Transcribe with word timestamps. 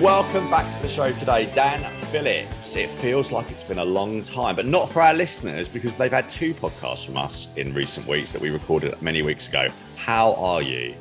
We 0.00 0.06
welcome 0.06 0.48
back 0.48 0.72
to 0.72 0.80
the 0.80 0.88
show 0.88 1.12
today 1.12 1.52
Dan 1.54 1.94
Phillips. 2.06 2.74
It 2.74 2.90
feels 2.90 3.30
like 3.30 3.50
it's 3.50 3.62
been 3.62 3.80
a 3.80 3.84
long 3.84 4.22
time, 4.22 4.56
but 4.56 4.64
not 4.64 4.88
for 4.88 5.02
our 5.02 5.12
listeners 5.12 5.68
because 5.68 5.94
they've 5.98 6.10
had 6.10 6.26
two 6.30 6.54
podcasts 6.54 7.04
from 7.04 7.18
us 7.18 7.54
in 7.56 7.74
recent 7.74 8.06
weeks 8.06 8.32
that 8.32 8.40
we 8.40 8.48
recorded 8.48 9.00
many 9.02 9.20
weeks 9.20 9.48
ago. 9.48 9.68
How 9.96 10.32
are 10.36 10.62
you? 10.62 10.94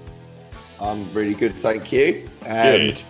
I'm 0.82 1.10
really 1.14 1.34
good, 1.34 1.54
thank 1.54 1.94
you. 1.94 2.28
Um, 2.46 2.74
good. 2.74 3.04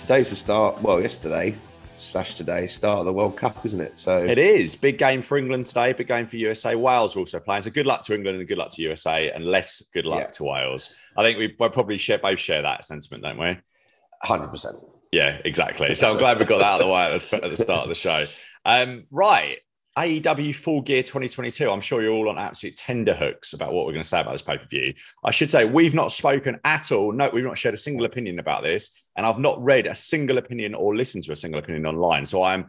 Today's 0.00 0.30
the 0.30 0.36
start, 0.36 0.80
well, 0.80 1.02
yesterday 1.02 1.54
slash 1.98 2.34
today, 2.34 2.66
start 2.66 3.00
of 3.00 3.04
the 3.04 3.12
World 3.12 3.36
Cup, 3.36 3.66
isn't 3.66 3.80
it? 3.80 3.92
So 3.96 4.24
it 4.24 4.38
is 4.38 4.74
big 4.74 4.96
game 4.96 5.20
for 5.20 5.36
England 5.36 5.66
today, 5.66 5.92
big 5.92 6.06
game 6.06 6.26
for 6.26 6.38
USA. 6.38 6.74
Wales 6.74 7.14
are 7.14 7.18
also 7.18 7.40
playing, 7.40 7.60
so 7.60 7.70
good 7.70 7.84
luck 7.84 8.00
to 8.04 8.14
England 8.14 8.38
and 8.38 8.48
good 8.48 8.56
luck 8.56 8.70
to 8.70 8.80
USA, 8.80 9.30
and 9.32 9.44
less 9.44 9.82
good 9.92 10.06
luck 10.06 10.20
yeah. 10.20 10.26
to 10.28 10.44
Wales. 10.44 10.94
I 11.14 11.22
think 11.22 11.36
we 11.36 11.54
we'll 11.58 11.68
probably 11.68 11.98
share 11.98 12.16
both 12.16 12.38
share 12.38 12.62
that 12.62 12.86
sentiment, 12.86 13.22
don't 13.22 13.38
we? 13.38 13.58
Hundred 14.24 14.48
percent. 14.48 14.76
Yeah, 15.12 15.38
exactly. 15.44 15.94
So 15.94 16.10
I'm 16.10 16.18
glad 16.18 16.38
we 16.38 16.44
got 16.44 16.58
that 16.58 16.66
out 16.66 16.80
of 16.80 16.86
the 16.86 16.92
way 16.92 17.02
at 17.02 17.20
the, 17.20 17.44
at 17.44 17.50
the 17.50 17.56
start 17.56 17.82
of 17.82 17.88
the 17.88 17.94
show. 17.94 18.26
Um, 18.64 19.04
right. 19.10 19.58
AEW 19.96 20.56
Full 20.56 20.82
Gear 20.82 21.04
2022. 21.04 21.70
I'm 21.70 21.80
sure 21.80 22.02
you're 22.02 22.10
all 22.12 22.28
on 22.28 22.36
absolute 22.36 22.76
tender 22.76 23.14
hooks 23.14 23.52
about 23.52 23.72
what 23.72 23.86
we're 23.86 23.92
going 23.92 24.02
to 24.02 24.08
say 24.08 24.20
about 24.20 24.32
this 24.32 24.42
pay 24.42 24.58
per 24.58 24.66
view. 24.66 24.92
I 25.24 25.30
should 25.30 25.52
say 25.52 25.66
we've 25.66 25.94
not 25.94 26.10
spoken 26.10 26.58
at 26.64 26.90
all. 26.90 27.12
No, 27.12 27.30
we've 27.32 27.44
not 27.44 27.58
shared 27.58 27.74
a 27.74 27.78
single 27.78 28.04
opinion 28.06 28.40
about 28.40 28.64
this, 28.64 29.08
and 29.14 29.24
I've 29.24 29.38
not 29.38 29.62
read 29.62 29.86
a 29.86 29.94
single 29.94 30.38
opinion 30.38 30.74
or 30.74 30.96
listened 30.96 31.22
to 31.24 31.32
a 31.32 31.36
single 31.36 31.60
opinion 31.60 31.86
online. 31.86 32.26
So 32.26 32.42
I'm 32.42 32.68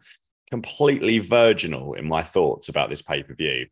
completely 0.52 1.17
virginal 1.17 1.95
in 1.95 2.08
my 2.08 2.22
thoughts 2.22 2.70
about 2.70 2.89
this 2.89 3.02
pay 3.02 3.23
per 3.23 3.33
view. 3.33 3.66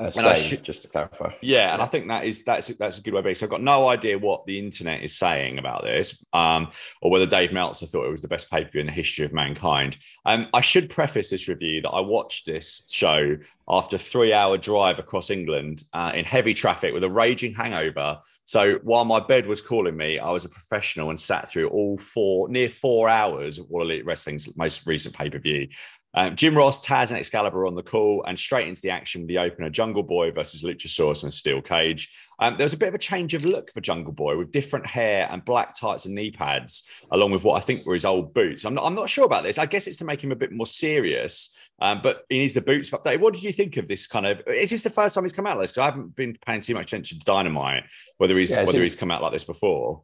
Uh, 0.00 0.10
same, 0.10 0.62
just 0.62 0.80
to 0.80 0.88
clarify. 0.88 1.30
Yeah, 1.42 1.74
and 1.74 1.82
I 1.82 1.86
think 1.86 2.08
that 2.08 2.24
is 2.24 2.42
that's 2.42 2.68
that's 2.68 2.96
a 2.96 3.02
good 3.02 3.12
way 3.12 3.20
to 3.20 3.28
be. 3.28 3.34
So 3.34 3.44
I've 3.44 3.50
got 3.50 3.62
no 3.62 3.88
idea 3.90 4.18
what 4.18 4.46
the 4.46 4.58
internet 4.58 5.02
is 5.02 5.14
saying 5.14 5.58
about 5.58 5.84
this, 5.84 6.24
um, 6.32 6.70
or 7.02 7.10
whether 7.10 7.26
Dave 7.26 7.52
Meltzer 7.52 7.86
thought 7.86 8.06
it 8.06 8.10
was 8.10 8.22
the 8.22 8.28
best 8.28 8.50
pay 8.50 8.64
per 8.64 8.70
view 8.70 8.80
in 8.80 8.86
the 8.86 8.92
history 8.92 9.26
of 9.26 9.34
mankind. 9.34 9.98
Um, 10.24 10.46
I 10.54 10.62
should 10.62 10.88
preface 10.88 11.28
this 11.28 11.48
review 11.48 11.82
that 11.82 11.90
I 11.90 12.00
watched 12.00 12.46
this 12.46 12.88
show 12.90 13.36
after 13.68 13.96
a 13.96 13.98
three-hour 13.98 14.56
drive 14.58 14.98
across 14.98 15.30
England 15.30 15.84
uh, 15.92 16.12
in 16.14 16.24
heavy 16.24 16.54
traffic 16.54 16.92
with 16.92 17.04
a 17.04 17.10
raging 17.10 17.54
hangover. 17.54 18.18
So 18.46 18.80
while 18.82 19.04
my 19.04 19.20
bed 19.20 19.46
was 19.46 19.60
calling 19.60 19.96
me, 19.96 20.18
I 20.18 20.30
was 20.30 20.44
a 20.44 20.48
professional 20.48 21.10
and 21.10 21.20
sat 21.20 21.48
through 21.48 21.68
all 21.68 21.96
four, 21.98 22.48
near 22.48 22.68
four 22.68 23.08
hours 23.08 23.58
of 23.58 23.66
All 23.70 23.82
Elite 23.82 24.04
Wrestling's 24.04 24.56
most 24.56 24.86
recent 24.86 25.14
pay 25.14 25.28
per 25.28 25.38
view. 25.38 25.68
Um, 26.14 26.34
Jim 26.34 26.56
Ross, 26.56 26.84
Taz, 26.84 27.10
and 27.10 27.18
Excalibur 27.18 27.66
on 27.66 27.74
the 27.74 27.82
call, 27.82 28.24
and 28.26 28.38
straight 28.38 28.66
into 28.66 28.82
the 28.82 28.90
action 28.90 29.22
with 29.22 29.28
the 29.28 29.38
opener 29.38 29.70
Jungle 29.70 30.02
Boy 30.02 30.32
versus 30.32 30.62
Luchasaurus 30.62 31.22
and 31.22 31.32
Steel 31.32 31.62
Cage. 31.62 32.12
Um, 32.40 32.56
there 32.56 32.64
was 32.64 32.72
a 32.72 32.78
bit 32.78 32.88
of 32.88 32.94
a 32.94 32.98
change 32.98 33.34
of 33.34 33.44
look 33.44 33.70
for 33.70 33.80
Jungle 33.80 34.12
Boy 34.12 34.36
with 34.36 34.50
different 34.50 34.86
hair 34.86 35.28
and 35.30 35.44
black 35.44 35.74
tights 35.74 36.06
and 36.06 36.14
knee 36.14 36.30
pads, 36.30 36.84
along 37.12 37.30
with 37.30 37.44
what 37.44 37.58
I 37.58 37.60
think 37.60 37.86
were 37.86 37.94
his 37.94 38.04
old 38.04 38.34
boots. 38.34 38.64
I'm 38.64 38.74
not, 38.74 38.84
I'm 38.84 38.94
not 38.94 39.10
sure 39.10 39.24
about 39.24 39.44
this. 39.44 39.58
I 39.58 39.66
guess 39.66 39.86
it's 39.86 39.98
to 39.98 40.04
make 40.04 40.24
him 40.24 40.32
a 40.32 40.36
bit 40.36 40.50
more 40.50 40.66
serious, 40.66 41.54
um, 41.80 42.00
but 42.02 42.24
he 42.28 42.38
needs 42.38 42.54
the 42.54 42.60
boots 42.60 42.90
updated. 42.90 43.20
What 43.20 43.34
did 43.34 43.42
you 43.44 43.52
think 43.52 43.76
of 43.76 43.86
this 43.86 44.06
kind 44.06 44.26
of? 44.26 44.40
Is 44.48 44.70
this 44.70 44.82
the 44.82 44.90
first 44.90 45.14
time 45.14 45.24
he's 45.24 45.32
come 45.32 45.46
out 45.46 45.58
like 45.58 45.64
this? 45.64 45.72
Because 45.72 45.82
I 45.82 45.84
haven't 45.86 46.16
been 46.16 46.36
paying 46.44 46.62
too 46.62 46.74
much 46.74 46.92
attention 46.92 47.18
to 47.18 47.24
Dynamite, 47.24 47.84
whether 48.16 48.36
he's 48.38 48.50
yeah, 48.50 48.64
whether 48.64 48.82
he's 48.82 48.96
come 48.96 49.10
out 49.10 49.22
like 49.22 49.32
this 49.32 49.44
before. 49.44 50.02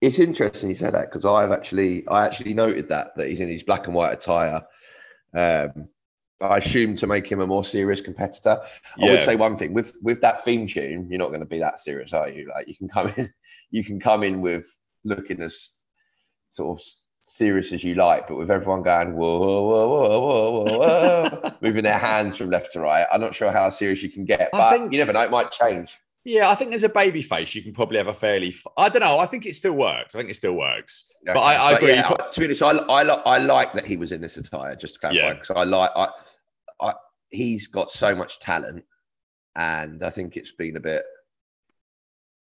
It's 0.00 0.18
interesting 0.18 0.68
you 0.68 0.74
said 0.74 0.94
that 0.94 1.10
because 1.10 1.24
I've 1.24 1.52
actually 1.52 2.06
I 2.08 2.26
actually 2.26 2.54
noted 2.54 2.88
that 2.88 3.14
that 3.16 3.28
he's 3.28 3.40
in 3.40 3.48
his 3.48 3.62
black 3.62 3.86
and 3.86 3.94
white 3.94 4.12
attire 4.12 4.62
um, 5.34 5.88
I 6.40 6.58
assume 6.58 6.96
to 6.96 7.06
make 7.06 7.30
him 7.30 7.40
a 7.40 7.46
more 7.46 7.64
serious 7.64 8.00
competitor. 8.00 8.60
I 9.00 9.06
would 9.06 9.22
say 9.22 9.36
one 9.36 9.56
thing 9.56 9.72
with 9.72 9.94
with 10.02 10.20
that 10.22 10.44
theme 10.44 10.66
tune, 10.66 11.08
you're 11.10 11.18
not 11.18 11.28
going 11.28 11.40
to 11.40 11.46
be 11.46 11.58
that 11.58 11.78
serious, 11.78 12.12
are 12.12 12.28
you? 12.28 12.50
Like 12.54 12.68
you 12.68 12.76
can 12.76 12.88
come 12.88 13.12
in, 13.16 13.30
you 13.70 13.84
can 13.84 14.00
come 14.00 14.22
in 14.22 14.40
with 14.40 14.66
looking 15.04 15.40
as 15.40 15.72
sort 16.50 16.78
of 16.78 16.86
serious 17.22 17.72
as 17.72 17.82
you 17.82 17.94
like, 17.94 18.28
but 18.28 18.36
with 18.36 18.50
everyone 18.50 18.82
going 18.82 19.16
whoa 19.16 19.38
whoa 19.38 19.62
whoa 19.62 19.88
whoa 19.88 20.20
whoa 20.20 20.64
whoa, 20.64 21.28
whoa 21.30 21.54
moving 21.62 21.84
their 21.84 21.98
hands 21.98 22.36
from 22.36 22.50
left 22.50 22.72
to 22.72 22.80
right, 22.80 23.06
I'm 23.10 23.20
not 23.20 23.34
sure 23.34 23.50
how 23.50 23.68
serious 23.70 24.02
you 24.02 24.10
can 24.10 24.24
get, 24.24 24.50
but 24.52 24.70
think, 24.70 24.92
you 24.92 24.98
never 24.98 25.12
know, 25.12 25.22
it 25.22 25.30
might 25.30 25.50
change. 25.50 25.98
Yeah, 26.24 26.48
I 26.48 26.54
think 26.54 26.72
as 26.72 26.84
a 26.84 26.88
baby 26.88 27.20
face, 27.20 27.54
you 27.54 27.62
can 27.62 27.74
probably 27.74 27.98
have 27.98 28.06
a 28.06 28.14
fairly. 28.14 28.54
I 28.78 28.88
don't 28.88 29.00
know. 29.00 29.18
I 29.18 29.26
think 29.26 29.44
it 29.44 29.54
still 29.54 29.74
works. 29.74 30.14
I 30.14 30.18
think 30.18 30.30
it 30.30 30.36
still 30.36 30.54
works. 30.54 31.12
Okay. 31.22 31.34
But 31.34 31.40
I, 31.40 31.56
I 31.56 31.72
but 31.72 31.82
agree. 31.82 31.94
Yeah, 31.94 32.08
to 32.08 32.40
be 32.40 32.46
honest, 32.46 32.62
I, 32.62 32.70
I, 32.70 33.02
I 33.02 33.38
like 33.38 33.74
that 33.74 33.84
he 33.84 33.98
was 33.98 34.10
in 34.10 34.22
this 34.22 34.38
attire. 34.38 34.74
Just 34.74 34.94
to 34.94 35.00
clarify, 35.00 35.34
because 35.34 35.50
yeah. 35.50 35.60
I 35.60 35.64
like 35.64 35.90
I, 35.94 36.08
I, 36.80 36.94
he's 37.28 37.66
got 37.66 37.90
so 37.90 38.14
much 38.14 38.38
talent, 38.38 38.84
and 39.54 40.02
I 40.02 40.08
think 40.08 40.38
it's 40.38 40.52
been 40.52 40.76
a 40.76 40.80
bit. 40.80 41.02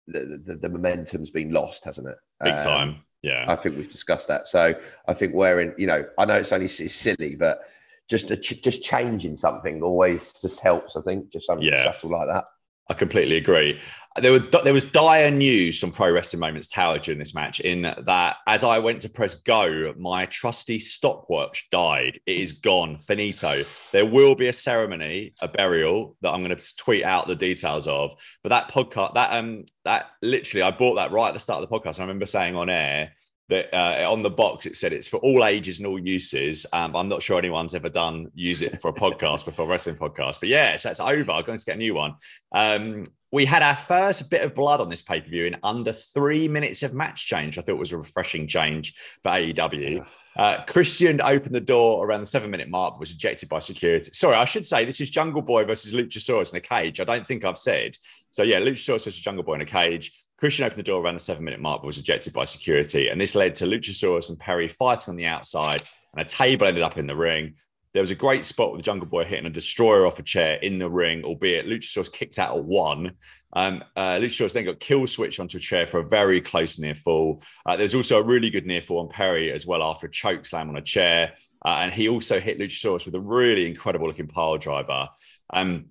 The, 0.07 0.41
the, 0.45 0.55
the 0.55 0.69
momentum's 0.69 1.31
been 1.31 1.51
lost, 1.51 1.83
hasn't 1.83 2.07
it? 2.07 2.17
Big 2.43 2.53
um, 2.53 2.59
time. 2.59 2.95
Yeah. 3.23 3.45
I 3.47 3.55
think 3.55 3.75
we've 3.75 3.89
discussed 3.89 4.27
that. 4.27 4.45
So 4.45 4.75
I 5.07 5.13
think 5.15 5.33
wearing, 5.33 5.73
you 5.79 5.87
know, 5.87 6.05
I 6.19 6.25
know 6.25 6.35
it's 6.35 6.51
only 6.51 6.67
it's 6.67 6.93
silly, 6.93 7.35
but 7.35 7.61
just 8.07 8.29
a, 8.29 8.37
just 8.37 8.83
changing 8.83 9.35
something 9.35 9.81
always 9.81 10.31
just 10.33 10.59
helps. 10.59 10.95
I 10.95 11.01
think 11.01 11.31
just 11.31 11.47
something 11.47 11.67
yeah. 11.67 11.91
subtle 11.91 12.11
like 12.11 12.27
that. 12.27 12.45
I 12.87 12.93
completely 12.93 13.37
agree. 13.37 13.79
There 14.21 14.31
were 14.31 14.39
there 14.63 14.73
was 14.73 14.85
dire 14.85 15.31
news 15.31 15.79
from 15.79 15.91
Pro 15.91 16.11
Wrestling 16.11 16.39
Moments 16.39 16.67
Tower 16.67 16.99
during 16.99 17.17
this 17.17 17.33
match. 17.33 17.59
In 17.59 17.81
that, 17.81 18.37
as 18.47 18.63
I 18.63 18.77
went 18.77 19.01
to 19.01 19.09
press 19.09 19.35
go, 19.35 19.93
my 19.97 20.25
trusty 20.27 20.77
stopwatch 20.77 21.67
died. 21.71 22.19
It 22.25 22.37
is 22.37 22.53
gone, 22.53 22.97
finito. 22.97 23.61
There 23.91 24.05
will 24.05 24.35
be 24.35 24.47
a 24.47 24.53
ceremony, 24.53 25.33
a 25.41 25.47
burial 25.47 26.15
that 26.21 26.31
I'm 26.31 26.43
going 26.43 26.55
to 26.55 26.75
tweet 26.77 27.03
out 27.03 27.27
the 27.27 27.35
details 27.35 27.87
of. 27.87 28.13
But 28.43 28.49
that 28.49 28.71
podcast, 28.71 29.15
that 29.15 29.33
um, 29.33 29.65
that 29.83 30.11
literally, 30.21 30.61
I 30.61 30.71
bought 30.71 30.95
that 30.95 31.11
right 31.11 31.29
at 31.29 31.33
the 31.33 31.39
start 31.39 31.63
of 31.63 31.69
the 31.69 31.75
podcast. 31.77 31.99
I 31.99 32.03
remember 32.03 32.27
saying 32.27 32.55
on 32.55 32.69
air 32.69 33.13
that 33.49 33.73
uh, 33.73 34.11
on 34.11 34.23
the 34.23 34.29
box 34.29 34.65
it 34.65 34.75
said 34.75 34.91
it's 34.91 35.07
for 35.07 35.17
all 35.17 35.45
ages 35.45 35.79
and 35.79 35.87
all 35.87 35.99
uses. 35.99 36.65
Um, 36.73 36.95
I'm 36.95 37.09
not 37.09 37.21
sure 37.21 37.37
anyone's 37.37 37.75
ever 37.75 37.89
done 37.89 38.31
use 38.33 38.61
it 38.61 38.81
for 38.81 38.89
a 38.89 38.93
podcast 38.93 39.45
before 39.45 39.67
wrestling 39.67 39.97
podcast, 39.97 40.39
but 40.39 40.49
yeah, 40.49 40.75
so 40.77 40.89
it's 40.89 40.99
over. 40.99 41.31
I'm 41.31 41.45
going 41.45 41.59
to 41.59 41.65
get 41.65 41.75
a 41.75 41.79
new 41.79 41.93
one. 41.93 42.15
Um, 42.51 43.03
we 43.35 43.43
had 43.43 43.61
our 43.61 43.75
first 43.75 44.31
bit 44.31 44.43
of 44.43 44.55
blood 44.55 44.79
on 44.79 44.87
this 44.87 45.01
pay 45.01 45.19
per 45.19 45.27
view 45.27 45.45
in 45.45 45.57
under 45.61 45.91
three 45.91 46.47
minutes 46.47 46.83
of 46.83 46.93
match 46.93 47.27
change. 47.27 47.57
I 47.57 47.61
thought 47.61 47.73
it 47.73 47.77
was 47.77 47.91
a 47.91 47.97
refreshing 47.97 48.47
change 48.47 48.95
for 49.23 49.29
AEW. 49.29 50.07
Uh, 50.37 50.63
Christian 50.63 51.19
opened 51.21 51.53
the 51.53 51.59
door 51.59 52.05
around 52.05 52.21
the 52.21 52.27
seven 52.27 52.49
minute 52.49 52.69
mark, 52.69 52.93
but 52.93 53.01
was 53.01 53.11
ejected 53.11 53.49
by 53.49 53.59
security. 53.59 54.09
Sorry, 54.13 54.35
I 54.37 54.45
should 54.45 54.65
say 54.65 54.85
this 54.85 55.01
is 55.01 55.09
Jungle 55.09 55.41
Boy 55.41 55.65
versus 55.65 55.91
Luchasaurus 55.91 56.53
in 56.53 56.57
a 56.59 56.61
cage. 56.61 57.01
I 57.01 57.03
don't 57.03 57.27
think 57.27 57.43
I've 57.43 57.57
said. 57.57 57.97
So 58.31 58.41
yeah, 58.41 58.59
Luchasaurus 58.59 59.03
versus 59.03 59.19
Jungle 59.19 59.43
Boy 59.43 59.55
in 59.55 59.61
a 59.61 59.65
cage. 59.65 60.13
Christian 60.39 60.63
opened 60.63 60.79
the 60.79 60.83
door 60.83 61.03
around 61.03 61.15
the 61.15 61.19
seven 61.19 61.43
minute 61.43 61.59
mark, 61.59 61.81
but 61.81 61.87
was 61.87 61.97
ejected 61.97 62.31
by 62.31 62.45
security. 62.45 63.09
And 63.09 63.19
this 63.19 63.35
led 63.35 63.53
to 63.55 63.65
Luchasaurus 63.65 64.29
and 64.29 64.39
Perry 64.39 64.69
fighting 64.69 65.11
on 65.11 65.17
the 65.17 65.25
outside, 65.25 65.83
and 66.13 66.21
a 66.21 66.25
table 66.25 66.67
ended 66.67 66.83
up 66.83 66.97
in 66.97 67.05
the 67.05 67.17
ring. 67.17 67.55
There 67.95 68.03
was 68.03 68.11
a 68.11 68.15
great 68.15 68.43
spot 68.43 68.73
with 68.73 68.79
the 68.79 68.83
Jungle 68.83 69.07
Boy 69.07 69.23
hitting 69.23 69.45
a 69.45 69.49
destroyer 69.49 70.05
off 70.05 70.19
a 70.19 70.21
chair 70.21 70.59
in 70.61 70.79
the 70.79 70.89
ring, 70.89 71.23
albeit 71.23 71.65
Luchasaurus 71.65 72.11
kicked 72.11 72.37
out 72.37 72.57
at 72.57 72.65
one. 72.65 73.13
Um, 73.53 73.85
uh, 73.95 74.17
Luchasaurus 74.17 74.51
then 74.51 74.65
got 74.65 74.81
kill 74.81 75.07
switch 75.07 75.39
onto 75.39 75.55
a 75.55 75.61
chair 75.61 75.87
for 75.87 75.99
a 75.99 76.05
very 76.05 76.41
close 76.41 76.77
near 76.77 76.93
fall. 76.93 77.41
Uh, 77.65 77.77
there's 77.77 77.95
also 77.95 78.19
a 78.19 78.21
really 78.21 78.49
good 78.49 78.65
near 78.65 78.81
fall 78.81 78.99
on 78.99 79.07
Perry 79.07 79.49
as 79.49 79.65
well 79.65 79.81
after 79.81 80.07
a 80.07 80.11
choke 80.11 80.45
slam 80.45 80.67
on 80.67 80.75
a 80.75 80.81
chair. 80.81 81.35
Uh, 81.63 81.77
and 81.83 81.93
he 81.93 82.09
also 82.09 82.37
hit 82.37 82.59
Luchasaurus 82.59 83.05
with 83.05 83.15
a 83.15 83.19
really 83.21 83.65
incredible 83.65 84.07
looking 84.07 84.27
pile 84.27 84.57
driver. 84.57 85.07
Um, 85.53 85.85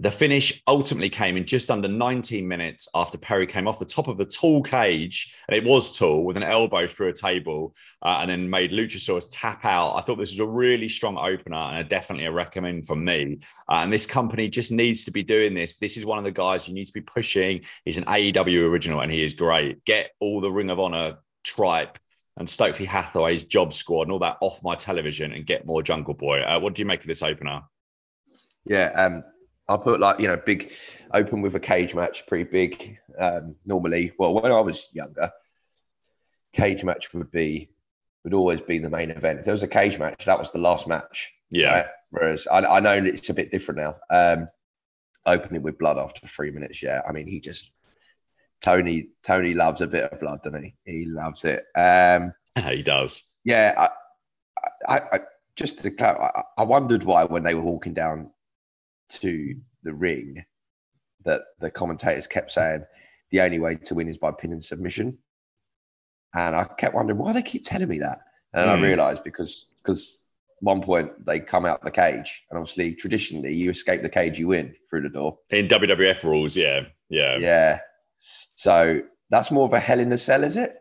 the 0.00 0.10
finish 0.10 0.62
ultimately 0.66 1.08
came 1.08 1.36
in 1.36 1.46
just 1.46 1.70
under 1.70 1.86
19 1.86 2.46
minutes 2.46 2.88
after 2.94 3.16
Perry 3.16 3.46
came 3.46 3.68
off 3.68 3.78
the 3.78 3.84
top 3.84 4.08
of 4.08 4.18
the 4.18 4.24
tall 4.24 4.60
cage, 4.60 5.34
and 5.48 5.56
it 5.56 5.64
was 5.64 5.96
tall, 5.96 6.24
with 6.24 6.36
an 6.36 6.42
elbow 6.42 6.86
through 6.86 7.08
a 7.08 7.12
table, 7.12 7.74
uh, 8.02 8.18
and 8.20 8.30
then 8.30 8.50
made 8.50 8.72
Luchasaurus 8.72 9.28
tap 9.30 9.64
out. 9.64 9.94
I 9.94 10.00
thought 10.00 10.18
this 10.18 10.32
was 10.32 10.40
a 10.40 10.46
really 10.46 10.88
strong 10.88 11.16
opener 11.16 11.56
and 11.56 11.78
a, 11.78 11.84
definitely 11.84 12.26
a 12.26 12.32
recommend 12.32 12.86
from 12.86 13.04
me. 13.04 13.38
Uh, 13.68 13.76
and 13.76 13.92
this 13.92 14.04
company 14.04 14.48
just 14.48 14.72
needs 14.72 15.04
to 15.04 15.12
be 15.12 15.22
doing 15.22 15.54
this. 15.54 15.76
This 15.76 15.96
is 15.96 16.04
one 16.04 16.18
of 16.18 16.24
the 16.24 16.32
guys 16.32 16.66
you 16.66 16.74
need 16.74 16.86
to 16.86 16.92
be 16.92 17.00
pushing. 17.00 17.60
He's 17.84 17.98
an 17.98 18.04
AEW 18.04 18.68
original, 18.68 19.00
and 19.00 19.12
he 19.12 19.22
is 19.22 19.32
great. 19.32 19.84
Get 19.84 20.10
all 20.18 20.40
the 20.40 20.50
Ring 20.50 20.70
of 20.70 20.80
Honor 20.80 21.18
tripe 21.44 21.98
and 22.36 22.48
Stokely 22.48 22.86
Hathaway's 22.86 23.44
Job 23.44 23.72
Squad 23.72 24.02
and 24.02 24.12
all 24.12 24.18
that 24.18 24.38
off 24.40 24.60
my 24.64 24.74
television 24.74 25.32
and 25.32 25.46
get 25.46 25.66
more 25.66 25.84
Jungle 25.84 26.14
Boy. 26.14 26.40
Uh, 26.40 26.58
what 26.58 26.74
do 26.74 26.82
you 26.82 26.86
make 26.86 27.00
of 27.00 27.06
this 27.06 27.22
opener? 27.22 27.62
Yeah, 28.64 28.90
um, 28.96 29.22
I'll 29.68 29.78
put 29.78 30.00
like 30.00 30.20
you 30.20 30.28
know 30.28 30.36
big 30.36 30.74
open 31.12 31.40
with 31.40 31.54
a 31.54 31.60
cage 31.60 31.94
match, 31.94 32.26
pretty 32.26 32.44
big. 32.44 32.98
Um, 33.18 33.56
normally, 33.64 34.12
well, 34.18 34.34
when 34.34 34.52
I 34.52 34.60
was 34.60 34.88
younger, 34.92 35.30
cage 36.52 36.84
match 36.84 37.14
would 37.14 37.30
be 37.30 37.70
would 38.24 38.34
always 38.34 38.60
be 38.60 38.78
the 38.78 38.90
main 38.90 39.10
event. 39.10 39.38
If 39.38 39.44
there 39.44 39.52
was 39.52 39.62
a 39.62 39.68
cage 39.68 39.98
match, 39.98 40.24
that 40.24 40.38
was 40.38 40.50
the 40.50 40.58
last 40.58 40.88
match. 40.88 41.32
Yeah. 41.50 41.72
Right? 41.72 41.86
Whereas 42.10 42.46
I, 42.46 42.60
I, 42.60 42.80
know 42.80 42.94
it's 42.94 43.28
a 43.28 43.34
bit 43.34 43.50
different 43.50 43.80
now. 43.80 43.96
Um, 44.10 44.46
opening 45.26 45.62
with 45.62 45.78
blood 45.78 45.98
after 45.98 46.26
three 46.26 46.50
minutes, 46.50 46.82
yeah. 46.82 47.02
I 47.06 47.12
mean, 47.12 47.26
he 47.26 47.40
just 47.40 47.72
Tony 48.62 49.08
Tony 49.22 49.52
loves 49.52 49.82
a 49.82 49.86
bit 49.86 50.10
of 50.10 50.20
blood, 50.20 50.42
doesn't 50.42 50.62
he? 50.62 50.74
He 50.84 51.04
loves 51.04 51.44
it. 51.44 51.64
Um, 51.76 52.32
he 52.68 52.82
does. 52.82 53.24
Yeah. 53.44 53.74
I, 53.76 53.88
I, 54.88 55.00
I 55.12 55.18
just 55.56 55.78
to 55.80 55.90
clarify, 55.90 56.30
I 56.56 56.62
wondered 56.64 57.04
why 57.04 57.24
when 57.24 57.42
they 57.42 57.54
were 57.54 57.62
walking 57.62 57.94
down 57.94 58.30
to 59.08 59.54
the 59.82 59.94
ring 59.94 60.44
that 61.24 61.42
the 61.60 61.70
commentators 61.70 62.26
kept 62.26 62.50
saying 62.50 62.84
the 63.30 63.40
only 63.40 63.58
way 63.58 63.76
to 63.76 63.94
win 63.94 64.08
is 64.08 64.18
by 64.18 64.30
pin 64.30 64.52
and 64.52 64.64
submission. 64.64 65.18
and 66.34 66.54
I 66.54 66.64
kept 66.64 66.94
wondering 66.94 67.18
why 67.18 67.32
they 67.32 67.42
keep 67.42 67.64
telling 67.64 67.88
me 67.88 67.98
that. 67.98 68.18
And 68.52 68.70
mm. 68.70 68.74
I 68.74 68.80
realised 68.80 69.24
because 69.24 69.70
because 69.78 70.22
one 70.60 70.80
point 70.80 71.26
they 71.26 71.40
come 71.40 71.66
out 71.66 71.82
the 71.82 71.90
cage, 71.90 72.44
and 72.50 72.58
obviously 72.58 72.94
traditionally 72.94 73.54
you 73.54 73.70
escape 73.70 74.02
the 74.02 74.08
cage, 74.08 74.38
you 74.38 74.48
win 74.48 74.74
through 74.88 75.02
the 75.02 75.08
door. 75.08 75.38
In 75.50 75.68
WWF 75.68 76.22
rules, 76.24 76.56
yeah, 76.56 76.82
yeah, 77.08 77.36
yeah. 77.38 77.80
So 78.56 79.02
that's 79.30 79.50
more 79.50 79.66
of 79.66 79.72
a 79.72 79.80
hell 79.80 80.00
in 80.00 80.10
the 80.10 80.18
cell, 80.18 80.44
is 80.44 80.56
it? 80.56 80.76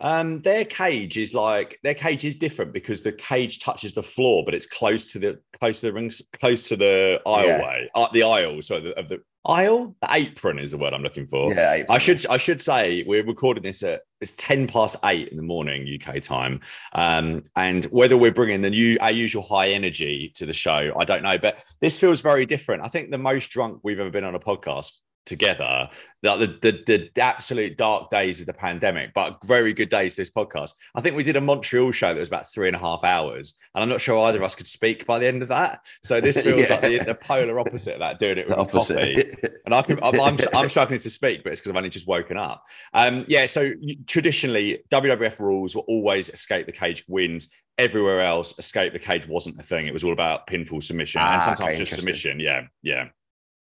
Um, 0.00 0.40
their 0.40 0.64
cage 0.64 1.16
is 1.16 1.34
like 1.34 1.78
their 1.82 1.94
cage 1.94 2.24
is 2.24 2.34
different 2.34 2.72
because 2.72 3.02
the 3.02 3.12
cage 3.12 3.60
touches 3.60 3.94
the 3.94 4.02
floor, 4.02 4.44
but 4.44 4.54
it's 4.54 4.66
close 4.66 5.12
to 5.12 5.18
the 5.18 5.38
close 5.58 5.80
to 5.80 5.86
the 5.86 5.92
rings, 5.92 6.20
close 6.38 6.68
to 6.68 6.76
the 6.76 7.20
aisleway, 7.26 7.86
yeah. 7.94 8.02
uh, 8.02 8.08
the 8.12 8.22
aisle. 8.22 8.60
So 8.60 8.80
the, 8.80 8.98
of 8.98 9.08
the 9.08 9.22
aisle, 9.46 9.96
the 10.02 10.08
apron 10.12 10.58
is 10.58 10.72
the 10.72 10.78
word 10.78 10.92
I'm 10.92 11.02
looking 11.02 11.26
for. 11.26 11.52
Yeah, 11.52 11.72
apron. 11.72 11.94
I 11.94 11.98
should 11.98 12.26
I 12.26 12.36
should 12.36 12.60
say 12.60 13.04
we're 13.06 13.24
recording 13.24 13.62
this 13.62 13.82
at 13.82 14.02
it's 14.20 14.32
ten 14.32 14.66
past 14.66 14.96
eight 15.04 15.28
in 15.28 15.38
the 15.38 15.42
morning 15.42 15.88
UK 15.88 16.20
time, 16.20 16.60
um, 16.92 17.42
and 17.56 17.84
whether 17.86 18.18
we're 18.18 18.32
bringing 18.32 18.60
the 18.60 18.70
new 18.70 18.98
our 19.00 19.10
usual 19.10 19.42
high 19.42 19.68
energy 19.68 20.30
to 20.34 20.44
the 20.44 20.52
show, 20.52 20.92
I 20.98 21.04
don't 21.04 21.22
know, 21.22 21.38
but 21.38 21.64
this 21.80 21.96
feels 21.96 22.20
very 22.20 22.44
different. 22.44 22.84
I 22.84 22.88
think 22.88 23.10
the 23.10 23.18
most 23.18 23.48
drunk 23.48 23.80
we've 23.82 23.98
ever 23.98 24.10
been 24.10 24.24
on 24.24 24.34
a 24.34 24.40
podcast 24.40 24.90
together 25.26 25.88
like 26.22 26.40
the, 26.40 26.58
the, 26.86 27.10
the 27.14 27.20
absolute 27.20 27.76
dark 27.76 28.10
days 28.10 28.40
of 28.40 28.46
the 28.46 28.52
pandemic 28.52 29.12
but 29.14 29.38
very 29.44 29.72
good 29.72 29.90
days 29.90 30.14
for 30.14 30.20
this 30.20 30.30
podcast. 30.30 30.74
I 30.94 31.00
think 31.00 31.16
we 31.16 31.22
did 31.22 31.36
a 31.36 31.40
montreal 31.40 31.92
show 31.92 32.12
that 32.12 32.18
was 32.18 32.28
about 32.28 32.50
three 32.50 32.68
and 32.68 32.76
a 32.76 32.78
half 32.78 33.04
hours 33.04 33.54
and 33.74 33.82
i'm 33.82 33.88
not 33.88 34.00
sure 34.00 34.26
either 34.26 34.38
of 34.38 34.44
us 34.44 34.54
could 34.54 34.66
speak 34.66 35.06
by 35.06 35.18
the 35.18 35.26
end 35.26 35.42
of 35.42 35.48
that. 35.48 35.84
So 36.02 36.20
this 36.20 36.40
feels 36.42 36.68
yeah. 36.68 36.74
like 36.74 36.82
the, 36.82 36.98
the, 37.04 37.14
polar 37.14 37.58
opposite 37.58 37.94
of 37.94 38.00
that 38.00 38.18
doing 38.18 38.38
it 38.38 38.48
with 38.48 38.70
coffee. 38.70 39.36
and 39.64 39.74
i 39.74 39.82
can 39.82 39.98
I'm, 40.02 40.20
I'm, 40.20 40.38
I'm, 40.54 40.68
struggling 40.76 41.00
to 41.00 41.10
speak 41.10 41.42
but 41.42 41.52
it's 41.52 41.60
because 41.60 41.70
i've 41.70 41.76
only 41.76 41.90
just 41.90 42.06
woken 42.06 42.36
up. 42.36 42.64
Um 42.94 43.24
yeah 43.28 43.46
so 43.46 43.72
traditionally 44.06 44.84
wwf 44.90 45.38
rules 45.40 45.74
were 45.74 45.82
always 45.82 46.28
escape 46.30 46.66
the 46.66 46.72
cage 46.72 47.04
wins. 47.08 47.48
Everywhere 47.78 48.22
else 48.22 48.58
escape 48.58 48.94
the 48.94 48.98
cage 48.98 49.28
wasn't 49.28 49.60
a 49.60 49.62
thing. 49.62 49.86
It 49.86 49.92
was 49.92 50.02
all 50.02 50.12
about 50.12 50.46
pinfall 50.46 50.82
submission 50.82 51.20
ah, 51.22 51.34
and 51.34 51.42
sometimes 51.42 51.74
okay, 51.74 51.84
just 51.84 51.94
submission. 51.94 52.40
Yeah 52.40 52.62
yeah. 52.82 53.08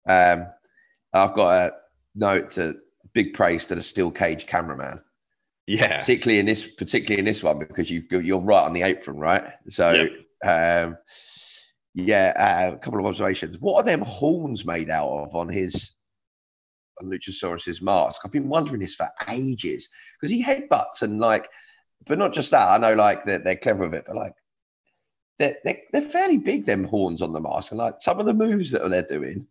Um 0.06 0.46
I've 1.14 1.34
got 1.34 1.50
a 1.50 1.76
note 2.14 2.50
to 2.50 2.76
big 3.12 3.34
praise 3.34 3.66
to 3.68 3.76
the 3.76 3.82
steel 3.82 4.10
cage 4.10 4.46
cameraman. 4.46 5.00
Yeah, 5.66 6.00
particularly 6.00 6.40
in 6.40 6.46
this, 6.46 6.66
particularly 6.66 7.20
in 7.20 7.24
this 7.24 7.42
one 7.42 7.58
because 7.58 7.90
you 7.90 8.02
you're 8.10 8.40
right 8.40 8.64
on 8.64 8.74
the 8.74 8.82
apron, 8.82 9.16
right? 9.16 9.44
So, 9.68 9.92
yep. 9.92 10.10
um, 10.44 10.98
yeah, 11.94 12.32
uh, 12.36 12.74
a 12.74 12.78
couple 12.78 13.00
of 13.00 13.06
observations. 13.06 13.58
What 13.58 13.76
are 13.76 13.84
them 13.84 14.02
horns 14.02 14.66
made 14.66 14.90
out 14.90 15.08
of 15.08 15.34
on 15.34 15.48
his 15.48 15.92
on 17.00 17.08
Luchasaurus's 17.08 17.80
mask? 17.80 18.22
I've 18.24 18.32
been 18.32 18.48
wondering 18.50 18.80
this 18.80 18.96
for 18.96 19.08
ages 19.28 19.88
because 20.20 20.30
he 20.30 20.44
headbutts 20.44 21.00
and 21.00 21.18
like, 21.18 21.48
but 22.06 22.18
not 22.18 22.34
just 22.34 22.50
that. 22.50 22.68
I 22.68 22.76
know 22.76 22.94
like 22.94 23.24
they're, 23.24 23.38
they're 23.38 23.56
clever 23.56 23.84
with 23.84 23.94
it, 23.94 24.04
but 24.06 24.16
like 24.16 24.34
they're, 25.38 25.56
they're, 25.64 25.80
they're 25.92 26.02
fairly 26.02 26.36
big. 26.36 26.66
Them 26.66 26.84
horns 26.84 27.22
on 27.22 27.32
the 27.32 27.40
mask 27.40 27.70
and 27.70 27.78
like 27.78 27.94
some 28.00 28.20
of 28.20 28.26
the 28.26 28.34
moves 28.34 28.72
that 28.72 28.86
they're 28.90 29.02
doing 29.02 29.46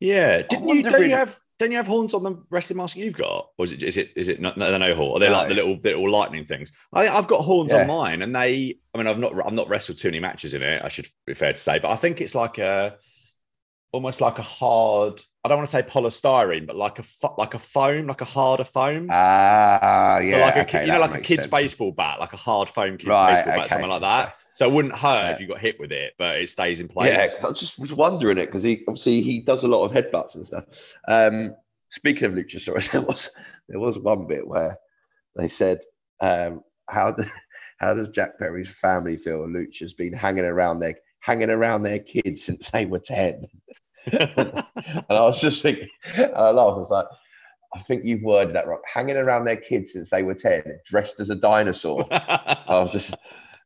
yeah, 0.00 0.42
didn't 0.42 0.68
you? 0.68 0.82
Don't 0.82 1.08
you 1.08 1.14
have? 1.14 1.38
Don't 1.58 1.70
you 1.70 1.76
have 1.76 1.86
horns 1.86 2.14
on 2.14 2.22
the 2.22 2.42
wrestling 2.48 2.78
mask 2.78 2.96
you've 2.96 3.18
got, 3.18 3.48
or 3.58 3.66
is 3.66 3.72
it? 3.72 3.82
Is 3.82 3.98
it? 3.98 4.12
Is 4.16 4.28
it? 4.28 4.40
No, 4.40 4.52
no, 4.56 4.78
no 4.78 4.94
horn. 4.94 5.16
Are 5.16 5.20
they 5.20 5.28
no. 5.28 5.34
like 5.34 5.48
the 5.48 5.54
little 5.54 5.78
little 5.82 6.10
lightning 6.10 6.46
things? 6.46 6.72
I, 6.92 7.08
I've 7.08 7.26
got 7.26 7.42
horns 7.42 7.70
yeah. 7.70 7.82
on 7.82 7.86
mine, 7.86 8.22
and 8.22 8.34
they. 8.34 8.78
I 8.94 8.98
mean, 8.98 9.06
I've 9.06 9.18
not. 9.18 9.34
I've 9.46 9.52
not 9.52 9.68
wrestled 9.68 9.98
too 9.98 10.08
many 10.08 10.20
matches 10.20 10.54
in 10.54 10.62
it. 10.62 10.82
I 10.82 10.88
should 10.88 11.08
be 11.26 11.34
fair 11.34 11.52
to 11.52 11.58
say, 11.58 11.78
but 11.78 11.90
I 11.90 11.96
think 11.96 12.22
it's 12.22 12.34
like 12.34 12.56
a 12.56 12.96
almost 13.92 14.20
like 14.20 14.38
a 14.38 14.42
hard. 14.42 15.20
I 15.44 15.48
don't 15.48 15.58
want 15.58 15.68
to 15.68 15.70
say 15.70 15.82
polystyrene, 15.82 16.66
but 16.66 16.76
like 16.76 16.98
a 16.98 17.04
like 17.38 17.54
a 17.54 17.58
foam, 17.58 18.06
like 18.06 18.20
a 18.20 18.26
harder 18.26 18.64
foam. 18.64 19.08
Ah, 19.10 20.16
uh, 20.16 20.20
yeah. 20.20 20.38
like 20.38 20.56
a, 20.56 20.62
okay, 20.62 20.86
you 20.86 20.92
know, 20.92 21.00
like 21.00 21.14
a 21.14 21.20
kid's 21.20 21.42
sense. 21.42 21.50
baseball 21.50 21.92
bat, 21.92 22.20
like 22.20 22.32
a 22.32 22.38
hard 22.38 22.68
foam 22.68 22.96
kid's 22.96 23.08
right, 23.08 23.34
baseball 23.34 23.52
okay. 23.52 23.60
bat, 23.60 23.70
something 23.70 23.90
like 23.90 24.00
that. 24.02 24.36
So 24.52 24.66
it 24.66 24.72
wouldn't 24.72 24.96
hurt 24.96 25.22
yeah. 25.22 25.30
if 25.32 25.40
you 25.40 25.46
got 25.46 25.60
hit 25.60 25.78
with 25.78 25.92
it, 25.92 26.14
but 26.18 26.40
it 26.40 26.48
stays 26.50 26.80
in 26.80 26.88
place. 26.88 27.12
Yeah, 27.12 27.46
I 27.46 27.50
was 27.50 27.60
just 27.60 27.78
was 27.78 27.92
wondering 27.92 28.38
it 28.38 28.46
because 28.46 28.62
he 28.62 28.82
obviously 28.88 29.20
he 29.22 29.40
does 29.40 29.64
a 29.64 29.68
lot 29.68 29.84
of 29.84 29.92
headbutts 29.92 30.34
and 30.34 30.46
stuff. 30.46 30.64
Um, 31.06 31.54
speaking 31.90 32.24
of 32.24 32.32
Luchasaurus, 32.32 32.90
there 32.92 33.02
was 33.02 33.30
there 33.68 33.78
was 33.78 33.98
one 33.98 34.26
bit 34.26 34.46
where 34.46 34.76
they 35.36 35.48
said, 35.48 35.80
um, 36.20 36.62
"How 36.88 37.12
do, 37.12 37.24
how 37.78 37.94
does 37.94 38.08
Jack 38.08 38.38
Perry's 38.38 38.76
family 38.78 39.16
feel? 39.16 39.48
Lucha's 39.48 39.94
been 39.94 40.12
hanging 40.12 40.44
around 40.44 40.80
their 40.80 40.96
hanging 41.20 41.50
around 41.50 41.82
their 41.82 41.98
kids 41.98 42.42
since 42.42 42.70
they 42.70 42.86
were 42.86 42.98
10. 42.98 43.44
and 44.12 44.64
I 45.08 45.20
was 45.20 45.40
just 45.40 45.62
thinking, 45.62 45.88
I 46.16 46.50
laughed. 46.50 46.76
I 46.76 46.78
was 46.78 46.90
like, 46.90 47.06
I 47.74 47.80
think 47.80 48.04
you've 48.04 48.22
worded 48.22 48.54
that 48.56 48.66
wrong. 48.66 48.80
Hanging 48.92 49.16
around 49.16 49.44
their 49.44 49.56
kids 49.56 49.92
since 49.92 50.10
they 50.10 50.22
were 50.22 50.34
10, 50.34 50.80
dressed 50.84 51.20
as 51.20 51.30
a 51.30 51.36
dinosaur. 51.36 52.06
I 52.10 52.80
was 52.80 52.92
just, 52.92 53.14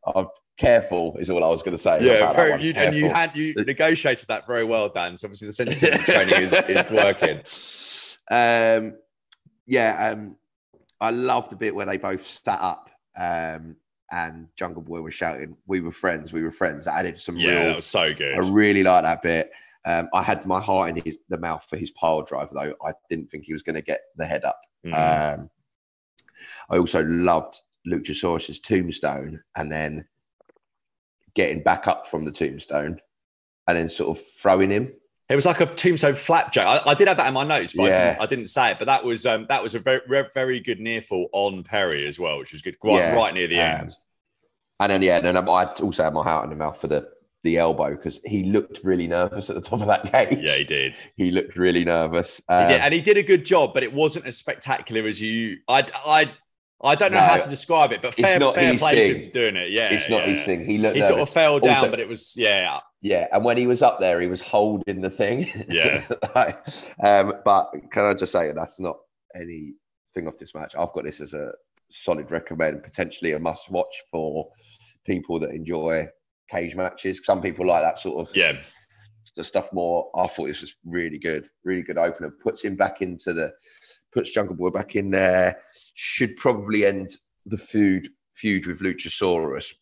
I'm 0.05 0.27
careful, 0.57 1.17
is 1.19 1.31
all 1.31 1.45
I 1.45 1.49
was 1.49 1.63
going 1.63 1.77
to 1.77 1.83
say. 1.83 2.05
Yeah, 2.05 2.33
very, 2.33 2.63
you, 2.63 2.73
and 2.77 2.97
you 2.97 3.09
had, 3.09 3.37
you 3.37 3.55
negotiated 3.55 4.29
that 4.29 4.47
very 4.47 4.65
well, 4.65 4.89
Dan. 4.89 5.17
So 5.19 5.27
obviously 5.27 5.49
the 5.49 5.53
sensitivity 5.53 6.05
training 6.13 6.43
is, 6.43 6.53
is 6.53 6.91
working. 6.91 7.43
Um, 8.31 8.97
yeah, 9.67 10.11
um, 10.13 10.37
I 11.01 11.11
love 11.11 11.49
the 11.51 11.57
bit 11.57 11.75
where 11.75 11.87
they 11.87 11.97
both 11.97 12.27
sat 12.27 12.61
up 12.61 12.91
um, 13.17 13.77
and 14.11 14.49
Jungle 14.57 14.83
Boy 14.83 15.01
was 15.03 15.15
shouting, 15.15 15.57
"We 15.67 15.81
were 15.81 15.91
friends, 15.91 16.33
we 16.33 16.43
were 16.43 16.51
friends." 16.51 16.85
That 16.85 16.99
added 16.99 17.19
some. 17.19 17.37
Yeah, 17.37 17.51
real, 17.51 17.65
that 17.65 17.77
was 17.77 17.87
so 17.87 18.15
good. 18.15 18.37
I 18.37 18.49
really 18.49 18.83
like 18.83 19.03
that 19.03 19.23
bit. 19.23 19.51
Um, 19.87 20.09
I 20.15 20.23
had 20.23 20.47
my 20.47 20.61
heart 20.61 20.91
in 20.91 21.03
his 21.05 21.19
the 21.29 21.39
mouth 21.39 21.67
for 21.69 21.77
his 21.77 21.91
pile 21.93 22.23
drive 22.23 22.51
though. 22.53 22.75
I 22.85 22.93
didn't 23.11 23.31
think 23.31 23.45
he 23.45 23.53
was 23.53 23.63
going 23.63 23.75
to 23.75 23.83
get 23.83 24.01
the 24.17 24.27
head 24.27 24.45
up. 24.45 24.61
Mm. 24.87 25.39
Um, 25.39 25.51
I 26.71 26.79
also 26.79 27.03
loved 27.05 27.61
Luchasaurus's 27.87 28.61
tombstone, 28.61 29.43
and 29.57 29.71
then 29.71 30.07
getting 31.35 31.63
back 31.63 31.87
up 31.89 32.07
from 32.07 32.25
the 32.25 32.33
tombstone, 32.33 33.01
and 33.67 33.79
then 33.79 33.89
sort 33.89 34.17
of 34.17 34.25
throwing 34.25 34.71
him. 34.71 34.93
It 35.31 35.37
was 35.37 35.47
like 35.47 35.61
a 35.61 35.67
tombstone 35.67 36.15
flapjack. 36.15 36.67
I, 36.67 36.91
I 36.91 36.95
did 36.95 37.09
have 37.09 37.17
that 37.17 37.27
in 37.27 37.35
my 37.35 37.45
notes, 37.45 37.73
but 37.73 37.85
yeah. 37.85 37.97
I, 37.97 38.05
didn't, 38.05 38.21
I, 38.21 38.27
didn't, 38.27 38.47
say 38.47 38.71
it. 38.73 38.79
But 38.79 38.87
that 38.87 39.03
was 39.03 39.25
um, 39.25 39.47
that 39.49 39.63
was 39.63 39.75
a 39.75 39.79
very 39.79 40.01
very 40.35 40.61
good 40.61 40.81
near 40.81 41.01
fall 41.01 41.29
on 41.33 41.63
Perry 41.65 42.07
as 42.07 42.19
well, 42.19 42.39
which 42.39 42.53
was 42.53 42.61
good, 42.61 42.77
right, 42.85 42.99
yeah. 42.99 43.15
right 43.15 43.33
near 43.33 43.49
the 43.49 43.59
um, 43.59 43.81
end. 43.81 43.95
And 44.81 44.91
then 44.91 45.03
yeah, 45.03 45.17
and 45.17 45.25
then 45.25 45.37
I 45.37 45.65
also 45.65 46.05
had 46.05 46.13
my 46.13 46.23
heart 46.23 46.45
in 46.45 46.51
the 46.51 46.57
mouth 46.57 46.79
for 46.79 46.89
the 46.89 47.09
the 47.43 47.59
elbow 47.59 47.91
because 47.91 48.21
he 48.25 48.45
looked 48.45 48.81
really 48.85 49.07
nervous 49.07 49.51
at 49.51 49.57
the 49.57 49.63
top 49.63 49.81
of 49.81 49.87
that 49.87 50.11
cage. 50.11 50.39
Yeah, 50.41 50.57
he 50.57 50.65
did. 50.65 50.99
He 51.17 51.31
looked 51.31 51.57
really 51.57 51.85
nervous, 51.85 52.41
um, 52.49 52.65
he 52.65 52.73
did, 52.73 52.81
and 52.81 52.93
he 52.93 53.01
did 53.01 53.17
a 53.17 53.23
good 53.23 53.45
job. 53.45 53.73
But 53.73 53.83
it 53.83 53.93
wasn't 53.93 54.27
as 54.27 54.37
spectacular 54.37 55.07
as 55.07 55.21
you. 55.21 55.59
I 55.69 55.87
I 56.05 56.33
I 56.85 56.95
don't 56.95 57.13
know 57.13 57.19
no, 57.19 57.25
how 57.25 57.39
to 57.39 57.49
describe 57.49 57.93
it, 57.93 58.03
but 58.03 58.15
fair, 58.15 58.39
fair 58.39 58.77
play 58.77 59.09
to 59.09 59.15
him 59.15 59.31
doing 59.33 59.57
it. 59.57 59.71
Yeah, 59.71 59.89
it's 59.89 60.11
not 60.11 60.27
yeah. 60.27 60.35
his 60.35 60.45
thing. 60.45 60.67
He 60.67 60.79
looked. 60.79 60.97
He 60.97 61.01
nervous. 61.01 61.09
sort 61.09 61.21
of 61.21 61.31
fell 61.31 61.59
down, 61.59 61.77
also, 61.77 61.91
but 61.91 61.99
it 61.99 62.09
was 62.09 62.35
yeah, 62.37 62.79
yeah. 63.01 63.27
And 63.33 63.45
when 63.45 63.57
he 63.57 63.67
was 63.67 63.83
up 63.83 64.01
there, 64.01 64.21
he 64.21 64.27
was 64.27 64.41
holding 64.41 65.01
the 65.01 65.11
thing. 65.11 65.51
Yeah. 65.69 66.05
um, 67.03 67.35
but 67.45 67.71
can 67.91 68.05
I 68.05 68.15
just 68.15 68.33
say 68.33 68.53
that's 68.53 68.79
not 68.79 68.97
anything 69.35 70.29
off 70.29 70.37
this 70.37 70.55
match. 70.55 70.77
I've 70.77 70.93
got 70.93 71.05
this 71.05 71.21
as 71.21 71.35
a 71.35 71.53
solid 71.91 72.31
recommend, 72.31 72.83
potentially 72.83 73.33
a 73.33 73.39
must 73.39 73.71
watch 73.71 74.03
for 74.11 74.49
people 75.05 75.41
that 75.41 75.51
enjoy 75.51 76.07
cage 76.51 76.77
matches. 76.77 77.21
Some 77.25 77.41
people 77.41 77.67
like 77.67 77.83
that 77.83 77.99
sort 77.99 78.29
of 78.29 78.37
yeah 78.37 78.57
the 79.37 79.45
stuff 79.45 79.73
more. 79.73 80.11
I 80.15 80.27
thought 80.27 80.47
this 80.47 80.61
was 80.61 80.77
really 80.85 81.19
good, 81.19 81.49
really 81.65 81.83
good 81.83 81.99
opener. 81.99 82.31
Puts 82.43 82.65
him 82.65 82.77
back 82.77 83.03
into 83.03 83.33
the 83.33 83.53
puts 84.13 84.31
Jungle 84.31 84.55
Boy 84.55 84.71
back 84.71 84.97
in 84.97 85.11
there. 85.11 85.61
Should 85.95 86.37
probably 86.37 86.85
end 86.87 87.09
the 87.47 87.59
feud 87.59 88.09
feud 88.35 88.67
with 88.67 88.81
Luchasaurus. 88.81 89.73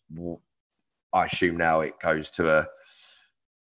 I 1.13 1.27
assume 1.27 1.57
now 1.57 1.81
it 1.81 1.99
goes 2.01 2.31
to 2.31 2.59
a 2.59 2.67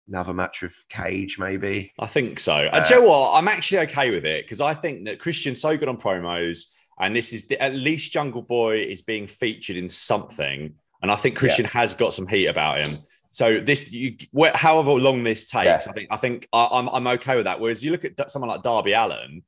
another 0.08 0.34
match 0.34 0.62
with 0.62 0.74
Cage, 0.90 1.40
maybe. 1.40 1.94
I 2.00 2.08
think 2.08 2.40
so. 2.40 2.54
Uh, 2.54 2.70
and 2.74 2.90
you 2.90 2.98
know 2.98 3.08
what? 3.08 3.34
I'm 3.34 3.48
actually 3.48 3.80
okay 3.90 4.12
with 4.12 4.26
it 4.26 4.46
because 4.46 4.60
I 4.60 4.74
think 4.74 5.06
that 5.06 5.20
Christian's 5.20 5.62
so 5.62 5.78
good 5.78 5.88
on 5.88 5.98
promos, 5.98 6.72
and 7.00 7.16
this 7.16 7.34
is 7.34 7.46
the, 7.46 7.62
at 7.62 7.74
least 7.74 8.12
Jungle 8.12 8.42
Boy 8.42 8.82
is 8.82 9.02
being 9.02 9.28
featured 9.28 9.78
in 9.78 9.88
something, 9.88 10.74
and 11.02 11.12
I 11.12 11.16
think 11.16 11.38
Christian 11.38 11.66
yeah. 11.66 11.72
has 11.72 11.94
got 11.94 12.14
some 12.14 12.28
heat 12.28 12.48
about 12.48 12.80
him. 12.80 12.98
So 13.34 13.62
this, 13.62 13.90
you, 13.92 14.18
however 14.54 14.92
long 14.92 15.24
this 15.24 15.50
takes, 15.50 15.66
yeah. 15.66 15.82
I 15.88 15.94
think 15.94 16.08
I 16.12 16.18
think 16.18 16.48
I, 16.52 16.68
I'm 16.72 16.90
I'm 16.90 17.08
okay 17.08 17.38
with 17.38 17.46
that. 17.46 17.60
Whereas 17.60 17.84
you 17.84 17.92
look 17.92 18.04
at 18.04 18.30
someone 18.30 18.50
like 18.50 18.64
Darby 18.64 18.92
Allin, 18.92 19.44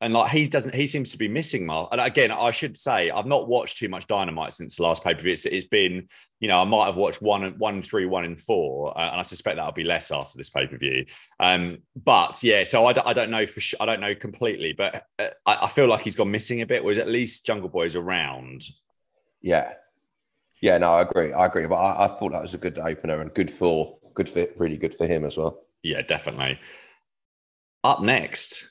and 0.00 0.12
like 0.12 0.30
he 0.30 0.46
doesn't, 0.46 0.74
he 0.74 0.86
seems 0.86 1.10
to 1.10 1.18
be 1.18 1.26
missing 1.26 1.66
Mark. 1.66 1.88
And 1.90 2.00
again, 2.00 2.30
I 2.30 2.52
should 2.52 2.76
say 2.76 3.10
I've 3.10 3.26
not 3.26 3.48
watched 3.48 3.78
too 3.78 3.88
much 3.88 4.06
Dynamite 4.06 4.52
since 4.52 4.76
the 4.76 4.84
last 4.84 5.02
pay 5.02 5.14
per 5.14 5.22
view. 5.22 5.32
It's, 5.32 5.44
it's 5.44 5.66
been, 5.66 6.06
you 6.38 6.46
know, 6.46 6.60
I 6.60 6.64
might 6.64 6.86
have 6.86 6.96
watched 6.96 7.20
one, 7.20 7.58
one, 7.58 7.82
three, 7.82 8.06
one, 8.06 8.24
and 8.24 8.40
four, 8.40 8.96
uh, 8.96 9.10
and 9.10 9.18
I 9.18 9.22
suspect 9.22 9.56
that'll 9.56 9.72
be 9.72 9.84
less 9.84 10.12
after 10.12 10.38
this 10.38 10.50
pay 10.50 10.68
per 10.68 10.78
view. 10.78 11.04
Um, 11.40 11.78
but 11.96 12.42
yeah, 12.44 12.62
so 12.62 12.86
I, 12.86 13.08
I 13.08 13.12
don't 13.12 13.30
know 13.30 13.46
for 13.46 13.60
sure. 13.60 13.78
I 13.80 13.86
don't 13.86 14.00
know 14.00 14.14
completely, 14.14 14.72
but 14.72 15.04
uh, 15.18 15.28
I, 15.46 15.64
I, 15.64 15.68
feel 15.68 15.88
like 15.88 16.02
he's 16.02 16.14
gone 16.14 16.30
missing 16.30 16.60
a 16.60 16.66
bit. 16.66 16.84
Whereas 16.84 16.98
at 16.98 17.08
least 17.08 17.44
Jungle 17.44 17.68
Boy's 17.68 17.96
around. 17.96 18.62
Yeah, 19.42 19.72
yeah, 20.60 20.78
no, 20.78 20.92
I 20.92 21.02
agree. 21.02 21.32
I 21.32 21.46
agree. 21.46 21.66
But 21.66 21.76
I, 21.76 22.04
I 22.04 22.08
thought 22.16 22.32
that 22.32 22.42
was 22.42 22.54
a 22.54 22.58
good 22.58 22.78
opener 22.78 23.20
and 23.20 23.34
good 23.34 23.50
for, 23.50 23.98
good 24.14 24.28
fit, 24.28 24.54
really 24.58 24.76
good 24.76 24.94
for 24.94 25.08
him 25.08 25.24
as 25.24 25.36
well. 25.36 25.64
Yeah, 25.82 26.02
definitely. 26.02 26.60
Up 27.82 28.02
next 28.02 28.70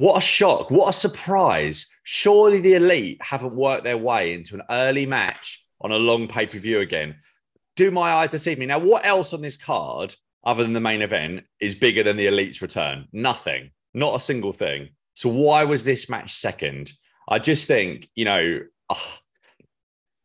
what 0.00 0.16
a 0.16 0.20
shock! 0.22 0.70
What 0.70 0.88
a 0.88 0.94
surprise! 0.94 1.94
Surely 2.04 2.58
the 2.58 2.72
elite 2.72 3.18
haven't 3.20 3.54
worked 3.54 3.84
their 3.84 3.98
way 3.98 4.32
into 4.32 4.54
an 4.54 4.62
early 4.70 5.04
match 5.04 5.62
on 5.78 5.92
a 5.92 5.96
long 5.98 6.26
pay 6.26 6.46
per 6.46 6.56
view 6.56 6.80
again. 6.80 7.16
Do 7.76 7.90
my 7.90 8.12
eyes 8.12 8.30
deceive 8.30 8.58
me? 8.58 8.64
Now, 8.64 8.78
what 8.78 9.04
else 9.04 9.34
on 9.34 9.42
this 9.42 9.58
card, 9.58 10.14
other 10.42 10.62
than 10.62 10.72
the 10.72 10.80
main 10.80 11.02
event, 11.02 11.44
is 11.60 11.74
bigger 11.74 12.02
than 12.02 12.16
the 12.16 12.28
elite's 12.28 12.62
return? 12.62 13.08
Nothing. 13.12 13.72
Not 13.92 14.16
a 14.16 14.20
single 14.20 14.54
thing. 14.54 14.88
So 15.12 15.28
why 15.28 15.64
was 15.64 15.84
this 15.84 16.08
match 16.08 16.32
second? 16.32 16.92
I 17.28 17.38
just 17.38 17.68
think, 17.68 18.08
you 18.14 18.24
know, 18.24 18.60
oh, 18.88 19.14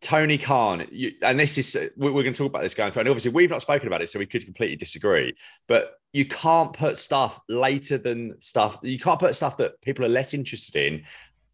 Tony 0.02 0.38
Khan, 0.38 0.86
you, 0.92 1.14
and 1.22 1.40
this 1.40 1.58
is, 1.58 1.92
we're, 1.98 2.12
going 2.12 2.25
to 2.25 2.32
talk 2.34 2.50
about 2.50 2.62
this 2.62 2.74
going 2.74 2.92
through. 2.92 3.02
And 3.02 3.10
obviously, 3.10 3.32
we've 3.32 3.50
not 3.50 3.62
spoken 3.62 3.88
about 3.88 4.02
it, 4.02 4.10
so 4.10 4.20
we 4.20 4.25
could 4.25 4.46
completely 4.46 4.75
disagree. 4.75 5.36
But 5.68 5.94
you 6.14 6.25
can't 6.25 6.74
put 6.74 6.98
stuff 6.98 7.40
later 7.50 7.98
than 7.98 8.40
stuff, 8.40 8.78
you 8.84 9.00
can't 9.00 9.20
put 9.20 9.36
stuff 9.36 9.58
that 9.58 9.82
people 9.82 10.06
are 10.06 10.10
less 10.10 10.34
interested 10.34 10.75
in 10.75 11.04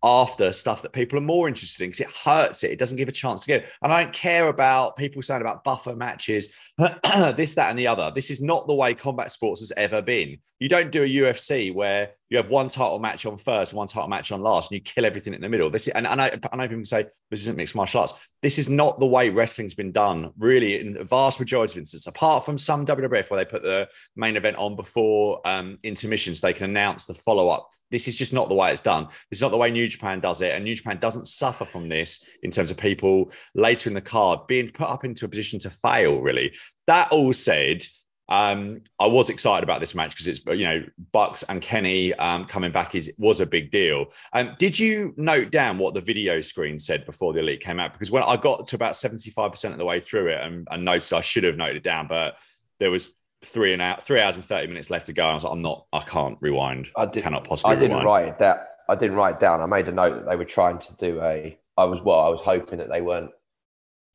after 0.03 0.51
stuff 0.51 0.81
that 0.81 0.93
people 0.93 1.17
are 1.17 1.21
more 1.21 1.47
interested 1.47 1.83
in 1.83 1.91
because 1.91 2.01
it 2.01 2.15
hurts 2.15 2.63
it. 2.63 2.71
It 2.71 2.79
doesn't 2.79 2.97
give 2.97 3.07
a 3.07 3.11
chance 3.11 3.45
to 3.45 3.59
go. 3.59 3.65
And 3.83 3.93
I 3.93 4.03
don't 4.03 4.13
care 4.13 4.47
about 4.47 4.97
people 4.97 5.21
saying 5.21 5.41
about 5.41 5.63
buffer 5.63 5.95
matches, 5.95 6.53
this, 6.77 7.55
that, 7.55 7.69
and 7.69 7.77
the 7.77 7.87
other. 7.87 8.11
This 8.13 8.31
is 8.31 8.41
not 8.41 8.67
the 8.67 8.73
way 8.73 8.95
combat 8.95 9.31
sports 9.31 9.61
has 9.61 9.71
ever 9.77 10.01
been. 10.01 10.39
You 10.59 10.69
don't 10.69 10.91
do 10.91 11.03
a 11.03 11.07
UFC 11.07 11.73
where 11.73 12.11
you 12.31 12.37
have 12.37 12.49
one 12.49 12.69
title 12.69 12.97
match 12.97 13.25
on 13.25 13.35
first, 13.35 13.73
one 13.73 13.87
title 13.87 14.07
match 14.07 14.31
on 14.31 14.41
last, 14.41 14.71
and 14.71 14.77
you 14.77 14.81
kill 14.81 15.05
everything 15.05 15.33
in 15.33 15.41
the 15.41 15.49
middle. 15.49 15.69
This 15.69 15.89
is, 15.89 15.93
and, 15.93 16.07
and 16.07 16.21
I, 16.21 16.39
I 16.51 16.55
know 16.55 16.67
people 16.67 16.85
say 16.85 17.05
this 17.29 17.41
isn't 17.41 17.57
mixed 17.57 17.75
martial 17.75 17.99
arts. 17.99 18.13
This 18.41 18.57
is 18.57 18.69
not 18.69 19.01
the 19.01 19.05
way 19.05 19.29
wrestling's 19.29 19.73
been 19.73 19.91
done, 19.91 20.31
really, 20.37 20.79
in 20.79 20.93
the 20.93 21.03
vast 21.03 21.41
majority 21.41 21.73
of 21.73 21.79
instances, 21.79 22.07
apart 22.07 22.45
from 22.45 22.57
some 22.57 22.85
WWF 22.85 23.29
where 23.29 23.43
they 23.43 23.49
put 23.49 23.63
the 23.63 23.89
main 24.15 24.37
event 24.37 24.55
on 24.55 24.77
before 24.77 25.45
um, 25.45 25.77
intermission 25.83 26.33
so 26.33 26.47
they 26.47 26.53
can 26.53 26.69
announce 26.69 27.05
the 27.05 27.13
follow 27.13 27.49
up. 27.49 27.69
This 27.91 28.07
is 28.07 28.15
just 28.15 28.31
not 28.31 28.47
the 28.47 28.55
way 28.55 28.71
it's 28.71 28.79
done. 28.79 29.07
This 29.29 29.39
is 29.39 29.41
not 29.41 29.51
the 29.51 29.57
way 29.57 29.69
New 29.69 29.89
Japan 29.89 30.21
does 30.21 30.41
it. 30.41 30.55
And 30.55 30.63
New 30.63 30.75
Japan 30.75 30.99
doesn't 30.99 31.27
suffer 31.27 31.65
from 31.65 31.89
this 31.89 32.23
in 32.43 32.49
terms 32.49 32.71
of 32.71 32.77
people 32.77 33.29
later 33.55 33.89
in 33.89 33.93
the 33.93 33.99
card 33.99 34.47
being 34.47 34.69
put 34.69 34.87
up 34.87 35.03
into 35.03 35.25
a 35.25 35.27
position 35.27 35.59
to 35.59 35.69
fail, 35.69 36.21
really. 36.21 36.53
That 36.87 37.11
all 37.11 37.33
said, 37.33 37.85
um, 38.31 38.79
I 38.97 39.07
was 39.07 39.29
excited 39.29 39.61
about 39.61 39.81
this 39.81 39.93
match 39.93 40.11
because 40.11 40.25
it's 40.25 40.45
you 40.45 40.63
know 40.63 40.85
Bucks 41.11 41.43
and 41.43 41.61
Kenny 41.61 42.13
um, 42.13 42.45
coming 42.45 42.71
back 42.71 42.95
is 42.95 43.11
was 43.17 43.41
a 43.41 43.45
big 43.45 43.71
deal. 43.71 44.05
Um, 44.31 44.55
did 44.57 44.79
you 44.79 45.13
note 45.17 45.51
down 45.51 45.77
what 45.77 45.93
the 45.93 45.99
video 45.99 46.39
screen 46.39 46.79
said 46.79 47.05
before 47.05 47.33
the 47.33 47.39
elite 47.39 47.59
came 47.59 47.77
out? 47.77 47.91
Because 47.91 48.09
when 48.09 48.23
I 48.23 48.37
got 48.37 48.67
to 48.67 48.77
about 48.77 48.95
seventy 48.95 49.31
five 49.31 49.51
percent 49.51 49.73
of 49.73 49.79
the 49.79 49.85
way 49.85 49.99
through 49.99 50.29
it 50.29 50.39
and, 50.39 50.65
and 50.71 50.85
noticed 50.85 51.11
I 51.11 51.19
should 51.19 51.43
have 51.43 51.57
noted 51.57 51.75
it 51.75 51.83
down, 51.83 52.07
but 52.07 52.37
there 52.79 52.89
was 52.89 53.11
three 53.43 53.73
and 53.73 53.81
out 53.81 54.01
three 54.01 54.21
hours 54.21 54.37
and 54.37 54.45
thirty 54.45 54.67
minutes 54.67 54.89
left 54.89 55.07
to 55.07 55.13
go. 55.13 55.23
And 55.23 55.31
I 55.31 55.33
was 55.33 55.43
like, 55.43 55.51
I'm 55.51 55.61
not, 55.61 55.85
I 55.91 55.99
can't 55.99 56.37
rewind. 56.39 56.87
I 56.95 57.07
did, 57.07 57.23
cannot 57.23 57.43
possibly. 57.43 57.75
I 57.75 57.79
didn't 57.79 57.97
rewind. 57.97 58.05
write 58.05 58.25
it 58.27 58.39
down. 58.39 58.59
I 58.87 58.95
didn't 58.95 59.17
write 59.17 59.35
it 59.35 59.39
down. 59.41 59.59
I 59.59 59.65
made 59.65 59.89
a 59.89 59.91
note 59.91 60.15
that 60.15 60.29
they 60.29 60.37
were 60.37 60.45
trying 60.45 60.77
to 60.77 60.95
do 60.95 61.19
a. 61.21 61.59
I 61.75 61.83
was 61.83 62.01
well. 62.01 62.21
I 62.21 62.29
was 62.29 62.39
hoping 62.39 62.79
that 62.79 62.89
they 62.89 63.01
weren't 63.01 63.31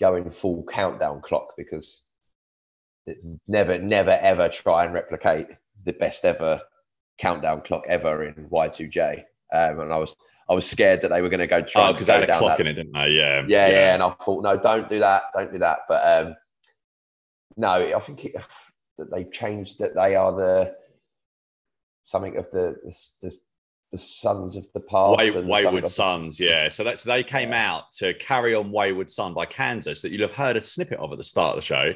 going 0.01 0.31
full 0.31 0.65
countdown 0.65 1.21
clock 1.21 1.53
because 1.59 2.06
never, 3.47 3.79
never, 3.79 4.11
ever 4.11 4.49
try 4.49 4.85
and 4.85 4.95
replicate 4.95 5.49
the 5.85 5.93
best 5.93 6.25
ever 6.25 6.61
countdown 7.19 7.63
clock 7.63 7.85
ever 7.89 8.25
in 8.25 8.49
Y2J. 8.49 9.23
Um, 9.53 9.81
and 9.81 9.93
I 9.93 9.99
was, 9.99 10.17
I 10.49 10.55
was 10.55 10.69
scared 10.69 11.03
that 11.03 11.09
they 11.09 11.23
were 11.23 11.29
going 11.29 11.41
to 11.41 11.47
go 11.47 11.61
try. 11.61 11.89
Oh, 11.89 11.93
because 11.93 12.09
they 12.09 12.15
had 12.15 12.29
a 12.29 12.39
clock 12.39 12.59
that. 12.59 12.67
in 12.67 12.69
it, 12.69 12.75
didn't 12.75 12.93
they? 12.93 13.11
Yeah. 13.11 13.45
yeah. 13.47 13.67
yeah, 13.67 13.69
yeah, 13.69 13.95
And 13.95 14.03
I 14.03 14.11
thought, 14.11 14.43
no, 14.43 14.57
don't 14.57 14.89
do 14.89 14.99
that, 15.01 15.25
don't 15.35 15.53
do 15.53 15.59
that. 15.59 15.81
But 15.89 16.27
um, 16.27 16.37
no, 17.57 17.95
I 17.95 18.01
think 18.01 18.25
it, 18.25 18.35
that 18.99 19.13
they've 19.13 19.31
changed 19.31 19.79
that 19.79 19.95
they 19.95 20.15
are 20.15 20.33
the 20.33 20.75
something 22.05 22.37
of 22.37 22.51
the 22.51 22.77
the, 22.85 22.97
the, 23.23 23.37
the 23.93 23.99
sons 23.99 24.57
of 24.57 24.67
the 24.73 24.81
past. 24.81 25.19
Way, 25.19 25.31
Wayward 25.31 25.89
Sons, 25.89 26.39
yeah. 26.41 26.69
So 26.69 26.85
that's 26.85 27.03
they 27.03 27.23
came 27.23 27.53
out 27.53 27.93
to 27.95 28.15
carry 28.15 28.55
on 28.55 28.71
Wayward 28.71 29.11
Son 29.11 29.35
by 29.35 29.47
Kansas 29.47 30.03
that 30.03 30.11
you'll 30.11 30.23
have 30.23 30.33
heard 30.33 30.57
a 30.57 30.61
snippet 30.61 30.99
of 30.99 31.13
at 31.13 31.19
the 31.19 31.25
start 31.25 31.57
of 31.57 31.57
the 31.57 31.67
show. 31.67 31.93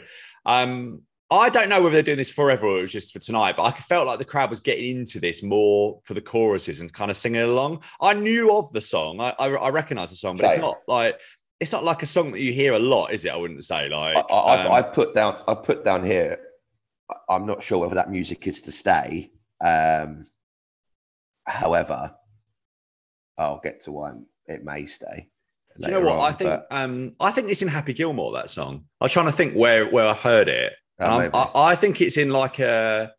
Um, 0.46 1.02
I 1.32 1.48
don't 1.48 1.68
know 1.68 1.80
whether 1.80 1.92
they're 1.92 2.02
doing 2.02 2.18
this 2.18 2.32
forever 2.32 2.66
or 2.66 2.78
it 2.78 2.82
was 2.82 2.92
just 2.92 3.12
for 3.12 3.20
tonight, 3.20 3.56
but 3.56 3.62
I 3.62 3.70
felt 3.78 4.08
like 4.08 4.18
the 4.18 4.24
crowd 4.24 4.50
was 4.50 4.58
getting 4.58 4.98
into 4.98 5.20
this 5.20 5.44
more 5.44 6.00
for 6.04 6.14
the 6.14 6.20
choruses 6.20 6.80
and 6.80 6.92
kind 6.92 7.10
of 7.10 7.16
singing 7.16 7.42
along. 7.42 7.84
I 8.00 8.14
knew 8.14 8.56
of 8.56 8.72
the 8.72 8.80
song, 8.80 9.20
I, 9.20 9.34
I, 9.38 9.48
I 9.48 9.68
recognize 9.70 10.10
the 10.10 10.16
song, 10.16 10.36
but 10.36 10.48
Same. 10.48 10.56
it's 10.56 10.60
not 10.60 10.76
like 10.88 11.20
it's 11.60 11.72
not 11.72 11.84
like 11.84 12.02
a 12.02 12.06
song 12.06 12.32
that 12.32 12.40
you 12.40 12.52
hear 12.52 12.72
a 12.72 12.78
lot, 12.78 13.12
is 13.12 13.24
it? 13.26 13.32
I 13.32 13.36
wouldn't 13.36 13.62
say 13.62 13.88
like 13.88 14.16
I, 14.30 14.56
have 14.56 14.66
um, 14.66 14.72
I've 14.72 14.92
put 14.92 15.14
down 15.14 15.42
I've 15.46 15.62
put 15.62 15.84
down 15.84 16.04
here. 16.04 16.40
I'm 17.28 17.46
not 17.46 17.62
sure 17.62 17.78
whether 17.78 17.94
that 17.94 18.10
music 18.10 18.46
is 18.48 18.62
to 18.62 18.72
stay. 18.72 19.30
Um, 19.60 20.24
however, 21.46 22.14
I'll 23.38 23.60
get 23.62 23.80
to 23.80 23.92
why 23.92 24.14
it 24.46 24.64
may 24.64 24.86
stay. 24.86 25.28
You 25.86 25.92
know 25.92 26.00
what? 26.00 26.18
On, 26.18 26.28
I 26.28 26.32
think 26.32 26.50
but... 26.50 26.66
um, 26.70 27.12
I 27.20 27.30
think 27.30 27.50
it's 27.50 27.62
in 27.62 27.68
Happy 27.68 27.92
Gilmore 27.92 28.32
that 28.34 28.50
song. 28.50 28.84
I 29.00 29.04
was 29.04 29.12
trying 29.12 29.26
to 29.26 29.32
think 29.32 29.54
where 29.54 29.88
where 29.88 30.06
I 30.06 30.14
heard 30.14 30.48
it. 30.48 30.72
Um, 30.98 31.30
I, 31.32 31.50
I, 31.54 31.74
think 31.76 32.00
it's 32.00 32.18
in 32.18 32.28
like 32.30 32.58
a. 32.58 33.12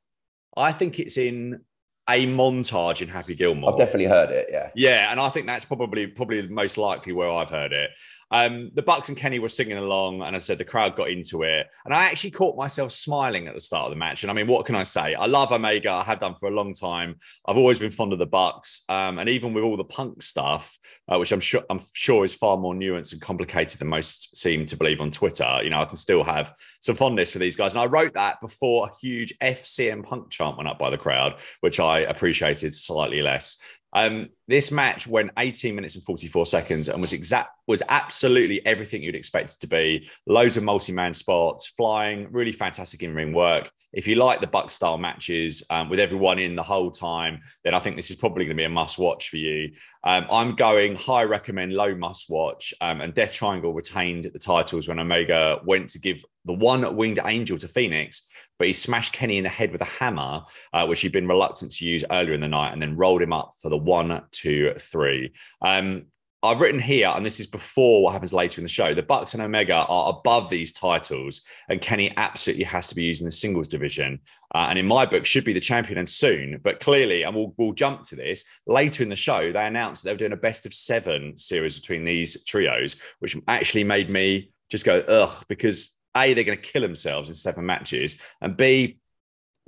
I 0.56 0.72
think 0.72 1.00
it's 1.00 1.18
in 1.18 1.62
a 2.10 2.28
montage 2.28 3.02
in 3.02 3.08
Happy 3.08 3.36
Gilmore. 3.36 3.72
I've 3.72 3.78
definitely 3.78 4.06
heard 4.06 4.30
it. 4.30 4.48
Yeah. 4.52 4.70
Yeah, 4.76 5.12
and 5.12 5.20
I 5.20 5.30
think 5.30 5.48
that's 5.48 5.66
probably 5.66 6.08
probably 6.08 6.48
most 6.48 6.78
likely 6.78 7.14
where 7.14 7.32
I've 7.32 7.50
heard 7.50 7.74
it. 7.74 7.90
Um, 8.32 8.72
the 8.74 8.82
Bucks 8.82 9.10
and 9.10 9.18
Kenny 9.18 9.40
were 9.40 9.50
singing 9.50 9.78
along, 9.78 10.22
and 10.22 10.36
I 10.36 10.40
said, 10.40 10.58
the 10.58 10.66
crowd 10.66 10.96
got 10.96 11.10
into 11.10 11.44
it, 11.44 11.68
and 11.86 11.94
I 11.94 12.06
actually 12.06 12.32
caught 12.32 12.58
myself 12.58 12.92
smiling 12.92 13.48
at 13.48 13.54
the 13.54 13.60
start 13.60 13.86
of 13.86 13.92
the 13.92 13.98
match. 13.98 14.24
And 14.24 14.32
I 14.32 14.34
mean, 14.34 14.48
what 14.48 14.66
can 14.66 14.76
I 14.76 14.84
say? 14.84 15.16
I 15.16 15.26
love 15.26 15.52
Omega. 15.52 15.92
I 15.92 16.04
have 16.04 16.20
done 16.20 16.36
for 16.36 16.48
a 16.48 16.54
long 16.54 16.74
time. 16.74 17.16
I've 17.46 17.58
always 17.58 17.80
been 17.80 17.92
fond 17.92 18.14
of 18.14 18.20
the 18.20 18.26
Bucks, 18.26 18.84
um, 18.90 19.20
and 19.20 19.30
even 19.30 19.54
with 19.54 19.64
all 19.64 19.78
the 19.78 19.84
Punk 19.84 20.22
stuff, 20.22 20.78
uh, 21.12 21.20
which 21.20 21.32
I'm 21.32 21.40
sure 21.40 21.64
I'm 21.70 21.82
sure 21.94 22.24
is 22.24 22.34
far 22.34 22.58
more 22.58 22.74
nuanced 22.74 23.12
and 23.12 23.22
complicated 23.22 23.80
than 23.80 23.90
most 23.90 24.36
seem 24.36 24.66
to 24.68 24.78
believe 24.78 25.02
on 25.02 25.12
Twitter. 25.12 25.60
You 25.64 25.70
know, 25.70 25.82
I 25.82 25.86
can 25.86 25.98
still 25.98 26.24
have 26.24 26.54
some 26.82 26.96
fondness 26.96 27.32
for 27.32 27.40
these 27.40 27.56
guys, 27.56 27.74
and 27.74 27.82
I 27.82 27.86
wrote 27.86 28.14
that 28.14 28.40
before 28.42 28.88
a 28.88 28.98
huge 29.02 29.34
FCM 29.42 30.04
Punk 30.04 30.30
chant 30.30 30.58
went 30.58 30.70
up 30.70 30.80
by 30.80 30.90
the 30.90 30.98
crowd, 30.98 31.40
which 31.60 31.80
I 31.80 32.00
appreciated 32.00 32.74
slightly 32.74 33.22
less. 33.22 33.58
Um, 33.94 34.30
this 34.48 34.72
match 34.72 35.08
went 35.08 35.32
18 35.38 35.76
minutes 35.76 35.96
and 35.96 36.04
44 36.04 36.46
seconds 36.46 36.90
and 36.90 37.02
was 37.02 37.14
exact 37.14 37.52
was 37.68 37.82
absolutely 37.88 38.66
everything 38.66 39.02
you'd 39.02 39.16
expect 39.16 39.52
it 39.52 39.60
to 39.62 39.68
be. 39.68 40.10
Loads 40.28 40.58
of 40.58 40.64
multi-man 40.64 41.14
spots, 41.14 41.68
flying, 41.68 42.28
really 42.32 42.52
fantastic 42.52 43.02
in-ring 43.02 43.34
work. 43.34 43.72
If 43.94 44.08
you 44.08 44.16
like 44.16 44.42
the 44.42 44.48
Buck 44.48 44.72
style 44.72 44.98
matches 44.98 45.64
um, 45.70 45.90
with 45.90 46.00
everyone 46.00 46.40
in 46.40 46.56
the 46.56 46.64
whole 46.64 46.92
time, 46.92 47.40
then 47.64 47.74
I 47.74 47.80
think 47.80 47.96
this 47.96 48.10
is 48.10 48.18
probably 48.18 48.46
going 48.46 48.58
to 48.58 48.62
be 48.62 48.66
a 48.66 48.70
must-watch 48.70 49.30
for 49.30 49.38
you. 49.38 49.72
Um, 50.04 50.26
I'm 50.32 50.56
going 50.56 50.96
high 50.96 51.24
recommend, 51.24 51.74
low 51.74 51.96
must-watch, 51.96 52.74
um, 52.82 53.02
and 53.02 53.14
Death 53.14 53.34
Triangle 53.34 53.74
retained 53.74 54.26
the 54.26 54.40
titles 54.40 54.88
when 54.88 55.00
Omega 55.00 55.60
went 55.66 55.90
to 55.92 56.00
give 56.00 56.26
the 56.46 56.54
one 56.54 56.96
winged 56.96 57.20
angel 57.24 57.58
to 57.58 57.68
Fenix, 57.68 58.30
but 58.62 58.68
he 58.68 58.74
smashed 58.74 59.12
Kenny 59.12 59.40
in 59.40 59.44
the 59.44 59.50
head 59.50 59.72
with 59.72 59.82
a 59.82 59.86
hammer, 59.86 60.44
uh, 60.72 60.86
which 60.86 61.02
he'd 61.02 61.12
been 61.12 61.28
reluctant 61.28 61.72
to 61.72 61.84
use 61.84 62.04
earlier 62.12 62.36
in 62.36 62.42
the 62.42 62.48
night, 62.48 62.74
and 62.74 62.80
then 62.80 62.96
rolled 62.96 63.20
him 63.20 63.34
up 63.34 63.56
for 63.58 63.70
the 63.70 63.78
one, 63.78 64.22
two, 64.30 64.76
three. 64.78 65.32
Um, 65.64 66.06
I've 66.44 66.62
written 66.62 66.80
here, 66.80 67.12
and 67.16 67.26
this 67.26 67.40
is 67.40 67.48
before 67.48 68.04
what 68.04 68.14
happens 68.14 68.34
later 68.34 68.62
in 68.62 68.64
the 68.64 68.70
show. 68.70 68.94
The 68.94 69.02
Bucks 69.02 69.34
and 69.34 69.42
Omega 69.42 69.78
are 69.78 70.12
above 70.12 70.52
these 70.52 70.74
titles, 70.74 71.42
and 71.70 71.82
Kenny 71.82 72.14
absolutely 72.18 72.66
has 72.66 72.86
to 72.86 72.94
be 72.94 73.02
using 73.02 73.26
the 73.26 73.32
singles 73.32 73.68
division. 73.68 74.20
Uh, 74.54 74.68
and 74.70 74.78
in 74.78 74.86
my 74.86 75.08
book, 75.08 75.26
should 75.26 75.44
be 75.44 75.54
the 75.54 75.60
champion 75.60 75.98
and 75.98 76.08
soon. 76.08 76.62
But 76.64 76.80
clearly, 76.80 77.24
and 77.24 77.36
we'll, 77.36 77.56
we'll 77.58 77.74
jump 77.74 78.04
to 78.10 78.16
this 78.16 78.46
later 78.68 79.02
in 79.02 79.10
the 79.10 79.16
show. 79.16 79.52
They 79.52 79.66
announced 79.66 80.04
they 80.04 80.12
were 80.12 80.18
doing 80.18 80.34
a 80.34 80.38
best 80.38 80.68
of 80.68 80.74
seven 80.76 81.36
series 81.36 81.80
between 81.80 82.06
these 82.06 82.44
trios, 82.44 82.96
which 83.18 83.36
actually 83.48 83.86
made 83.86 84.12
me 84.12 84.52
just 84.70 84.86
go 84.86 85.00
ugh 85.00 85.44
because 85.50 85.98
a 86.16 86.34
they're 86.34 86.44
going 86.44 86.58
to 86.58 86.72
kill 86.72 86.82
themselves 86.82 87.30
in 87.30 87.36
seven 87.36 87.66
matches, 87.66 88.22
and 88.42 88.58
b 88.58 88.98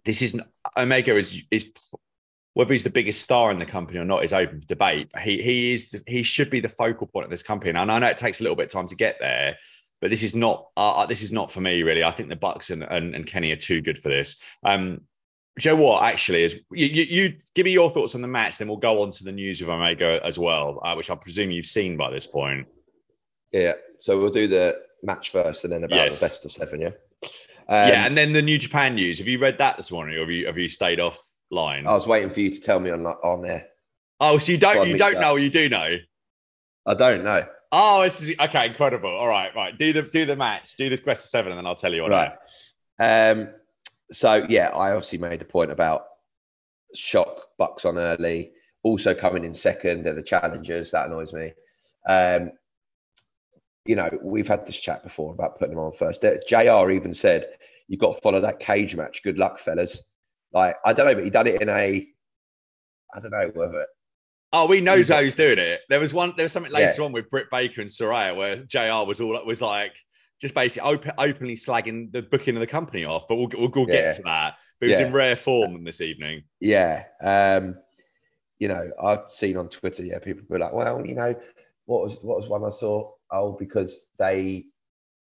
this 0.05 0.21
isn't 0.21 0.43
Omega 0.77 1.15
is 1.15 1.41
is 1.51 1.71
whether 2.53 2.73
he's 2.73 2.83
the 2.83 2.89
biggest 2.89 3.21
star 3.21 3.49
in 3.51 3.57
the 3.57 3.65
company 3.65 3.97
or 3.97 4.05
not 4.05 4.23
is 4.23 4.33
open 4.33 4.61
for 4.61 4.67
debate. 4.67 5.09
He 5.21 5.41
he 5.41 5.73
is 5.73 5.95
he 6.07 6.23
should 6.23 6.49
be 6.49 6.59
the 6.59 6.69
focal 6.69 7.07
point 7.07 7.25
of 7.25 7.31
this 7.31 7.43
company, 7.43 7.71
and 7.71 7.91
I 7.91 7.99
know 7.99 8.07
it 8.07 8.17
takes 8.17 8.39
a 8.39 8.43
little 8.43 8.55
bit 8.55 8.65
of 8.65 8.71
time 8.71 8.87
to 8.87 8.95
get 8.95 9.17
there, 9.19 9.57
but 10.01 10.09
this 10.09 10.23
is 10.23 10.35
not 10.35 10.67
uh, 10.77 10.97
uh, 10.97 11.05
this 11.05 11.21
is 11.21 11.31
not 11.31 11.51
for 11.51 11.61
me 11.61 11.83
really. 11.83 12.03
I 12.03 12.11
think 12.11 12.29
the 12.29 12.35
Bucks 12.35 12.69
and, 12.69 12.83
and, 12.83 13.15
and 13.15 13.25
Kenny 13.25 13.51
are 13.51 13.57
too 13.57 13.81
good 13.81 13.97
for 13.97 14.09
this. 14.09 14.41
Um, 14.63 15.01
Joe, 15.59 15.75
what 15.75 16.03
actually 16.03 16.43
is 16.43 16.55
you, 16.71 16.87
you, 16.87 17.03
you, 17.03 17.33
give 17.53 17.65
me 17.65 17.71
your 17.71 17.89
thoughts 17.89 18.15
on 18.15 18.23
the 18.23 18.27
match, 18.27 18.57
then 18.57 18.67
we'll 18.67 18.77
go 18.77 19.03
on 19.03 19.11
to 19.11 19.23
the 19.23 19.31
news 19.31 19.61
of 19.61 19.69
Omega 19.69 20.19
as 20.23 20.39
well, 20.39 20.79
uh, 20.83 20.95
which 20.95 21.11
I 21.11 21.15
presume 21.15 21.51
you've 21.51 21.67
seen 21.67 21.95
by 21.95 22.09
this 22.09 22.25
point. 22.25 22.65
Yeah, 23.51 23.73
so 23.99 24.19
we'll 24.19 24.31
do 24.31 24.47
the 24.47 24.81
match 25.03 25.31
first, 25.31 25.63
and 25.63 25.73
then 25.73 25.83
about 25.83 25.95
yes. 25.95 26.19
the 26.19 26.25
best 26.25 26.45
of 26.45 26.51
seven. 26.51 26.81
Yeah, 26.81 26.87
um, 27.67 27.89
yeah, 27.89 28.05
and 28.05 28.17
then 28.17 28.31
the 28.31 28.41
New 28.41 28.57
Japan 28.57 28.95
news. 28.95 29.19
Have 29.19 29.27
you 29.27 29.39
read 29.39 29.57
that 29.59 29.77
this 29.77 29.91
morning, 29.91 30.15
or 30.15 30.21
have 30.21 30.31
you 30.31 30.45
have 30.47 30.57
you 30.57 30.67
stayed 30.67 30.99
offline? 30.99 31.85
I 31.85 31.93
was 31.93 32.07
waiting 32.07 32.29
for 32.29 32.39
you 32.41 32.49
to 32.49 32.61
tell 32.61 32.79
me 32.79 32.89
on 32.89 33.05
on 33.05 33.41
there. 33.41 33.67
Oh, 34.19 34.37
so 34.37 34.51
you 34.51 34.57
don't 34.57 34.87
you 34.87 34.97
don't 34.97 35.19
know, 35.19 35.35
you 35.35 35.49
do 35.49 35.69
know? 35.69 35.97
I 36.85 36.93
don't 36.93 37.23
know. 37.23 37.45
Oh, 37.71 38.03
this 38.03 38.21
is 38.21 38.35
okay, 38.39 38.67
incredible. 38.67 39.09
All 39.09 39.27
right, 39.27 39.53
right. 39.55 39.77
Do 39.77 39.93
the 39.93 40.03
do 40.03 40.25
the 40.25 40.35
match, 40.35 40.75
do 40.77 40.89
this 40.89 40.99
best 40.99 41.25
of 41.25 41.29
seven, 41.29 41.51
and 41.51 41.57
then 41.57 41.65
I'll 41.65 41.75
tell 41.75 41.93
you 41.93 42.03
what. 42.03 42.11
Right. 42.11 42.31
Um. 42.99 43.49
So 44.11 44.45
yeah, 44.47 44.69
I 44.69 44.91
obviously 44.91 45.17
made 45.17 45.41
a 45.41 45.45
point 45.45 45.71
about 45.71 46.05
shock 46.93 47.47
Bucks 47.57 47.85
on 47.85 47.97
early. 47.97 48.51
also 48.83 49.15
coming 49.15 49.45
in 49.45 49.53
second. 49.53 50.03
They're 50.05 50.13
the 50.13 50.21
challengers. 50.21 50.91
That 50.91 51.07
annoys 51.07 51.33
me. 51.33 51.53
Um, 52.07 52.51
you 53.85 53.95
know, 53.95 54.09
we've 54.21 54.47
had 54.47 54.65
this 54.65 54.79
chat 54.79 55.03
before 55.03 55.33
about 55.33 55.59
putting 55.59 55.75
them 55.75 55.83
on 55.83 55.91
first. 55.91 56.23
JR 56.47 56.91
even 56.91 57.13
said, 57.13 57.47
You've 57.87 57.99
got 57.99 58.15
to 58.15 58.21
follow 58.21 58.39
that 58.39 58.59
cage 58.59 58.95
match. 58.95 59.23
Good 59.23 59.37
luck, 59.37 59.59
fellas. 59.59 60.03
Like, 60.53 60.77
I 60.85 60.93
don't 60.93 61.05
know, 61.05 61.15
but 61.15 61.23
he 61.25 61.29
done 61.29 61.47
it 61.47 61.61
in 61.61 61.69
a, 61.69 62.07
I 63.13 63.19
don't 63.19 63.31
know 63.31 63.51
whether. 63.53 63.85
Oh, 64.53 64.67
we 64.67 64.79
know 64.81 65.01
how 65.07 65.21
he's 65.21 65.35
doing 65.35 65.57
it. 65.57 65.81
There 65.89 65.99
was 65.99 66.13
one, 66.13 66.33
there 66.37 66.45
was 66.45 66.53
something 66.53 66.71
later 66.71 66.93
yeah. 66.97 67.05
on 67.05 67.11
with 67.11 67.29
Britt 67.29 67.47
Baker 67.51 67.81
and 67.81 67.89
Saraya 67.89 68.35
where 68.35 68.57
JR 68.63 69.05
was 69.05 69.19
all, 69.19 69.39
was 69.45 69.61
like, 69.61 69.97
just 70.39 70.53
basically 70.53 70.89
open, 70.89 71.11
openly 71.17 71.55
slagging 71.55 72.11
the 72.11 72.21
booking 72.21 72.55
of 72.55 72.61
the 72.61 72.67
company 72.67 73.03
off, 73.03 73.27
but 73.27 73.35
we'll, 73.35 73.49
we'll, 73.53 73.71
we'll 73.73 73.85
get 73.85 74.03
yeah. 74.03 74.11
to 74.13 74.21
that. 74.23 74.53
But 74.79 74.85
it 74.85 74.89
was 74.91 74.99
yeah. 74.99 75.07
in 75.07 75.13
rare 75.13 75.35
form 75.35 75.83
this 75.83 76.01
evening. 76.01 76.43
Yeah. 76.59 77.03
Um, 77.21 77.77
you 78.59 78.67
know, 78.67 78.91
I've 79.01 79.29
seen 79.29 79.57
on 79.57 79.69
Twitter, 79.69 80.03
yeah, 80.03 80.19
people 80.19 80.43
be 80.49 80.57
like, 80.57 80.73
well, 80.73 81.05
you 81.05 81.15
know, 81.15 81.35
what 81.85 82.01
was 82.01 82.23
what 82.23 82.37
was 82.37 82.47
one 82.47 82.63
I 82.63 82.69
saw? 82.69 83.11
Oh, 83.33 83.57
because 83.59 84.11
they 84.17 84.65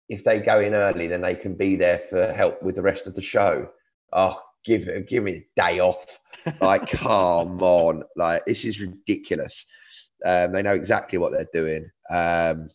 if 0.08 0.24
they 0.24 0.38
go 0.38 0.60
in 0.60 0.74
early, 0.74 1.06
then 1.06 1.22
they 1.22 1.34
can 1.34 1.54
be 1.54 1.74
there 1.74 1.98
for 1.98 2.32
help 2.32 2.62
with 2.62 2.74
the 2.76 2.82
rest 2.82 3.06
of 3.06 3.14
the 3.14 3.22
show. 3.22 3.68
Oh, 4.12 4.40
give 4.64 4.88
give 5.08 5.24
me 5.24 5.32
a 5.32 5.60
day 5.60 5.80
off. 5.80 6.20
Like, 6.60 6.88
come 6.90 7.62
on, 7.62 8.04
like 8.16 8.44
this 8.44 8.64
is 8.64 8.80
ridiculous. 8.80 9.66
Um, 10.24 10.52
they 10.52 10.62
know 10.62 10.74
exactly 10.74 11.18
what 11.18 11.32
they're 11.32 11.48
doing. 11.52 11.90
Um, 12.10 12.70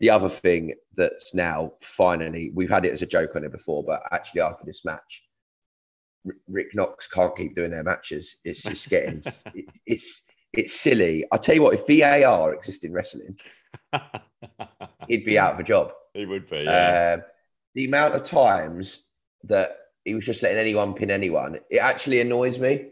the 0.00 0.10
other 0.10 0.28
thing 0.28 0.74
that's 0.94 1.34
now 1.34 1.72
finally 1.82 2.50
we've 2.54 2.70
had 2.70 2.86
it 2.86 2.92
as 2.92 3.02
a 3.02 3.06
joke 3.06 3.36
on 3.36 3.44
it 3.44 3.52
before, 3.52 3.84
but 3.84 4.02
actually 4.12 4.40
after 4.40 4.64
this 4.64 4.84
match, 4.84 5.24
Rick 6.48 6.74
Knox 6.74 7.06
can't 7.06 7.36
keep 7.36 7.54
doing 7.54 7.70
their 7.70 7.84
matches. 7.84 8.36
It's 8.44 8.62
just 8.62 8.88
getting 8.88 9.22
it, 9.54 9.66
it's 9.86 10.24
it's 10.52 10.78
silly. 10.78 11.24
I 11.30 11.36
tell 11.36 11.54
you 11.54 11.62
what, 11.62 11.74
if 11.74 11.86
VAR 11.86 12.54
existed 12.54 12.88
in 12.88 12.92
wrestling, 12.92 13.38
he'd 15.08 15.24
be 15.24 15.38
out 15.38 15.54
of 15.54 15.60
a 15.60 15.64
job. 15.64 15.92
He 16.14 16.26
would 16.26 16.48
be. 16.48 16.58
Yeah. 16.58 17.16
Um, 17.16 17.24
the 17.74 17.84
amount 17.84 18.14
of 18.14 18.24
times 18.24 19.04
that 19.44 19.76
he 20.04 20.14
was 20.14 20.24
just 20.24 20.42
letting 20.42 20.58
anyone 20.58 20.94
pin 20.94 21.10
anyone, 21.10 21.58
it 21.70 21.78
actually 21.78 22.20
annoys 22.20 22.58
me. 22.58 22.90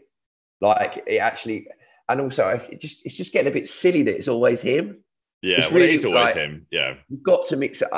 Like 0.61 1.03
it 1.07 1.17
actually, 1.17 1.67
and 2.09 2.21
also 2.21 2.47
it 2.47 2.79
just 2.79 3.05
it's 3.05 3.15
just 3.15 3.33
getting 3.33 3.51
a 3.51 3.53
bit 3.53 3.67
silly 3.67 4.03
that 4.03 4.15
it's 4.15 4.27
always 4.27 4.61
him. 4.61 5.03
Yeah, 5.41 5.57
it's 5.57 5.67
well, 5.67 5.75
really, 5.75 5.89
it 5.89 5.95
is 5.95 6.05
always 6.05 6.25
like, 6.25 6.35
him. 6.35 6.65
Yeah, 6.71 6.95
you've 7.09 7.21
got 7.21 7.45
to 7.47 7.57
mix 7.57 7.81
it. 7.81 7.89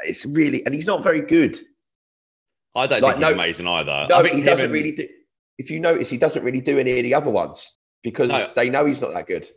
it's 0.00 0.26
really, 0.26 0.64
and 0.66 0.74
he's 0.74 0.86
not 0.86 1.02
very 1.02 1.20
good. 1.20 1.58
I 2.74 2.86
don't 2.86 3.02
like, 3.02 3.16
think 3.16 3.26
he's 3.26 3.36
no, 3.36 3.40
amazing 3.40 3.68
either. 3.68 4.06
No, 4.10 4.16
I 4.16 4.22
think 4.22 4.36
he 4.36 4.42
doesn't 4.42 4.64
and... 4.64 4.74
really 4.74 4.92
do. 4.92 5.08
If 5.58 5.70
you 5.70 5.78
notice, 5.78 6.10
he 6.10 6.16
doesn't 6.16 6.42
really 6.42 6.60
do 6.60 6.78
any 6.78 6.98
of 6.98 7.04
the 7.04 7.14
other 7.14 7.30
ones 7.30 7.70
because 8.02 8.28
no. 8.28 8.46
they 8.54 8.70
know 8.70 8.84
he's 8.84 9.00
not 9.00 9.12
that 9.12 9.26
good. 9.26 9.48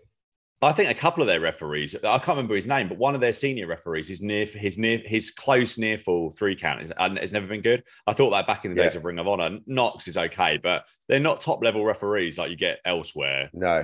I 0.62 0.72
think 0.72 0.90
a 0.90 0.96
couple 0.96 1.22
of 1.22 1.28
their 1.28 1.42
referees, 1.42 1.96
I 1.96 2.18
can't 2.18 2.30
remember 2.30 2.56
his 2.56 2.66
name, 2.66 2.88
but 2.88 2.98
one 2.98 3.14
of 3.14 3.22
their 3.22 3.34
senior 3.34 3.68
referees 3.68 4.10
is 4.10 4.22
near 4.22 4.46
his 4.46 4.78
near 4.78 5.00
his 5.06 5.30
close 5.30 5.78
near 5.78 5.98
full 5.98 6.32
three 6.32 6.56
count 6.56 6.82
is, 6.82 6.92
and 6.98 7.18
it's 7.18 7.32
never 7.32 7.46
been 7.46 7.62
good. 7.62 7.84
I 8.08 8.14
thought 8.14 8.32
that 8.32 8.48
back 8.48 8.66
in 8.66 8.74
the 8.74 8.82
days 8.82 8.96
of 8.96 9.06
Ring 9.06 9.20
of 9.20 9.28
Honor, 9.28 9.60
Knox 9.68 10.08
is 10.08 10.18
okay, 10.18 10.58
but 10.58 10.86
they're 11.08 11.20
not 11.20 11.40
top 11.40 11.64
level 11.64 11.86
referees 11.86 12.38
like 12.38 12.50
you 12.50 12.56
get 12.56 12.80
elsewhere. 12.86 13.50
No. 13.54 13.84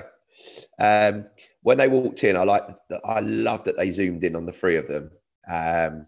Um, 0.80 1.27
when 1.62 1.77
they 1.77 1.89
walked 1.89 2.24
in, 2.24 2.38
I 2.38 2.44
like 2.44 2.63
I 3.03 3.20
love 3.20 3.63
that 3.65 3.78
they 3.78 3.91
zoomed 3.91 4.24
in 4.24 4.36
on 4.36 4.45
the 4.45 4.54
three 4.54 4.78
of 4.78 4.88
them. 4.88 5.12
Um, 5.52 6.08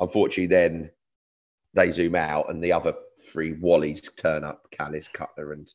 unfortunately, 0.00 0.46
then 0.46 0.90
they 1.74 1.92
zoom 1.92 2.16
out 2.16 2.50
and 2.50 2.62
the 2.62 2.72
other 2.72 2.92
three 3.32 3.54
Wallies 3.54 4.14
turn 4.16 4.42
up: 4.44 4.64
Callis, 4.72 5.08
Cutler, 5.08 5.52
and 5.52 5.72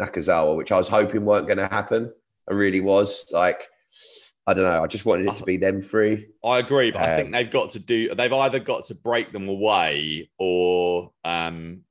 Nakazawa, 0.00 0.56
which 0.56 0.72
I 0.72 0.78
was 0.78 0.88
hoping 0.88 1.24
weren't 1.24 1.46
going 1.46 1.58
to 1.58 1.66
happen. 1.66 2.12
I 2.48 2.54
really 2.54 2.80
was 2.80 3.26
like. 3.32 3.68
I 4.46 4.54
don't 4.54 4.64
know. 4.64 4.82
I 4.82 4.86
just 4.86 5.04
wanted 5.04 5.26
it 5.26 5.36
to 5.36 5.44
be 5.44 5.58
them 5.58 5.82
three. 5.82 6.28
I 6.42 6.56
agree, 6.60 6.90
but 6.90 7.02
um, 7.02 7.10
I 7.10 7.16
think 7.16 7.26
um, 7.26 7.32
they've 7.32 7.50
got 7.50 7.68
to 7.70 7.78
do. 7.78 8.14
They've 8.14 8.32
either 8.32 8.58
got 8.58 8.84
to 8.84 8.94
break 8.94 9.30
them 9.30 9.46
away 9.46 10.30
or 10.38 11.12
um, 11.22 11.82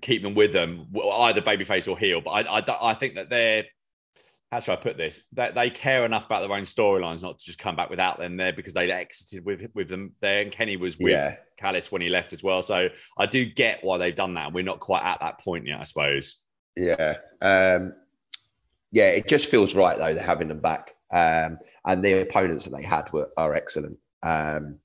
keep 0.00 0.22
them 0.22 0.34
with 0.34 0.54
them, 0.54 0.86
either 0.96 1.42
babyface 1.42 1.90
or 1.90 1.98
heel. 1.98 2.22
But 2.22 2.30
I, 2.30 2.60
I, 2.60 2.90
I 2.92 2.94
think 2.94 3.16
that 3.16 3.28
they're 3.28 3.64
how 4.52 4.60
should 4.60 4.72
I 4.72 4.76
put 4.76 4.98
this? 4.98 5.22
That 5.32 5.54
they 5.54 5.70
care 5.70 6.04
enough 6.04 6.26
about 6.26 6.42
their 6.42 6.52
own 6.52 6.64
storylines 6.64 7.22
not 7.22 7.38
to 7.38 7.44
just 7.44 7.58
come 7.58 7.74
back 7.74 7.88
without 7.88 8.18
them 8.18 8.36
there 8.36 8.52
because 8.52 8.74
they'd 8.74 8.90
exited 8.90 9.46
with 9.46 9.62
with 9.74 9.88
them 9.88 10.12
there, 10.20 10.42
and 10.42 10.52
Kenny 10.52 10.76
was 10.76 10.98
with 10.98 11.12
yeah. 11.12 11.36
Callis 11.56 11.90
when 11.90 12.02
he 12.02 12.10
left 12.10 12.34
as 12.34 12.42
well. 12.42 12.60
So 12.60 12.88
I 13.16 13.24
do 13.24 13.46
get 13.46 13.82
why 13.82 13.96
they've 13.96 14.14
done 14.14 14.34
that. 14.34 14.52
We're 14.52 14.62
not 14.62 14.78
quite 14.78 15.04
at 15.04 15.20
that 15.20 15.40
point 15.40 15.66
yet, 15.66 15.80
I 15.80 15.84
suppose. 15.84 16.42
Yeah, 16.76 17.14
um, 17.40 17.94
yeah. 18.90 19.10
It 19.10 19.28
just 19.28 19.46
feels 19.46 19.74
right 19.74 19.98
though. 19.98 20.14
They're 20.14 20.22
having 20.22 20.48
them 20.48 20.60
back, 20.60 20.94
um, 21.10 21.58
and 21.84 22.02
the 22.02 22.22
opponents 22.22 22.64
that 22.64 22.76
they 22.76 22.82
had 22.82 23.12
were 23.12 23.30
are 23.36 23.54
excellent. 23.54 23.98
Um, 24.22 24.78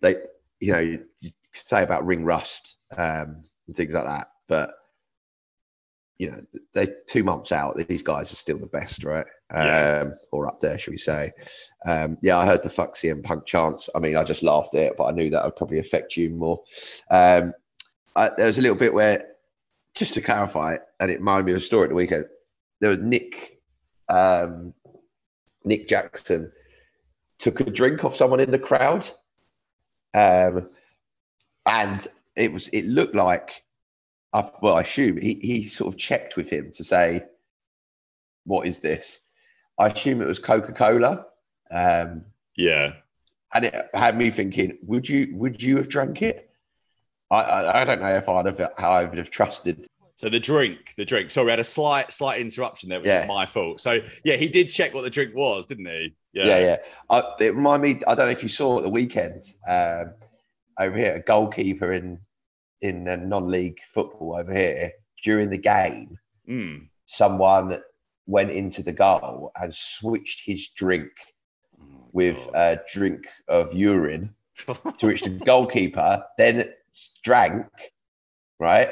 they, 0.00 0.16
you 0.60 0.72
know, 0.72 0.78
you 0.78 1.04
say 1.52 1.82
about 1.82 2.06
ring 2.06 2.24
rust 2.24 2.76
um, 2.96 3.42
and 3.66 3.76
things 3.76 3.94
like 3.94 4.04
that, 4.04 4.28
but 4.46 4.74
you 6.18 6.30
know, 6.30 6.40
they're 6.74 6.96
two 7.06 7.22
months 7.22 7.52
out. 7.52 7.76
These 7.88 8.02
guys 8.02 8.32
are 8.32 8.36
still 8.36 8.58
the 8.58 8.66
best, 8.66 9.04
right? 9.04 9.26
Yeah. 9.52 10.02
Um, 10.02 10.12
or 10.32 10.48
up 10.48 10.60
there, 10.60 10.76
should 10.76 10.90
we 10.90 10.98
say? 10.98 11.30
Um, 11.86 12.18
yeah, 12.22 12.36
I 12.36 12.44
heard 12.44 12.64
the 12.64 12.70
fuck 12.70 12.96
CM 12.96 13.22
Punk 13.22 13.46
chants. 13.46 13.88
I 13.94 14.00
mean, 14.00 14.16
I 14.16 14.24
just 14.24 14.42
laughed 14.42 14.74
at 14.74 14.82
it, 14.82 14.96
but 14.98 15.04
I 15.04 15.12
knew 15.12 15.30
that 15.30 15.44
would 15.44 15.54
probably 15.56 15.78
affect 15.78 16.16
you 16.16 16.30
more. 16.30 16.62
Um, 17.10 17.54
I, 18.16 18.30
there 18.36 18.48
was 18.48 18.58
a 18.58 18.62
little 18.62 18.76
bit 18.76 18.92
where, 18.92 19.28
just 19.98 20.14
to 20.14 20.20
clarify, 20.20 20.78
and 21.00 21.10
it 21.10 21.18
reminded 21.18 21.46
me 21.46 21.52
of 21.52 21.58
a 21.58 21.60
story 21.60 21.84
at 21.84 21.88
the 21.90 21.94
weekend. 21.94 22.26
There 22.80 22.90
was 22.90 23.00
Nick, 23.00 23.60
um, 24.08 24.74
Nick 25.64 25.88
Jackson, 25.88 26.52
took 27.38 27.60
a 27.60 27.64
drink 27.64 28.04
off 28.04 28.16
someone 28.16 28.40
in 28.40 28.50
the 28.50 28.58
crowd, 28.58 29.08
um, 30.14 30.68
and 31.66 32.06
it 32.36 32.52
was 32.52 32.68
it 32.68 32.86
looked 32.86 33.14
like 33.14 33.64
I, 34.32 34.50
well, 34.60 34.76
I 34.76 34.82
assume 34.82 35.16
he, 35.16 35.34
he 35.34 35.66
sort 35.66 35.92
of 35.92 35.98
checked 35.98 36.36
with 36.36 36.50
him 36.50 36.70
to 36.72 36.84
say, 36.84 37.24
what 38.44 38.66
is 38.66 38.80
this? 38.80 39.20
I 39.78 39.88
assume 39.88 40.20
it 40.20 40.26
was 40.28 40.38
Coca 40.38 40.72
Cola. 40.72 41.26
Um, 41.70 42.24
yeah. 42.56 42.94
And 43.54 43.64
it 43.64 43.88
had 43.94 44.16
me 44.16 44.30
thinking, 44.30 44.78
would 44.82 45.08
you 45.08 45.34
would 45.34 45.62
you 45.62 45.76
have 45.76 45.88
drunk 45.88 46.20
it? 46.20 46.50
I, 47.30 47.40
I, 47.40 47.82
I 47.82 47.84
don't 47.84 48.00
know 48.00 48.14
if 48.14 48.28
I'd 48.28 48.46
have 48.46 48.72
how 48.76 48.90
I 48.90 49.04
would 49.04 49.18
have 49.18 49.30
trusted. 49.30 49.86
So 50.18 50.28
the 50.28 50.40
drink, 50.40 50.94
the 50.96 51.04
drink. 51.04 51.30
Sorry, 51.30 51.44
we 51.44 51.50
had 51.50 51.60
a 51.60 51.64
slight 51.64 52.12
slight 52.12 52.40
interruption 52.40 52.88
there, 52.88 52.98
which 52.98 53.06
yeah. 53.06 53.22
is 53.22 53.28
my 53.28 53.46
fault. 53.46 53.80
So 53.80 54.00
yeah, 54.24 54.34
he 54.34 54.48
did 54.48 54.68
check 54.68 54.92
what 54.92 55.02
the 55.02 55.10
drink 55.10 55.32
was, 55.32 55.64
didn't 55.64 55.86
he? 55.86 56.12
Yeah, 56.32 56.46
yeah. 56.46 56.58
yeah. 56.58 56.76
I, 57.08 57.22
it 57.38 57.54
reminded 57.54 57.98
me. 57.98 58.02
I 58.04 58.16
don't 58.16 58.26
know 58.26 58.32
if 58.32 58.42
you 58.42 58.48
saw 58.48 58.78
at 58.78 58.82
the 58.82 58.90
weekend 58.90 59.44
um, 59.68 60.14
over 60.76 60.96
here, 60.96 61.14
a 61.14 61.20
goalkeeper 61.20 61.92
in 61.92 62.18
in 62.80 63.04
non-league 63.28 63.78
football 63.92 64.34
over 64.34 64.52
here 64.52 64.90
during 65.22 65.50
the 65.50 65.58
game, 65.58 66.18
mm. 66.48 66.88
someone 67.06 67.80
went 68.26 68.50
into 68.50 68.82
the 68.82 68.92
goal 68.92 69.52
and 69.56 69.72
switched 69.72 70.44
his 70.44 70.66
drink 70.68 71.10
oh, 71.80 72.08
with 72.10 72.48
a 72.54 72.80
drink 72.92 73.20
of 73.46 73.72
urine, 73.72 74.34
to 74.98 75.06
which 75.06 75.22
the 75.22 75.30
goalkeeper 75.30 76.24
then 76.36 76.72
drank. 77.22 77.66
Right, 78.58 78.90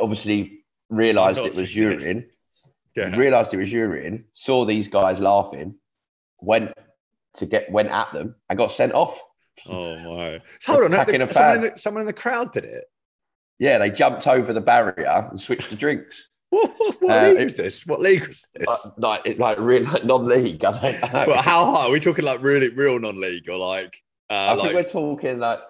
obviously 0.00 0.64
realised 0.88 1.40
it 1.40 1.54
was 1.54 1.74
urine. 1.74 2.28
Yeah. 2.96 3.16
Realised 3.16 3.54
it 3.54 3.58
was 3.58 3.72
urine. 3.72 4.26
Saw 4.32 4.64
these 4.64 4.88
guys 4.88 5.20
laughing. 5.20 5.76
Went 6.40 6.72
to 7.34 7.46
get 7.46 7.70
went 7.70 7.90
at 7.90 8.12
them 8.12 8.34
and 8.48 8.58
got 8.58 8.70
sent 8.70 8.92
off. 8.92 9.20
Oh 9.68 9.96
my! 9.98 10.40
So 10.60 10.72
hold 10.72 10.84
on, 10.84 10.90
the, 10.90 11.32
someone, 11.32 11.56
in 11.56 11.62
the, 11.62 11.78
someone 11.78 12.00
in 12.02 12.06
the 12.06 12.12
crowd 12.12 12.52
did 12.52 12.64
it. 12.64 12.84
Yeah, 13.58 13.78
they 13.78 13.90
jumped 13.90 14.26
over 14.26 14.52
the 14.52 14.60
barrier 14.60 15.28
and 15.30 15.40
switched 15.40 15.70
the 15.70 15.76
drinks. 15.76 16.28
what, 16.50 16.70
what 17.00 17.10
uh, 17.10 17.28
league 17.28 17.44
was 17.44 17.56
this? 17.56 17.86
What 17.86 18.00
league 18.00 18.26
was 18.26 18.46
this? 18.54 18.90
Like, 18.98 19.26
like, 19.26 19.38
like 19.38 19.58
really 19.58 19.84
like 19.84 20.04
non-league. 20.04 20.64
I 20.64 20.72
don't 20.72 21.00
know. 21.00 21.26
But 21.26 21.44
how 21.44 21.72
high? 21.72 21.86
Are 21.86 21.90
we 21.90 22.00
talking 22.00 22.24
like 22.24 22.42
really 22.42 22.68
real 22.70 22.98
non-league 22.98 23.48
or 23.48 23.56
like? 23.56 23.96
Uh, 24.28 24.34
I 24.34 24.52
like... 24.52 24.62
think 24.62 24.74
we're 24.74 24.92
talking 24.92 25.38
like 25.38 25.60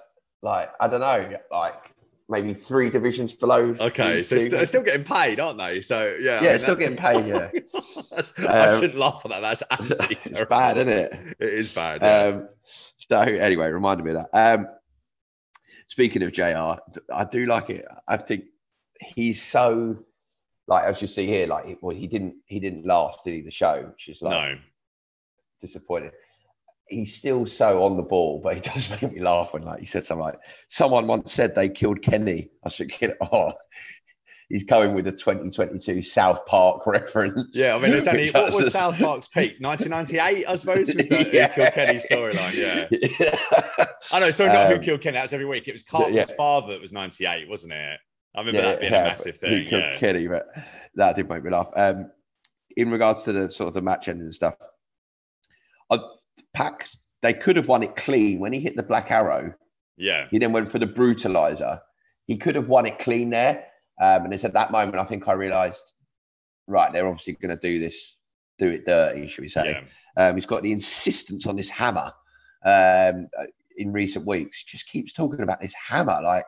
like 0.42 0.70
I 0.80 0.88
don't 0.88 1.00
know, 1.00 1.38
like 1.50 1.91
maybe 2.32 2.54
three 2.54 2.90
divisions 2.90 3.32
below. 3.32 3.76
Okay, 3.78 4.22
so 4.24 4.36
they 4.36 4.48
they're 4.48 4.64
still 4.64 4.82
getting 4.82 5.04
paid, 5.04 5.38
aren't 5.38 5.58
they? 5.58 5.80
So 5.82 6.16
yeah, 6.20 6.42
yeah, 6.42 6.48
I 6.48 6.52
mean, 6.52 6.58
still 6.58 6.74
getting 6.74 6.96
paid. 6.96 7.26
Yeah, 7.26 7.50
I 8.48 8.70
um, 8.70 8.80
shouldn't 8.80 8.98
laugh 8.98 9.22
at 9.24 9.30
that. 9.30 9.40
That's 9.40 9.62
absolutely 9.70 10.16
it's 10.16 10.48
bad, 10.48 10.78
isn't 10.78 10.88
it? 10.88 11.36
It 11.38 11.48
is 11.48 11.70
bad. 11.70 12.02
Yeah. 12.02 12.18
Um, 12.18 12.48
so 12.64 13.20
anyway, 13.20 13.70
reminded 13.70 14.04
me 14.04 14.12
of 14.12 14.26
that. 14.32 14.58
Um, 14.58 14.66
speaking 15.86 16.22
of 16.24 16.32
Jr, 16.32 16.80
I 17.12 17.24
do 17.30 17.46
like 17.46 17.70
it. 17.70 17.86
I 18.08 18.16
think 18.16 18.46
he's 18.98 19.42
so 19.42 19.98
like 20.66 20.84
as 20.84 21.00
you 21.02 21.08
see 21.08 21.26
here, 21.26 21.46
like 21.46 21.78
well, 21.82 21.94
he 21.94 22.06
didn't 22.06 22.36
he 22.46 22.58
didn't 22.58 22.86
last, 22.86 23.24
did 23.24 23.34
he? 23.34 23.42
The 23.42 23.50
show, 23.50 23.84
which 23.90 24.08
is 24.08 24.22
like 24.22 24.32
no. 24.32 24.58
disappointing 25.60 26.10
he's 26.88 27.14
still 27.14 27.46
so 27.46 27.84
on 27.84 27.96
the 27.96 28.02
ball, 28.02 28.40
but 28.42 28.54
he 28.54 28.60
does 28.72 28.90
make 28.90 29.12
me 29.12 29.20
laugh 29.20 29.54
when 29.54 29.62
like 29.62 29.80
he 29.80 29.86
said 29.86 30.04
something 30.04 30.24
like 30.24 30.38
someone 30.68 31.06
once 31.06 31.32
said 31.32 31.54
they 31.54 31.68
killed 31.68 32.02
Kenny. 32.02 32.50
I 32.62 32.66
was 32.66 32.76
thinking, 32.78 33.12
oh, 33.20 33.52
he's 34.48 34.64
going 34.64 34.94
with 34.94 35.06
a 35.06 35.12
2022 35.12 36.02
South 36.02 36.44
Park 36.46 36.82
reference. 36.86 37.56
Yeah, 37.56 37.74
I 37.74 37.78
mean, 37.78 37.92
it's 37.92 38.06
only 38.06 38.30
what 38.30 38.52
was 38.52 38.72
South 38.72 38.98
Park's 38.98 39.28
peak? 39.28 39.56
1998, 39.60 40.46
I 40.46 40.54
suppose, 40.54 40.94
was 40.94 41.08
the 41.08 41.30
yeah. 41.32 41.48
Who 41.48 41.62
Killed 41.62 41.74
Kenny 41.74 41.98
storyline. 41.98 42.54
Yeah. 42.54 42.86
yeah. 42.90 43.86
I 44.12 44.20
know. 44.20 44.30
So, 44.30 44.46
not 44.46 44.66
um, 44.66 44.72
Who 44.72 44.78
Killed 44.80 45.00
Kenny. 45.00 45.14
That 45.14 45.22
was 45.22 45.32
every 45.32 45.46
week. 45.46 45.68
It 45.68 45.72
was 45.72 45.82
Cartman's 45.82 46.30
yeah. 46.30 46.36
father 46.36 46.72
that 46.72 46.80
was 46.80 46.92
98, 46.92 47.48
wasn't 47.48 47.72
it? 47.72 47.98
I 48.34 48.40
remember 48.40 48.60
yeah, 48.60 48.70
that 48.70 48.80
being 48.80 48.92
a 48.92 48.96
massive 48.96 49.36
thing. 49.36 49.64
Who 49.64 49.68
Killed 49.70 49.82
yeah. 49.82 49.98
Kenny, 49.98 50.28
but 50.28 50.46
that 50.94 51.16
did 51.16 51.28
make 51.28 51.44
me 51.44 51.50
laugh. 51.50 51.70
Um, 51.76 52.10
in 52.76 52.90
regards 52.90 53.22
to 53.24 53.32
the 53.32 53.50
sort 53.50 53.68
of 53.68 53.74
the 53.74 53.82
match 53.82 54.08
ending 54.08 54.24
and 54.24 54.34
stuff, 54.34 54.56
I, 55.90 55.98
Pac 56.54 56.88
they 57.22 57.32
could 57.32 57.56
have 57.56 57.68
won 57.68 57.82
it 57.82 57.96
clean 57.96 58.40
when 58.40 58.52
he 58.52 58.60
hit 58.60 58.76
the 58.76 58.82
black 58.82 59.10
arrow. 59.10 59.54
Yeah. 59.96 60.26
He 60.30 60.38
then 60.38 60.52
went 60.52 60.70
for 60.72 60.78
the 60.78 60.86
brutalizer. 60.86 61.80
He 62.26 62.36
could 62.36 62.56
have 62.56 62.68
won 62.68 62.86
it 62.86 62.98
clean 62.98 63.30
there. 63.30 63.64
Um, 64.00 64.24
and 64.24 64.34
it's 64.34 64.44
at 64.44 64.54
that 64.54 64.72
moment 64.72 64.96
I 64.96 65.04
think 65.04 65.28
I 65.28 65.34
realised, 65.34 65.92
right, 66.66 66.92
they're 66.92 67.06
obviously 67.06 67.34
going 67.34 67.56
to 67.56 67.60
do 67.60 67.78
this, 67.78 68.16
do 68.58 68.68
it 68.68 68.84
dirty, 68.84 69.28
should 69.28 69.42
we 69.42 69.48
say? 69.48 69.84
Yeah. 70.16 70.28
Um, 70.28 70.34
he's 70.34 70.46
got 70.46 70.62
the 70.62 70.72
insistence 70.72 71.46
on 71.46 71.54
this 71.54 71.68
hammer 71.68 72.12
um, 72.64 73.28
in 73.76 73.92
recent 73.92 74.26
weeks. 74.26 74.58
He 74.58 74.64
just 74.68 74.88
keeps 74.88 75.12
talking 75.12 75.40
about 75.40 75.60
this 75.60 75.74
hammer 75.74 76.20
like, 76.22 76.44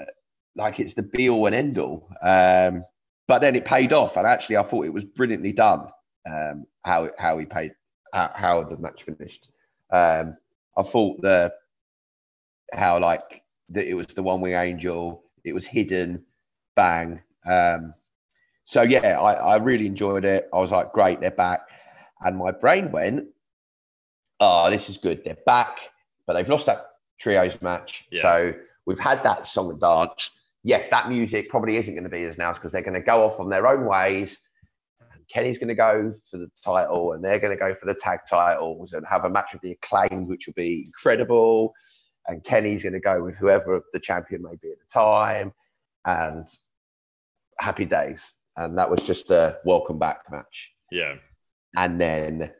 uh, 0.00 0.04
like 0.54 0.80
it's 0.80 0.94
the 0.94 1.02
be 1.02 1.28
all 1.28 1.46
and 1.46 1.54
end 1.54 1.78
all. 1.78 2.08
Um, 2.22 2.82
but 3.28 3.40
then 3.40 3.56
it 3.56 3.64
paid 3.64 3.92
off, 3.92 4.16
and 4.16 4.26
actually 4.26 4.56
I 4.56 4.62
thought 4.62 4.86
it 4.86 4.92
was 4.92 5.04
brilliantly 5.04 5.52
done. 5.52 5.88
Um, 6.28 6.64
how 6.82 7.10
how 7.18 7.38
he 7.38 7.44
paid, 7.44 7.72
how, 8.16 8.30
how 8.34 8.62
the 8.64 8.78
match 8.78 9.02
finished. 9.02 9.50
Um, 9.90 10.36
I 10.76 10.82
thought 10.82 11.20
the 11.20 11.52
how 12.72 12.98
like 12.98 13.42
that 13.68 13.86
it 13.86 13.94
was 13.94 14.06
the 14.08 14.22
one 14.22 14.40
wing 14.40 14.54
angel, 14.54 15.22
it 15.44 15.54
was 15.54 15.66
hidden, 15.66 16.24
bang. 16.74 17.22
Um, 17.44 17.94
so 18.64 18.82
yeah, 18.82 19.20
I, 19.20 19.32
I 19.34 19.56
really 19.58 19.86
enjoyed 19.86 20.24
it. 20.24 20.48
I 20.52 20.60
was 20.60 20.72
like, 20.72 20.92
great, 20.92 21.20
they're 21.20 21.30
back. 21.30 21.60
And 22.22 22.38
my 22.38 22.52
brain 22.52 22.90
went, 22.90 23.26
oh, 24.40 24.70
this 24.70 24.88
is 24.88 24.96
good. 24.96 25.22
They're 25.24 25.36
back, 25.44 25.78
but 26.26 26.32
they've 26.32 26.48
lost 26.48 26.66
that 26.66 26.86
trios 27.18 27.60
match. 27.60 28.06
Yeah. 28.10 28.22
So 28.22 28.54
we've 28.86 28.98
had 28.98 29.22
that 29.24 29.46
song 29.46 29.70
and 29.70 29.80
dance. 29.80 30.30
Yes, 30.64 30.88
that 30.88 31.08
music 31.08 31.50
probably 31.50 31.76
isn't 31.76 31.94
going 31.94 32.04
to 32.04 32.10
be 32.10 32.24
as 32.24 32.38
now 32.38 32.54
because 32.54 32.72
they're 32.72 32.82
going 32.82 32.94
to 32.94 33.06
go 33.06 33.24
off 33.24 33.38
on 33.38 33.50
their 33.50 33.66
own 33.66 33.84
ways. 33.84 34.40
Kenny's 35.32 35.58
going 35.58 35.68
to 35.68 35.74
go 35.74 36.12
for 36.30 36.38
the 36.38 36.50
title 36.62 37.12
and 37.12 37.24
they're 37.24 37.38
going 37.38 37.56
to 37.56 37.60
go 37.60 37.74
for 37.74 37.86
the 37.86 37.94
tag 37.94 38.20
titles 38.28 38.92
and 38.92 39.04
have 39.08 39.24
a 39.24 39.30
match 39.30 39.52
with 39.52 39.62
the 39.62 39.72
acclaimed, 39.72 40.28
which 40.28 40.46
will 40.46 40.54
be 40.54 40.84
incredible. 40.86 41.74
And 42.28 42.42
Kenny's 42.44 42.82
going 42.82 42.92
to 42.92 43.00
go 43.00 43.22
with 43.22 43.36
whoever 43.36 43.82
the 43.92 44.00
champion 44.00 44.42
may 44.42 44.56
be 44.62 44.70
at 44.70 44.78
the 44.78 44.92
time. 44.92 45.52
And 46.04 46.46
happy 47.58 47.84
days. 47.84 48.32
And 48.56 48.76
that 48.78 48.90
was 48.90 49.02
just 49.02 49.30
a 49.30 49.58
welcome 49.64 49.98
back 49.98 50.20
match. 50.30 50.72
Yeah. 50.90 51.16
And 51.76 52.00
then 52.00 52.52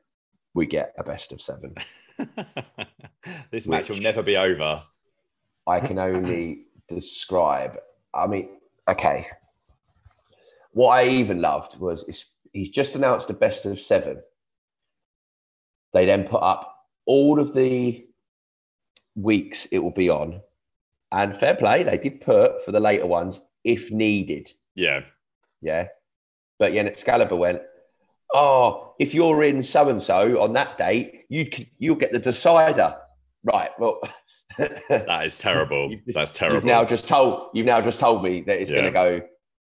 we 0.55 0.67
get 0.67 0.95
a 0.99 1.05
best 1.05 1.33
of 1.33 1.41
seven. 1.41 1.75
this 3.51 3.67
match 3.67 3.89
will 3.89 3.99
never 3.99 4.23
be 4.23 4.37
over. 4.37 4.83
I 5.67 5.81
can 5.81 5.99
only 5.99 6.67
describe. 6.89 7.79
I 8.15 8.27
mean, 8.27 8.49
okay. 8.89 9.27
What 10.73 10.91
I 10.91 11.09
even 11.09 11.41
loved 11.41 11.79
was 11.79 12.05
he's 12.57 12.71
just 12.71 12.97
announced 12.97 13.31
a 13.31 13.35
best 13.35 13.67
of 13.67 13.79
seven. 13.81 14.21
They 15.93 16.07
then 16.07 16.25
put 16.25 16.43
up 16.43 16.75
all 17.07 17.39
of 17.39 17.55
the 17.55 18.07
weeks 19.15 19.67
it 19.67 19.79
will 19.79 19.93
be 19.93 20.11
on. 20.11 20.41
And 21.13 21.37
fair 21.37 21.55
play, 21.55 21.83
they 21.83 21.99
did 21.99 22.21
put 22.21 22.65
for 22.65 22.73
the 22.73 22.81
later 22.81 23.07
ones 23.07 23.41
if 23.65 23.91
needed. 23.91 24.51
Yeah. 24.75 25.03
Yeah. 25.61 25.89
But 26.59 26.73
yeah, 26.73 26.83
Excalibur 26.83 27.37
went, 27.37 27.63
Oh, 28.35 28.95
if 28.99 29.15
you're 29.15 29.45
in 29.45 29.63
so 29.63 29.89
and 29.89 30.03
so 30.03 30.43
on 30.43 30.53
that 30.55 30.77
date, 30.77 31.27
you 31.29 31.49
you'll 31.79 31.95
get 31.95 32.11
the 32.11 32.19
decider. 32.19 32.97
Right. 33.45 33.71
Well, 33.79 34.01
that 34.59 35.23
is 35.25 35.39
terrible. 35.39 35.95
That's 36.09 36.37
terrible. 36.37 36.57
You've 36.57 36.65
now 36.65 36.85
just 36.85 37.07
told 37.07 37.51
you've 37.55 37.67
now 37.67 37.81
just 37.81 38.01
told 38.01 38.25
me 38.25 38.41
that 38.43 38.61
it's 38.61 38.71
yeah. 38.71 38.81
going 38.81 38.87
to 38.87 38.91
go 38.91 39.23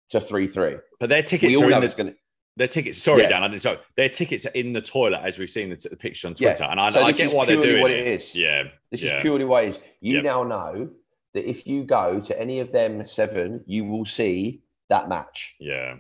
to 0.10 0.20
three 0.20 0.48
three. 0.48 0.76
But 1.00 1.08
their 1.08 1.24
tickets 1.24 1.52
we 1.52 1.56
all 1.56 1.70
are 1.70 1.70
know 1.70 1.80
the, 1.80 1.86
it's 1.86 1.96
going 1.96 2.10
to. 2.10 2.16
Their 2.58 2.68
tickets, 2.68 3.02
sorry, 3.02 3.22
yeah. 3.22 3.30
Dan, 3.30 3.44
I 3.44 3.48
didn't. 3.48 3.62
Sorry, 3.62 3.80
their 3.96 4.10
tickets 4.10 4.46
are 4.46 4.52
in 4.52 4.74
the 4.74 4.82
toilet 4.82 5.22
as 5.24 5.40
we've 5.40 5.50
seen 5.50 5.70
the, 5.70 5.88
the 5.90 5.96
picture 5.96 6.28
on 6.28 6.34
Twitter, 6.34 6.64
yeah. 6.64 6.72
and 6.72 6.80
I, 6.80 6.90
so 6.90 7.04
I 7.04 7.12
get 7.14 7.34
why 7.34 7.46
they're 7.46 7.56
doing 7.56 7.82
what 7.82 7.92
it 7.92 8.06
is. 8.06 8.36
Yeah, 8.36 8.64
this 8.92 9.02
yeah. 9.04 9.18
is 9.18 9.22
purely 9.22 9.46
what 9.46 9.64
it 9.64 9.70
is. 9.70 9.80
You 10.02 10.16
yep. 10.16 10.24
now 10.26 10.44
know 10.44 10.90
that 11.34 11.50
if 11.50 11.66
you 11.68 11.84
go 11.84 12.20
to 12.20 12.40
any 12.40 12.60
of 12.60 12.72
them 12.72 13.06
seven, 13.08 13.64
you 13.66 13.86
will 13.86 14.06
see 14.06 14.62
that 14.90 15.08
match. 15.08 15.56
Yeah. 15.60 15.96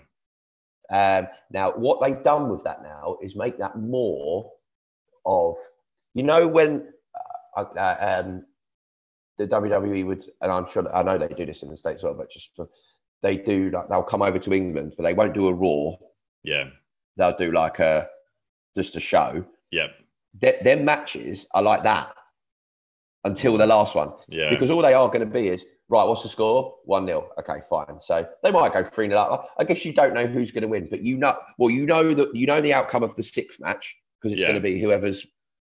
Um, 0.92 1.28
now, 1.52 1.72
what 1.72 2.02
they've 2.02 2.24
done 2.24 2.50
with 2.50 2.64
that 2.64 2.82
now 2.82 3.18
is 3.22 3.36
make 3.36 3.60
that 3.60 3.78
more 3.78 4.52
of, 5.26 5.56
you 6.16 6.24
know, 6.24 6.48
when 6.48 6.92
uh, 7.56 7.66
uh, 7.78 8.22
um, 8.26 8.46
the 9.38 9.48
WWE 9.48 10.06
would, 10.06 10.26
and 10.42 10.52
I'm 10.52 10.68
sure 10.68 10.94
I 10.94 11.04
know 11.04 11.18
they 11.18 11.28
do 11.28 11.46
this 11.46 11.64
in 11.64 11.70
the 11.70 11.78
states 11.78 12.00
as 12.00 12.04
well, 12.06 12.16
but 12.16 12.32
just 12.32 12.60
they 13.22 13.38
do 13.38 13.70
like 13.70 13.88
they'll 13.90 14.04
come 14.04 14.22
over 14.22 14.40
to 14.40 14.54
England, 14.54 14.96
but 14.98 15.04
they 15.04 15.14
won't 15.14 15.34
do 15.34 15.48
a 15.48 15.54
Raw 15.54 15.96
yeah. 16.44 16.70
They'll 17.18 17.36
do 17.36 17.52
like 17.52 17.80
a 17.80 18.10
just 18.76 18.96
a 18.96 19.00
show. 19.00 19.46
Yeah. 19.72 19.88
Their, 20.40 20.56
their 20.64 20.78
matches 20.78 21.48
are 21.54 21.62
like 21.62 21.84
that 21.84 22.14
until 23.24 23.58
the 23.58 23.68
last 23.68 23.96
one. 23.96 24.14
Yeah. 24.28 24.50
Because 24.50 24.72
all 24.72 24.82
they 24.82 24.94
are 24.94 25.08
going 25.08 25.22
to 25.22 25.26
be 25.26 25.48
is 25.48 25.66
right. 25.90 26.06
What's 26.06 26.24
the 26.24 26.30
score? 26.30 26.76
One 26.86 27.06
0 27.06 27.30
Okay, 27.40 27.60
fine. 27.70 28.00
So 28.02 28.28
they 28.44 28.52
might 28.52 28.74
go 28.74 28.84
three 28.84 29.08
0 29.08 29.20
up. 29.20 29.52
I 29.60 29.64
guess 29.64 29.84
you 29.84 29.94
don't 29.94 30.14
know 30.14 30.28
who's 30.28 30.52
going 30.52 30.62
to 30.62 30.68
win, 30.68 30.88
but 30.90 31.02
you 31.02 31.18
know. 31.18 31.38
Well, 31.58 31.70
you 31.70 31.86
know 31.86 32.14
that 32.14 32.36
you 32.36 32.48
know 32.48 32.62
the 32.62 32.74
outcome 32.74 33.04
of 33.04 33.16
the 33.16 33.24
sixth 33.24 33.60
match 33.60 33.98
because 34.22 34.34
it's 34.34 34.42
yeah. 34.42 34.50
going 34.50 34.62
to 34.62 34.68
be 34.68 34.80
whoever's 34.80 35.26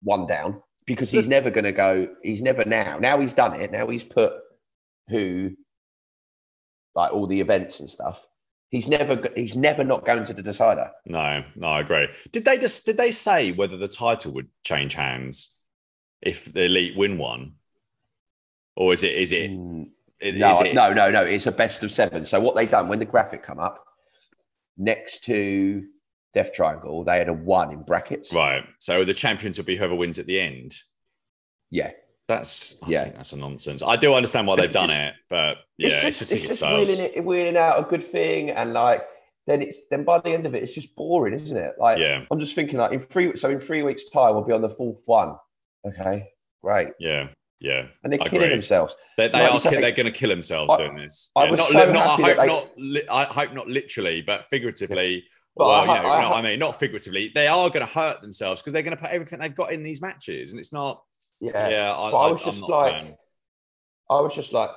one 0.02 0.28
down. 0.28 0.62
Because 0.86 1.10
he's 1.10 1.28
never 1.28 1.50
going 1.50 1.64
to 1.64 1.72
go. 1.72 2.08
He's 2.22 2.44
never 2.44 2.64
now. 2.64 3.00
Now 3.00 3.20
he's 3.20 3.34
done 3.34 3.60
it. 3.60 3.72
Now 3.72 3.88
he's 3.88 4.04
put 4.04 4.34
who 5.10 5.56
like 6.94 7.12
all 7.12 7.26
the 7.26 7.42
events 7.42 7.80
and 7.80 7.90
stuff. 7.90 8.26
He's 8.70 8.88
never 8.88 9.30
he's 9.36 9.56
never 9.56 9.84
not 9.84 10.06
going 10.06 10.26
to 10.26 10.34
the 10.34 10.42
decider. 10.42 10.92
No, 11.06 11.44
no, 11.56 11.68
I 11.68 11.82
agree. 11.82 12.08
Did 12.32 12.46
they 12.46 12.58
just 12.58 12.86
did 12.86 12.98
they 12.98 13.12
say 13.12 13.52
whether 13.52 13.78
the 13.78 13.88
title 13.88 14.32
would 14.34 14.48
change 14.64 14.94
hands 14.94 15.56
if 16.22 16.52
the 16.52 16.64
elite 16.64 16.98
win 16.98 17.18
one, 17.18 17.54
or 18.76 18.92
is 18.92 19.04
it 19.04 19.14
is 19.14 19.32
it? 19.32 19.52
Mm, 19.52 19.90
no, 20.22 20.60
it... 20.60 20.74
no, 20.74 20.94
no, 20.94 21.12
no. 21.12 21.24
It's 21.24 21.46
a 21.46 21.52
best 21.52 21.84
of 21.84 21.92
seven. 21.92 22.26
So 22.26 22.40
what 22.40 22.56
they've 22.56 22.70
done 22.70 22.88
when 22.88 23.00
the 23.00 23.06
graphic 23.06 23.44
come 23.44 23.60
up 23.60 23.86
next 24.78 25.24
to 25.26 25.86
Death 26.34 26.54
Triangle, 26.54 27.04
they 27.04 27.18
had 27.18 27.30
a 27.30 27.34
one 27.34 27.72
in 27.72 27.84
brackets. 27.84 28.34
Right. 28.34 28.64
So 28.80 29.06
the 29.06 29.14
champions 29.14 29.58
will 29.58 29.66
be 29.66 29.78
whoever 29.78 29.96
wins 29.96 30.20
at 30.20 30.26
the 30.26 30.40
end. 30.40 30.76
Yeah. 31.70 31.92
That's 32.28 32.76
I 32.82 32.90
yeah, 32.90 33.10
that's 33.10 33.34
a 33.34 33.38
nonsense. 33.38 33.84
I 33.84 33.96
do 33.96 34.14
understand 34.14 34.48
why 34.48 34.56
they've 34.56 34.72
done 34.72 34.90
it, 34.90 35.14
but 35.30 35.58
yeah, 35.78 35.90
it's, 35.90 36.20
just, 36.20 36.22
it's, 36.24 36.34
it's 36.34 36.60
just 36.60 36.62
wheeling, 36.64 37.12
it, 37.14 37.24
wheeling 37.24 37.58
out 37.58 37.80
a 37.80 37.84
good 37.84 38.04
thing, 38.04 38.50
and 38.50 38.74
like 38.74 39.04
then 39.46 39.62
it's 39.62 39.78
then 39.92 40.04
by 40.04 40.20
the 40.20 40.30
end 40.32 40.48
of 40.48 40.56
it, 40.56 40.64
it's 40.64 40.74
just 40.74 40.96
boring, 40.96 41.36
isn't 41.36 41.58
it? 41.58 41.76
Like 41.80 42.00
yeah. 42.00 42.26
I'm 42.32 42.40
just 42.40 42.56
thinking 42.56 42.80
like 42.80 42.94
in 42.94 43.00
three 43.00 43.36
so 43.38 43.50
in 43.50 43.60
three 43.60 43.84
weeks' 43.84 44.10
time 44.10 44.34
we'll 44.34 44.44
be 44.44 44.54
on 44.54 44.62
the 44.62 44.70
fourth 44.70 45.04
one. 45.06 45.36
Okay, 45.88 46.28
great. 46.64 46.90
Yeah. 47.00 47.28
Yeah, 47.62 47.88
and 48.04 48.12
they're 48.12 48.22
I 48.22 48.28
killing 48.28 48.44
agree. 48.44 48.56
themselves. 48.56 48.98
They, 49.18 49.30
they 49.30 49.46
are. 49.46 49.58
They're 49.58 49.92
going 49.94 50.06
to 50.06 50.12
kill 50.12 50.30
themselves 50.30 50.74
I, 50.74 50.78
doing 50.78 50.98
this. 50.98 51.32
I 51.38 51.46
yeah, 51.46 51.52
was 51.52 51.60
not, 51.60 51.70
so 51.70 51.92
not, 51.94 52.20
happy 52.20 52.24
I 52.24 52.28
hope 52.28 52.38
they... 52.38 52.48
not. 52.48 52.70
Li- 52.78 53.08
I 53.10 53.24
hope 53.24 53.54
not 53.54 53.68
literally, 53.70 54.22
but 54.22 54.46
figuratively. 54.46 55.24
But 55.56 55.68
well, 55.68 55.90
I, 55.90 55.96
you 55.96 56.04
know, 56.04 56.10
I, 56.10 56.22
know 56.22 56.34
I 56.34 56.42
mean. 56.42 56.60
Not 56.60 56.78
figuratively. 56.78 57.32
They 57.34 57.48
are 57.48 57.70
going 57.70 57.80
to 57.80 57.92
hurt 57.92 58.22
themselves 58.22 58.62
because 58.62 58.74
they're 58.74 58.84
going 58.84 58.96
to 58.96 59.02
put 59.02 59.10
everything 59.10 59.40
they've 59.40 59.56
got 59.56 59.72
in 59.72 59.84
these 59.84 60.02
matches, 60.02 60.52
and 60.52 60.60
it's 60.60 60.74
not. 60.74 61.02
Yeah, 61.40 61.70
yeah. 61.70 61.94
I, 61.94 62.12
but 62.12 62.18
I 62.18 62.32
was 62.32 62.44
just 62.44 62.62
like, 62.62 63.18
I 64.10 64.20
was 64.22 64.34
just 64.34 64.54
like, 64.54 64.70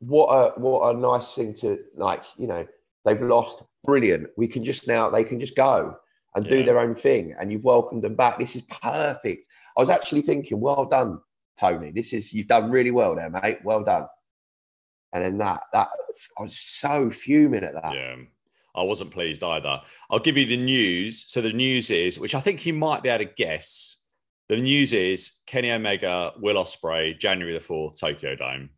what 0.00 0.26
a 0.26 0.60
what 0.60 0.94
a 0.94 0.98
nice 0.98 1.34
thing 1.34 1.54
to 1.54 1.78
like. 1.96 2.24
You 2.36 2.46
know, 2.46 2.66
they've 3.04 3.20
lost. 3.20 3.62
Brilliant. 3.84 4.28
We 4.36 4.48
can 4.48 4.64
just 4.64 4.88
now. 4.88 5.10
They 5.10 5.24
can 5.24 5.38
just 5.38 5.56
go 5.56 5.96
and 6.34 6.46
yeah. 6.46 6.50
do 6.50 6.64
their 6.64 6.78
own 6.80 6.94
thing, 6.94 7.34
and 7.38 7.52
you've 7.52 7.64
welcomed 7.64 8.02
them 8.02 8.14
back. 8.14 8.38
This 8.38 8.56
is 8.56 8.62
perfect. 8.62 9.46
I 9.76 9.80
was 9.80 9.90
actually 9.90 10.22
thinking, 10.22 10.60
well 10.60 10.86
done, 10.86 11.20
Tony. 11.58 11.90
This 11.90 12.12
is 12.12 12.32
you've 12.32 12.48
done 12.48 12.70
really 12.70 12.90
well 12.90 13.14
there, 13.14 13.30
mate. 13.30 13.58
Well 13.62 13.84
done. 13.84 14.06
And 15.12 15.24
then 15.24 15.38
that 15.38 15.62
that 15.72 15.88
I 16.38 16.42
was 16.42 16.58
so 16.58 17.10
fuming 17.10 17.62
at 17.64 17.74
that. 17.74 17.94
Yeah. 17.94 18.16
I 18.76 18.82
wasn't 18.82 19.12
pleased 19.12 19.44
either. 19.44 19.80
I'll 20.10 20.18
give 20.18 20.36
you 20.36 20.46
the 20.46 20.56
news. 20.56 21.24
So 21.28 21.40
the 21.40 21.52
news 21.52 21.90
is, 21.90 22.18
which 22.18 22.34
I 22.34 22.40
think 22.40 22.66
you 22.66 22.72
might 22.72 23.02
be 23.02 23.08
able 23.08 23.24
to 23.24 23.32
guess, 23.32 24.00
the 24.54 24.62
news 24.62 24.92
is 24.92 25.40
Kenny 25.46 25.70
Omega, 25.70 26.32
Will 26.38 26.56
Ospreay, 26.56 27.18
January 27.18 27.54
the 27.54 27.64
4th, 27.64 27.98
Tokyo 27.98 28.36
Dome. 28.36 28.70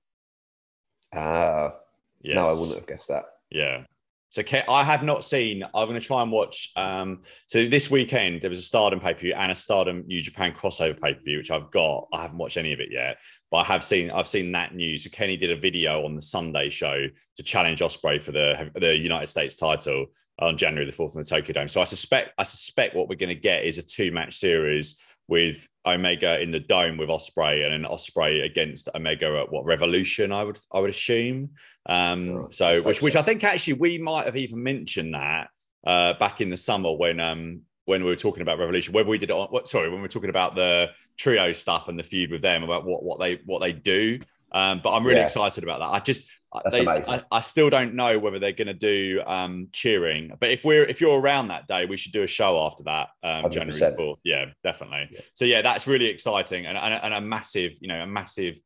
Ah. 1.14 1.18
Uh, 1.18 1.74
yes. 2.22 2.36
No, 2.36 2.46
I 2.46 2.52
wouldn't 2.52 2.74
have 2.74 2.86
guessed 2.86 3.08
that. 3.08 3.24
Yeah. 3.50 3.84
So 4.30 4.42
I 4.68 4.84
have 4.84 5.02
not 5.02 5.24
seen. 5.24 5.62
I'm 5.62 5.88
going 5.88 5.98
to 5.98 6.06
try 6.06 6.20
and 6.20 6.30
watch. 6.30 6.72
Um, 6.76 7.22
so 7.46 7.68
this 7.68 7.90
weekend 7.90 8.42
there 8.42 8.50
was 8.50 8.58
a 8.58 8.62
Stardom 8.62 9.00
pay 9.00 9.14
per 9.14 9.20
view 9.20 9.34
and 9.34 9.50
a 9.50 9.54
Stardom 9.54 10.04
New 10.06 10.20
Japan 10.20 10.52
crossover 10.52 11.00
pay 11.00 11.14
per 11.14 11.20
view, 11.22 11.38
which 11.38 11.50
I've 11.50 11.70
got. 11.70 12.08
I 12.12 12.22
haven't 12.22 12.36
watched 12.36 12.56
any 12.56 12.72
of 12.72 12.80
it 12.80 12.88
yet, 12.90 13.16
but 13.50 13.58
I 13.58 13.64
have 13.64 13.82
seen. 13.82 14.10
I've 14.10 14.28
seen 14.28 14.52
that 14.52 14.74
news. 14.74 15.04
So 15.04 15.10
Kenny 15.10 15.36
did 15.36 15.52
a 15.52 15.56
video 15.56 16.04
on 16.04 16.16
the 16.16 16.20
Sunday 16.20 16.68
show 16.68 17.06
to 17.36 17.42
challenge 17.42 17.80
Ospreay 17.80 18.20
for 18.20 18.32
the 18.32 18.70
the 18.74 18.94
United 18.96 19.28
States 19.28 19.54
title 19.54 20.06
on 20.38 20.58
January 20.58 20.84
the 20.84 20.92
fourth 20.92 21.14
in 21.14 21.22
the 21.22 21.26
Tokyo 21.26 21.54
Dome. 21.54 21.68
So 21.68 21.80
I 21.80 21.84
suspect 21.84 22.32
I 22.36 22.42
suspect 22.42 22.94
what 22.94 23.08
we're 23.08 23.14
going 23.14 23.34
to 23.34 23.40
get 23.40 23.64
is 23.64 23.78
a 23.78 23.82
two 23.82 24.10
match 24.10 24.36
series 24.36 25.00
with 25.28 25.66
Omega 25.84 26.40
in 26.40 26.50
the 26.50 26.60
dome 26.60 26.96
with 26.96 27.08
Ospreay, 27.08 27.64
and 27.64 27.72
then 27.72 27.90
Ospreay 27.90 28.44
against 28.44 28.88
Omega 28.94 29.40
at 29.40 29.50
what 29.50 29.64
Revolution 29.64 30.32
I 30.32 30.44
would 30.44 30.58
I 30.72 30.80
would 30.80 30.90
assume. 30.90 31.50
Um, 31.86 32.28
oh, 32.30 32.46
so 32.50 32.82
which 32.82 33.02
which 33.02 33.16
I 33.16 33.22
think 33.22 33.44
actually 33.44 33.74
we 33.74 33.98
might 33.98 34.26
have 34.26 34.36
even 34.36 34.62
mentioned 34.62 35.14
that 35.14 35.48
uh, 35.86 36.14
back 36.14 36.40
in 36.40 36.50
the 36.50 36.56
summer 36.56 36.92
when 36.92 37.20
um 37.20 37.62
when 37.86 38.02
we 38.02 38.10
were 38.10 38.16
talking 38.16 38.42
about 38.42 38.58
Revolution, 38.58 38.92
whether 38.92 39.08
we 39.08 39.18
did 39.18 39.30
it 39.30 39.36
on 39.36 39.48
what 39.48 39.68
sorry, 39.68 39.88
when 39.88 39.98
we 39.98 40.02
were 40.02 40.08
talking 40.08 40.30
about 40.30 40.54
the 40.54 40.90
trio 41.16 41.52
stuff 41.52 41.88
and 41.88 41.98
the 41.98 42.02
feud 42.02 42.30
with 42.30 42.42
them 42.42 42.62
about 42.62 42.84
what 42.84 43.02
what 43.02 43.18
they 43.18 43.40
what 43.44 43.60
they 43.60 43.72
do. 43.72 44.20
Um, 44.52 44.80
but 44.82 44.92
I'm 44.92 45.04
really 45.04 45.18
yeah. 45.18 45.24
excited 45.24 45.64
about 45.64 45.80
that. 45.80 45.86
I 45.86 46.00
just 46.00 46.22
they, 46.70 46.86
I, 46.86 47.22
I, 47.30 47.40
still 47.40 47.70
don't 47.70 47.94
know 47.94 48.18
whether 48.18 48.38
they're 48.38 48.52
going 48.52 48.68
to 48.68 48.74
do 48.74 49.22
um, 49.26 49.68
cheering, 49.72 50.32
but 50.40 50.50
if 50.50 50.64
we're 50.64 50.84
if 50.84 51.00
you're 51.00 51.20
around 51.20 51.48
that 51.48 51.66
day, 51.66 51.86
we 51.86 51.96
should 51.96 52.12
do 52.12 52.22
a 52.22 52.26
show 52.26 52.64
after 52.64 52.84
that, 52.84 53.08
um, 53.22 53.50
January 53.50 53.94
fourth. 53.96 54.18
Yeah, 54.24 54.46
definitely. 54.62 55.08
Yeah. 55.10 55.20
So 55.34 55.44
yeah, 55.44 55.62
that's 55.62 55.86
really 55.86 56.06
exciting 56.06 56.66
and, 56.66 56.78
and, 56.78 56.94
and, 56.94 57.14
a 57.14 57.20
massive, 57.20 57.72
you 57.80 57.88
know, 57.88 58.00
a 58.00 58.06
massive 58.06 58.58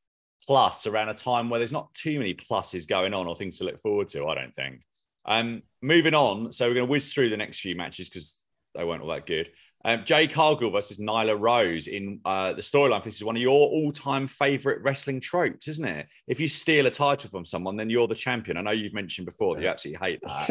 plus 0.47 0.87
around 0.87 1.09
a 1.09 1.15
time 1.15 1.51
where 1.51 1.59
there's 1.59 1.73
not 1.73 1.93
too 1.95 2.19
many 2.19 2.35
pluses 2.35 2.87
going 2.87 3.15
on 3.15 3.27
or 3.27 3.35
things 3.35 3.59
to 3.59 3.65
look 3.65 3.81
forward 3.81 4.09
to. 4.09 4.27
I 4.27 4.35
don't 4.35 4.55
think. 4.55 4.83
Um, 5.25 5.63
moving 5.83 6.15
on, 6.15 6.53
so 6.53 6.67
we're 6.67 6.75
going 6.75 6.87
to 6.87 6.91
whiz 6.91 7.13
through 7.13 7.31
the 7.31 7.37
next 7.37 7.61
few 7.61 7.75
matches 7.75 8.09
because 8.09 8.39
they 8.75 8.85
weren't 8.85 9.03
all 9.03 9.09
that 9.09 9.27
good. 9.27 9.51
Um, 9.85 10.05
Jade 10.05 10.33
Cargill 10.33 10.71
versus 10.71 10.99
Nyla 10.99 11.41
Rose 11.41 11.87
in 11.87 12.21
uh, 12.25 12.53
the 12.53 12.61
storyline. 12.61 13.03
This 13.03 13.17
is 13.17 13.25
one 13.25 13.37
of 13.37 13.43
your 13.43 13.69
all-time 13.69 14.27
favorite 14.27 14.83
wrestling 14.83 15.21
tropes, 15.21 15.69
isn't 15.69 15.85
it? 15.85 16.07
If 16.27 16.39
you 16.39 16.49
steal 16.49 16.87
a 16.87 16.91
title 16.91 17.31
from 17.31 17.47
someone, 17.47 17.77
then 17.77 17.89
you're 17.89 18.07
the 18.07 18.15
champion. 18.15 18.59
I 18.59 18.61
know 18.61 18.73
you've 18.73 18.93
mentioned 18.93 19.27
before 19.27 19.57
that 19.57 19.63
you 19.63 19.69
absolutely 19.69 20.07
hate 20.07 20.21
that. 20.27 20.51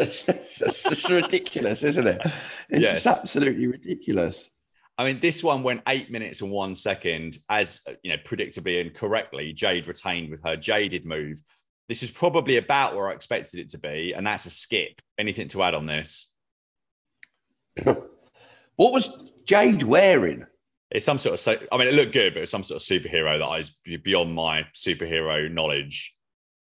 It's 0.62 1.10
ridiculous, 1.10 1.84
isn't 1.84 2.08
it? 2.08 2.22
It's 2.70 2.82
yes. 2.82 3.06
absolutely 3.06 3.68
ridiculous. 3.68 4.50
I 4.98 5.06
mean, 5.06 5.20
this 5.20 5.44
one 5.44 5.63
went 5.63 5.82
eight 5.88 6.12
minutes 6.12 6.42
and 6.42 6.52
one 6.52 6.76
second, 6.76 7.38
as 7.50 7.82
you 8.04 8.12
know, 8.12 8.18
predictably 8.26 8.82
and 8.82 8.94
correctly. 8.94 9.54
Jade 9.54 9.88
retained 9.88 10.30
with 10.30 10.44
her 10.44 10.58
jaded 10.58 11.06
move. 11.06 11.42
This 11.88 12.04
is 12.04 12.12
probably 12.12 12.58
about 12.58 12.96
where 12.96 13.10
I 13.10 13.13
expected 13.13 13.60
it 13.60 13.70
to 13.70 13.80
be, 13.80 14.13
and 14.13 14.28
that's 14.28 14.46
a 14.46 14.50
skip. 14.50 15.02
Anything 15.18 15.48
to 15.50 15.63
add 15.63 15.74
on 15.74 15.86
this? 15.86 16.34
What 18.80 18.94
was 18.94 19.10
Jade 19.44 19.84
wearing? 19.84 20.46
It's 20.89 21.04
some 21.04 21.18
sort 21.18 21.34
of. 21.34 21.39
So, 21.42 21.58
I 21.70 21.78
mean, 21.78 21.89
it 21.89 21.96
looked 21.96 22.13
good, 22.13 22.34
but 22.34 22.44
it's 22.44 22.52
some 22.52 22.63
sort 22.63 22.82
of 22.82 22.88
superhero 22.88 23.38
that 23.38 23.60
is 23.60 23.72
beyond 24.06 24.34
my 24.34 24.65
superhero 24.74 25.52
knowledge. 25.52 26.15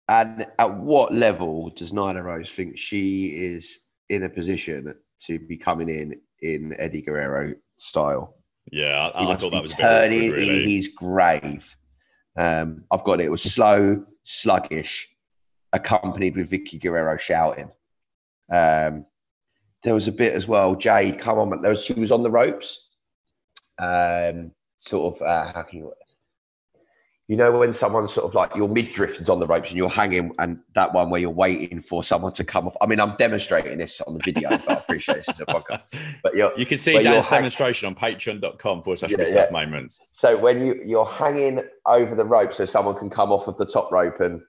And 0.08 0.46
at 0.60 0.76
what 0.76 1.12
level 1.12 1.70
does 1.70 1.90
Nyla 1.90 2.22
Rose 2.22 2.52
think 2.52 2.78
she 2.78 3.30
is 3.34 3.80
in 4.10 4.22
a 4.22 4.28
position 4.28 4.94
to 5.22 5.38
be 5.40 5.56
coming 5.56 5.88
in 5.88 6.20
in 6.40 6.76
Eddie 6.78 7.02
Guerrero 7.02 7.52
style? 7.78 8.36
Yeah, 8.70 9.08
I, 9.08 9.32
I 9.32 9.34
thought 9.34 9.50
that 9.50 9.60
was 9.60 9.74
turning 9.74 10.28
awkward, 10.28 10.38
really. 10.38 10.62
in 10.62 10.70
his 10.70 10.88
grave. 10.88 11.76
Um, 12.38 12.84
I've 12.92 13.02
got 13.02 13.20
it. 13.22 13.24
It 13.24 13.32
was 13.32 13.42
slow, 13.42 14.06
sluggish, 14.22 15.08
accompanied 15.72 16.36
with 16.36 16.48
Vickie 16.48 16.80
Guerrero 16.80 17.16
shouting. 17.16 17.72
Um, 18.52 19.04
there 19.84 19.94
was 19.94 20.08
a 20.08 20.12
bit 20.12 20.34
as 20.34 20.48
well. 20.48 20.74
Jade, 20.74 21.18
come 21.18 21.38
on, 21.38 21.62
there 21.62 21.70
was, 21.70 21.84
she 21.84 21.92
was 21.92 22.10
on 22.10 22.22
the 22.22 22.30
ropes. 22.30 22.88
Um, 23.78 24.52
sort 24.78 25.14
of, 25.14 25.22
uh, 25.22 25.52
how 25.52 25.62
can 25.62 25.78
you, 25.78 25.92
you 27.28 27.36
know, 27.36 27.58
when 27.58 27.72
someone's 27.72 28.12
sort 28.12 28.26
of 28.26 28.34
like 28.34 28.54
your 28.54 28.68
midriff 28.68 29.20
is 29.20 29.30
on 29.30 29.40
the 29.40 29.46
ropes 29.46 29.70
and 29.70 29.78
you're 29.78 29.88
hanging, 29.88 30.32
and 30.38 30.58
that 30.74 30.92
one 30.92 31.08
where 31.08 31.20
you're 31.20 31.30
waiting 31.30 31.80
for 31.80 32.04
someone 32.04 32.32
to 32.34 32.44
come 32.44 32.66
off. 32.66 32.76
I 32.82 32.86
mean, 32.86 33.00
I'm 33.00 33.16
demonstrating 33.16 33.78
this 33.78 34.00
on 34.02 34.18
the 34.18 34.20
video, 34.22 34.50
but 34.50 34.70
I 34.70 34.74
appreciate 34.74 35.16
this 35.16 35.28
is 35.30 35.40
a 35.40 35.46
podcast. 35.46 35.84
But 36.22 36.36
you 36.36 36.66
can 36.66 36.78
see 36.78 37.02
Dan's 37.02 37.28
demonstration 37.28 37.86
on 37.86 37.94
patreon.com 37.94 38.82
for 38.82 38.96
such 38.96 39.12
yeah, 39.12 39.24
yeah. 39.26 39.48
moments. 39.50 40.00
So 40.12 40.36
when 40.38 40.66
you, 40.66 40.82
you're 40.84 41.06
hanging 41.06 41.62
over 41.86 42.14
the 42.14 42.24
rope 42.24 42.52
so 42.52 42.66
someone 42.66 42.98
can 42.98 43.08
come 43.08 43.32
off 43.32 43.48
of 43.48 43.56
the 43.56 43.66
top 43.66 43.90
rope 43.90 44.20
and 44.20 44.42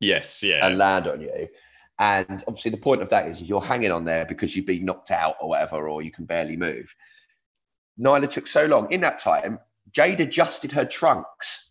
yes, 0.00 0.42
yeah, 0.42 0.66
and 0.66 0.78
land 0.78 1.06
on 1.06 1.20
you. 1.20 1.48
And 1.98 2.42
obviously, 2.48 2.72
the 2.72 2.76
point 2.76 3.02
of 3.02 3.10
that 3.10 3.28
is 3.28 3.40
you're 3.42 3.60
hanging 3.60 3.92
on 3.92 4.04
there 4.04 4.24
because 4.24 4.56
you've 4.56 4.66
been 4.66 4.84
knocked 4.84 5.10
out 5.10 5.36
or 5.40 5.48
whatever, 5.50 5.88
or 5.88 6.02
you 6.02 6.10
can 6.10 6.24
barely 6.24 6.56
move. 6.56 6.94
Nyla 8.00 8.28
took 8.28 8.46
so 8.46 8.66
long. 8.66 8.90
In 8.90 9.00
that 9.02 9.20
time, 9.20 9.58
Jade 9.92 10.20
adjusted 10.20 10.72
her 10.72 10.84
trunks, 10.84 11.70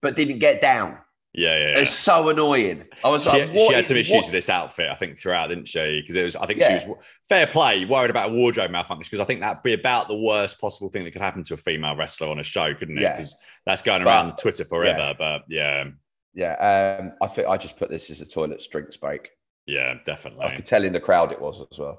but 0.00 0.14
didn't 0.14 0.38
get 0.38 0.60
down. 0.60 0.98
Yeah, 1.34 1.56
yeah, 1.56 1.68
yeah. 1.68 1.78
It's 1.78 1.94
so 1.94 2.28
annoying. 2.28 2.84
I 3.02 3.08
was 3.08 3.22
she, 3.24 3.30
like, 3.30 3.56
she 3.56 3.72
had 3.72 3.86
some 3.86 3.96
issues 3.96 4.14
what? 4.16 4.24
with 4.26 4.32
this 4.32 4.50
outfit, 4.50 4.90
I 4.90 4.94
think, 4.94 5.18
throughout, 5.18 5.46
didn't 5.48 5.66
she? 5.66 6.02
Because 6.02 6.14
it 6.14 6.24
was, 6.24 6.36
I 6.36 6.44
think 6.44 6.60
yeah. 6.60 6.78
she 6.78 6.86
was 6.86 6.98
fair 7.26 7.46
play, 7.46 7.86
worried 7.86 8.10
about 8.10 8.30
a 8.30 8.32
wardrobe 8.34 8.70
malfunction. 8.70 9.08
Because 9.10 9.20
I 9.20 9.24
think 9.24 9.40
that'd 9.40 9.62
be 9.62 9.72
about 9.72 10.08
the 10.08 10.14
worst 10.14 10.60
possible 10.60 10.90
thing 10.90 11.04
that 11.04 11.12
could 11.12 11.22
happen 11.22 11.42
to 11.44 11.54
a 11.54 11.56
female 11.56 11.96
wrestler 11.96 12.28
on 12.28 12.38
a 12.38 12.42
show, 12.42 12.74
couldn't 12.74 12.98
it? 12.98 13.00
Because 13.00 13.34
yeah. 13.40 13.46
that's 13.64 13.80
going 13.80 14.02
around 14.02 14.30
but, 14.30 14.38
Twitter 14.38 14.66
forever. 14.66 15.14
But 15.18 15.44
yeah, 15.48 15.84
yeah, 16.34 16.98
um, 17.00 17.12
I 17.20 17.26
think 17.26 17.48
I 17.48 17.56
just 17.56 17.76
put 17.76 17.90
this 17.90 18.10
as 18.10 18.20
a 18.20 18.26
toilet 18.26 18.64
drinks 18.70 18.96
break. 18.96 19.30
Yeah, 19.66 19.94
definitely. 20.04 20.44
I 20.44 20.54
could 20.54 20.66
tell 20.66 20.84
in 20.84 20.92
the 20.92 21.00
crowd 21.00 21.32
it 21.32 21.40
was 21.40 21.60
as 21.70 21.78
well. 21.78 21.98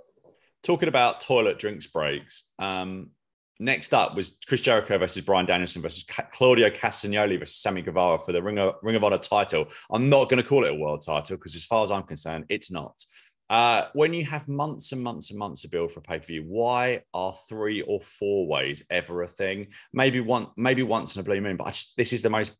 Talking 0.63 0.89
about 0.89 1.21
toilet 1.21 1.59
drinks 1.59 1.87
breaks. 1.87 2.51
Um, 2.59 3.11
next 3.59 3.93
up 3.93 4.15
was 4.15 4.37
Chris 4.47 4.61
Jericho 4.61 4.97
versus 4.97 5.23
Bryan 5.23 5.45
Danielson 5.45 5.81
versus 5.81 6.05
Claudio 6.33 6.69
Castagnoli 6.69 7.39
versus 7.39 7.57
Sammy 7.57 7.81
Guevara 7.81 8.19
for 8.19 8.31
the 8.31 8.41
Ring 8.41 8.59
of, 8.59 8.75
Ring 8.81 8.95
of 8.95 9.03
Honor 9.03 9.17
title. 9.17 9.67
I'm 9.91 10.09
not 10.09 10.29
going 10.29 10.41
to 10.41 10.47
call 10.47 10.65
it 10.65 10.71
a 10.71 10.75
world 10.75 11.03
title 11.05 11.37
because, 11.37 11.55
as 11.55 11.65
far 11.65 11.83
as 11.83 11.91
I'm 11.91 12.03
concerned, 12.03 12.45
it's 12.49 12.71
not. 12.71 13.03
Uh, 13.49 13.85
when 13.93 14.13
you 14.13 14.25
have 14.25 14.47
months 14.47 14.93
and 14.93 15.03
months 15.03 15.29
and 15.29 15.37
months 15.37 15.61
to 15.61 15.67
build 15.67 15.91
for 15.91 15.99
a 15.99 16.03
pay 16.03 16.17
per 16.17 16.25
view, 16.25 16.43
why 16.47 17.01
are 17.13 17.33
three 17.47 17.81
or 17.81 18.01
four 18.01 18.47
ways 18.47 18.81
ever 18.89 19.21
a 19.21 19.27
thing? 19.27 19.67
Maybe 19.93 20.21
one, 20.21 20.47
maybe 20.57 20.81
once 20.81 21.15
in 21.15 21.19
a 21.19 21.23
blue 21.23 21.41
moon, 21.41 21.57
but 21.57 21.67
just, 21.67 21.93
this 21.97 22.13
is 22.13 22.21
the 22.21 22.29
most 22.29 22.57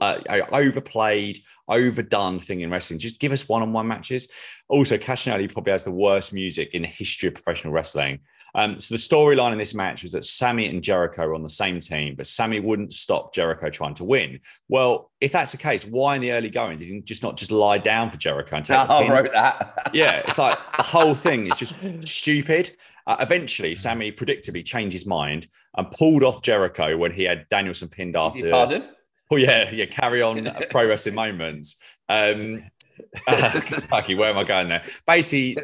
uh, 0.00 0.18
overplayed, 0.52 1.40
overdone 1.68 2.38
thing 2.38 2.60
in 2.60 2.70
wrestling. 2.70 2.98
Just 2.98 3.20
give 3.20 3.32
us 3.32 3.48
one-on-one 3.48 3.86
matches. 3.86 4.28
Also, 4.68 4.96
Castagnoli 4.96 5.52
probably 5.52 5.72
has 5.72 5.84
the 5.84 5.90
worst 5.90 6.32
music 6.32 6.70
in 6.74 6.82
the 6.82 6.88
history 6.88 7.28
of 7.28 7.34
professional 7.34 7.72
wrestling. 7.72 8.20
Um, 8.56 8.80
so 8.80 8.94
the 8.94 8.98
storyline 8.98 9.52
in 9.52 9.58
this 9.58 9.74
match 9.74 10.02
was 10.02 10.12
that 10.12 10.24
Sammy 10.24 10.66
and 10.66 10.82
Jericho 10.82 11.26
were 11.26 11.34
on 11.34 11.42
the 11.42 11.48
same 11.48 11.78
team, 11.78 12.14
but 12.16 12.26
Sammy 12.26 12.58
wouldn't 12.58 12.94
stop 12.94 13.34
Jericho 13.34 13.68
trying 13.68 13.92
to 13.94 14.04
win. 14.04 14.40
Well, 14.68 15.10
if 15.20 15.30
that's 15.30 15.52
the 15.52 15.58
case, 15.58 15.84
why 15.84 16.16
in 16.16 16.22
the 16.22 16.32
early 16.32 16.48
going 16.48 16.78
did 16.78 16.88
he 16.88 17.00
just 17.02 17.22
not 17.22 17.36
just 17.36 17.50
lie 17.50 17.76
down 17.76 18.10
for 18.10 18.16
Jericho 18.16 18.56
and 18.56 18.64
take? 18.64 18.88
No, 18.88 18.94
I 18.94 19.08
wrote 19.10 19.32
that. 19.32 19.90
yeah, 19.92 20.22
it's 20.26 20.38
like 20.38 20.58
the 20.76 20.82
whole 20.82 21.14
thing 21.14 21.48
is 21.48 21.58
just 21.58 21.74
stupid. 22.08 22.74
Uh, 23.06 23.16
eventually, 23.20 23.74
Sammy 23.76 24.10
predictably 24.10 24.64
changed 24.64 24.94
his 24.94 25.04
mind 25.04 25.48
and 25.76 25.90
pulled 25.90 26.24
off 26.24 26.40
Jericho 26.40 26.96
when 26.96 27.12
he 27.12 27.24
had 27.24 27.46
Danielson 27.50 27.88
pinned 27.88 28.16
after. 28.16 28.50
Pardon? 28.50 28.88
Oh 29.30 29.36
yeah, 29.36 29.70
yeah. 29.72 29.86
Carry 29.86 30.22
on 30.22 30.48
pro 30.70 30.86
wrestling 30.86 31.16
moments. 31.16 31.82
Um, 32.08 32.62
uh, 33.26 33.60
where 33.90 34.30
am 34.30 34.38
I 34.38 34.44
going 34.44 34.68
there? 34.68 34.82
Basically, 35.06 35.56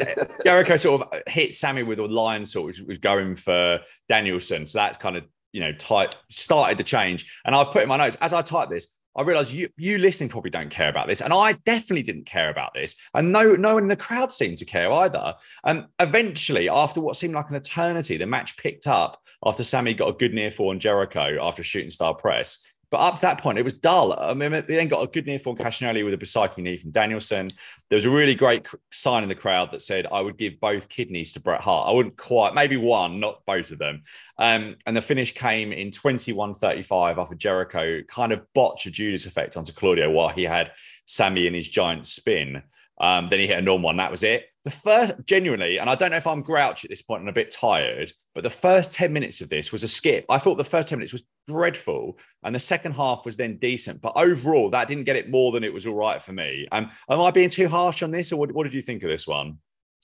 Jericho 0.45 0.77
sort 0.77 1.03
of 1.03 1.23
hit 1.29 1.55
Sammy 1.55 1.85
with 1.85 2.01
a 2.01 2.03
Lionsault 2.03 2.67
which 2.67 2.81
was 2.81 2.99
going 2.99 3.37
for 3.37 3.79
Danielson. 4.09 4.67
So 4.67 4.79
that's 4.79 4.99
kind 4.99 5.17
of 5.17 5.25
you 5.53 5.61
know 5.61 5.73
type 5.73 6.15
started 6.29 6.79
the 6.79 6.85
change. 6.85 7.41
And 7.45 7.55
I've 7.55 7.71
put 7.71 7.83
in 7.83 7.89
my 7.89 7.97
notes 7.97 8.17
as 8.21 8.33
I 8.33 8.43
type 8.43 8.69
this. 8.69 8.97
I 9.15 9.23
realize 9.23 9.53
you 9.53 9.69
you 9.77 9.99
listening 9.99 10.31
probably 10.31 10.51
don't 10.51 10.71
care 10.71 10.89
about 10.89 11.07
this, 11.07 11.21
and 11.21 11.33
I 11.33 11.53
definitely 11.65 12.03
didn't 12.03 12.25
care 12.25 12.49
about 12.49 12.73
this, 12.75 12.97
and 13.15 13.31
no 13.31 13.55
no 13.55 13.75
one 13.75 13.83
in 13.83 13.89
the 13.89 13.97
crowd 13.97 14.33
seemed 14.33 14.59
to 14.59 14.65
care 14.65 14.91
either. 14.91 15.35
And 15.65 15.85
eventually, 16.01 16.69
after 16.69 17.01
what 17.01 17.17
seemed 17.17 17.35
like 17.35 17.51
an 17.51 17.57
eternity, 17.57 18.17
the 18.17 18.27
match 18.27 18.57
picked 18.57 18.87
up 18.87 19.21
after 19.45 19.65
Sammy 19.65 19.93
got 19.93 20.09
a 20.09 20.15
good 20.15 20.33
near 20.33 20.51
fall 20.51 20.71
on 20.71 20.81
Jericho 20.81 21.39
after 21.43 21.63
shooting 21.63 21.91
star 21.91 22.15
press. 22.15 22.59
But 22.93 23.01
up 23.01 23.17
to 23.17 23.23
that 23.23 23.41
point, 23.41 23.57
it 23.57 23.63
was 23.63 23.73
dull. 23.73 24.13
I 24.21 24.35
mean, 24.35 24.53
they 24.53 24.61
then 24.61 24.87
got 24.87 25.03
a 25.03 25.07
good 25.07 25.25
near 25.25 25.39
from 25.39 25.57
Castagnoli 25.57 26.05
with 26.05 26.13
a 26.13 26.19
Bicycle 26.19 26.63
knee 26.63 26.77
from 26.77 26.91
Danielson. 26.91 27.51
There 27.89 27.97
was 27.97 28.05
a 28.05 28.11
really 28.11 28.35
great 28.35 28.69
sign 28.93 29.23
in 29.23 29.31
the 29.31 29.35
crowd 29.35 29.71
that 29.71 29.81
said, 29.81 30.07
I 30.13 30.21
would 30.21 30.37
give 30.37 30.61
both 30.61 30.91
kidneys 30.91 31.33
to 31.33 31.41
Bret 31.41 31.63
Hart. 31.63 31.89
I 31.89 31.93
wouldn't 31.93 32.19
quite, 32.19 32.53
maybe 32.53 32.77
one, 32.77 33.19
not 33.19 33.47
both 33.47 33.71
of 33.71 33.79
them. 33.79 34.03
Um, 34.37 34.77
and 34.85 34.95
the 34.95 35.01
finish 35.01 35.33
came 35.33 35.73
in 35.73 35.91
21 35.91 36.53
35 36.53 37.19
after 37.19 37.35
Jericho 37.35 38.03
kind 38.03 38.31
of 38.31 38.43
botched 38.53 38.85
a 38.85 38.91
Judas 38.91 39.25
effect 39.25 39.57
onto 39.57 39.73
Claudio 39.73 40.11
while 40.11 40.29
he 40.29 40.43
had 40.43 40.73
Sammy 41.07 41.47
in 41.47 41.55
his 41.55 41.69
giant 41.69 42.07
spin. 42.07 42.63
Um, 43.01 43.29
then 43.31 43.41
he 43.41 43.47
hit 43.47 43.57
a 43.57 43.63
normal 43.63 43.87
one. 43.87 43.97
That 43.97 44.11
was 44.11 44.23
it. 44.23 44.52
The 44.65 44.71
first, 44.71 45.15
genuinely, 45.25 45.79
and 45.79 45.91
I 45.91 45.97
don't 45.97 46.13
know 46.13 46.17
if 46.17 46.27
I'm 46.27 46.43
grouchy 46.43 46.87
at 46.87 46.91
this 46.91 47.03
point 47.03 47.21
and 47.21 47.29
a 47.29 47.33
bit 47.33 47.51
tired, 47.51 48.13
but 48.33 48.45
the 48.45 48.51
first 48.51 48.95
10 48.95 49.13
minutes 49.13 49.41
of 49.41 49.49
this 49.49 49.73
was 49.73 49.83
a 49.83 49.89
skip. 49.89 50.25
I 50.29 50.39
thought 50.39 50.57
the 50.57 50.65
first 50.65 50.89
10 50.89 50.99
minutes 50.99 51.13
was 51.13 51.25
dreadful, 51.49 52.17
and 52.45 52.55
the 52.55 52.61
second 52.61 52.93
half 52.93 53.25
was 53.25 53.37
then 53.37 53.59
decent. 53.59 54.01
But 54.01 54.13
overall, 54.15 54.71
that 54.71 54.87
didn't 54.87 55.05
get 55.05 55.17
it 55.17 55.31
more 55.31 55.51
than 55.51 55.65
it 55.65 55.75
was 55.75 55.85
all 55.85 55.97
right 55.97 56.23
for 56.23 56.33
me. 56.33 56.69
Um, 56.71 56.91
am 57.11 57.21
I 57.21 57.33
being 57.33 57.51
too 57.51 57.69
harsh 57.69 58.05
on 58.05 58.13
this, 58.13 58.33
or 58.33 58.39
what, 58.39 58.53
what 58.53 58.63
did 58.63 58.75
you 58.75 58.83
think 58.83 59.03
of 59.03 59.11
this 59.11 59.27
one? 59.27 59.59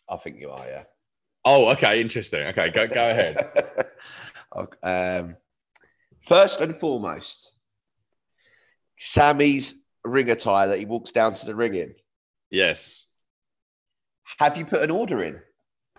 I 0.08 0.16
think 0.16 0.40
you 0.40 0.50
are. 0.50 0.66
Yeah. 0.66 0.84
Oh, 1.44 1.70
okay, 1.70 2.00
interesting. 2.00 2.46
Okay, 2.48 2.70
go 2.70 2.86
go 2.86 3.10
ahead. 3.10 3.36
um, 4.82 5.36
first 6.22 6.60
and 6.60 6.74
foremost, 6.74 7.52
Sammy's 8.98 9.74
ring 10.04 10.30
attire 10.30 10.68
that 10.68 10.78
he 10.78 10.84
walks 10.84 11.12
down 11.12 11.34
to 11.34 11.46
the 11.46 11.54
ring 11.54 11.74
in. 11.74 11.94
Yes. 12.50 13.07
Have 14.38 14.56
you 14.56 14.64
put 14.64 14.82
an 14.82 14.90
order 14.90 15.22
in? 15.22 15.40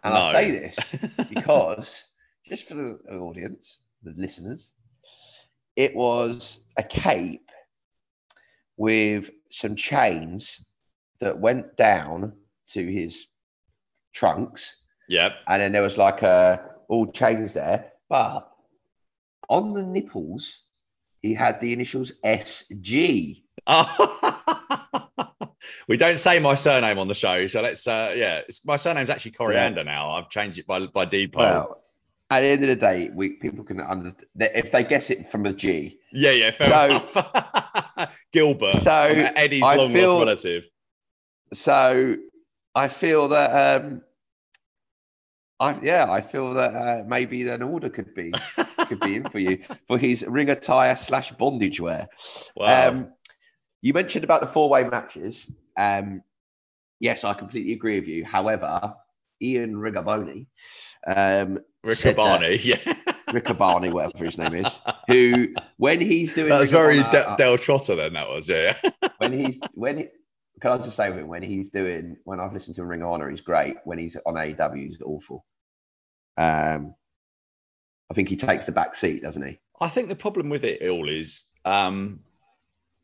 And 0.03 0.13
no. 0.13 0.19
I 0.21 0.33
say 0.33 0.51
this 0.51 0.95
because, 1.29 2.07
just 2.45 2.67
for 2.67 2.75
the 2.75 2.99
audience, 3.11 3.81
the 4.03 4.13
listeners, 4.15 4.73
it 5.75 5.95
was 5.95 6.67
a 6.77 6.83
cape 6.83 7.49
with 8.77 9.29
some 9.51 9.75
chains 9.75 10.65
that 11.19 11.39
went 11.39 11.75
down 11.75 12.33
to 12.69 12.85
his 12.85 13.27
trunks. 14.13 14.77
Yep. 15.09 15.33
And 15.47 15.61
then 15.61 15.71
there 15.73 15.81
was 15.81 15.97
like 15.97 16.21
a 16.21 16.63
all 16.87 17.11
chains 17.11 17.53
there, 17.53 17.91
but 18.09 18.49
on 19.49 19.73
the 19.73 19.83
nipples, 19.83 20.63
he 21.21 21.33
had 21.33 21.59
the 21.59 21.73
initials 21.73 22.13
SG. 22.23 23.43
we 25.89 25.97
don't 25.97 26.19
say 26.19 26.38
my 26.38 26.54
surname 26.54 26.99
on 26.99 27.08
the 27.08 27.15
show, 27.15 27.47
so 27.47 27.62
let's. 27.62 27.88
Uh, 27.88 28.13
yeah, 28.15 28.41
my 28.63 28.75
surname's 28.75 29.10
actually 29.10 29.32
Coriander 29.32 29.82
yeah. 29.82 29.91
now. 29.91 30.12
I've 30.12 30.30
changed 30.30 30.60
it 30.60 30.67
by 30.67 30.86
by 30.86 31.06
default. 31.06 31.43
Well, 31.43 31.84
at 32.30 32.41
the 32.41 32.45
end 32.45 32.62
of 32.62 32.69
the 32.69 32.75
day, 32.75 33.10
we 33.12 33.32
people 33.32 33.63
can 33.63 33.82
understand 33.82 34.28
if 34.36 34.71
they 34.71 34.84
guess 34.84 35.10
it 35.10 35.28
from 35.32 35.47
a 35.47 35.54
G. 35.54 35.99
Yeah, 36.12 36.32
yeah, 36.32 37.02
so, 37.08 38.06
Gilbert, 38.32 38.75
so 38.75 39.32
Eddie's 39.36 39.62
long 39.62 39.91
lost 39.91 39.93
relative. 39.93 40.63
So 41.54 42.17
I 42.75 42.88
feel 42.88 43.30
that 43.30 43.82
um, 43.82 44.04
I 45.60 45.80
yeah, 45.82 46.06
I 46.08 46.21
feel 46.21 46.54
that 46.54 46.75
uh, 46.75 47.04
maybe 47.08 47.49
an 47.49 47.63
order 47.63 47.89
could 47.89 48.13
be 48.13 48.32
could 48.86 48.99
be 48.99 49.15
in 49.15 49.28
for 49.28 49.39
you 49.39 49.63
for 49.88 49.97
his 49.97 50.23
ring 50.28 50.52
attire 50.52 50.95
slash 50.95 51.32
bondage 51.32 51.82
wear. 51.82 52.10
Wow. 52.56 52.89
Um, 52.89 53.13
you 53.82 53.93
mentioned 53.93 54.23
about 54.23 54.41
the 54.41 54.47
four 54.47 54.69
way 54.69 54.84
matches. 54.84 55.49
Um, 55.79 56.21
yes, 56.99 57.23
I 57.23 57.33
completely 57.33 57.73
agree 57.73 57.99
with 57.99 58.09
you. 58.09 58.25
However, 58.25 58.93
Ian 59.41 59.75
Rigaboni, 59.75 60.45
um, 61.07 61.59
Riccaboni, 61.85 62.63
yeah. 62.63 62.95
Riccaboni, 63.29 63.91
whatever 63.93 64.25
his 64.25 64.37
name 64.37 64.55
is, 64.55 64.81
who 65.07 65.53
when 65.77 66.01
he's 66.01 66.33
doing 66.33 66.49
that 66.49 66.59
was 66.59 66.71
very 66.71 66.97
De- 66.97 67.35
Del 67.37 67.57
Trotter. 67.57 67.95
Then 67.95 68.13
that 68.13 68.27
was 68.27 68.49
yeah. 68.49 68.77
when 69.17 69.31
he's 69.31 69.59
when 69.75 69.97
he, 69.97 70.07
can 70.59 70.71
I 70.73 70.77
just 70.77 70.97
say 70.97 71.09
with 71.09 71.19
him 71.19 71.27
when 71.29 71.43
he's 71.43 71.69
doing 71.69 72.17
when 72.25 72.39
I've 72.39 72.53
listened 72.53 72.75
to 72.75 72.85
Ring 72.85 73.01
of 73.01 73.09
Honor, 73.09 73.29
he's 73.29 73.41
great. 73.41 73.77
When 73.85 73.97
he's 73.97 74.17
on 74.25 74.33
AEW, 74.33 74.85
he's 74.85 75.01
awful. 75.01 75.45
Um, 76.37 76.93
I 78.11 78.13
think 78.13 78.27
he 78.27 78.35
takes 78.35 78.65
the 78.65 78.71
back 78.71 78.95
seat, 78.95 79.21
doesn't 79.21 79.45
he? 79.47 79.59
I 79.79 79.87
think 79.87 80.09
the 80.09 80.15
problem 80.15 80.49
with 80.49 80.65
it 80.65 80.85
all 80.89 81.07
is, 81.07 81.45
um, 81.63 82.19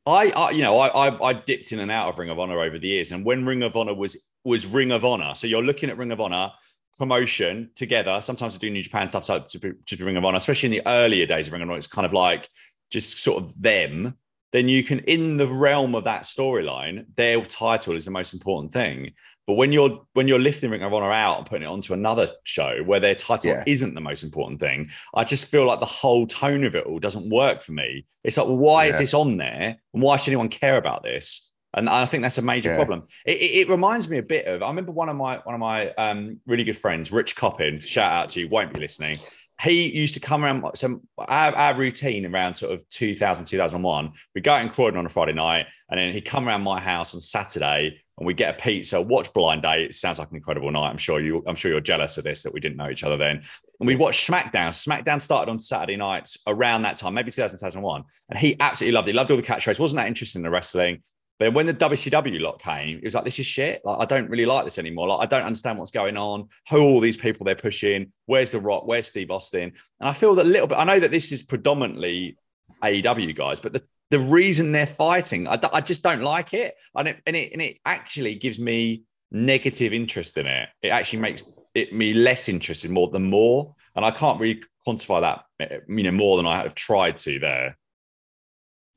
I, 0.05 0.29
I, 0.29 0.51
you 0.51 0.61
know, 0.61 0.77
I, 0.77 1.07
I, 1.07 1.29
I 1.29 1.33
dipped 1.33 1.71
in 1.71 1.79
and 1.79 1.91
out 1.91 2.09
of 2.09 2.19
Ring 2.19 2.29
of 2.29 2.39
Honor 2.39 2.59
over 2.59 2.77
the 2.77 2.87
years, 2.87 3.11
and 3.11 3.25
when 3.25 3.45
Ring 3.45 3.63
of 3.63 3.75
Honor 3.75 3.93
was 3.93 4.17
was 4.43 4.67
Ring 4.67 4.91
of 4.91 5.03
Honor, 5.03 5.33
so 5.33 5.47
you're 5.47 5.63
looking 5.63 5.89
at 5.89 5.97
Ring 5.97 6.11
of 6.11 6.21
Honor 6.21 6.51
promotion 6.97 7.71
together. 7.75 8.21
Sometimes 8.21 8.55
I 8.55 8.59
do 8.59 8.69
New 8.69 8.83
Japan 8.83 9.09
stuff 9.09 9.25
so 9.25 9.39
to, 9.39 9.59
to, 9.59 9.73
to 9.97 10.05
Ring 10.05 10.17
of 10.17 10.23
Honor, 10.23 10.37
especially 10.37 10.67
in 10.67 10.83
the 10.83 10.89
earlier 10.89 11.25
days 11.25 11.47
of 11.47 11.53
Ring 11.53 11.63
of 11.63 11.69
Honor. 11.69 11.77
It's 11.77 11.87
kind 11.87 12.05
of 12.05 12.13
like 12.13 12.49
just 12.91 13.23
sort 13.23 13.43
of 13.43 13.59
them 13.61 14.15
then 14.55 14.69
you 14.69 14.83
can 14.83 14.99
in 14.99 15.35
the 15.35 15.47
realm 15.47 15.95
of 15.95 16.05
that 16.05 16.21
storyline 16.21 17.05
their 17.15 17.41
title 17.41 17.93
is 17.93 18.05
the 18.05 18.11
most 18.11 18.33
important 18.33 18.71
thing 18.71 19.11
but 19.47 19.53
when 19.53 19.71
you're 19.71 20.01
when 20.13 20.27
you're 20.27 20.39
lifting 20.39 20.69
ring 20.69 20.84
of 20.84 20.93
honor 20.93 21.12
out 21.12 21.38
and 21.38 21.45
putting 21.47 21.63
it 21.63 21.71
onto 21.71 21.93
another 21.93 22.27
show 22.43 22.81
where 22.84 22.99
their 22.99 23.15
title 23.15 23.51
yeah. 23.51 23.63
isn't 23.65 23.93
the 23.93 24.01
most 24.01 24.23
important 24.23 24.60
thing 24.60 24.89
i 25.13 25.23
just 25.23 25.47
feel 25.47 25.65
like 25.65 25.79
the 25.79 25.86
whole 25.86 26.25
tone 26.27 26.63
of 26.63 26.75
it 26.75 26.86
all 26.86 26.99
doesn't 26.99 27.29
work 27.29 27.62
for 27.62 27.71
me 27.71 28.05
it's 28.23 28.38
like 28.38 28.47
well, 28.47 28.58
why 28.58 28.84
yeah. 28.84 28.89
is 28.89 28.97
this 28.97 29.13
on 29.13 29.38
there 29.38 29.77
and 29.93 30.03
why 30.03 30.17
should 30.17 30.29
anyone 30.29 30.49
care 30.49 30.77
about 30.77 31.03
this 31.03 31.51
and 31.77 31.89
I 31.89 32.05
think 32.05 32.23
that's 32.23 32.38
a 32.38 32.41
major 32.41 32.69
yeah. 32.69 32.77
problem. 32.77 33.03
It, 33.25 33.36
it, 33.36 33.51
it, 33.60 33.69
reminds 33.69 34.08
me 34.08 34.17
a 34.17 34.23
bit 34.23 34.45
of. 34.47 34.63
I 34.63 34.67
remember 34.67 34.93
one 34.93 35.10
of 35.10 35.17
my 35.17 35.39
one 35.39 35.53
of 35.53 35.60
my 35.60 35.89
um, 35.95 36.39
really 36.47 36.63
good 36.63 36.77
friends, 36.77 37.12
Rich 37.12 37.36
Coppin. 37.36 37.81
Shout 37.81 38.13
out 38.13 38.29
to 38.29 38.39
you. 38.39 38.47
Won't 38.47 38.73
be 38.73 38.79
listening 38.79 39.19
he 39.62 39.89
used 39.95 40.13
to 40.13 40.19
come 40.19 40.43
around 40.43 40.63
so 40.75 41.01
our, 41.17 41.55
our, 41.55 41.77
routine 41.77 42.25
around 42.25 42.55
sort 42.55 42.73
of 42.73 42.88
2000 42.89 43.45
2001 43.45 44.12
we 44.34 44.41
go 44.41 44.51
out 44.51 44.62
in 44.62 44.69
croydon 44.69 44.99
on 44.99 45.05
a 45.05 45.10
friday 45.10 45.34
night 45.34 45.65
and 45.89 45.99
then 45.99 46.12
he'd 46.12 46.25
come 46.25 46.47
around 46.47 46.62
my 46.62 46.79
house 46.79 47.13
on 47.13 47.21
saturday 47.21 47.97
and 48.17 48.25
we 48.25 48.34
get 48.34 48.56
a 48.56 48.62
pizza 48.62 49.01
watch 49.01 49.32
blind 49.34 49.62
date 49.62 49.86
it 49.86 49.93
sounds 49.93 50.19
like 50.19 50.30
an 50.30 50.36
incredible 50.36 50.71
night 50.71 50.89
i'm 50.89 50.97
sure 50.97 51.19
you 51.19 51.43
i'm 51.47 51.56
sure 51.56 51.71
you're 51.71 51.82
jealous 51.82 52.17
of 52.17 52.23
this 52.23 52.43
that 52.43 52.54
we 52.54 52.60
didn't 52.60 52.78
know 52.78 52.89
each 52.89 53.04
other 53.04 53.17
then 53.17 53.41
and 53.80 53.88
we 53.88 53.95
watched 53.95 54.30
smackdown 54.30 54.69
smackdown 54.69 55.21
started 55.21 55.49
on 55.49 55.60
saturday 55.60 55.95
nights 55.95 56.38
around 56.47 56.82
that 56.82 56.97
time 56.97 57.13
maybe 57.13 57.32
2000 57.32 57.58
2001 57.58 58.04
and 58.30 58.39
he 58.39 58.56
absolutely 58.60 58.93
loved 58.93 59.08
it 59.08 59.12
he 59.12 59.17
loved 59.17 59.32
all 59.32 59.38
the 59.38 59.43
catchphrases 59.43 59.80
wasn't 59.80 59.97
that 59.97 60.08
interested 60.08 60.39
in 60.39 60.43
the 60.43 60.49
wrestling 60.49 61.01
but 61.38 61.54
when 61.54 61.65
the 61.65 61.73
WCW 61.73 62.39
lot 62.39 62.62
came, 62.62 62.97
it 62.97 63.04
was 63.04 63.13
like, 63.13 63.25
this 63.25 63.39
is 63.39 63.45
shit. 63.45 63.82
Like, 63.84 63.97
I 63.99 64.06
don't 64.06 64.30
really 64.30 64.45
like 64.45 64.63
this 64.63 64.78
anymore. 64.78 65.10
Like, 65.10 65.19
I 65.19 65.25
don't 65.25 65.45
understand 65.45 65.78
what's 65.78 65.91
going 65.91 66.15
on. 66.15 66.47
Who 66.69 66.82
all 66.82 67.01
these 67.01 67.17
people 67.17 67.43
they're 67.43 67.56
pushing? 67.56 68.13
Where's 68.25 68.51
The 68.51 68.60
Rock? 68.60 68.88
Where's 68.88 69.08
Steve 69.08 69.32
Austin? 69.32 69.73
And 69.99 70.10
I 70.10 70.13
feel 70.13 70.34
that 70.36 70.45
a 70.45 70.47
little 70.47 70.67
bit, 70.67 70.78
I 70.78 70.86
know 70.86 70.99
that 70.99 71.12
this 71.12 71.34
is 71.34 71.41
predominantly 71.41 72.38
AEW 72.82 73.36
guys, 73.36 73.60
but 73.60 73.73
the, 73.73 73.84
the 74.11 74.19
reason 74.19 74.71
they're 74.71 74.85
fighting, 74.85 75.47
I, 75.47 75.59
I 75.73 75.81
just 75.81 76.03
don't 76.03 76.21
like 76.21 76.53
it. 76.53 76.75
And 76.95 77.07
it, 77.07 77.21
and 77.25 77.35
it. 77.35 77.51
and 77.53 77.61
it 77.61 77.77
actually 77.85 78.35
gives 78.35 78.59
me 78.59 79.03
negative 79.31 79.93
interest 79.93 80.37
in 80.37 80.47
it. 80.47 80.69
It 80.81 80.89
actually 80.89 81.19
makes 81.19 81.57
it 81.73 81.93
me 81.93 82.13
less 82.13 82.47
interested 82.47 82.91
more 82.91 83.09
than 83.09 83.29
more. 83.29 83.75
And 83.95 84.05
I 84.05 84.11
can't 84.11 84.39
really 84.39 84.61
quantify 84.87 85.21
that, 85.21 85.85
you 85.87 86.03
know, 86.03 86.11
more 86.11 86.37
than 86.37 86.45
I 86.45 86.61
have 86.63 86.75
tried 86.75 87.17
to 87.19 87.39
there. 87.39 87.77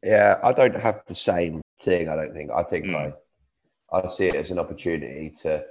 Yeah, 0.03 0.39
I 0.43 0.53
don't 0.53 0.77
have 0.77 1.03
the 1.07 1.15
same 1.15 1.61
thing. 1.81 2.09
I 2.09 2.17
don't 2.17 2.33
think. 2.33 2.51
I 2.53 2.63
think 2.63 2.87
mm. 2.87 3.13
I 3.93 3.97
I 3.97 4.07
see 4.07 4.27
it 4.27 4.35
as 4.35 4.51
an 4.51 4.59
opportunity 4.59 5.33
to 5.43 5.65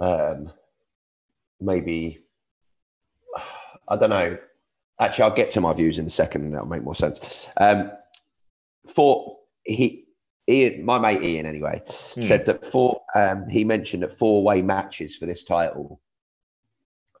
um, 0.00 0.52
maybe 1.60 2.20
I 3.88 3.96
don't 3.96 4.10
know. 4.10 4.38
Actually, 5.00 5.24
I'll 5.24 5.34
get 5.34 5.50
to 5.52 5.60
my 5.60 5.72
views 5.72 5.98
in 5.98 6.06
a 6.06 6.10
second, 6.10 6.44
and 6.44 6.54
that'll 6.54 6.68
make 6.68 6.84
more 6.84 6.94
sense. 6.94 7.48
Um, 7.56 7.90
for 8.94 9.38
he 9.64 10.04
Ian, 10.48 10.84
my 10.84 10.98
mate 10.98 11.22
Ian, 11.22 11.46
anyway, 11.46 11.82
mm. 11.86 12.22
said 12.22 12.46
that 12.46 12.64
four. 12.66 13.00
Um, 13.14 13.48
he 13.48 13.64
mentioned 13.64 14.02
that 14.02 14.16
four 14.16 14.42
way 14.44 14.62
matches 14.62 15.16
for 15.16 15.26
this 15.26 15.44
title 15.44 16.00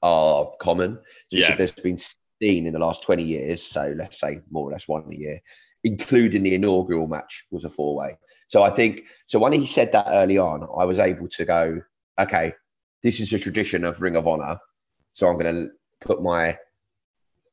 are 0.02 0.50
common. 0.60 0.98
He 1.28 1.40
yeah. 1.40 1.56
there's 1.56 1.72
been 1.72 1.98
seen 1.98 2.66
in 2.66 2.72
the 2.72 2.78
last 2.78 3.02
20 3.02 3.22
years. 3.22 3.62
So 3.62 3.92
let's 3.96 4.20
say 4.20 4.40
more 4.50 4.68
or 4.68 4.72
less 4.72 4.88
one 4.88 5.04
a 5.10 5.14
year 5.14 5.40
including 5.84 6.42
the 6.42 6.54
inaugural 6.54 7.06
match, 7.06 7.44
was 7.50 7.64
a 7.64 7.70
four 7.70 7.94
way. 7.94 8.18
So 8.48 8.62
I 8.62 8.70
think 8.70 9.04
so. 9.26 9.38
When 9.38 9.52
he 9.52 9.66
said 9.66 9.92
that 9.92 10.06
early 10.08 10.38
on, 10.38 10.62
I 10.78 10.84
was 10.84 10.98
able 10.98 11.28
to 11.28 11.44
go, 11.44 11.80
okay, 12.18 12.52
this 13.02 13.20
is 13.20 13.32
a 13.32 13.38
tradition 13.38 13.84
of 13.84 14.00
Ring 14.00 14.16
of 14.16 14.26
Honor, 14.26 14.58
so 15.14 15.26
I'm 15.26 15.38
going 15.38 15.54
to 15.54 15.70
put 16.00 16.22
my 16.22 16.58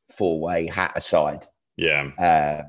four 0.10 0.40
way 0.40 0.68
hat 0.68 0.94
aside. 0.96 1.46
Yeah. 1.76 2.12
Uh, 2.18 2.64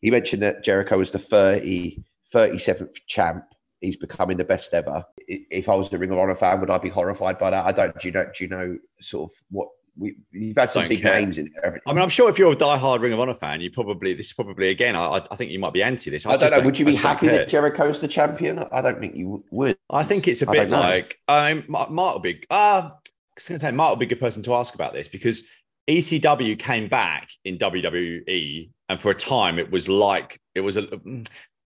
he 0.00 0.10
mentioned 0.10 0.42
that 0.42 0.62
Jericho 0.62 0.98
was 0.98 1.10
the 1.10 1.18
30, 1.18 2.02
37th 2.34 2.96
champ. 3.06 3.44
He's 3.80 3.96
becoming 3.96 4.36
the 4.36 4.44
best 4.44 4.74
ever. 4.74 5.04
If 5.26 5.68
I 5.68 5.74
was 5.74 5.88
the 5.88 5.98
Ring 5.98 6.10
of 6.10 6.18
Honor 6.18 6.34
fan, 6.34 6.60
would 6.60 6.70
I 6.70 6.78
be 6.78 6.88
horrified 6.88 7.38
by 7.38 7.50
that? 7.50 7.64
I 7.64 7.72
don't. 7.72 7.98
Do 7.98 8.08
you 8.08 8.12
know? 8.12 8.24
Do 8.24 8.44
you 8.44 8.48
know 8.48 8.76
sort 9.00 9.30
of 9.30 9.36
what 9.50 9.68
we, 9.98 10.16
you've 10.30 10.56
had 10.56 10.70
some 10.70 10.88
big 10.88 11.02
care. 11.02 11.20
names 11.20 11.38
in 11.38 11.50
there. 11.54 11.80
I 11.86 11.92
mean, 11.92 12.02
I'm 12.02 12.08
sure 12.08 12.30
if 12.30 12.38
you're 12.38 12.52
a 12.52 12.56
die-hard 12.56 13.02
Ring 13.02 13.12
of 13.12 13.20
Honor 13.20 13.34
fan, 13.34 13.60
you 13.60 13.70
probably 13.70 14.14
this 14.14 14.26
is 14.26 14.32
probably 14.32 14.68
again. 14.68 14.94
I, 14.94 15.20
I 15.30 15.36
think 15.36 15.50
you 15.50 15.58
might 15.58 15.72
be 15.72 15.82
anti 15.82 16.10
this. 16.10 16.24
I, 16.24 16.30
I 16.30 16.36
don't 16.36 16.50
know. 16.50 16.56
Don't, 16.58 16.66
would 16.66 16.78
you 16.78 16.86
be 16.86 16.94
happy 16.94 17.26
that 17.28 17.48
Jericho's 17.48 18.00
the 18.00 18.08
champion? 18.08 18.64
I 18.70 18.80
don't 18.80 19.00
think 19.00 19.16
you 19.16 19.44
would. 19.50 19.76
I 19.90 20.04
think 20.04 20.28
it's 20.28 20.42
a 20.42 20.46
bit 20.46 20.70
like 20.70 21.18
I 21.26 21.54
mean, 21.54 21.64
Mark, 21.68 21.90
Mark 21.90 22.14
will 22.14 22.20
be. 22.20 22.44
Uh, 22.50 22.54
I 22.54 22.92
was 23.34 23.48
going 23.48 23.58
to 23.58 23.66
say 23.66 23.72
Mark 23.72 23.90
will 23.90 23.96
be 23.96 24.06
a 24.06 24.08
good 24.08 24.20
person 24.20 24.42
to 24.44 24.54
ask 24.54 24.74
about 24.74 24.92
this 24.92 25.08
because 25.08 25.48
ECW 25.88 26.58
came 26.58 26.88
back 26.88 27.30
in 27.44 27.58
WWE, 27.58 28.70
and 28.88 29.00
for 29.00 29.10
a 29.10 29.14
time 29.14 29.58
it 29.58 29.70
was 29.70 29.88
like 29.88 30.38
it 30.54 30.60
was 30.60 30.76
a 30.76 30.86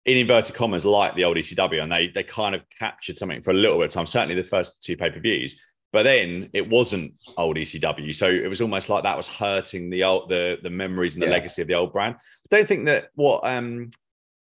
in 0.08 0.18
inverted 0.18 0.56
commas 0.56 0.86
like 0.86 1.16
the 1.16 1.24
old 1.24 1.38
ECW, 1.38 1.84
and 1.84 1.92
they 1.92 2.08
they 2.08 2.24
kind 2.24 2.56
of 2.56 2.62
captured 2.80 3.18
something 3.18 3.42
for 3.44 3.52
a 3.52 3.54
little 3.54 3.78
bit 3.78 3.86
of 3.86 3.92
time. 3.92 4.06
Certainly 4.06 4.36
the 4.36 4.44
first 4.44 4.82
two 4.82 4.98
pay 4.98 5.12
per 5.12 5.20
views, 5.20 5.62
but 5.94 6.04
then 6.04 6.50
it 6.54 6.68
wasn't 6.68 7.14
old 7.38 7.58
ECW, 7.58 8.16
so 8.16 8.28
it 8.28 8.48
was 8.48 8.62
almost 8.62 8.90
like 8.90 9.04
that 9.04 9.18
was 9.18 9.28
hurting 9.28 9.90
the 9.90 10.04
old 10.04 10.30
the 10.30 10.58
the 10.64 10.70
memories 10.70 11.16
and 11.16 11.22
the 11.22 11.28
yeah. 11.28 11.34
legacy 11.34 11.62
of 11.62 11.68
the 11.68 11.76
old 11.76 11.94
brand. 11.94 12.16
I 12.16 12.56
don't 12.56 12.68
think 12.68 12.86
that 12.86 13.10
what 13.16 13.46
um, 13.48 13.92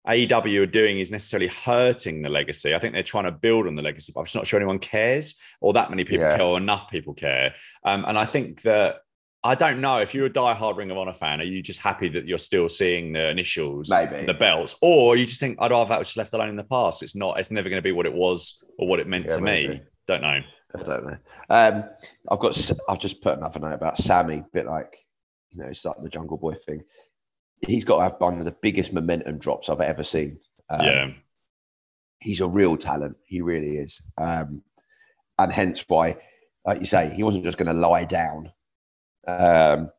AEW 0.09 0.63
are 0.63 0.67
doing 0.67 1.01
is 1.01 1.11
necessarily 1.11 1.49
hurting 1.49 2.23
the 2.23 2.31
legacy. 2.31 2.75
I 2.75 2.79
think 2.79 2.95
they're 2.95 3.03
trying 3.03 3.25
to 3.25 3.33
build 3.33 3.67
on 3.67 3.75
the 3.75 3.83
legacy, 3.83 4.13
but 4.15 4.21
I'm 4.21 4.27
just 4.27 4.37
not 4.37 4.47
sure 4.47 4.59
anyone 4.59 4.79
cares 4.79 5.35
or 5.61 5.75
that 5.75 5.91
many 5.91 6.05
people 6.05 6.27
yeah. 6.27 6.37
care 6.39 6.47
or 6.47 6.57
enough 6.57 6.91
people 6.91 7.13
care. 7.13 7.55
Um, 7.85 8.05
and 8.09 8.17
I 8.17 8.25
think 8.25 8.63
that 8.63 9.01
I 9.45 9.55
don't 9.55 9.81
know 9.81 9.99
if 10.01 10.15
you're 10.15 10.27
a 10.27 10.33
die-hard 10.33 10.77
Ring 10.77 10.91
of 10.91 10.99
Honor 10.99 11.13
fan, 11.13 11.41
are 11.41 11.45
you 11.45 11.63
just 11.63 11.81
happy 11.81 12.09
that 12.09 12.27
you're 12.27 12.39
still 12.39 12.69
seeing 12.69 13.13
the 13.13 13.31
initials, 13.31 13.89
Maybe. 13.89 14.27
the 14.27 14.35
belts, 14.35 14.75
or 14.83 15.17
you 15.17 15.27
just 15.27 15.39
think 15.39 15.59
I'd 15.61 15.71
rather 15.71 15.89
that 15.91 15.99
was 15.99 16.09
just 16.09 16.17
left 16.17 16.33
alone 16.33 16.49
in 16.49 16.57
the 16.57 16.65
past? 16.65 17.03
It's 17.03 17.15
not. 17.15 17.39
It's 17.39 17.51
never 17.51 17.69
going 17.69 17.79
to 17.79 17.85
be 17.85 17.93
what 17.93 18.07
it 18.07 18.13
was 18.13 18.63
or 18.79 18.89
what 18.89 18.99
it 18.99 19.07
meant 19.07 19.27
yeah, 19.27 19.37
to 19.37 19.41
maybe. 19.41 19.75
me. 19.75 19.83
Don't 20.09 20.23
know. 20.23 20.41
I 20.75 20.83
don't 20.83 21.07
know. 21.07 21.17
Um, 21.51 21.85
I've 22.31 22.39
got. 22.41 22.73
I've 22.89 22.99
just 22.99 23.23
put 23.23 23.39
another 23.39 23.61
note 23.61 23.75
about 23.75 23.97
Sammy. 23.97 24.43
Bit 24.53 24.67
like, 24.67 24.97
you 25.51 25.63
know, 25.63 25.69
it's 25.69 25.85
like 25.85 25.97
the 26.03 26.11
Jungle 26.11 26.37
Boy 26.37 26.55
thing. 26.55 26.83
He's 27.65 27.85
got 27.85 27.99
to 27.99 28.03
have 28.05 28.17
one 28.19 28.39
of 28.39 28.45
the 28.45 28.57
biggest 28.61 28.93
momentum 28.93 29.39
drops 29.39 29.69
I've 29.69 29.81
ever 29.81 30.03
seen. 30.03 30.41
Um, 30.69 30.85
yeah. 30.85 31.11
He's 32.21 32.41
a 32.41 32.49
real 32.49 32.77
talent. 32.77 33.17
He 33.25 33.41
really 33.41 33.77
is. 33.77 34.03
Um, 34.19 34.63
and 35.39 35.53
hence 35.53 35.85
why, 35.87 36.17
like 36.67 36.81
you 36.81 36.87
say, 36.87 37.11
he 37.15 37.23
wasn't 37.23 37.45
just 37.45 37.59
going 37.59 37.73
to 37.73 37.81
lie 37.81 38.05
down. 38.05 38.51
Um, 39.29 39.91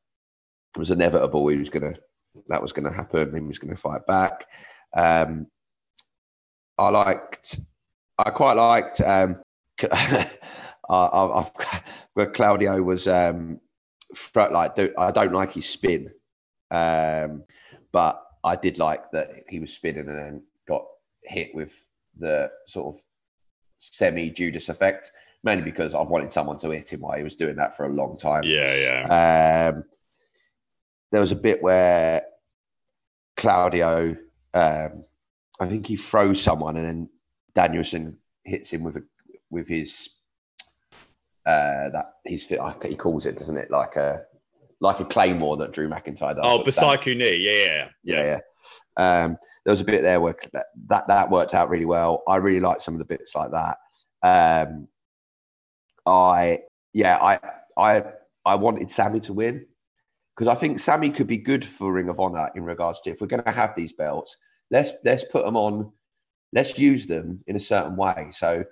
it 0.76 0.80
was 0.80 0.92
inevitable. 0.92 1.48
He 1.48 1.58
was 1.58 1.70
to. 1.94 2.00
That 2.48 2.62
was 2.62 2.74
to 2.90 2.96
happen. 2.96 3.34
He 3.34 3.42
was 3.42 3.60
to 3.76 3.82
fight 3.82 4.06
back. 4.08 4.46
Um, 4.96 5.48
I 6.78 6.90
liked. 6.90 7.60
I 8.18 8.30
quite 8.32 8.54
liked. 8.54 9.02
Um, 9.02 9.42
I, 9.92 10.30
I, 10.90 11.52
where 12.14 12.32
Claudio 12.32 12.82
was 12.82 13.08
um, 13.08 13.60
like, 14.36 14.76
do, 14.76 14.92
I 14.98 15.12
don't 15.12 15.34
like 15.34 15.54
his 15.54 15.70
spin, 15.70 16.12
um, 16.72 17.44
but 17.92 18.22
I 18.44 18.56
did 18.56 18.80
like 18.80 19.12
that 19.12 19.30
he 19.50 19.60
was 19.60 19.72
spinning 19.72 20.08
and 20.08 20.18
then 20.18 20.44
got 20.68 20.86
hit 21.24 21.54
with 21.54 21.88
the 22.18 22.50
sort 22.66 22.96
of 22.96 23.04
semi 23.78 24.30
Judas 24.30 24.70
effect, 24.70 25.12
mainly 25.44 25.64
because 25.64 25.96
I 25.96 26.02
wanted 26.02 26.32
someone 26.32 26.58
to 26.60 26.70
hit 26.70 26.92
him 26.92 27.02
while 27.02 27.18
he 27.18 27.24
was 27.24 27.36
doing 27.36 27.56
that 27.58 27.76
for 27.76 27.86
a 27.86 27.90
long 27.90 28.18
time. 28.18 28.44
Yeah, 28.44 28.76
yeah. 28.76 29.72
Um, 29.74 29.84
there 31.12 31.22
was 31.22 31.32
a 31.32 31.36
bit 31.36 31.62
where 31.62 32.24
Claudio, 33.38 34.16
um, 34.54 35.04
I 35.60 35.68
think 35.68 35.88
he 35.88 35.96
throws 35.96 36.42
someone 36.42 36.78
and 36.78 36.86
then 36.86 37.10
Danielson 37.56 38.18
hits 38.44 38.72
him 38.72 38.84
with 38.84 38.98
a 38.98 39.04
with 39.50 39.68
his 39.68 40.10
uh, 41.46 41.90
that 41.90 42.14
his 42.26 42.46
he 42.46 42.96
calls 42.96 43.26
it, 43.26 43.38
doesn't 43.38 43.58
it? 43.58 43.72
Like 43.72 43.96
a 43.96 44.24
like 44.82 45.00
a 45.00 45.06
claymore 45.06 45.58
that 45.58 45.74
Drew 45.74 45.90
McIntyre 45.90 46.36
does. 46.36 46.44
Oh, 46.44 46.64
Busaiku 46.64 47.18
knee, 47.18 47.38
yeah, 47.38 47.66
yeah, 47.66 47.88
yeah, 48.04 48.24
yeah. 48.24 48.40
Um, 48.98 49.38
there 49.66 49.72
was 49.72 49.82
a 49.82 49.86
bit 49.86 50.02
there 50.02 50.22
where 50.22 50.36
that, 50.54 50.68
that, 50.88 51.08
that 51.08 51.30
worked 51.30 51.54
out 51.54 51.70
really 51.70 51.86
well. 51.86 52.24
I 52.28 52.38
really 52.38 52.60
liked 52.60 52.82
some 52.82 52.94
of 52.94 53.00
the 53.00 53.06
bits 53.06 53.36
like 53.36 53.52
that. 53.52 53.78
Um, 54.22 54.88
I 56.10 56.60
yeah, 56.94 57.18
I 57.18 57.40
I 57.78 58.04
I 58.46 58.56
wanted 58.56 58.90
Sammy 58.90 59.20
to 59.22 59.34
win 59.34 59.66
because 60.36 60.48
I 60.48 60.56
think 60.56 60.80
Sammy 60.80 61.10
could 61.10 61.28
be 61.28 61.38
good 61.38 61.66
for 61.66 61.92
Ring 61.92 62.10
of 62.10 62.20
Honor 62.20 62.50
in 62.56 62.64
regards 62.64 63.02
to 63.02 63.12
if 63.12 63.22
we're 63.22 63.28
going 63.28 63.44
to 63.44 63.52
have 63.52 63.76
these 63.76 63.94
belts, 63.94 64.38
let's 64.72 64.92
let's 65.04 65.24
put 65.24 65.46
them 65.46 65.56
on, 65.56 65.92
let's 66.54 66.78
use 66.80 67.06
them 67.06 67.44
in 67.48 67.56
a 67.56 67.60
certain 67.60 67.96
way. 67.96 68.30
So 68.32 68.64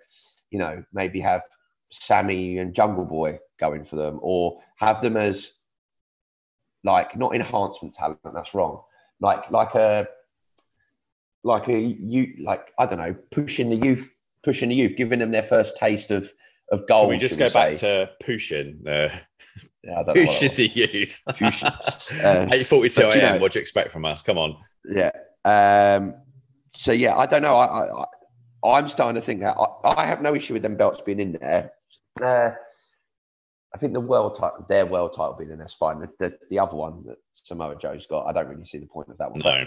you 0.49 0.59
know, 0.59 0.83
maybe 0.93 1.19
have 1.19 1.43
Sammy 1.91 2.57
and 2.57 2.73
Jungle 2.73 3.05
Boy 3.05 3.39
going 3.59 3.83
for 3.83 3.97
them, 3.97 4.19
or 4.21 4.61
have 4.77 5.01
them 5.01 5.17
as 5.17 5.53
like 6.83 7.17
not 7.17 7.35
enhancement 7.35 7.93
talent. 7.93 8.19
That's 8.23 8.53
wrong. 8.53 8.81
Like 9.19 9.51
like 9.51 9.75
a 9.75 10.07
like 11.43 11.67
a 11.67 11.77
you 11.77 12.33
like 12.39 12.71
I 12.79 12.85
don't 12.85 12.99
know, 12.99 13.15
pushing 13.31 13.69
the 13.69 13.87
youth, 13.87 14.11
pushing 14.43 14.69
the 14.69 14.75
youth, 14.75 14.95
giving 14.95 15.19
them 15.19 15.31
their 15.31 15.43
first 15.43 15.77
taste 15.77 16.11
of 16.11 16.31
of 16.71 16.87
gold. 16.87 17.03
Can 17.03 17.09
we 17.09 17.17
just 17.17 17.39
go 17.39 17.45
we 17.45 17.51
back 17.51 17.73
to 17.75 18.09
pushing? 18.23 18.81
Uh, 18.87 19.09
yeah, 19.83 20.03
pushing 20.13 20.53
the 20.55 20.67
youth. 20.67 21.21
Pushing. 21.27 21.69
Uh, 22.23 22.49
Eight 22.51 22.67
forty-two 22.67 23.01
a.m. 23.01 23.35
Know, 23.35 23.41
what 23.41 23.53
do 23.53 23.59
you 23.59 23.61
expect 23.61 23.91
from 23.91 24.05
us? 24.05 24.21
Come 24.21 24.37
on. 24.37 24.57
Yeah. 24.85 25.11
Um, 25.45 26.15
so 26.73 26.91
yeah, 26.91 27.15
I 27.15 27.25
don't 27.25 27.41
know. 27.41 27.55
I, 27.55 27.85
I 27.85 28.05
I'm 28.63 28.89
starting 28.89 29.19
to 29.19 29.25
think 29.25 29.41
that 29.41 29.55
I, 29.57 29.95
I 29.95 30.05
have 30.05 30.21
no 30.21 30.35
issue 30.35 30.53
with 30.53 30.63
them 30.63 30.75
belts 30.75 31.01
being 31.01 31.19
in 31.19 31.37
there. 31.39 31.71
Uh, 32.21 32.51
I 33.73 33.77
think 33.77 33.93
the 33.93 33.99
world 33.99 34.35
title, 34.35 34.65
their 34.67 34.85
world 34.85 35.13
title 35.13 35.35
being 35.37 35.51
in, 35.51 35.59
that's 35.59 35.75
fine. 35.75 35.99
The, 35.99 36.09
the, 36.19 36.37
the, 36.49 36.59
other 36.59 36.75
one 36.75 37.03
that 37.05 37.17
Samoa 37.33 37.77
Joe's 37.77 38.07
got, 38.07 38.25
I 38.25 38.33
don't 38.33 38.47
really 38.47 38.65
see 38.65 38.79
the 38.79 38.87
point 38.87 39.09
of 39.09 39.17
that 39.19 39.31
one. 39.31 39.41
No. 39.41 39.65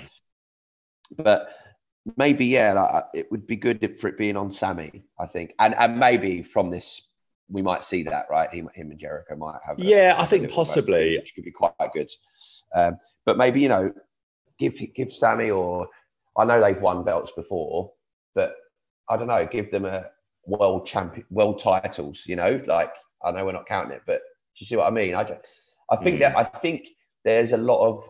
But, 1.17 1.25
but 1.25 1.49
maybe, 2.17 2.47
yeah, 2.47 2.73
like, 2.73 3.05
it 3.15 3.31
would 3.31 3.47
be 3.47 3.57
good 3.57 3.99
for 4.01 4.09
it 4.09 4.19
being 4.19 4.37
on 4.37 4.51
Sammy, 4.51 5.05
I 5.19 5.27
think. 5.27 5.55
And 5.59 5.75
and 5.75 5.99
maybe 5.99 6.43
from 6.43 6.71
this, 6.71 7.09
we 7.49 7.63
might 7.63 7.85
see 7.85 8.03
that, 8.05 8.27
right? 8.31 8.53
Him, 8.53 8.69
him 8.75 8.91
and 8.91 8.99
Jericho 8.99 9.37
might 9.37 9.61
have. 9.67 9.79
A, 9.79 9.83
yeah, 9.83 10.15
I 10.17 10.25
think 10.25 10.51
possibly. 10.51 11.19
Which 11.19 11.35
could 11.35 11.45
be 11.45 11.51
quite 11.51 11.75
good. 11.93 12.11
Um, 12.75 12.99
but 13.27 13.37
maybe, 13.37 13.61
you 13.61 13.69
know, 13.69 13.93
give 14.59 14.81
give 14.95 15.13
Sammy 15.13 15.51
or 15.51 15.89
I 16.37 16.45
know 16.45 16.61
they've 16.61 16.81
won 16.81 17.05
belts 17.05 17.33
before, 17.33 17.93
but 18.35 18.55
I 19.09 19.17
don't 19.17 19.29
know, 19.29 19.45
give 19.45 19.71
them 19.71 19.85
a 19.85 20.07
world 20.47 20.87
champion, 20.87 21.27
world 21.31 21.61
titles. 21.61 22.25
You 22.27 22.37
know, 22.37 22.63
like 22.67 22.93
I 23.23 23.33
know 23.33 23.45
we're 23.45 23.53
not 23.53 23.67
counting 23.67 23.93
it, 23.93 24.03
but 24.07 24.21
do 24.21 24.61
you 24.61 24.67
see 24.67 24.77
what 24.77 24.87
I 24.87 24.91
mean? 24.91 25.15
I 25.15 25.25
just, 25.25 25.77
I 25.91 25.97
think 25.97 26.17
mm. 26.17 26.21
that 26.21 26.37
I 26.37 26.45
think 26.45 26.89
there's 27.25 27.53
a 27.53 27.59
lot 27.59 27.87
of 27.87 28.09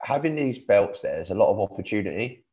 having 0.00 0.36
these 0.36 0.58
belts. 0.58 1.02
There's 1.02 1.30
a 1.30 1.34
lot 1.34 1.52
of 1.52 1.60
opportunity 1.60 2.45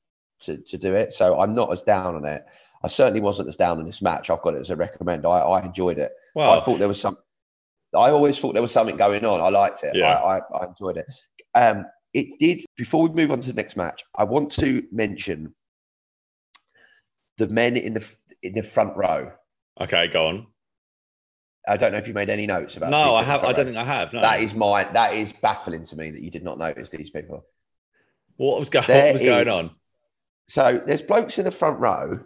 to, 0.44 0.58
to 0.58 0.78
do 0.78 0.94
it. 0.94 1.14
So 1.14 1.40
I'm 1.40 1.54
not 1.56 1.72
as 1.72 1.82
down 1.82 2.16
on 2.16 2.26
it. 2.26 2.46
I 2.84 2.88
certainly 2.88 3.22
wasn't 3.22 3.48
as 3.48 3.56
down 3.56 3.80
on 3.80 3.86
this 3.86 4.02
match. 4.02 4.30
I've 4.30 4.42
got 4.42 4.56
it 4.56 4.60
as 4.60 4.70
a 4.70 4.76
recommend. 4.76 5.26
I, 5.26 5.30
I 5.40 5.66
enjoyed 5.66 5.98
it. 5.98 6.12
Well, 6.36 6.52
I 6.52 6.64
thought 6.64 6.80
there 6.80 6.88
was 6.88 7.00
some. 7.00 7.18
I 7.96 8.10
always 8.10 8.40
thought 8.40 8.54
there 8.54 8.62
was 8.62 8.72
something 8.72 8.98
going 8.98 9.24
on. 9.24 9.40
I 9.40 9.50
liked 9.50 9.84
it. 9.84 9.96
Yeah. 9.96 10.16
I, 10.16 10.38
I, 10.40 10.42
I 10.62 10.66
enjoyed 10.68 10.98
it. 10.98 11.06
Um, 11.56 11.86
it 12.14 12.28
did. 12.40 12.64
Before 12.76 13.08
we 13.08 13.14
move 13.14 13.32
on 13.32 13.40
to 13.40 13.48
the 13.48 13.54
next 13.56 13.78
match, 13.78 14.04
I 14.18 14.24
want 14.24 14.52
to 14.54 14.84
mention 14.92 15.54
the 17.38 17.48
men 17.48 17.78
in 17.78 17.94
the 17.94 18.18
in 18.42 18.54
the 18.54 18.64
front 18.64 18.98
row. 18.98 19.32
Okay, 19.80 20.08
go 20.08 20.28
on. 20.28 20.48
I 21.68 21.78
don't 21.78 21.94
know 21.94 21.98
if 21.98 22.08
you 22.10 22.14
made 22.14 22.30
any 22.30 22.46
notes 22.46 22.76
about. 22.76 22.90
No, 22.90 23.16
I 23.16 23.24
have. 23.24 23.44
I 23.44 23.54
don't 23.54 23.66
think 23.66 23.78
I 23.78 23.84
have. 23.86 24.12
No. 24.12 24.22
That 24.22 24.42
is 24.42 24.54
my. 24.54 24.84
That 24.84 25.14
is 25.16 25.32
baffling 25.32 25.86
to 25.86 25.96
me 25.96 26.12
that 26.12 26.22
you 26.22 26.30
did 26.30 26.44
not 26.44 26.58
notice 26.58 26.90
these 26.90 27.10
people. 27.10 27.46
What 28.38 28.60
was, 28.60 28.70
go- 28.70 28.82
what 28.82 29.12
was 29.14 29.22
going 29.22 29.48
on? 29.48 29.72
So 30.48 30.82
there's 30.86 31.02
blokes 31.02 31.38
in 31.38 31.46
the 31.46 31.52
front 31.52 31.80
row. 31.80 32.20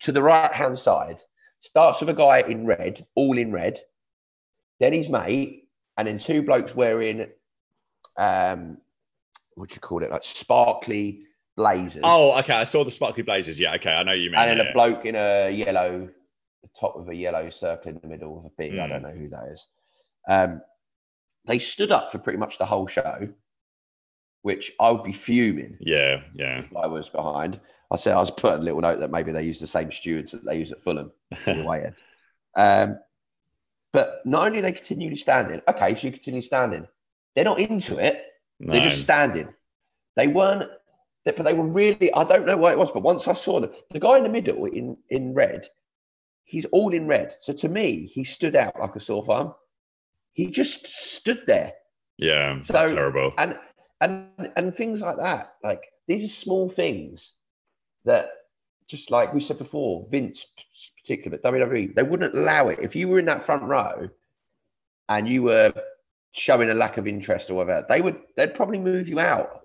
To 0.00 0.10
the 0.10 0.22
right 0.22 0.50
hand 0.50 0.80
side, 0.80 1.22
starts 1.60 2.00
with 2.00 2.10
a 2.10 2.14
guy 2.14 2.40
in 2.40 2.66
red, 2.66 3.06
all 3.14 3.38
in 3.38 3.52
red. 3.52 3.78
Then 4.80 4.92
his 4.92 5.08
mate, 5.08 5.68
and 5.96 6.08
then 6.08 6.18
two 6.18 6.42
blokes 6.42 6.74
wearing, 6.74 7.28
um, 8.18 8.78
what 9.54 9.72
you 9.72 9.80
call 9.80 10.02
it, 10.02 10.10
like 10.10 10.24
sparkly 10.24 11.26
blazers. 11.56 12.02
Oh, 12.04 12.36
okay. 12.40 12.54
I 12.54 12.64
saw 12.64 12.82
the 12.82 12.90
sparkly 12.90 13.22
blazers. 13.22 13.60
Yeah, 13.60 13.74
okay. 13.74 13.92
I 13.92 14.02
know 14.02 14.12
you 14.12 14.30
mean. 14.30 14.40
And 14.40 14.50
then 14.50 14.66
yeah, 14.66 14.70
a 14.70 14.74
bloke 14.74 15.06
in 15.06 15.14
a 15.14 15.50
yellow 15.50 16.08
top 16.78 16.98
with 16.98 17.08
a 17.08 17.14
yellow 17.14 17.50
circle 17.50 17.90
in 17.92 18.00
the 18.02 18.08
middle 18.08 18.38
of 18.38 18.44
a 18.46 18.50
big. 18.58 18.72
Mm. 18.72 18.80
I 18.80 18.86
don't 18.88 19.00
hmm. 19.02 19.08
know 19.08 19.14
who 19.14 19.28
that 19.28 19.48
is. 19.48 19.68
Um, 20.28 20.62
they 21.46 21.58
stood 21.58 21.92
up 21.92 22.12
for 22.12 22.18
pretty 22.18 22.38
much 22.38 22.58
the 22.58 22.66
whole 22.66 22.86
show, 22.86 23.28
which 24.42 24.72
I 24.80 24.90
would 24.90 25.04
be 25.04 25.12
fuming. 25.12 25.76
Yeah, 25.80 26.22
yeah. 26.34 26.58
If 26.58 26.76
I 26.76 26.86
was 26.86 27.08
behind. 27.08 27.60
I 27.90 27.96
said 27.96 28.14
I 28.16 28.20
was 28.20 28.30
putting 28.30 28.60
a 28.60 28.64
little 28.64 28.80
note 28.80 29.00
that 29.00 29.10
maybe 29.10 29.32
they 29.32 29.44
use 29.44 29.60
the 29.60 29.66
same 29.66 29.92
stewards 29.92 30.32
that 30.32 30.44
they 30.44 30.58
use 30.58 30.72
at 30.72 30.82
Fulham 30.82 31.12
the. 31.44 31.94
Um, 32.56 32.98
but 33.92 34.22
not 34.24 34.46
only 34.46 34.60
they 34.60 34.72
continually 34.72 35.16
standing, 35.16 35.60
okay, 35.68 35.94
so 35.94 36.06
you 36.06 36.12
continue 36.12 36.40
standing. 36.40 36.86
They're 37.34 37.44
not 37.44 37.58
into 37.58 37.98
it. 37.98 38.24
No. 38.58 38.72
They're 38.72 38.82
just 38.82 39.02
standing. 39.02 39.48
They 40.16 40.28
weren't 40.28 40.70
but 41.24 41.44
they 41.44 41.54
were 41.54 41.66
really, 41.66 42.12
I 42.12 42.24
don't 42.24 42.46
know 42.46 42.56
what 42.56 42.72
it 42.72 42.78
was, 42.78 42.90
but 42.90 43.02
once 43.02 43.28
I 43.28 43.32
saw 43.32 43.60
them, 43.60 43.72
the 43.90 44.00
guy 44.00 44.18
in 44.18 44.24
the 44.24 44.28
middle 44.28 44.64
in, 44.64 44.96
in 45.08 45.34
red, 45.34 45.68
he's 46.44 46.64
all 46.66 46.92
in 46.92 47.06
red. 47.06 47.34
So 47.40 47.52
to 47.52 47.68
me, 47.68 48.06
he 48.06 48.24
stood 48.24 48.56
out 48.56 48.78
like 48.80 48.96
a 48.96 49.00
sore 49.00 49.24
thumb. 49.24 49.54
He 50.32 50.46
just 50.46 50.86
stood 50.86 51.42
there. 51.46 51.74
Yeah, 52.18 52.60
so, 52.60 52.72
that's 52.72 52.90
terrible. 52.90 53.32
And 53.38 53.56
and 54.02 54.50
and 54.56 54.74
things 54.74 55.00
like 55.00 55.16
that. 55.16 55.54
Like 55.62 55.82
these 56.06 56.24
are 56.24 56.28
small 56.28 56.68
things 56.68 57.34
that 58.04 58.30
just 58.88 59.10
like 59.10 59.32
we 59.32 59.40
said 59.40 59.58
before, 59.58 60.06
Vince 60.10 60.46
particularly, 60.98 61.40
but 61.42 61.52
WWE, 61.52 61.94
they 61.94 62.02
wouldn't 62.02 62.36
allow 62.36 62.68
it. 62.68 62.80
If 62.80 62.96
you 62.96 63.08
were 63.08 63.18
in 63.18 63.26
that 63.26 63.42
front 63.42 63.62
row 63.62 64.08
and 65.08 65.28
you 65.28 65.44
were 65.44 65.72
showing 66.32 66.70
a 66.70 66.74
lack 66.74 66.98
of 66.98 67.06
interest 67.06 67.50
or 67.50 67.54
whatever, 67.54 67.86
they 67.88 68.00
would 68.00 68.20
they'd 68.36 68.54
probably 68.54 68.78
move 68.78 69.08
you 69.08 69.20
out. 69.20 69.60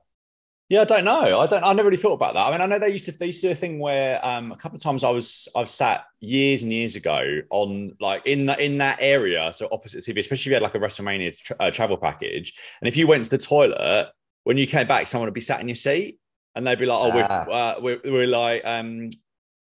Yeah, 0.70 0.82
I 0.82 0.86
don't 0.86 1.06
know. 1.06 1.40
I 1.40 1.48
don't. 1.48 1.64
I 1.64 1.72
never 1.72 1.88
really 1.88 2.02
thought 2.02 2.14
about 2.14 2.34
that. 2.34 2.46
I 2.46 2.52
mean, 2.52 2.60
I 2.60 2.66
know 2.66 2.78
they 2.78 2.90
used 2.90 3.06
to. 3.06 3.14
They 3.14 3.28
used 3.28 3.40
to 3.40 3.48
do 3.48 3.52
a 3.52 3.56
thing 3.56 3.80
where 3.80 4.24
um, 4.26 4.52
a 4.52 4.58
couple 4.58 4.76
of 4.76 4.84
times 4.84 5.06
I 5.06 5.10
was 5.10 5.48
I've 5.56 5.70
sat 5.70 6.04
years 6.20 6.62
and 6.62 6.74
years 6.74 6.98
ago 6.98 7.40
on 7.50 7.96
like 8.02 8.26
in 8.26 8.48
that 8.48 8.60
in 8.60 8.78
that 8.80 8.98
area, 9.00 9.50
so 9.54 9.70
opposite 9.72 10.04
TV, 10.04 10.20
especially 10.20 10.42
if 10.42 10.46
you 10.48 10.54
had 10.56 10.64
like 10.64 10.76
a 10.76 10.80
WrestleMania 10.80 11.42
tra- 11.42 11.56
uh, 11.62 11.72
travel 11.72 11.96
package, 11.96 12.54
and 12.82 12.88
if 12.90 12.98
you 12.98 13.08
went 13.08 13.24
to 13.24 13.30
the 13.30 13.38
toilet 13.38 14.10
when 14.48 14.56
you 14.56 14.66
came 14.66 14.88
back, 14.88 15.08
someone 15.08 15.28
would 15.28 15.34
be 15.34 15.42
sat 15.42 15.60
in 15.60 15.68
your 15.68 15.76
seat, 15.76 16.20
and 16.56 16.66
they'd 16.66 16.80
be 16.80 16.86
like, 16.86 16.98
"Oh, 16.98 17.14
we're, 17.14 17.28
ah. 17.30 17.50
uh, 17.50 17.76
we're, 17.82 18.00
we're 18.06 18.28
like." 18.28 18.62
Um, 18.64 19.10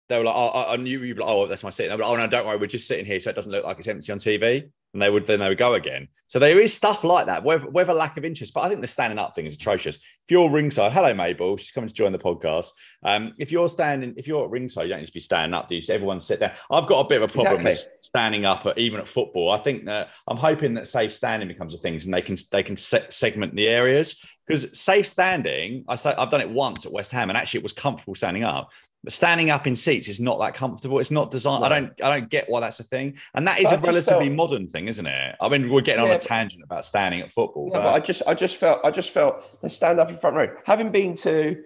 they 0.08 0.18
were 0.18 0.26
like, 0.26 0.36
oh, 0.36 0.66
I 0.70 0.76
knew 0.78 1.02
you'd 1.02 1.18
be 1.18 1.22
like, 1.22 1.30
oh, 1.30 1.48
that's 1.48 1.64
my 1.64 1.70
seat. 1.70 1.90
Like, 1.90 2.00
oh, 2.00 2.16
no, 2.16 2.28
don't 2.28 2.46
worry, 2.46 2.58
we're 2.58 2.68
just 2.68 2.88
sitting 2.88 3.06
here 3.06 3.20
so 3.20 3.30
it 3.30 3.36
doesn't 3.36 3.52
look 3.52 3.66
like 3.66 3.80
it's 3.80 3.88
empty 3.88 4.12
on 4.12 4.20
TV. 4.20 4.70
and 4.96 5.02
they 5.02 5.10
would 5.10 5.28
then 5.28 5.40
they 5.40 5.50
would 5.50 5.58
go 5.58 5.74
again. 5.74 6.08
So 6.28 6.40
there 6.40 6.60
is 6.60 6.74
stuff 6.74 7.04
like 7.04 7.26
that, 7.26 7.44
whether, 7.44 7.70
whether 7.70 7.94
lack 7.94 8.18
of 8.18 8.24
interest. 8.24 8.54
But 8.54 8.62
I 8.62 8.70
think 8.70 8.82
the 8.82 8.88
standing 8.88 9.20
up 9.20 9.36
thing 9.36 9.46
is 9.46 9.54
atrocious. 9.54 9.98
If 9.98 10.30
you're 10.30 10.50
ringside, 10.50 10.94
hello 10.94 11.14
Mabel, 11.14 11.58
she's 11.58 11.72
coming 11.72 11.90
to 11.90 11.94
join 11.94 12.14
the 12.14 12.18
podcast. 12.18 12.70
Um, 13.04 13.34
if 13.38 13.52
you're 13.52 13.68
standing, 13.68 14.14
if 14.16 14.26
you're 14.26 14.46
at 14.46 14.50
ringside, 14.50 14.84
you 14.84 14.90
don't 14.90 15.00
need 15.00 15.08
to 15.08 15.14
be 15.14 15.20
standing 15.20 15.54
up. 15.54 15.68
Do 15.68 15.76
you? 15.76 15.82
See 15.82 15.94
everyone 15.94 16.20
sit 16.22 16.40
down. 16.40 16.52
I've 16.72 16.88
got 16.88 17.06
a 17.06 17.10
bit 17.10 17.22
of 17.22 17.30
a 17.30 17.34
problem 17.34 17.68
exactly. 17.68 17.72
with 17.72 18.06
standing 18.06 18.46
up, 18.46 18.66
at, 18.66 18.78
even 18.78 19.02
at 19.02 19.08
football. 19.08 19.52
I 19.52 19.58
think 19.58 19.86
that 19.86 20.10
I'm 20.28 20.38
hoping 20.38 20.76
that 20.76 20.88
safe 20.88 21.12
standing 21.12 21.48
becomes 21.48 21.74
a 21.74 21.78
thing, 21.78 21.96
and 21.96 22.14
they 22.14 22.22
can 22.22 22.38
they 22.52 22.64
can 22.64 22.78
se- 22.78 23.08
segment 23.10 23.54
the 23.54 23.68
areas 23.68 24.24
because 24.48 24.80
safe 24.80 25.08
standing. 25.08 25.84
I 25.90 25.96
say 25.96 26.14
I've 26.18 26.30
done 26.30 26.42
it 26.42 26.50
once 26.50 26.86
at 26.86 26.94
West 26.94 27.12
Ham, 27.12 27.30
and 27.30 27.38
actually 27.38 27.60
it 27.60 27.64
was 27.64 27.74
comfortable 27.74 28.16
standing 28.16 28.46
up. 28.46 28.72
But 29.06 29.14
standing 29.14 29.52
up 29.52 29.68
in 29.68 29.76
seats 29.76 30.08
is 30.08 30.20
not 30.20 30.40
that 30.40 30.56
comfortable. 30.56 31.00
It's 31.00 31.12
not 31.12 31.30
designed. 31.30 31.64
I 31.64 31.70
don't. 31.70 32.02
I 32.04 32.18
don't 32.18 32.28
get 32.28 32.50
why 32.50 32.60
that's 32.60 32.80
a 32.80 32.84
thing. 32.84 33.18
And 33.36 33.48
that 33.48 33.60
is 33.60 33.70
but 33.70 33.80
a 33.80 33.82
relatively 33.84 34.26
felt, 34.26 34.36
modern 34.36 34.68
thing, 34.68 34.88
isn't 34.88 35.06
it? 35.06 35.36
I 35.40 35.48
mean, 35.48 35.70
we're 35.70 35.82
getting 35.82 36.04
yeah, 36.04 36.10
on 36.10 36.18
a 36.18 36.20
tangent 36.20 36.64
about 36.64 36.86
standing 36.86 37.22
at 37.22 37.32
football. 37.32 37.70
Yeah, 37.72 37.78
but, 37.78 37.84
but 37.84 37.94
I 37.94 38.00
just, 38.00 38.24
I 38.26 38.34
just 38.34 38.56
felt, 38.56 38.80
I 38.84 38.90
just 38.90 39.12
felt 39.12 39.62
the 39.62 39.70
stand 39.70 40.00
up 40.00 40.10
in 40.10 40.18
front 40.18 40.36
row. 40.36 40.48
Having 40.66 40.90
been 40.90 41.16
to 41.18 41.64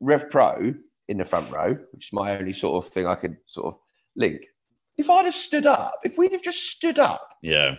Rev 0.00 0.28
Pro 0.28 0.74
in 1.08 1.16
the 1.16 1.24
front 1.24 1.50
row, 1.50 1.78
which 1.92 2.08
is 2.08 2.12
my 2.12 2.36
only 2.36 2.52
sort 2.52 2.84
of 2.84 2.92
thing 2.92 3.06
I 3.06 3.14
could 3.14 3.38
sort 3.46 3.74
of 3.74 3.80
link. 4.14 4.42
If 4.98 5.08
I'd 5.08 5.24
have 5.24 5.34
stood 5.34 5.64
up, 5.64 6.00
if 6.04 6.18
we'd 6.18 6.32
have 6.32 6.42
just 6.42 6.62
stood 6.62 6.98
up, 6.98 7.26
yeah, 7.40 7.76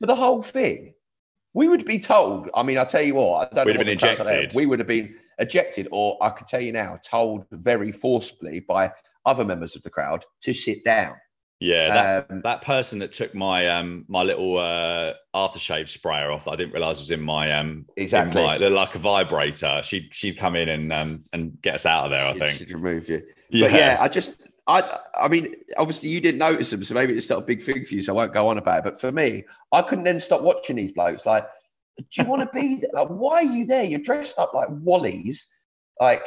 for 0.00 0.06
the 0.06 0.16
whole 0.16 0.42
thing, 0.42 0.94
we 1.52 1.68
would 1.68 1.84
be 1.84 2.00
told. 2.00 2.50
I 2.52 2.64
mean, 2.64 2.78
I 2.78 2.84
tell 2.84 3.02
you 3.02 3.14
what, 3.14 3.52
I 3.52 3.54
don't 3.54 3.66
we'd 3.66 3.76
have 3.76 3.86
been 3.86 3.94
ejected. 3.94 4.54
We 4.56 4.66
would 4.66 4.80
have 4.80 4.88
been 4.88 5.14
ejected, 5.38 5.88
or 5.90 6.16
I 6.20 6.30
could 6.30 6.46
tell 6.46 6.60
you 6.60 6.72
now, 6.72 6.98
told 7.04 7.46
very 7.50 7.92
forcibly 7.92 8.60
by 8.60 8.92
other 9.26 9.44
members 9.44 9.76
of 9.76 9.82
the 9.82 9.90
crowd 9.90 10.24
to 10.42 10.54
sit 10.54 10.84
down. 10.84 11.16
Yeah, 11.60 11.88
that, 11.88 12.30
um, 12.30 12.42
that 12.42 12.60
person 12.60 12.98
that 12.98 13.12
took 13.12 13.34
my 13.34 13.68
um 13.68 14.04
my 14.08 14.22
little 14.22 14.58
uh 14.58 15.12
aftershave 15.34 15.88
sprayer 15.88 16.30
off, 16.30 16.48
I 16.48 16.56
didn't 16.56 16.72
realize 16.72 16.98
was 16.98 17.10
in 17.10 17.22
my 17.22 17.52
um 17.52 17.86
exactly 17.96 18.42
my, 18.42 18.56
like 18.56 18.94
a 18.94 18.98
vibrator. 18.98 19.80
She'd 19.82 20.08
she'd 20.12 20.36
come 20.36 20.56
in 20.56 20.68
and 20.68 20.92
um 20.92 21.24
and 21.32 21.60
get 21.62 21.74
us 21.74 21.86
out 21.86 22.06
of 22.06 22.10
there. 22.10 22.26
I 22.26 22.38
think 22.38 22.58
she'd 22.58 22.72
remove 22.72 23.08
you. 23.08 23.22
Yeah. 23.48 23.68
But 23.68 23.72
yeah, 23.72 23.96
I 24.00 24.08
just 24.08 24.42
I 24.66 24.98
I 25.14 25.28
mean, 25.28 25.54
obviously 25.78 26.08
you 26.10 26.20
didn't 26.20 26.38
notice 26.38 26.70
them, 26.70 26.84
so 26.84 26.92
maybe 26.92 27.14
it's 27.14 27.30
not 27.30 27.38
a 27.38 27.46
big 27.46 27.62
thing 27.62 27.84
for 27.84 27.94
you. 27.94 28.02
So 28.02 28.12
I 28.12 28.16
won't 28.16 28.34
go 28.34 28.48
on 28.48 28.58
about 28.58 28.80
it. 28.80 28.84
But 28.84 29.00
for 29.00 29.12
me, 29.12 29.44
I 29.72 29.80
couldn't 29.80 30.04
then 30.04 30.20
stop 30.20 30.42
watching 30.42 30.76
these 30.76 30.92
blokes. 30.92 31.24
Like 31.24 31.46
do 31.96 32.22
you 32.22 32.24
want 32.24 32.42
to 32.42 32.48
be 32.52 32.82
like? 32.92 33.08
Why 33.08 33.36
are 33.36 33.44
you 33.44 33.66
there? 33.66 33.84
You're 33.84 34.00
dressed 34.00 34.38
up 34.38 34.54
like 34.54 34.68
Wally's. 34.70 35.46
Like, 36.00 36.22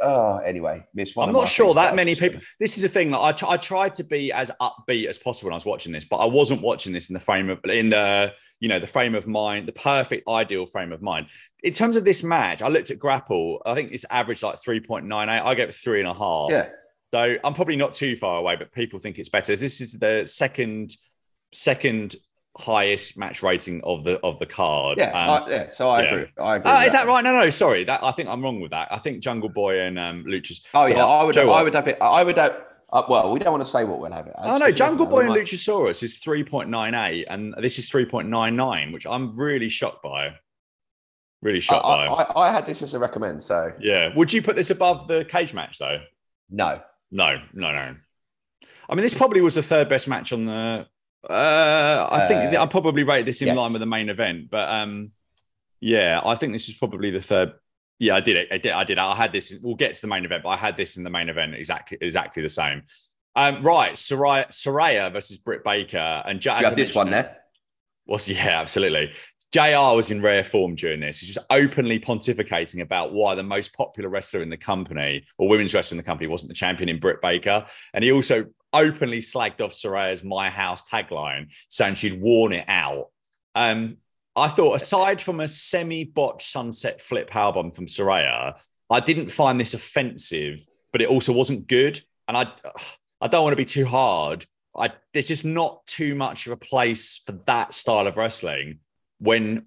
oh, 0.00 0.38
anyway, 0.38 0.86
miss 0.94 1.14
one. 1.14 1.28
I'm 1.28 1.34
not 1.34 1.48
sure 1.48 1.74
that 1.74 1.94
many 1.94 2.14
people. 2.14 2.40
This 2.58 2.78
is 2.78 2.84
a 2.84 2.88
thing. 2.88 3.10
Like, 3.10 3.42
I, 3.42 3.50
I 3.50 3.56
tried 3.56 3.94
to 3.94 4.04
be 4.04 4.32
as 4.32 4.50
upbeat 4.60 5.06
as 5.06 5.18
possible 5.18 5.48
when 5.48 5.54
I 5.54 5.56
was 5.56 5.66
watching 5.66 5.92
this, 5.92 6.04
but 6.04 6.16
I 6.16 6.24
wasn't 6.24 6.62
watching 6.62 6.92
this 6.92 7.10
in 7.10 7.14
the 7.14 7.20
frame 7.20 7.50
of 7.50 7.60
in 7.64 7.90
the 7.90 8.32
you 8.60 8.68
know 8.68 8.78
the 8.78 8.86
frame 8.86 9.14
of 9.14 9.26
mind, 9.26 9.68
the 9.68 9.72
perfect 9.72 10.28
ideal 10.28 10.66
frame 10.66 10.92
of 10.92 11.02
mind. 11.02 11.26
In 11.62 11.72
terms 11.72 11.96
of 11.96 12.04
this 12.04 12.22
match, 12.22 12.62
I 12.62 12.68
looked 12.68 12.90
at 12.90 12.98
Grapple. 12.98 13.62
I 13.66 13.74
think 13.74 13.92
it's 13.92 14.06
average 14.10 14.42
like 14.42 14.56
3.98. 14.56 15.28
I 15.28 15.54
gave 15.54 15.74
three 15.74 16.00
and 16.00 16.08
a 16.08 16.14
half. 16.14 16.50
Yeah. 16.50 16.68
So 17.12 17.36
I'm 17.44 17.52
probably 17.52 17.76
not 17.76 17.92
too 17.92 18.16
far 18.16 18.38
away, 18.38 18.56
but 18.56 18.72
people 18.72 18.98
think 18.98 19.18
it's 19.18 19.28
better. 19.28 19.54
This 19.54 19.80
is 19.82 19.92
the 19.92 20.22
second 20.24 20.96
second 21.52 22.16
highest 22.58 23.16
match 23.16 23.42
rating 23.42 23.82
of 23.82 24.04
the 24.04 24.18
of 24.20 24.38
the 24.38 24.46
card. 24.46 24.98
Yeah, 24.98 25.10
um, 25.10 25.50
yeah. 25.50 25.70
So 25.70 25.88
I 25.88 26.02
yeah. 26.02 26.08
agree. 26.08 26.26
I 26.38 26.56
agree. 26.56 26.70
Uh, 26.70 26.82
is 26.82 26.92
that, 26.92 27.06
that 27.06 27.10
right? 27.10 27.24
No, 27.24 27.32
no. 27.32 27.50
Sorry, 27.50 27.84
that 27.84 28.02
I 28.02 28.10
think 28.12 28.28
I'm 28.28 28.42
wrong 28.42 28.60
with 28.60 28.70
that. 28.72 28.88
I 28.90 28.98
think 28.98 29.22
Jungle 29.22 29.48
Boy 29.48 29.80
and 29.80 29.98
um, 29.98 30.24
Luchas. 30.24 30.60
Oh 30.74 30.84
so, 30.84 30.94
yeah, 30.94 31.04
I 31.04 31.24
would. 31.24 31.36
I 31.36 31.62
would 31.62 31.74
have 31.74 31.88
it. 31.88 31.98
I 32.00 32.22
would 32.22 32.36
have. 32.36 32.64
Uh, 32.92 33.02
well, 33.08 33.32
we 33.32 33.38
don't 33.38 33.52
want 33.52 33.64
to 33.64 33.70
say 33.70 33.84
what 33.84 34.00
we'll 34.00 34.12
have 34.12 34.26
it. 34.26 34.34
As. 34.38 34.46
Oh 34.46 34.58
no, 34.58 34.70
Jungle 34.70 35.06
Boy 35.06 35.20
and. 35.20 35.30
Luchasaurus 35.30 36.02
is 36.02 36.18
3.98, 36.18 37.24
and 37.30 37.54
this 37.58 37.78
is 37.78 37.88
3.99, 37.88 38.92
which 38.92 39.06
I'm 39.06 39.34
really 39.34 39.70
shocked 39.70 40.02
by. 40.02 40.34
Really 41.40 41.58
shocked 41.58 41.86
I, 41.86 42.06
by. 42.06 42.22
I, 42.22 42.48
I 42.48 42.52
had 42.52 42.66
this 42.66 42.82
as 42.82 42.92
a 42.92 42.98
recommend. 42.98 43.42
So 43.42 43.72
yeah, 43.80 44.14
would 44.14 44.30
you 44.30 44.42
put 44.42 44.56
this 44.56 44.68
above 44.68 45.08
the 45.08 45.24
cage 45.24 45.54
match 45.54 45.78
though? 45.78 46.02
No, 46.50 46.82
no, 47.10 47.40
no, 47.54 47.72
no. 47.72 47.96
I 48.90 48.94
mean, 48.94 49.02
this 49.02 49.14
probably 49.14 49.40
was 49.40 49.54
the 49.54 49.62
third 49.62 49.88
best 49.88 50.06
match 50.06 50.32
on 50.34 50.44
the 50.44 50.86
uh, 51.28 52.08
I 52.10 52.26
think 52.26 52.54
uh, 52.54 52.62
I 52.62 52.66
probably 52.66 53.04
rate 53.04 53.26
this 53.26 53.42
in 53.42 53.48
yes. 53.48 53.56
line 53.56 53.72
with 53.72 53.80
the 53.80 53.86
main 53.86 54.08
event, 54.08 54.50
but 54.50 54.68
um, 54.68 55.12
yeah, 55.80 56.20
I 56.24 56.34
think 56.34 56.52
this 56.52 56.68
is 56.68 56.74
probably 56.74 57.10
the 57.10 57.20
third. 57.20 57.52
Yeah, 57.98 58.16
I 58.16 58.20
did 58.20 58.36
it. 58.36 58.48
I 58.50 58.58
did. 58.58 58.72
I 58.72 58.84
did. 58.84 58.98
I 58.98 59.14
had 59.14 59.32
this. 59.32 59.54
We'll 59.62 59.76
get 59.76 59.94
to 59.94 60.00
the 60.00 60.08
main 60.08 60.24
event, 60.24 60.42
but 60.42 60.50
I 60.50 60.56
had 60.56 60.76
this 60.76 60.96
in 60.96 61.04
the 61.04 61.10
main 61.10 61.28
event 61.28 61.54
exactly 61.54 61.98
exactly 62.00 62.42
the 62.42 62.48
same. 62.48 62.82
Um, 63.34 63.62
right, 63.62 63.94
Soraya, 63.94 64.48
Saraya 64.48 65.12
versus 65.12 65.38
Britt 65.38 65.64
Baker 65.64 66.22
and 66.26 66.44
you 66.44 66.50
have 66.50 66.76
this 66.76 66.94
one 66.94 67.10
there. 67.10 67.38
Was 68.06 68.28
yeah, 68.28 68.60
absolutely. 68.60 69.12
JR 69.52 69.94
was 69.94 70.10
in 70.10 70.22
rare 70.22 70.44
form 70.44 70.74
during 70.74 71.00
this. 71.00 71.18
He's 71.18 71.34
just 71.34 71.46
openly 71.50 72.00
pontificating 72.00 72.80
about 72.80 73.12
why 73.12 73.34
the 73.34 73.42
most 73.42 73.74
popular 73.74 74.08
wrestler 74.08 74.42
in 74.42 74.48
the 74.48 74.56
company 74.56 75.24
or 75.38 75.48
women's 75.48 75.74
wrestler 75.74 75.94
in 75.94 75.98
the 75.98 76.02
company 76.02 76.26
wasn't 76.26 76.48
the 76.48 76.54
champion 76.54 76.88
in 76.88 76.98
Britt 76.98 77.20
Baker. 77.20 77.64
And 77.92 78.02
he 78.02 78.10
also 78.10 78.46
openly 78.72 79.18
slagged 79.18 79.60
off 79.60 79.72
Soraya's 79.72 80.24
My 80.24 80.50
House 80.50 80.88
tagline, 80.88 81.48
saying 81.68 81.94
she'd 81.94 82.20
worn 82.20 82.52
it 82.52 82.64
out. 82.68 83.08
Um, 83.54 83.98
I 84.34 84.48
thought, 84.48 84.74
aside 84.74 85.20
from 85.20 85.40
a 85.40 85.48
semi 85.48 86.04
botched 86.04 86.50
sunset 86.50 87.02
flip 87.02 87.34
album 87.36 87.70
from 87.70 87.86
Soraya, 87.86 88.60
I 88.90 89.00
didn't 89.00 89.30
find 89.30 89.60
this 89.60 89.74
offensive, 89.74 90.66
but 90.90 91.02
it 91.02 91.08
also 91.08 91.32
wasn't 91.32 91.66
good. 91.66 92.00
And 92.28 92.36
I, 92.36 92.46
I 93.20 93.28
don't 93.28 93.42
want 93.42 93.52
to 93.52 93.60
be 93.60 93.64
too 93.64 93.84
hard. 93.84 94.46
I, 94.76 94.90
there's 95.12 95.28
just 95.28 95.44
not 95.44 95.84
too 95.86 96.14
much 96.14 96.46
of 96.46 96.52
a 96.52 96.56
place 96.56 97.18
for 97.26 97.32
that 97.46 97.74
style 97.74 98.06
of 98.06 98.16
wrestling 98.16 98.78
when 99.18 99.66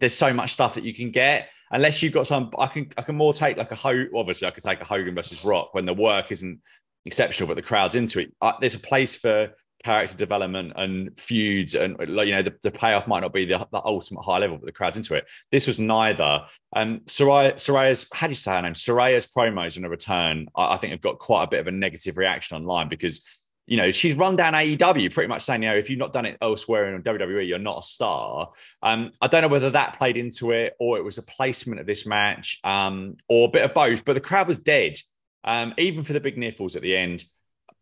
there's 0.00 0.14
so 0.14 0.34
much 0.34 0.52
stuff 0.52 0.74
that 0.74 0.84
you 0.84 0.94
can 0.94 1.10
get. 1.10 1.48
Unless 1.70 2.02
you've 2.02 2.12
got 2.12 2.26
some, 2.26 2.50
I 2.58 2.66
can 2.66 2.92
I 2.98 3.02
can 3.02 3.16
more 3.16 3.32
take 3.32 3.56
like 3.56 3.72
a 3.72 3.74
Ho. 3.74 4.04
Obviously, 4.14 4.46
I 4.46 4.50
could 4.50 4.62
take 4.62 4.80
a 4.80 4.84
Hogan 4.84 5.14
versus 5.14 5.44
Rock 5.44 5.72
when 5.72 5.86
the 5.86 5.94
work 5.94 6.30
isn't 6.30 6.60
exceptional, 7.04 7.46
but 7.46 7.56
the 7.56 7.62
crowd's 7.62 7.94
into 7.94 8.20
it. 8.20 8.34
Uh, 8.40 8.52
there's 8.60 8.74
a 8.74 8.80
place 8.80 9.16
for 9.16 9.50
character 9.84 10.16
development 10.16 10.72
and 10.76 11.10
feuds, 11.18 11.74
and 11.74 11.96
you 12.00 12.32
know 12.32 12.42
the, 12.42 12.54
the 12.62 12.70
payoff 12.70 13.06
might 13.06 13.20
not 13.20 13.32
be 13.32 13.44
the, 13.44 13.58
the, 13.70 13.82
ultimate 13.84 14.22
high 14.22 14.38
level, 14.38 14.56
but 14.56 14.66
the 14.66 14.72
crowd's 14.72 14.96
into 14.96 15.14
it. 15.14 15.28
This 15.52 15.66
was 15.66 15.78
neither. 15.78 16.40
Um, 16.74 17.00
Saraya, 17.00 17.54
Saraya's 17.54 18.08
how 18.12 18.26
do 18.26 18.30
you 18.30 18.36
say 18.36 18.52
her 18.52 18.62
name? 18.62 18.72
Soraya's 18.72 19.26
promos 19.26 19.76
in 19.76 19.84
a 19.84 19.88
return, 19.88 20.48
I, 20.56 20.74
I 20.74 20.76
think, 20.78 20.92
have 20.92 21.02
got 21.02 21.18
quite 21.18 21.44
a 21.44 21.48
bit 21.48 21.60
of 21.60 21.66
a 21.66 21.72
negative 21.72 22.16
reaction 22.16 22.56
online 22.56 22.88
because 22.88 23.22
you 23.66 23.78
know, 23.78 23.90
she's 23.90 24.14
run 24.14 24.36
down 24.36 24.52
AEW 24.52 25.12
pretty 25.12 25.28
much 25.28 25.42
saying, 25.42 25.62
you 25.62 25.70
know, 25.70 25.76
if 25.76 25.88
you've 25.88 25.98
not 25.98 26.12
done 26.12 26.26
it 26.26 26.36
elsewhere 26.42 26.94
in 26.94 27.02
WWE, 27.02 27.48
you're 27.48 27.58
not 27.58 27.78
a 27.78 27.82
star. 27.82 28.50
Um, 28.82 29.12
I 29.22 29.26
don't 29.26 29.40
know 29.42 29.48
whether 29.48 29.70
that 29.70 29.96
played 29.96 30.16
into 30.16 30.50
it 30.50 30.74
or 30.78 30.98
it 30.98 31.04
was 31.04 31.16
a 31.16 31.22
placement 31.22 31.80
of 31.80 31.86
this 31.86 32.04
match 32.04 32.60
um, 32.62 33.16
or 33.26 33.48
a 33.48 33.50
bit 33.50 33.64
of 33.64 33.72
both, 33.72 34.04
but 34.04 34.12
the 34.14 34.20
crowd 34.20 34.48
was 34.48 34.58
dead 34.58 34.98
um, 35.44 35.74
even 35.78 36.02
for 36.02 36.12
the 36.12 36.20
big 36.20 36.38
near 36.38 36.52
falls 36.52 36.76
at 36.76 36.82
the 36.82 36.96
end, 36.96 37.24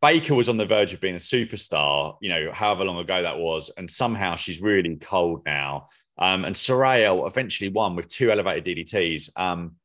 Baker 0.01 0.35
was 0.35 0.49
on 0.49 0.57
the 0.57 0.67
verge 0.67 0.93
of 0.93 1.01
being 1.01 1.15
a 1.15 1.19
superstar, 1.19 2.17
you 2.21 2.29
know, 2.29 2.51
however 2.53 2.85
long 2.85 2.99
ago 2.99 3.23
that 3.23 3.39
was. 3.39 3.71
And 3.77 3.89
somehow 3.89 4.35
she's 4.35 4.61
really 4.61 4.97
cold 4.97 5.43
now. 5.47 5.87
Um, 6.19 6.45
and 6.45 6.55
Soraya 6.55 7.27
eventually 7.27 7.71
won 7.71 7.95
with 7.97 8.09
two 8.09 8.31
elevated 8.33 8.65
DDTs 8.65 9.39
um, 9.39 9.77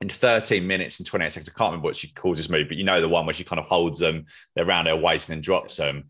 in 0.00 0.08
13 0.08 0.66
minutes 0.66 0.98
and 0.98 1.06
28 1.06 1.32
seconds. 1.32 1.50
I 1.50 1.58
can't 1.58 1.70
remember 1.70 1.84
what 1.84 1.96
she 1.96 2.12
calls 2.12 2.38
this 2.38 2.48
move, 2.48 2.68
but 2.68 2.78
you 2.78 2.84
know, 2.84 3.00
the 3.00 3.08
one 3.08 3.26
where 3.26 3.34
she 3.34 3.44
kind 3.44 3.60
of 3.60 3.66
holds 3.66 3.98
them 3.98 4.24
around 4.56 4.86
her 4.86 4.96
waist 4.96 5.28
and 5.28 5.36
then 5.36 5.42
drops 5.42 5.76
them. 5.76 6.04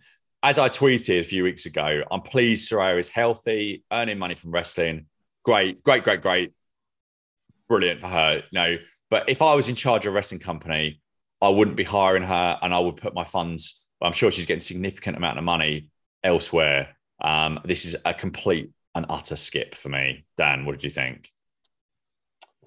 As 0.44 0.60
I 0.60 0.68
tweeted 0.68 1.20
a 1.20 1.24
few 1.24 1.42
weeks 1.42 1.66
ago, 1.66 2.02
I'm 2.12 2.22
pleased 2.22 2.70
Soraya 2.70 2.98
is 2.98 3.08
healthy, 3.08 3.82
earning 3.92 4.18
money 4.18 4.36
from 4.36 4.52
wrestling. 4.52 5.06
Great, 5.44 5.82
great, 5.82 6.04
great, 6.04 6.22
great. 6.22 6.52
Brilliant 7.68 8.00
for 8.00 8.06
her. 8.06 8.36
You 8.36 8.42
know, 8.52 8.76
but 9.10 9.28
if 9.28 9.42
I 9.42 9.54
was 9.54 9.68
in 9.68 9.74
charge 9.74 10.06
of 10.06 10.12
a 10.12 10.14
wrestling 10.14 10.40
company, 10.40 11.00
I 11.40 11.48
wouldn't 11.48 11.76
be 11.76 11.84
hiring 11.84 12.22
her 12.22 12.58
and 12.60 12.74
I 12.74 12.78
would 12.78 12.96
put 12.96 13.14
my 13.14 13.24
funds, 13.24 13.84
I'm 14.02 14.12
sure 14.12 14.30
she's 14.30 14.46
getting 14.46 14.60
significant 14.60 15.16
amount 15.16 15.38
of 15.38 15.44
money 15.44 15.88
elsewhere. 16.24 16.96
Um, 17.20 17.60
this 17.64 17.84
is 17.84 17.96
a 18.04 18.14
complete 18.14 18.70
and 18.94 19.06
utter 19.08 19.36
skip 19.36 19.74
for 19.74 19.88
me. 19.88 20.24
Dan, 20.36 20.64
what 20.64 20.72
did 20.72 20.84
you 20.84 20.90
think? 20.90 21.28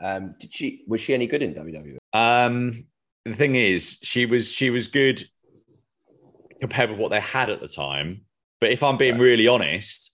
Um, 0.01 0.35
did 0.39 0.53
she 0.53 0.83
was 0.87 0.99
she 0.99 1.13
any 1.13 1.27
good 1.27 1.43
in 1.43 1.53
WWE? 1.53 1.97
Um, 2.13 2.85
the 3.25 3.35
thing 3.35 3.55
is, 3.55 3.99
she 4.01 4.25
was 4.25 4.51
she 4.51 4.69
was 4.71 4.87
good 4.87 5.23
compared 6.59 6.89
with 6.89 6.99
what 6.99 7.11
they 7.11 7.19
had 7.19 7.49
at 7.49 7.61
the 7.61 7.67
time. 7.67 8.21
But 8.59 8.71
if 8.71 8.83
I'm 8.83 8.97
being 8.97 9.17
really 9.17 9.47
honest, 9.47 10.11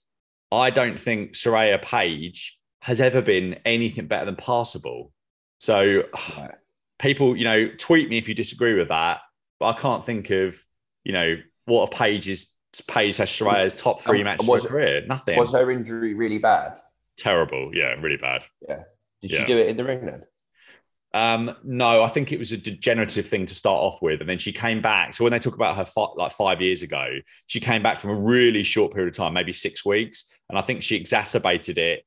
I 0.51 0.69
don't 0.69 0.99
think 0.99 1.33
Soraya 1.33 1.81
Paige 1.81 2.57
has 2.81 3.01
ever 3.01 3.21
been 3.21 3.59
anything 3.65 4.07
better 4.07 4.25
than 4.25 4.35
passable. 4.35 5.11
So 5.59 6.03
right 6.37 6.55
people, 6.99 7.35
you 7.35 7.43
know, 7.43 7.69
tweet 7.77 8.09
me 8.09 8.17
if 8.17 8.27
you 8.27 8.35
disagree 8.35 8.73
with 8.73 8.89
that. 8.89 9.19
But 9.59 9.75
I 9.75 9.79
can't 9.79 10.05
think 10.05 10.29
of, 10.29 10.61
you 11.03 11.13
know, 11.13 11.37
what 11.65 11.91
a 11.91 11.95
page 11.95 12.29
is 12.29 12.53
Paige 12.87 13.17
has 13.17 13.29
Saraya's 13.29 13.81
top 13.81 14.01
three 14.01 14.23
matches 14.23 14.47
was, 14.47 14.63
of 14.63 14.71
her 14.71 14.77
career. 14.77 15.05
Nothing. 15.07 15.37
Was 15.37 15.51
her 15.53 15.71
injury 15.71 16.13
really 16.13 16.37
bad? 16.37 16.79
Terrible. 17.17 17.71
Yeah, 17.73 17.95
really 17.99 18.17
bad. 18.17 18.45
Yeah. 18.67 18.83
Did 19.21 19.31
yeah. 19.31 19.39
she 19.39 19.45
do 19.45 19.57
it 19.57 19.67
in 19.67 19.77
the 19.77 19.83
ring 19.83 20.05
then? 20.05 20.23
Um, 21.13 21.55
no, 21.63 22.03
I 22.03 22.09
think 22.09 22.31
it 22.31 22.37
was 22.37 22.51
a 22.51 22.57
degenerative 22.57 23.25
thing 23.25 23.45
to 23.47 23.55
start 23.55 23.81
off 23.81 24.01
with, 24.01 24.21
and 24.21 24.29
then 24.29 24.37
she 24.37 24.51
came 24.51 24.81
back. 24.81 25.15
So 25.15 25.23
when 25.23 25.31
they 25.31 25.39
talk 25.39 25.55
about 25.55 25.75
her 25.75 25.85
like 26.15 26.31
five 26.33 26.61
years 26.61 26.83
ago, 26.83 27.07
she 27.47 27.59
came 27.59 27.81
back 27.81 27.97
from 27.97 28.11
a 28.11 28.15
really 28.15 28.61
short 28.61 28.93
period 28.93 29.07
of 29.07 29.17
time, 29.17 29.33
maybe 29.33 29.53
six 29.53 29.83
weeks, 29.83 30.25
and 30.49 30.59
I 30.59 30.61
think 30.61 30.83
she 30.83 30.95
exacerbated 30.95 31.79
it 31.79 32.03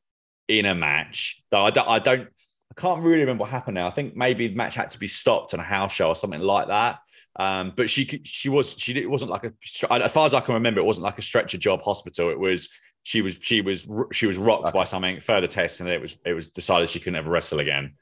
in 0.46 0.66
a 0.66 0.74
match. 0.74 1.42
Though 1.50 1.64
I 1.64 1.70
don't, 1.70 1.88
I 1.88 1.98
don't, 1.98 2.28
I 2.70 2.80
can't 2.80 3.02
really 3.02 3.20
remember 3.20 3.42
what 3.42 3.50
happened 3.50 3.74
now. 3.74 3.86
I 3.86 3.90
think 3.90 4.16
maybe 4.16 4.48
the 4.48 4.54
match 4.54 4.76
had 4.76 4.90
to 4.90 4.98
be 4.98 5.06
stopped 5.06 5.54
on 5.54 5.60
a 5.60 5.64
house 5.64 5.92
show 5.92 6.08
or 6.08 6.14
something 6.14 6.40
like 6.40 6.68
that. 6.68 7.00
Um, 7.36 7.72
but 7.76 7.88
she 7.88 8.20
she 8.24 8.48
was 8.48 8.74
she 8.78 8.96
it 8.98 9.08
wasn't 9.08 9.30
like 9.30 9.44
a 9.44 9.52
as 9.90 10.12
far 10.12 10.26
as 10.26 10.34
I 10.34 10.40
can 10.40 10.54
remember, 10.54 10.80
it 10.80 10.84
wasn't 10.84 11.04
like 11.04 11.18
a 11.18 11.22
stretcher 11.22 11.58
job 11.58 11.82
hospital. 11.82 12.30
It 12.30 12.38
was 12.38 12.68
she 13.02 13.22
was 13.22 13.38
she 13.40 13.60
was 13.60 13.86
she 14.12 14.26
was 14.26 14.36
rocked 14.36 14.66
okay. 14.66 14.78
by 14.78 14.84
something. 14.84 15.20
Further 15.20 15.46
tests, 15.46 15.80
and 15.80 15.88
it 15.88 16.00
was 16.00 16.18
it 16.24 16.32
was 16.32 16.48
decided 16.48 16.90
she 16.90 16.98
couldn't 16.98 17.16
ever 17.16 17.30
wrestle 17.30 17.60
again. 17.60 17.94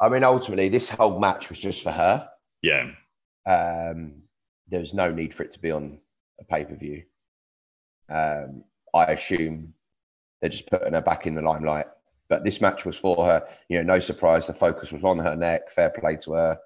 I 0.00 0.08
mean, 0.08 0.24
ultimately, 0.24 0.68
this 0.68 0.88
whole 0.88 1.18
match 1.18 1.48
was 1.48 1.58
just 1.58 1.82
for 1.82 1.90
her. 1.90 2.28
Yeah. 2.62 2.90
Um, 3.46 4.22
there 4.68 4.80
was 4.80 4.94
no 4.94 5.12
need 5.12 5.34
for 5.34 5.42
it 5.42 5.52
to 5.52 5.60
be 5.60 5.70
on 5.70 5.98
a 6.40 6.44
pay 6.44 6.64
per 6.64 6.74
view. 6.74 7.02
Um, 8.08 8.64
I 8.94 9.12
assume 9.12 9.74
they're 10.40 10.50
just 10.50 10.70
putting 10.70 10.94
her 10.94 11.02
back 11.02 11.26
in 11.26 11.34
the 11.34 11.42
limelight. 11.42 11.86
But 12.30 12.44
this 12.44 12.60
match 12.60 12.86
was 12.86 12.96
for 12.96 13.26
her. 13.26 13.46
You 13.68 13.78
know, 13.78 13.94
no 13.94 14.00
surprise. 14.00 14.46
The 14.46 14.54
focus 14.54 14.92
was 14.92 15.04
on 15.04 15.18
her 15.18 15.36
neck. 15.36 15.70
Fair 15.70 15.90
play 15.90 16.16
to 16.18 16.32
her. 16.32 16.58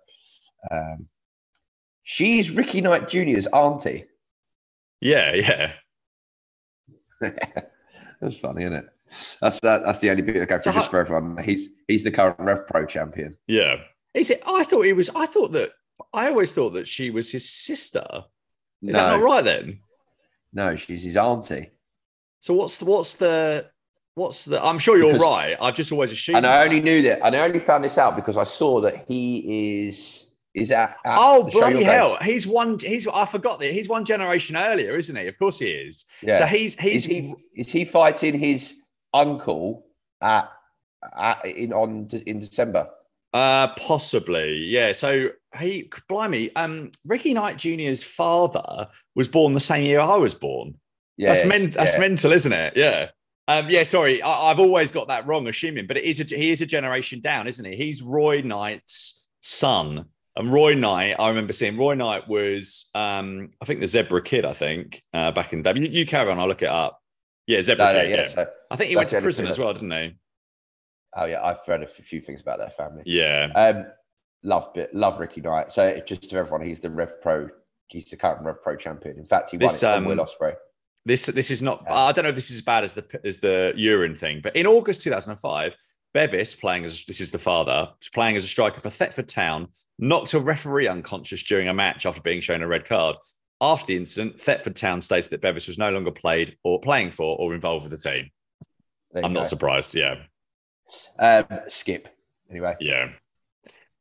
Um, 0.71 1.09
she's 2.03 2.51
Ricky 2.51 2.83
Knight 2.83 3.09
Jr.'s 3.09 3.49
auntie. 3.49 4.05
Yeah, 5.01 5.35
yeah. 5.35 5.73
that's 8.21 8.39
funny, 8.39 8.65
isn't 8.65 8.75
it? 8.75 8.87
That's 9.41 9.59
that, 9.61 9.85
that's 9.85 9.99
the 10.01 10.11
only 10.11 10.23
bit 10.23 10.37
I 10.37 10.45
go 10.45 10.57
for 10.57 10.61
so 10.61 10.73
just 10.73 10.87
how, 10.87 10.91
for 10.91 11.01
everyone. 11.01 11.43
He's 11.43 11.71
he's 11.89 12.05
the 12.05 12.11
current 12.11 12.39
Rev 12.39 12.67
Pro 12.67 12.87
champion. 12.87 13.37
Yeah. 13.47 13.77
Is 14.13 14.31
it? 14.31 14.43
I 14.47 14.65
thought 14.65 14.85
he 14.85 14.93
was. 14.93 15.11
I 15.17 15.27
thought 15.27 15.53
that. 15.53 15.73
I 16.13 16.29
always 16.29 16.53
thought 16.53 16.71
that 16.71 16.89
she 16.89 17.11
was 17.11 17.33
his 17.33 17.51
sister. 17.51 18.07
Is 18.83 18.97
no. 18.97 19.03
that 19.03 19.17
not 19.17 19.25
right 19.25 19.45
then? 19.45 19.81
No, 20.53 20.77
she's 20.77 21.05
his 21.05 21.17
auntie. 21.17 21.71
So 22.41 22.53
what's 22.53 22.79
the 22.79 22.85
what's 22.85 23.15
the 23.15 23.71
what's 24.15 24.45
the? 24.45 24.65
I'm 24.65 24.79
sure 24.79 24.97
you're 24.97 25.09
because, 25.09 25.23
right. 25.23 25.57
I've 25.61 25.75
just 25.75 25.93
always 25.93 26.13
assumed. 26.13 26.39
And 26.39 26.47
I 26.47 26.65
only 26.65 26.81
knew 26.81 27.03
that, 27.03 27.21
and 27.25 27.35
I 27.35 27.41
only 27.41 27.61
found 27.61 27.85
this 27.85 27.99
out 27.99 28.17
because 28.17 28.37
I 28.37 28.45
saw 28.45 28.81
that 28.81 29.05
he 29.07 29.87
is 29.87 30.27
is 30.55 30.71
at, 30.71 30.97
at 31.05 31.17
oh 31.19 31.49
bloody 31.51 31.83
hell! 31.83 32.17
He's 32.23 32.47
one. 32.47 32.79
He's 32.79 33.07
I 33.07 33.27
forgot 33.27 33.61
that 33.61 33.73
he's 33.73 33.89
one 33.89 34.05
generation 34.05 34.57
earlier, 34.57 34.97
isn't 34.97 35.17
he? 35.17 35.27
Of 35.27 35.39
course 35.39 35.59
he 35.59 35.67
is. 35.67 36.05
Yeah. 36.23 36.35
So 36.35 36.47
he's 36.47 36.79
he's 36.79 37.05
is 37.05 37.05
he, 37.05 37.35
is 37.55 37.73
he 37.73 37.85
fighting 37.85 38.39
his 38.39 38.77
uncle 39.13 39.87
at, 40.23 40.51
at 41.17 41.45
in 41.47 41.73
on 41.73 42.09
in 42.27 42.41
December? 42.41 42.89
Uh, 43.33 43.67
possibly, 43.75 44.59
yeah. 44.59 44.93
So 44.93 45.31
he, 45.59 45.91
blimey, 46.09 46.53
um, 46.55 46.93
Ricky 47.05 47.35
Knight 47.35 47.57
Jr.'s 47.57 48.01
father 48.01 48.87
was 49.17 49.27
born 49.27 49.55
the 49.55 49.61
same 49.61 49.85
year 49.85 49.99
I 49.99 50.15
was 50.15 50.35
born. 50.35 50.77
Yeah, 51.17 51.35
that's 51.35 51.45
men- 51.45 51.71
that's 51.71 51.95
yeah. 51.95 52.01
mental, 52.01 52.31
isn't 52.31 52.53
it? 52.53 52.75
Yeah. 52.77 53.09
Um, 53.47 53.69
yeah, 53.69 53.83
sorry, 53.83 54.23
I- 54.23 54.49
have 54.49 54.59
always 54.59 54.91
got 54.91 55.09
that 55.09 55.27
wrong, 55.27 55.47
assuming, 55.49 55.87
but 55.87 55.97
it 55.97 56.05
is 56.05 56.21
a, 56.21 56.25
he 56.25 56.51
is 56.51 56.63
a 56.63 56.67
generation 56.67 57.21
down, 57.21 57.47
isn't 57.47 57.65
he? 57.65 57.77
He's 57.77 58.03
Roy 58.03 58.41
Knight's 58.41 59.27
son, 59.43 60.07
and 60.37 60.53
Roy 60.53 60.75
Knight. 60.75 61.17
I 61.19 61.29
remember 61.29 61.53
seeing 61.53 61.77
Roy 61.77 61.95
Knight 61.95 62.27
was, 62.27 62.91
um, 62.95 63.51
I 63.61 63.67
think 63.67 63.81
the 63.81 63.87
Zebra 63.87 64.23
Kid. 64.23 64.45
I 64.45 64.55
think 64.55 65.03
uh, 65.13 65.31
back 65.33 65.53
in 65.53 65.63
the 65.63 65.73
day. 65.73 65.81
You, 65.81 65.87
you 65.87 66.07
carry 66.07 66.31
on, 66.31 66.39
I'll 66.39 66.49
look 66.49 66.63
it 66.63 66.69
up. 66.69 67.01
Yeah, 67.47 67.61
Zebra 67.61 67.93
no, 67.93 67.93
Kid. 67.93 68.03
No, 68.03 68.09
yeah, 68.09 68.17
yeah. 68.23 68.27
So 68.29 68.47
I 68.71 68.77
think 68.77 68.91
he 68.91 68.97
went 68.97 69.09
to 69.11 69.21
prison 69.21 69.47
as 69.47 69.59
well, 69.59 69.73
didn't 69.75 69.91
he? 69.91 70.17
Oh 71.17 71.27
yeah, 71.27 71.45
I've 71.45 71.61
read 71.69 71.83
a 71.83 71.87
few 71.87 72.21
things 72.21 72.41
about 72.41 72.59
their 72.59 72.71
family. 72.71 73.03
Yeah. 73.07 73.53
Um, 73.55 73.87
love 74.43 74.73
bit, 74.75 74.95
love 74.95 75.21
Ricky 75.21 75.41
Knight. 75.41 75.73
So 75.73 76.01
just 76.07 76.29
to 76.31 76.37
everyone, 76.37 76.67
he's 76.67 76.81
the 76.81 76.91
Rev 76.91 77.21
Pro. 77.21 77.49
He's 77.89 78.07
the 78.07 78.17
current 78.17 78.45
Rev 78.45 78.63
Pro 78.63 78.77
champion. 78.77 79.19
In 79.19 79.27
fact, 79.27 79.51
he 79.51 79.59
this, 79.59 79.83
won 79.83 79.93
it 79.93 79.95
from 79.97 80.11
um, 80.11 80.17
Will 80.17 80.25
Ospreay. 80.25 80.55
This 81.07 81.27
this 81.27 81.51
is 81.51 81.61
not. 81.61 81.83
Yeah. 81.87 81.95
I 81.95 82.13
don't 82.13 82.23
know 82.23 82.31
if 82.31 82.35
this 82.35 82.51
is 82.51 82.57
as 82.57 82.63
bad 82.63 82.85
as 82.85 82.95
the 82.95 83.05
as 83.25 83.39
the 83.39 83.73
urine 83.77 84.15
thing, 84.15 84.41
but 84.43 84.57
in 84.57 84.67
August 84.67 85.03
2005, 85.03 85.77
Bevis 86.15 86.55
playing 86.55 86.85
as 86.85 87.05
this 87.05 87.21
is 87.21 87.31
the 87.31 87.39
father, 87.39 87.91
playing 88.15 88.37
as 88.37 88.45
a 88.45 88.49
striker 88.49 88.81
for 88.81 88.91
Thetford 88.91 89.29
Town, 89.29 89.69
knocked 89.99 90.33
a 90.35 90.41
referee 90.41 90.89
unconscious 90.89 91.43
during 91.43 91.69
a 91.69 91.75
match 91.75 92.07
after 92.07 92.23
being 92.23 92.41
shown 92.41 92.63
a 92.63 92.67
red 92.67 92.87
card. 92.87 93.17
After 93.61 93.87
the 93.87 93.97
incident, 93.97 94.41
Thetford 94.41 94.77
Town 94.77 95.01
stated 95.01 95.31
that 95.31 95.41
Bevis 95.41 95.69
was 95.69 95.79
no 95.79 95.91
longer 95.91 96.11
played 96.11 96.57
or 96.65 96.81
playing 96.81 97.13
for 97.13 97.37
or 97.39 97.55
involved 97.55 97.89
with 97.89 98.01
the 98.01 98.11
team. 98.11 98.31
I'm 99.23 99.33
not 99.33 99.47
surprised. 99.47 99.95
Yeah. 99.95 100.17
Um, 101.19 101.47
skip. 101.69 102.09
Anyway. 102.51 102.77
Yeah. 102.81 103.11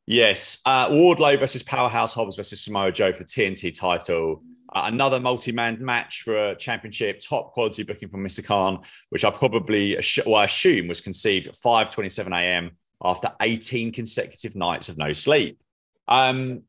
Yes. 0.06 0.60
Uh, 0.66 0.88
Wardlow 0.88 1.38
versus 1.38 1.62
Powerhouse 1.62 2.14
Hobbs 2.14 2.36
versus 2.36 2.60
Samoa 2.60 2.92
Joe 2.92 3.12
for 3.12 3.24
TNT 3.24 3.72
title. 3.72 4.42
Uh, 4.74 4.82
another 4.86 5.20
multi-man 5.20 5.82
match 5.84 6.22
for 6.22 6.50
a 6.50 6.56
championship, 6.56 7.20
top 7.20 7.52
quality 7.52 7.84
booking 7.84 8.08
from 8.08 8.24
Mr. 8.24 8.44
Khan, 8.44 8.80
which 9.10 9.24
I 9.24 9.30
probably 9.30 9.96
well, 10.26 10.36
I 10.36 10.44
assume 10.44 10.88
was 10.88 11.00
conceived 11.00 11.46
at 11.46 11.54
5:27 11.54 12.32
a.m. 12.32 12.72
after 13.02 13.30
18 13.40 13.92
consecutive 13.92 14.56
nights 14.56 14.88
of 14.88 14.98
no 14.98 15.12
sleep. 15.12 15.60
Um, 16.08 16.62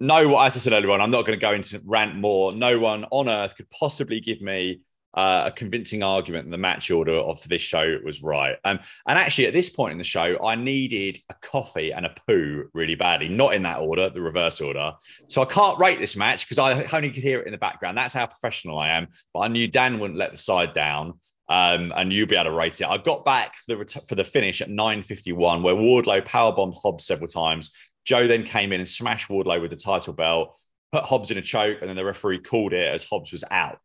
no, 0.00 0.40
as 0.40 0.56
I 0.56 0.58
said 0.58 0.72
earlier 0.72 0.90
on, 0.90 1.00
I'm 1.00 1.10
not 1.10 1.26
going 1.26 1.38
to 1.38 1.40
go 1.40 1.52
into 1.52 1.80
rant 1.84 2.16
more. 2.16 2.52
No 2.52 2.78
one 2.78 3.04
on 3.10 3.28
earth 3.28 3.54
could 3.56 3.70
possibly 3.70 4.20
give 4.20 4.40
me 4.40 4.80
uh, 5.14 5.44
a 5.46 5.52
convincing 5.52 6.02
argument 6.02 6.46
that 6.46 6.50
the 6.50 6.58
match 6.58 6.90
order 6.90 7.14
of 7.14 7.42
this 7.48 7.60
show 7.60 7.98
was 8.04 8.22
right. 8.22 8.56
Um, 8.64 8.78
and 9.06 9.18
actually, 9.18 9.46
at 9.46 9.52
this 9.52 9.68
point 9.68 9.92
in 9.92 9.98
the 9.98 10.04
show, 10.04 10.42
I 10.44 10.54
needed 10.54 11.18
a 11.28 11.34
coffee 11.42 11.92
and 11.92 12.06
a 12.06 12.14
poo 12.26 12.68
really 12.72 12.94
badly, 12.94 13.28
not 13.28 13.54
in 13.54 13.62
that 13.62 13.78
order, 13.78 14.08
the 14.08 14.22
reverse 14.22 14.60
order. 14.60 14.92
So 15.28 15.42
I 15.42 15.44
can't 15.44 15.78
rate 15.78 15.98
this 15.98 16.16
match 16.16 16.48
because 16.48 16.58
I 16.58 16.84
only 16.84 17.10
could 17.10 17.22
hear 17.22 17.40
it 17.40 17.46
in 17.46 17.52
the 17.52 17.58
background. 17.58 17.98
That's 17.98 18.14
how 18.14 18.26
professional 18.26 18.78
I 18.78 18.90
am. 18.90 19.08
But 19.34 19.40
I 19.40 19.48
knew 19.48 19.68
Dan 19.68 19.98
wouldn't 19.98 20.18
let 20.18 20.32
the 20.32 20.38
side 20.38 20.74
down. 20.74 21.14
Um, 21.48 21.92
and 21.94 22.10
you'll 22.10 22.28
be 22.28 22.36
able 22.36 22.44
to 22.44 22.56
rate 22.56 22.80
it. 22.80 22.86
I 22.86 22.96
got 22.96 23.26
back 23.26 23.56
for 23.58 23.76
the 23.76 24.02
for 24.08 24.14
the 24.14 24.24
finish 24.24 24.62
at 24.62 24.70
9:51, 24.70 25.62
where 25.62 25.74
Wardlow 25.74 26.24
powerbombed 26.24 26.80
Hobbs 26.80 27.04
several 27.04 27.28
times, 27.28 27.74
Joe 28.04 28.26
then 28.26 28.44
came 28.44 28.72
in 28.72 28.80
and 28.80 28.88
smashed 28.88 29.28
Wardlow 29.28 29.60
with 29.60 29.70
the 29.70 29.76
title 29.76 30.14
belt, 30.14 30.56
put 30.92 31.04
Hobbs 31.04 31.30
in 31.30 31.36
a 31.36 31.42
choke, 31.42 31.78
and 31.80 31.90
then 31.90 31.96
the 31.96 32.04
referee 32.04 32.38
called 32.38 32.72
it 32.72 32.88
as 32.88 33.04
Hobbs 33.04 33.32
was 33.32 33.44
out. 33.50 33.80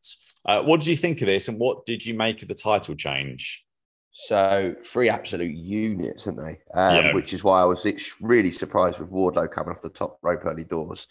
Uh, 0.47 0.61
what 0.63 0.79
did 0.79 0.87
you 0.87 0.95
think 0.95 1.21
of 1.21 1.27
this, 1.27 1.47
and 1.47 1.59
what 1.59 1.85
did 1.85 2.05
you 2.05 2.13
make 2.13 2.41
of 2.41 2.47
the 2.47 2.55
title 2.55 2.95
change? 2.95 3.65
So 4.11 4.75
three 4.83 5.09
absolute 5.09 5.55
units, 5.55 6.25
aren't 6.25 6.39
they? 6.39 6.59
Um, 6.73 7.05
yeah. 7.05 7.13
Which 7.13 7.33
is 7.33 7.43
why 7.43 7.61
I 7.61 7.65
was 7.65 7.85
really 8.19 8.49
surprised 8.49 8.99
with 8.99 9.11
Wardlow 9.11 9.51
coming 9.51 9.71
off 9.71 9.81
the 9.81 9.89
top 9.89 10.17
rope 10.23 10.45
early 10.45 10.63
doors. 10.63 11.07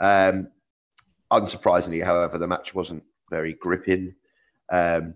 Um, 0.00 0.48
unsurprisingly, 1.30 2.02
however, 2.02 2.38
the 2.38 2.46
match 2.46 2.74
wasn't 2.74 3.02
very 3.30 3.54
gripping. 3.54 4.14
Um, 4.70 5.14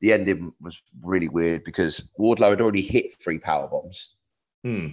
the 0.00 0.12
ending 0.12 0.52
was 0.60 0.82
really 1.02 1.28
weird 1.28 1.62
because 1.62 2.08
Wardlow 2.18 2.50
had 2.50 2.60
already 2.60 2.82
hit 2.82 3.20
three 3.22 3.38
power 3.38 3.68
bombs, 3.68 4.14
hmm. 4.64 4.88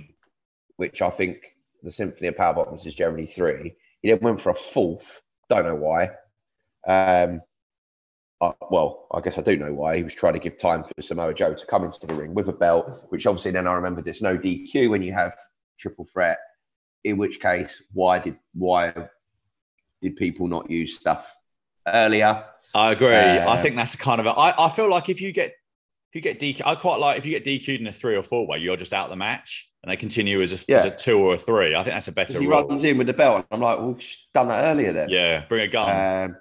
which 0.76 1.02
I 1.02 1.10
think 1.10 1.56
the 1.82 1.92
Symphony 1.92 2.28
of 2.28 2.38
Power 2.38 2.54
bombs 2.54 2.86
is 2.86 2.94
generally 2.94 3.26
three. 3.26 3.76
He 4.02 4.10
then 4.10 4.20
went 4.20 4.42
for 4.42 4.52
a 4.52 4.56
fourth. 4.56 5.22
Don't 5.50 5.66
know 5.66 5.76
why. 5.76 6.10
Um, 6.86 7.42
uh, 8.42 8.54
well, 8.70 9.08
I 9.12 9.22
guess 9.22 9.38
I 9.38 9.42
do 9.42 9.58
know 9.58 9.74
why. 9.74 9.98
He 9.98 10.04
was 10.04 10.14
trying 10.14 10.34
to 10.34 10.40
give 10.40 10.58
time 10.58 10.84
for 10.84 11.02
Samoa 11.02 11.34
Joe 11.34 11.54
to 11.54 11.66
come 11.66 11.84
into 11.84 12.06
the 12.06 12.16
ring 12.16 12.34
with 12.34 12.50
a 12.50 12.54
belt, 12.54 13.06
which 13.10 13.26
obviously 13.26 13.52
then 13.52 13.68
I 13.68 13.74
remember 13.74 14.02
there's 14.02 14.22
no 14.22 14.38
DQ 14.38 14.90
when 14.90 15.02
you 15.02 15.14
have 15.14 15.36
triple 15.80 16.06
threat. 16.06 16.38
In 17.04 17.18
which 17.18 17.40
case, 17.40 17.84
why 17.94 18.20
did 18.20 18.38
why 18.54 18.94
did 20.02 20.16
people 20.18 20.48
not 20.48 20.70
use 20.70 21.00
stuff 21.00 21.36
earlier? 21.88 22.44
I 22.76 22.92
agree. 22.92 23.16
Um, 23.16 23.48
I 23.48 23.62
think 23.62 23.76
that's 23.76 23.96
kind 23.96 24.20
of 24.20 24.26
a, 24.26 24.32
I, 24.32 24.66
I 24.66 24.70
feel 24.70 24.90
like 24.90 25.10
if 25.10 25.22
you 25.22 25.32
get 25.32 25.54
if 26.12 26.16
you 26.16 26.22
get 26.22 26.40
DQ, 26.40 26.62
I 26.66 26.76
quite 26.76 27.00
like 27.00 27.18
if 27.18 27.26
you 27.26 27.40
get 27.40 27.46
DQ'd 27.46 27.80
in 27.80 27.88
a 27.88 27.94
three 27.94 28.16
or 28.16 28.24
four 28.24 28.46
way, 28.46 28.60
you're 28.60 28.78
just 28.78 28.94
out 28.94 29.06
of 29.06 29.10
the 29.10 29.16
match 29.16 29.72
and 29.84 29.92
they 29.92 29.96
continue 29.96 30.42
as 30.42 30.54
a, 30.54 30.60
yeah. 30.68 30.78
as 30.78 30.86
a 30.86 30.92
two 30.92 31.18
or 31.18 31.36
a 31.36 31.38
three. 31.38 31.74
I 31.74 31.84
think 31.84 31.94
that's 31.94 32.08
a 32.08 32.12
better. 32.12 32.40
He 32.40 32.48
rule. 32.48 32.68
runs 32.68 32.84
in 32.84 32.98
with 32.98 33.08
the 33.08 33.14
belt, 33.14 33.38
and 33.38 33.46
I'm 33.52 33.62
like, 33.62 33.80
well, 33.80 33.98
done 34.34 34.50
that 34.50 34.66
earlier 34.66 34.92
then. 34.92 35.10
Yeah, 35.10 35.46
bring 35.48 35.62
a 35.62 35.68
gun. 35.68 36.32
Um, 36.32 36.38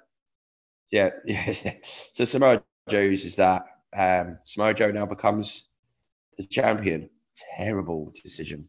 yeah, 0.91 1.09
yeah, 1.25 1.53
yeah. 1.63 1.73
So 1.83 2.25
Samoa 2.25 2.61
Joe 2.89 3.01
uses 3.01 3.35
that. 3.37 3.65
Um, 3.95 4.37
Samoa 4.43 4.73
Joe 4.73 4.91
now 4.91 5.05
becomes 5.05 5.67
the 6.37 6.45
champion. 6.45 7.09
Terrible 7.57 8.11
decision. 8.23 8.67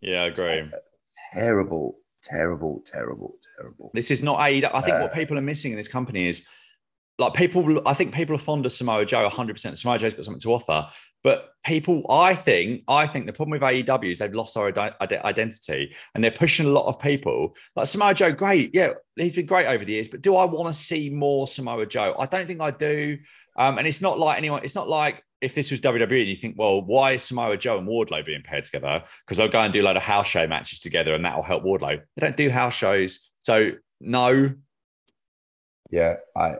Yeah, 0.00 0.22
I 0.22 0.26
agree. 0.26 0.70
Terrible, 1.32 1.96
terrible, 2.22 2.82
terrible, 2.86 3.36
terrible. 3.56 3.90
This 3.94 4.10
is 4.10 4.22
not 4.22 4.38
AEW. 4.38 4.70
I 4.72 4.80
think 4.80 4.96
uh, 4.96 5.00
what 5.00 5.14
people 5.14 5.36
are 5.38 5.42
missing 5.42 5.72
in 5.72 5.76
this 5.76 5.88
company 5.88 6.28
is 6.28 6.46
like 7.18 7.34
people, 7.34 7.80
I 7.86 7.94
think 7.94 8.12
people 8.12 8.34
are 8.34 8.38
fond 8.38 8.66
of 8.66 8.72
Samoa 8.72 9.04
Joe 9.04 9.28
100%. 9.28 9.78
Samoa 9.78 9.98
Joe's 9.98 10.14
got 10.14 10.24
something 10.24 10.40
to 10.40 10.52
offer. 10.52 10.88
But 11.22 11.50
people, 11.64 12.04
I 12.10 12.34
think, 12.34 12.82
I 12.88 13.06
think 13.06 13.26
the 13.26 13.32
problem 13.32 13.52
with 13.52 13.62
AEW 13.62 14.10
is 14.10 14.18
they've 14.18 14.34
lost 14.34 14.54
their 14.54 14.76
identity 15.24 15.94
and 16.14 16.22
they're 16.22 16.30
pushing 16.30 16.66
a 16.66 16.70
lot 16.70 16.86
of 16.86 17.00
people. 17.00 17.54
Like 17.76 17.86
Samoa 17.86 18.14
Joe, 18.14 18.32
great. 18.32 18.74
Yeah, 18.74 18.90
he's 19.16 19.34
been 19.34 19.46
great 19.46 19.66
over 19.66 19.84
the 19.84 19.92
years. 19.92 20.08
But 20.08 20.22
do 20.22 20.36
I 20.36 20.44
want 20.44 20.74
to 20.74 20.78
see 20.78 21.08
more 21.08 21.46
Samoa 21.46 21.86
Joe? 21.86 22.14
I 22.18 22.26
don't 22.26 22.46
think 22.46 22.60
I 22.60 22.72
do. 22.72 23.18
Um, 23.56 23.78
and 23.78 23.86
it's 23.86 24.02
not 24.02 24.18
like 24.18 24.36
anyone, 24.36 24.62
it's 24.64 24.74
not 24.74 24.88
like 24.88 25.22
if 25.40 25.54
this 25.54 25.70
was 25.70 25.80
WWE, 25.80 26.20
and 26.20 26.28
you 26.28 26.36
think, 26.36 26.56
well, 26.58 26.82
why 26.82 27.12
is 27.12 27.22
Samoa 27.22 27.56
Joe 27.56 27.78
and 27.78 27.86
Wardlow 27.86 28.24
being 28.24 28.42
paired 28.42 28.64
together? 28.64 29.04
Because 29.24 29.38
they'll 29.38 29.48
go 29.48 29.60
and 29.60 29.72
do 29.72 29.82
a 29.82 29.84
lot 29.84 29.96
of 29.96 30.02
house 30.02 30.26
show 30.26 30.46
matches 30.46 30.80
together, 30.80 31.14
and 31.14 31.24
that 31.24 31.36
will 31.36 31.42
help 31.42 31.62
Wardlow. 31.62 32.00
They 32.16 32.20
don't 32.20 32.36
do 32.36 32.50
house 32.50 32.74
shows, 32.74 33.30
so 33.40 33.72
no. 34.00 34.54
Yeah, 35.90 36.16
I 36.36 36.56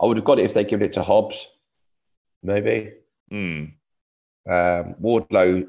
I 0.00 0.06
would 0.06 0.16
have 0.16 0.24
got 0.24 0.38
it 0.38 0.44
if 0.44 0.54
they'd 0.54 0.68
given 0.68 0.86
it 0.86 0.92
to 0.94 1.02
Hobbs, 1.02 1.50
maybe. 2.42 2.92
Mm. 3.32 3.72
Um, 4.48 4.94
Wardlow. 5.02 5.66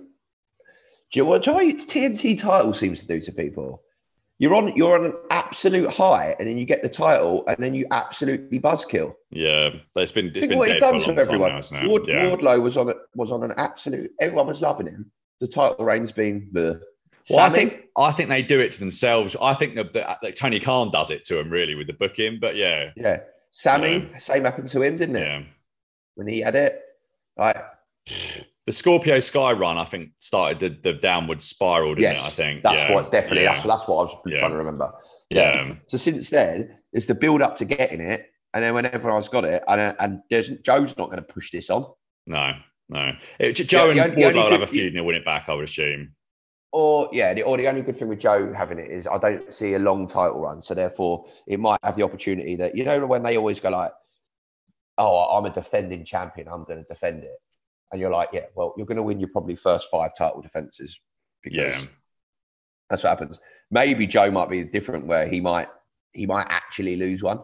Do 1.11 1.19
you 1.19 1.23
know 1.23 1.29
what 1.29 1.43
TNT 1.43 2.39
title 2.39 2.73
seems 2.73 3.01
to 3.01 3.07
do 3.07 3.19
to 3.21 3.31
people? 3.31 3.81
You're 4.37 4.55
on 4.55 4.73
you're 4.77 4.97
on 4.97 5.05
an 5.05 5.13
absolute 5.31 5.91
high, 5.91 6.35
and 6.39 6.47
then 6.47 6.57
you 6.57 6.65
get 6.65 6.81
the 6.81 6.87
title, 6.87 7.43
and 7.47 7.57
then 7.57 7.73
you 7.73 7.85
absolutely 7.91 8.59
buzzkill. 8.59 9.15
Yeah, 9.31 9.71
that's 9.95 10.13
been 10.13 10.27
it's 10.27 10.39
Think 10.39 10.51
been 10.51 10.57
what 10.57 10.69
he 10.69 10.75
dead 10.75 10.79
done 10.79 10.99
for 11.01 11.13
to 11.13 11.19
everyone. 11.19 11.57
it? 11.57 11.87
Ward, 11.87 12.07
yeah. 12.07 12.23
Wardlow 12.23 12.61
was 12.61 12.77
on 12.77 12.89
a, 12.89 12.93
was 13.15 13.33
on 13.33 13.43
an 13.43 13.53
absolute. 13.57 14.11
Everyone 14.21 14.47
was 14.47 14.61
loving 14.61 14.87
him. 14.87 15.11
The 15.41 15.47
title 15.47 15.83
reign's 15.83 16.13
been 16.13 16.49
the. 16.53 16.81
Well, 17.29 17.39
I 17.39 17.49
think 17.49 17.89
I 17.97 18.11
think 18.13 18.29
they 18.29 18.41
do 18.41 18.61
it 18.61 18.71
to 18.71 18.79
themselves. 18.79 19.35
I 19.41 19.53
think 19.53 19.75
that, 19.75 19.91
that, 19.91 20.19
that 20.21 20.35
Tony 20.37 20.61
Khan 20.61 20.89
does 20.89 21.11
it 21.11 21.25
to 21.25 21.35
them 21.35 21.49
really 21.49 21.75
with 21.75 21.87
the 21.87 21.93
booking, 21.93 22.39
but 22.39 22.55
yeah, 22.55 22.91
yeah, 22.95 23.19
Sammy. 23.51 24.09
Same 24.17 24.43
happened 24.43 24.69
to 24.69 24.81
him, 24.81 24.97
didn't 24.97 25.15
it? 25.15 25.19
yeah. 25.21 25.43
When 26.15 26.27
he 26.27 26.39
had 26.39 26.55
it, 26.55 26.81
like 27.37 27.55
The 28.65 28.71
Scorpio 28.73 29.19
Sky 29.19 29.51
run, 29.53 29.77
I 29.77 29.85
think, 29.85 30.09
started 30.19 30.59
the, 30.59 30.91
the 30.91 30.97
downward 30.99 31.41
spiral, 31.41 31.95
didn't 31.95 32.13
yes, 32.13 32.37
it? 32.37 32.41
I 32.41 32.45
think 32.45 32.63
that's 32.63 32.81
Yeah. 32.81 32.93
what 32.93 33.11
definitely. 33.11 33.43
Yeah. 33.43 33.53
That's 33.55 33.65
that's 33.65 33.87
what 33.87 33.95
I 33.97 34.01
was 34.03 34.17
Yeah. 34.27 34.39
trying 34.39 34.51
to 34.51 34.57
remember. 34.57 34.91
yeah. 35.29 35.73
So 35.87 35.97
since 35.97 36.29
then, 36.29 36.77
it's 36.93 37.05
the 37.05 37.15
build 37.15 37.41
up 37.41 37.55
to 37.57 37.65
getting 37.65 38.01
it, 38.01 38.29
and 38.53 38.63
then 38.63 38.73
whenever 38.73 39.09
I've 39.11 39.29
got 39.31 39.45
it, 39.45 39.63
and 39.67 39.95
and 39.99 40.21
there's 40.29 40.49
Joe's 40.49 40.97
not 40.97 41.05
going 41.09 41.17
to 41.23 41.33
push 41.33 41.51
this 41.51 41.69
on. 41.69 41.85
No, 42.27 42.53
no. 42.89 43.13
It, 43.39 43.53
Joe 43.53 43.89
and 43.91 43.99
Wardlow 43.99 44.33
will 44.33 44.51
have 44.51 44.61
a 44.61 44.67
feud 44.67 44.87
and 44.87 44.97
they'll 44.97 45.05
win 45.05 45.15
it 45.15 45.25
back, 45.25 45.45
I 45.49 45.53
would 45.53 45.63
assume. 45.65 46.13
Or 46.71 47.09
yeah, 47.11 47.33
the, 47.33 47.41
or 47.43 47.57
the 47.57 47.67
only 47.67 47.81
good 47.81 47.97
thing 47.97 48.09
with 48.09 48.19
Joe 48.19 48.53
having 48.53 48.77
it 48.77 48.91
is 48.91 49.07
I 49.07 49.17
don't 49.17 49.51
see 49.51 49.73
a 49.73 49.79
long 49.79 50.07
title 50.07 50.41
run, 50.41 50.61
so 50.61 50.75
therefore 50.75 51.25
it 51.47 51.59
might 51.59 51.79
have 51.83 51.95
the 51.95 52.03
opportunity 52.03 52.55
that 52.57 52.75
you 52.75 52.83
know 52.83 53.05
when 53.07 53.23
they 53.23 53.37
always 53.37 53.59
go 53.59 53.71
like, 53.71 53.91
"Oh, 54.97 55.35
I'm 55.37 55.45
a 55.45 55.49
defending 55.49 56.05
champion, 56.05 56.47
I'm 56.47 56.65
going 56.65 56.77
to 56.77 56.85
defend 56.87 57.23
it," 57.23 57.37
and 57.91 57.99
you're 57.99 58.11
like, 58.11 58.29
"Yeah, 58.33 58.45
well, 58.53 58.75
you're 58.77 58.85
going 58.85 58.97
to 58.97 59.03
win 59.03 59.19
your 59.19 59.29
probably 59.29 59.55
first 59.55 59.87
five 59.89 60.11
title 60.15 60.41
defenses 60.41 60.99
because 61.41 61.83
Yeah. 61.83 61.89
that's 62.91 63.01
what 63.03 63.09
happens." 63.09 63.39
Maybe 63.71 64.05
Joe 64.05 64.29
might 64.29 64.49
be 64.51 64.63
different, 64.63 65.07
where 65.07 65.27
he 65.27 65.41
might 65.41 65.69
he 66.13 66.27
might 66.27 66.47
actually 66.49 66.97
lose 66.97 67.23
one. 67.23 67.39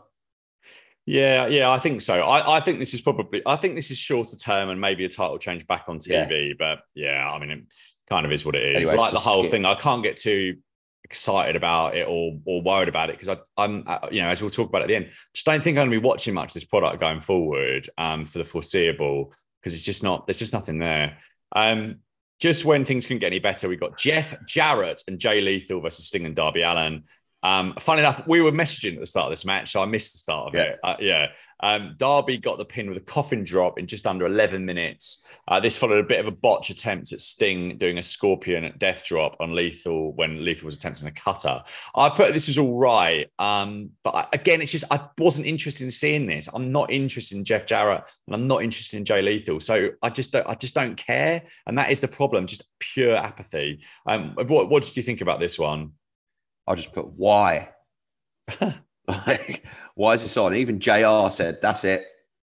Yeah, 1.07 1.47
yeah, 1.47 1.69
I 1.71 1.77
think 1.79 2.01
so. 2.01 2.21
I, 2.21 2.57
I 2.57 2.59
think 2.59 2.79
this 2.79 2.95
is 2.95 3.01
probably, 3.01 3.43
I 3.45 3.57
think 3.57 3.75
this 3.75 3.91
is 3.91 3.97
shorter 3.97 4.35
term 4.35 4.69
and 4.69 4.81
maybe 4.81 5.05
a 5.05 5.09
title 5.09 5.37
change 5.37 5.67
back 5.67 5.85
on 5.87 5.99
TV. 5.99 6.53
But 6.57 6.79
yeah, 6.95 7.29
I 7.31 7.37
mean, 7.37 7.67
kind 8.09 8.25
of 8.25 8.31
is 8.31 8.45
what 8.45 8.55
it 8.55 8.63
is. 8.63 8.75
Anyway, 8.77 8.93
it's 8.93 8.99
like 8.99 9.11
the 9.11 9.19
whole 9.19 9.43
skip. 9.43 9.51
thing, 9.51 9.65
I 9.65 9.75
can't 9.75 10.03
get 10.03 10.17
too 10.17 10.57
excited 11.03 11.55
about 11.55 11.95
it 11.95 12.07
or 12.07 12.39
or 12.45 12.61
worried 12.63 12.89
about 12.89 13.09
it 13.09 13.19
because 13.19 13.37
I'm, 13.57 13.83
uh, 13.87 13.99
you 14.11 14.21
know, 14.21 14.29
as 14.29 14.41
we'll 14.41 14.49
talk 14.49 14.69
about 14.69 14.81
at 14.81 14.87
the 14.87 14.95
end, 14.95 15.11
just 15.33 15.45
don't 15.45 15.63
think 15.63 15.77
I'm 15.77 15.87
going 15.87 15.91
to 15.91 15.99
be 16.01 16.05
watching 16.05 16.33
much 16.33 16.49
of 16.49 16.53
this 16.55 16.65
product 16.65 16.99
going 16.99 17.19
forward 17.19 17.89
um, 17.97 18.25
for 18.25 18.39
the 18.39 18.43
foreseeable 18.43 19.33
because 19.61 19.73
it's 19.73 19.83
just 19.83 20.03
not, 20.03 20.27
there's 20.27 20.39
just 20.39 20.53
nothing 20.53 20.79
there. 20.79 21.17
Um, 21.55 21.97
just 22.39 22.65
when 22.65 22.85
things 22.85 23.05
couldn't 23.05 23.21
get 23.21 23.27
any 23.27 23.39
better, 23.39 23.69
we 23.69 23.77
got 23.77 23.97
Jeff 23.97 24.35
Jarrett 24.45 25.03
and 25.07 25.19
Jay 25.19 25.41
Lethal 25.41 25.79
versus 25.79 26.07
Sting 26.07 26.25
and 26.25 26.35
Darby 26.35 26.63
Allin. 26.63 27.03
Um, 27.45 27.75
funny 27.79 27.99
enough, 27.99 28.25
we 28.27 28.41
were 28.41 28.51
messaging 28.51 28.95
at 28.95 28.99
the 29.01 29.05
start 29.05 29.25
of 29.27 29.31
this 29.31 29.45
match, 29.45 29.71
so 29.71 29.81
I 29.83 29.85
missed 29.85 30.13
the 30.13 30.17
start 30.19 30.47
of 30.47 30.55
Yeah. 30.55 30.61
it. 30.63 30.79
Uh, 30.83 30.95
yeah. 30.99 31.27
Um, 31.61 31.93
Darby 31.97 32.37
got 32.37 32.57
the 32.57 32.65
pin 32.65 32.89
with 32.89 32.97
a 32.97 33.05
coffin 33.05 33.43
drop 33.43 33.77
in 33.79 33.85
just 33.87 34.07
under 34.07 34.25
11 34.25 34.65
minutes. 34.65 35.25
Uh, 35.47 35.59
this 35.59 35.77
followed 35.77 35.99
a 35.99 36.07
bit 36.07 36.19
of 36.19 36.27
a 36.27 36.31
botch 36.31 36.69
attempt 36.69 37.13
at 37.13 37.21
Sting 37.21 37.77
doing 37.77 37.97
a 37.97 38.01
scorpion 38.01 38.73
death 38.77 39.05
drop 39.05 39.37
on 39.39 39.53
Lethal 39.53 40.11
when 40.13 40.43
Lethal 40.43 40.65
was 40.65 40.75
attempting 40.75 41.07
a 41.07 41.11
cutter. 41.11 41.61
I 41.95 42.09
put 42.09 42.33
this 42.33 42.47
was 42.47 42.57
all 42.57 42.77
right. 42.77 43.27
Um, 43.39 43.91
but 44.03 44.15
I, 44.15 44.27
again, 44.33 44.61
it's 44.61 44.71
just, 44.71 44.85
I 44.91 44.99
wasn't 45.17 45.47
interested 45.47 45.85
in 45.85 45.91
seeing 45.91 46.25
this. 46.25 46.49
I'm 46.53 46.71
not 46.71 46.91
interested 46.91 47.37
in 47.37 47.45
Jeff 47.45 47.65
Jarrett 47.65 48.03
and 48.27 48.35
I'm 48.35 48.47
not 48.47 48.63
interested 48.63 48.97
in 48.97 49.05
Jay 49.05 49.21
Lethal. 49.21 49.59
So 49.59 49.91
I 50.01 50.09
just 50.09 50.31
don't, 50.31 50.47
I 50.47 50.55
just 50.55 50.73
don't 50.75 50.95
care. 50.97 51.43
And 51.67 51.77
that 51.77 51.89
is 51.91 52.01
the 52.01 52.07
problem, 52.07 52.47
just 52.47 52.63
pure 52.79 53.15
apathy. 53.15 53.81
Um, 54.07 54.35
what, 54.47 54.69
what 54.69 54.83
did 54.83 54.97
you 54.97 55.03
think 55.03 55.21
about 55.21 55.39
this 55.39 55.57
one? 55.59 55.91
I'll 56.67 56.75
just 56.75 56.93
put 56.93 57.13
why. 57.13 57.69
like, 59.07 59.63
why 59.95 60.13
is 60.13 60.23
this 60.23 60.37
on? 60.37 60.55
Even 60.55 60.79
JR 60.79 61.29
said, 61.31 61.59
"That's 61.61 61.83
it, 61.83 62.03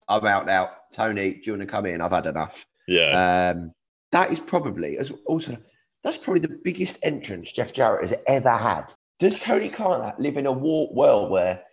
I'm 0.07 0.25
out 0.25 0.45
now." 0.45 0.71
Tony, 0.91 1.33
do 1.33 1.41
you 1.45 1.51
want 1.53 1.61
to 1.61 1.67
come 1.67 1.85
in? 1.85 2.01
I've 2.01 2.11
had 2.11 2.25
enough. 2.27 2.65
Yeah. 2.87 3.53
Um, 3.55 3.73
that 4.11 4.31
is 4.31 4.39
probably 4.39 4.97
as 4.97 5.11
also 5.25 5.57
that's 6.03 6.17
probably 6.17 6.41
the 6.41 6.59
biggest 6.63 6.99
entrance 7.03 7.51
Jeff 7.51 7.73
Jarrett 7.73 8.09
has 8.09 8.19
ever 8.27 8.51
had. 8.51 8.93
Does 9.19 9.41
Tony 9.41 9.69
Khan 9.69 10.13
live 10.19 10.37
in 10.37 10.45
a 10.45 10.51
world 10.51 11.31
where 11.31 11.63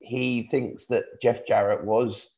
he 0.00 0.42
thinks 0.44 0.86
that 0.86 1.04
Jeff 1.22 1.46
Jarrett 1.46 1.84
was 1.84 2.28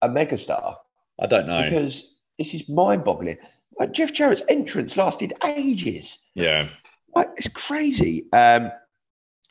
a 0.00 0.08
megastar? 0.08 0.76
I 1.20 1.26
don't 1.26 1.46
know. 1.46 1.64
Because 1.64 2.10
this 2.38 2.54
is 2.54 2.68
mind-boggling. 2.68 3.36
Like 3.78 3.92
Jeff 3.92 4.12
Jarrett's 4.12 4.42
entrance 4.48 4.96
lasted 4.96 5.34
ages. 5.44 6.18
yeah. 6.34 6.68
Like, 7.14 7.30
it's 7.36 7.48
crazy. 7.48 8.26
Um, 8.32 8.70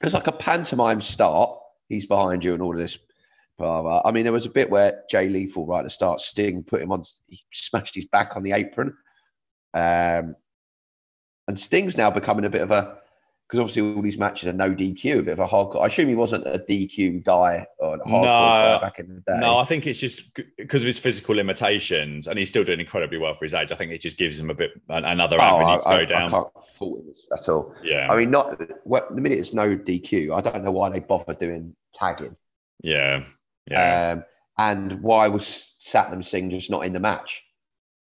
it's 0.01 0.14
like 0.14 0.28
a 0.28 0.34
pantomime 0.34 1.01
start. 1.01 1.57
He's 1.89 2.05
behind 2.05 2.43
you 2.43 2.53
and 2.53 2.61
all 2.61 2.74
of 2.74 2.80
this. 2.80 2.97
I 3.59 4.11
mean, 4.11 4.24
there 4.24 4.34
was 4.34 4.45
a 4.45 4.49
bit 4.49 4.70
where 4.70 5.03
Jay 5.09 5.30
Lethal, 5.30 5.66
right 5.66 5.80
at 5.80 5.84
the 5.84 5.89
start, 5.89 6.20
Sting 6.20 6.64
put 6.64 6.82
him 6.82 6.91
on, 6.91 7.03
he 7.28 7.39
smashed 7.53 7.95
his 7.95 8.05
back 8.07 8.36
on 8.36 8.43
the 8.43 8.51
apron. 8.51 8.97
Um, 9.74 10.36
and 11.47 11.57
Sting's 11.57 11.95
now 11.95 12.09
becoming 12.09 12.43
a 12.45 12.49
bit 12.49 12.61
of 12.61 12.72
a, 12.72 12.97
because 13.48 13.60
obviously 13.60 13.82
all 13.96 14.02
these 14.02 14.18
matches 14.18 14.48
are 14.50 14.54
no 14.54 14.72
DQ, 14.72 15.20
a 15.20 15.24
bit 15.24 15.34
of 15.34 15.39
a 15.39 15.48
hardcore. 15.48 15.84
I 15.84 15.88
assume 15.88 16.08
he 16.10 16.16
wasn't 16.16 16.48
a 16.48 16.58
DQ 16.60 17.24
guy 17.24 17.66
or 17.78 17.96
a 17.96 18.00
hardcore 18.00 18.22
No, 18.22 18.24
guy 18.24 18.80
back 18.82 19.00
in 19.00 19.08
the 19.16 19.22
day. 19.32 19.39
No, 19.39 19.58
I 19.58 19.66
think 19.66 19.86
it's 19.86 20.00
just 20.00 20.34
because 20.58 20.82
of 20.82 20.88
his 20.88 20.98
physical 20.98 21.36
limitations, 21.36 22.28
and 22.28 22.39
he's 22.39 22.50
still 22.50 22.64
doing 22.64 22.80
incredibly 22.80 23.18
well 23.18 23.34
for 23.34 23.46
his 23.46 23.54
age. 23.54 23.72
I 23.72 23.76
think 23.76 23.91
it 23.91 24.02
just 24.02 24.18
gives 24.18 24.39
him 24.39 24.50
a 24.50 24.54
bit 24.56 24.72
an- 24.89 25.06
another 25.06 25.38
Oh, 25.39 25.44
avenue 25.44 25.68
I, 25.68 25.78
to 25.78 25.84
go 25.84 25.89
I 26.16 26.20
down. 26.20 26.30
can't 26.30 26.48
fault 26.76 27.00
him 27.00 27.14
at 27.32 27.50
all. 27.50 27.76
yeah, 27.84 28.08
I 28.12 28.18
mean, 28.18 28.32
not 28.32 28.60
well, 28.86 29.06
the 29.14 29.22
minute 29.22 29.38
it's 29.39 29.54
no 29.54 29.76
DQ, 29.78 30.34
I 30.36 30.41
don't 30.41 30.64
know 30.64 30.72
why 30.72 30.89
they 30.89 31.00
bother 31.00 31.34
doing 31.34 31.76
tagging. 31.94 32.36
yeah, 32.82 33.24
yeah. 33.70 34.14
Um, 34.18 34.24
and 34.58 35.02
why 35.02 35.28
was 35.28 35.76
Satnam 35.82 36.24
Singh 36.24 36.50
just 36.52 36.70
not 36.72 36.86
in 36.86 36.94
the 36.94 37.00
match? 37.00 37.44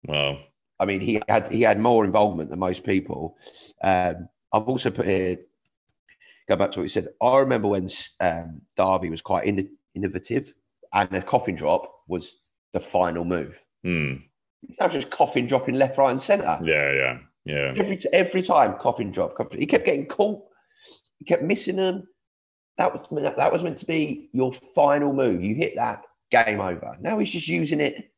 well, 0.09 0.39
I 0.79 0.85
mean, 0.87 1.01
he 1.01 1.23
had 1.29 1.51
he 1.51 1.63
had 1.63 1.79
more 1.81 2.05
involvement 2.05 2.51
than 2.51 2.59
most 2.59 2.85
people. 2.85 3.37
Um, 3.83 4.29
I've 4.57 4.69
also 4.69 4.91
put 4.91 5.07
here, 5.07 5.39
go 6.49 6.57
back 6.57 6.73
to 6.73 6.81
what 6.81 6.85
you 6.85 6.89
said. 6.89 7.09
I 7.21 7.39
remember 7.39 7.69
when 7.69 7.89
um, 8.21 8.63
Darby 8.77 9.11
was 9.11 9.23
quite 9.23 9.47
in, 9.47 9.71
innovative, 9.95 10.53
and 10.93 11.11
the 11.11 11.23
coffin 11.23 11.55
drop 11.55 11.93
was 12.09 12.39
the 12.73 12.81
final 12.81 13.25
move. 13.25 13.63
That 14.79 14.87
was 14.87 14.95
just 14.95 15.11
coffin 15.11 15.47
dropping 15.47 15.75
left, 15.75 15.99
right, 15.99 16.11
and 16.11 16.21
centre. 16.21 16.59
yeah, 16.65 16.93
yeah, 16.93 17.19
yeah. 17.45 17.75
Every 17.77 18.01
every 18.13 18.43
time, 18.43 18.79
coffin 18.79 19.13
drop. 19.13 19.35
Coffin. 19.37 19.61
He 19.61 19.67
kept 19.67 19.87
getting 19.87 20.07
caught. 20.07 20.43
He 21.19 21.25
kept 21.25 21.43
missing 21.43 21.77
them. 21.77 22.09
That 22.79 22.93
was 22.93 23.35
that 23.37 23.53
was 23.53 23.63
meant 23.63 23.79
to 23.79 23.87
be 23.87 24.31
your 24.33 24.53
final 24.53 25.13
move. 25.13 25.43
You 25.43 25.55
hit 25.55 25.77
that, 25.77 26.03
game 26.31 26.61
over. 26.61 26.97
Now 27.01 27.19
he's 27.19 27.31
just 27.31 27.49
using 27.49 27.81
it 27.81 28.11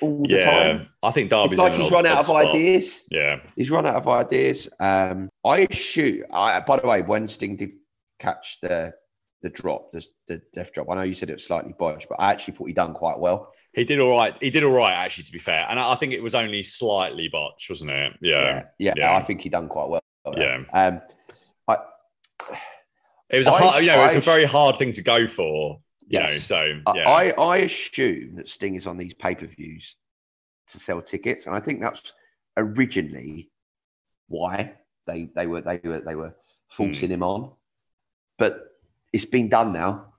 all 0.00 0.22
the 0.22 0.34
Yeah, 0.34 0.44
time. 0.44 0.88
I 1.02 1.10
think 1.10 1.30
Darby's 1.30 1.52
It's 1.52 1.60
like 1.62 1.74
he's 1.74 1.86
odd- 1.86 1.92
run 1.92 2.06
out 2.06 2.18
of 2.28 2.30
ideas. 2.30 3.04
Yeah, 3.10 3.40
He's 3.56 3.70
run 3.70 3.86
out 3.86 3.96
of 3.96 4.08
ideas. 4.08 4.68
Um, 4.80 5.28
I 5.44 5.66
shoot. 5.70 6.24
I, 6.32 6.60
by 6.60 6.78
the 6.78 6.86
way, 6.86 7.02
when 7.02 7.28
Sting 7.28 7.56
did 7.56 7.70
catch 8.18 8.58
the 8.62 8.92
the 9.42 9.50
drop, 9.50 9.90
the, 9.90 10.04
the 10.28 10.40
death 10.52 10.72
drop, 10.72 10.86
I 10.88 10.94
know 10.94 11.02
you 11.02 11.14
said 11.14 11.28
it 11.28 11.32
was 11.34 11.44
slightly 11.44 11.74
botched, 11.76 12.08
but 12.08 12.14
I 12.20 12.30
actually 12.30 12.54
thought 12.54 12.66
he 12.68 12.72
done 12.72 12.94
quite 12.94 13.18
well. 13.18 13.52
he 13.74 13.84
did 13.84 13.98
all 13.98 14.16
right. 14.16 14.38
He 14.40 14.50
did 14.50 14.62
all 14.62 14.70
right, 14.70 14.92
actually, 14.92 15.24
to 15.24 15.32
be 15.32 15.40
fair. 15.40 15.66
And 15.68 15.80
I 15.80 15.92
I 15.92 15.94
think 15.96 16.12
it 16.12 16.22
was 16.22 16.34
only 16.36 16.62
slightly 16.62 17.28
botched, 17.28 17.68
wasn't 17.68 17.90
it? 17.90 18.12
Yeah, 18.22 18.64
yeah, 18.78 18.94
yeah. 18.96 19.16
I 19.16 19.20
think 19.22 19.40
he 19.40 19.48
done 19.48 19.68
quite 19.68 19.88
well. 19.88 20.02
yeah. 20.36 20.58
Um, 20.72 21.00
I, 21.68 21.76
It 23.30 23.38
was 23.38 23.46
a 23.48 23.52
I- 23.52 23.58
hard, 23.58 23.82
you 23.84 23.90
know, 23.90 24.04
it's 24.04 24.14
a 24.14 24.20
very 24.20 24.44
hard 24.44 24.76
thing 24.76 24.92
to 24.92 25.02
go 25.02 25.26
for. 25.26 25.80
You 26.12 26.20
know, 26.20 26.28
so 26.28 26.80
I- 26.86 26.94
yeah, 26.96 27.08
I, 27.08 27.30
I 27.30 27.56
assume 27.58 28.36
that 28.36 28.48
Sting 28.48 28.74
is 28.74 28.86
on 28.86 28.98
these 28.98 29.14
pay 29.14 29.34
per 29.34 29.46
views 29.46 29.96
to 30.68 30.78
sell 30.78 31.00
tickets, 31.02 31.46
and 31.46 31.56
I 31.56 31.60
think 31.60 31.80
that's 31.80 32.12
originally 32.56 33.50
why 34.28 34.74
they 35.06 35.30
they 35.34 35.46
were 35.46 35.60
they 35.62 35.80
were 35.82 36.00
they 36.00 36.14
were 36.14 36.34
forcing 36.68 37.08
Hmm. 37.08 37.14
him 37.14 37.22
on. 37.22 37.52
But 38.38 38.60
it's 39.12 39.24
been 39.24 39.48
done 39.48 39.72
now. 39.72 40.12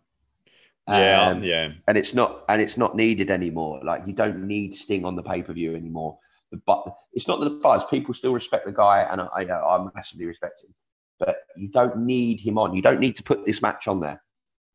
yeah, 0.88 1.30
Um, 1.30 1.44
yeah. 1.44 1.72
and 1.88 1.98
it's 1.98 2.14
not 2.14 2.44
and 2.50 2.62
it's 2.62 2.78
not 2.78 2.96
needed 2.96 3.30
anymore. 3.32 3.82
Like 3.84 4.06
you 4.08 4.14
don't 4.14 4.46
need 4.48 4.76
Sting 4.76 5.06
on 5.06 5.16
the 5.16 5.24
pay 5.24 5.42
per 5.44 5.54
view 5.54 5.76
anymore. 5.76 6.18
The 6.52 6.58
but 6.66 6.96
it's 7.14 7.28
not 7.28 7.40
the 7.40 7.50
buzz. 7.52 7.86
People 7.86 8.14
still 8.14 8.34
respect 8.34 8.66
the 8.66 8.72
guy, 8.74 9.02
and 9.10 9.22
I, 9.22 9.28
I 9.36 9.76
I 9.78 9.88
massively 9.96 10.26
respect 10.26 10.64
him. 10.64 10.74
But 11.20 11.38
you 11.56 11.70
don't 11.70 11.98
need 12.00 12.40
him 12.42 12.58
on. 12.58 12.76
You 12.76 12.82
don't 12.82 13.00
need 13.00 13.16
to 13.18 13.24
put 13.24 13.46
this 13.46 13.62
match 13.62 13.88
on 13.88 14.00
there. 14.00 14.22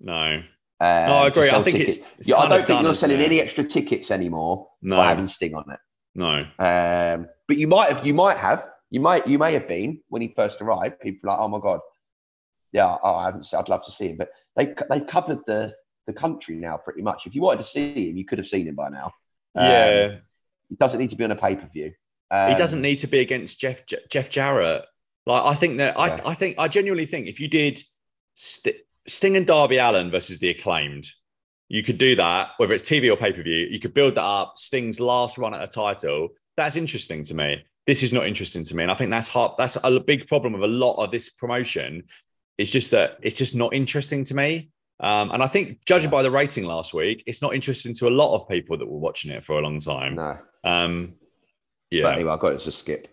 No, 0.01 0.43
Uh, 0.81 1.07
no, 1.09 1.15
I 1.15 1.27
agree. 1.27 1.51
I 1.51 1.61
think 1.63 1.79
it's, 1.81 1.99
it's 2.19 2.29
yeah, 2.29 2.37
I 2.37 2.49
don't 2.49 2.67
think 2.67 2.83
you're 2.83 2.95
selling 2.95 3.21
it? 3.21 3.25
any 3.25 3.41
extra 3.41 3.65
tickets 3.65 4.11
anymore 4.11 4.69
No. 4.81 4.97
by 4.97 5.09
having 5.09 5.27
Sting 5.27 5.55
on 5.55 5.65
it. 5.71 5.81
No. 6.15 6.45
Um, 6.59 7.27
but 7.49 7.57
you 7.57 7.67
might 7.67 7.89
have, 7.91 8.07
you 8.07 8.15
might 8.15 8.37
have, 8.37 8.69
you 8.91 9.01
might, 9.01 9.27
you 9.27 9.39
may 9.39 9.53
have 9.55 9.67
been 9.69 10.01
when 10.09 10.23
he 10.23 10.29
first 10.37 10.61
arrived. 10.63 11.01
People 11.01 11.31
like, 11.31 11.39
oh 11.41 11.49
my 11.49 11.59
god, 11.59 11.81
yeah, 12.73 12.97
oh, 13.03 13.15
I 13.17 13.25
haven't. 13.27 13.53
I'd 13.53 13.69
love 13.69 13.83
to 13.85 13.91
see 13.91 14.09
him, 14.09 14.17
but 14.19 14.31
they 14.57 14.75
they've 14.91 15.07
covered 15.07 15.41
the 15.47 15.73
the 16.07 16.13
country 16.13 16.55
now 16.57 16.77
pretty 16.77 17.03
much. 17.03 17.27
If 17.27 17.35
you 17.35 17.43
wanted 17.43 17.59
to 17.59 17.65
see 17.65 18.09
him, 18.11 18.17
you 18.17 18.25
could 18.25 18.39
have 18.39 18.47
seen 18.47 18.67
him 18.69 18.75
by 18.75 18.89
now. 18.89 19.13
Um, 19.55 19.65
Yeah. 19.65 20.17
it 20.71 20.79
doesn't 20.79 21.01
need 21.01 21.11
to 21.11 21.17
be 21.17 21.25
on 21.25 21.31
a 21.33 21.37
pay 21.37 21.57
per 21.57 21.69
view. 21.69 21.93
he 22.31 22.55
doesn't 22.55 22.83
need 22.83 22.97
to 22.97 23.07
be 23.07 23.19
against 23.21 23.59
Jeff 23.59 23.83
Jeff 24.11 24.31
Jarrett. 24.31 24.85
Like 25.27 25.43
I 25.45 25.55
think 25.55 25.79
that 25.79 25.97
Yeah. 25.97 26.03
I 26.25 26.31
I 26.31 26.35
think 26.35 26.57
I 26.59 26.69
genuinely 26.69 27.07
think 27.07 27.27
if 27.27 27.41
you 27.41 27.49
did 27.49 27.83
St- 28.35 28.77
Sting 29.09 29.37
and 29.37 29.47
Darby 29.47 29.79
Allin 29.79 30.11
versus 30.11 30.39
the 30.39 30.51
acclaimed, 30.51 31.09
you 31.69 31.83
could 31.83 31.99
do 31.99 32.15
that 32.17 32.51
whether 32.59 32.73
it's 32.73 32.89
TV 32.89 33.13
or 33.13 33.17
pay 33.17 33.33
per 33.33 33.43
view. 33.43 33.67
You 33.71 33.79
could 33.81 33.95
build 33.95 34.15
that 34.15 34.23
up. 34.25 34.59
Sting's 34.59 35.01
last 35.01 35.39
run 35.39 35.55
at 35.55 35.63
a 35.63 35.67
title. 35.67 36.29
That's 36.57 36.77
interesting 36.77 37.25
to 37.25 37.35
me. 37.35 37.65
This 37.87 38.03
is 38.03 38.13
not 38.13 38.27
interesting 38.27 38.65
to 38.65 38.77
me, 38.77 38.83
and 38.83 38.93
I 38.93 38.95
think 38.95 39.11
that's 39.11 39.29
hard. 39.29 39.53
That's 39.59 39.77
a 39.83 39.99
big 39.99 40.27
problem 40.29 40.53
with 40.53 40.63
a 40.63 40.67
lot 40.67 40.95
of 41.03 41.11
this 41.11 41.31
promotion. 41.31 42.05
It's 42.59 42.71
just 42.71 42.91
that 42.91 43.19
it's 43.23 43.37
just 43.37 43.55
not 43.55 43.73
interesting 43.73 44.25
to 44.25 44.35
me. 44.35 44.71
Um, 45.01 45.31
and 45.31 45.43
I 45.43 45.47
think, 45.47 45.85
judging 45.87 46.11
by 46.11 46.23
the 46.23 46.31
rating 46.31 46.65
last 46.65 46.93
week, 46.93 47.23
it's 47.27 47.41
not 47.41 47.55
interesting 47.55 47.95
to 47.95 48.09
a 48.09 48.11
lot 48.11 48.35
of 48.35 48.49
people 48.49 48.77
that 48.77 48.87
were 48.87 48.99
watching 48.99 49.31
it 49.31 49.45
for 49.45 49.59
a 49.59 49.63
long 49.63 49.79
time. 49.79 50.15
No, 50.17 50.39
Um, 50.65 51.15
yeah. 51.91 52.03
but 52.03 52.17
anyway, 52.17 52.33
I 52.33 52.37
got 52.37 52.53
it 52.55 52.61
to 52.61 52.73
skip. 52.73 53.09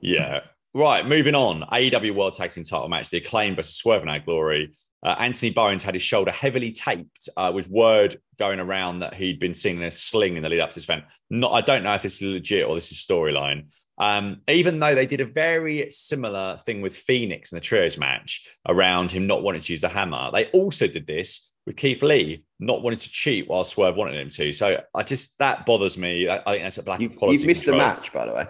Yeah. 0.00 0.40
Right. 0.74 1.06
Moving 1.06 1.34
on. 1.34 1.62
AEW 1.70 2.14
World 2.14 2.34
Tag 2.34 2.50
Team 2.50 2.64
Title 2.64 2.88
match. 2.88 3.08
The 3.10 3.18
acclaim 3.18 3.54
versus 3.54 3.76
Swerve 3.76 4.02
in 4.02 4.08
Our 4.08 4.18
Glory. 4.18 4.72
Uh, 5.04 5.16
Anthony 5.18 5.50
Bowens 5.50 5.82
had 5.82 5.94
his 5.94 6.02
shoulder 6.02 6.30
heavily 6.30 6.70
taped, 6.70 7.28
uh, 7.36 7.50
with 7.52 7.68
word 7.68 8.20
going 8.38 8.60
around 8.60 9.00
that 9.00 9.14
he'd 9.14 9.40
been 9.40 9.54
seen 9.54 9.78
in 9.78 9.82
a 9.82 9.90
sling 9.90 10.36
in 10.36 10.42
the 10.42 10.48
lead 10.48 10.60
up 10.60 10.70
to 10.70 10.74
this 10.76 10.84
event. 10.84 11.04
Not, 11.30 11.52
I 11.52 11.60
don't 11.60 11.82
know 11.82 11.94
if 11.94 12.02
this 12.02 12.14
is 12.16 12.22
legit 12.22 12.66
or 12.66 12.74
this 12.76 12.92
is 12.92 12.98
storyline. 12.98 13.66
Um, 13.98 14.42
even 14.48 14.78
though 14.78 14.94
they 14.94 15.06
did 15.06 15.20
a 15.20 15.26
very 15.26 15.90
similar 15.90 16.56
thing 16.58 16.80
with 16.82 16.96
Fenix 16.96 17.52
in 17.52 17.56
the 17.56 17.60
trios 17.60 17.98
match 17.98 18.46
around 18.68 19.12
him 19.12 19.26
not 19.26 19.42
wanting 19.42 19.60
to 19.60 19.72
use 19.72 19.80
the 19.80 19.88
hammer, 19.88 20.30
they 20.32 20.46
also 20.46 20.86
did 20.86 21.06
this 21.06 21.52
with 21.66 21.76
Keith 21.76 22.02
Lee 22.02 22.44
not 22.58 22.82
wanting 22.82 22.98
to 22.98 23.10
cheat 23.10 23.48
while 23.48 23.64
Swerve 23.64 23.96
wanted 23.96 24.20
him 24.20 24.28
to. 24.28 24.52
So 24.52 24.80
I 24.94 25.02
just 25.02 25.38
that 25.40 25.66
bothers 25.66 25.98
me. 25.98 26.28
I, 26.28 26.36
I 26.46 26.52
think 26.52 26.62
that's 26.64 26.78
a 26.78 26.82
black 26.82 27.00
You've, 27.00 27.16
quality 27.16 27.38
you've 27.38 27.46
missed 27.48 27.64
control. 27.64 27.80
the 27.80 27.84
match, 27.94 28.12
by 28.12 28.26
the 28.26 28.34
way. 28.34 28.44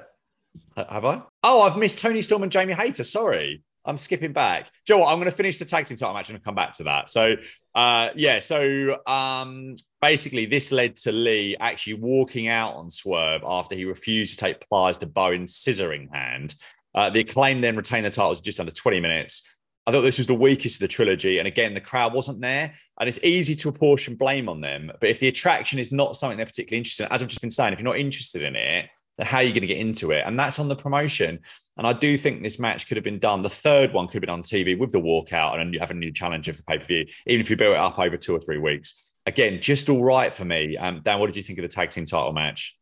Ha- 0.76 0.86
Have 0.88 1.04
I? 1.04 1.22
Oh, 1.42 1.62
I've 1.62 1.76
missed 1.76 1.98
Toni 1.98 2.22
Storm 2.22 2.42
and 2.44 2.52
Jamie 2.52 2.72
Hayter. 2.74 3.04
Sorry. 3.04 3.62
I'm 3.84 3.98
skipping 3.98 4.32
back. 4.32 4.70
Joe, 4.86 4.98
what? 4.98 5.12
I'm 5.12 5.18
going 5.18 5.30
to 5.30 5.36
finish 5.36 5.58
the 5.58 5.64
tag 5.64 5.86
team 5.86 5.96
title 5.96 6.14
match 6.14 6.30
and 6.30 6.42
come 6.42 6.54
back 6.54 6.72
to 6.72 6.84
that. 6.84 7.10
So, 7.10 7.36
uh, 7.74 8.10
yeah. 8.14 8.38
So, 8.38 8.98
um, 9.06 9.74
basically, 10.00 10.46
this 10.46 10.70
led 10.70 10.96
to 10.98 11.12
Lee 11.12 11.56
actually 11.58 11.94
walking 11.94 12.48
out 12.48 12.74
on 12.74 12.90
Swerve 12.90 13.42
after 13.44 13.74
he 13.74 13.84
refused 13.84 14.38
to 14.38 14.44
take 14.44 14.68
pliers 14.68 14.98
to 14.98 15.06
Bowens' 15.06 15.54
scissoring 15.54 16.14
hand. 16.14 16.54
Uh, 16.94 17.10
the 17.10 17.20
acclaim 17.20 17.60
then 17.60 17.76
retained 17.76 18.04
the 18.04 18.10
titles 18.10 18.40
just 18.40 18.60
under 18.60 18.72
20 18.72 19.00
minutes. 19.00 19.42
I 19.86 19.90
thought 19.90 20.02
this 20.02 20.18
was 20.18 20.28
the 20.28 20.34
weakest 20.34 20.76
of 20.76 20.80
the 20.80 20.88
trilogy. 20.88 21.38
And 21.38 21.48
again, 21.48 21.74
the 21.74 21.80
crowd 21.80 22.14
wasn't 22.14 22.40
there. 22.40 22.74
And 23.00 23.08
it's 23.08 23.18
easy 23.24 23.56
to 23.56 23.68
apportion 23.68 24.14
blame 24.14 24.48
on 24.48 24.60
them. 24.60 24.92
But 25.00 25.10
if 25.10 25.18
the 25.18 25.28
attraction 25.28 25.78
is 25.78 25.90
not 25.90 26.14
something 26.14 26.36
they're 26.36 26.46
particularly 26.46 26.78
interested 26.78 27.04
in, 27.04 27.12
as 27.12 27.22
I've 27.22 27.28
just 27.28 27.40
been 27.40 27.50
saying, 27.50 27.72
if 27.72 27.80
you're 27.80 27.90
not 27.90 27.98
interested 27.98 28.42
in 28.42 28.54
it, 28.54 28.86
then 29.18 29.26
how 29.26 29.38
are 29.38 29.42
you 29.42 29.50
going 29.50 29.62
to 29.62 29.66
get 29.66 29.78
into 29.78 30.12
it? 30.12 30.22
And 30.24 30.38
that's 30.38 30.58
on 30.58 30.68
the 30.68 30.76
promotion. 30.76 31.40
And 31.76 31.86
I 31.86 31.92
do 31.92 32.18
think 32.18 32.42
this 32.42 32.58
match 32.58 32.86
could 32.86 32.96
have 32.96 33.04
been 33.04 33.18
done. 33.18 33.42
The 33.42 33.48
third 33.48 33.92
one 33.92 34.06
could 34.06 34.14
have 34.14 34.20
been 34.22 34.30
on 34.30 34.42
TV 34.42 34.78
with 34.78 34.92
the 34.92 35.00
walkout 35.00 35.58
and 35.58 35.72
you 35.72 35.80
have 35.80 35.90
a 35.90 35.94
new 35.94 36.12
challenger 36.12 36.52
for 36.52 36.62
pay 36.64 36.78
per 36.78 36.84
view, 36.84 37.06
even 37.26 37.40
if 37.40 37.48
you 37.48 37.56
build 37.56 37.74
it 37.74 37.78
up 37.78 37.98
over 37.98 38.16
two 38.16 38.34
or 38.34 38.40
three 38.40 38.58
weeks. 38.58 39.10
Again, 39.24 39.60
just 39.62 39.88
all 39.88 40.04
right 40.04 40.34
for 40.34 40.44
me. 40.44 40.76
Um, 40.76 41.00
Dan, 41.02 41.18
what 41.18 41.26
did 41.26 41.36
you 41.36 41.42
think 41.42 41.58
of 41.58 41.62
the 41.62 41.68
tag 41.68 41.90
team 41.90 42.04
title 42.04 42.32
match? 42.32 42.76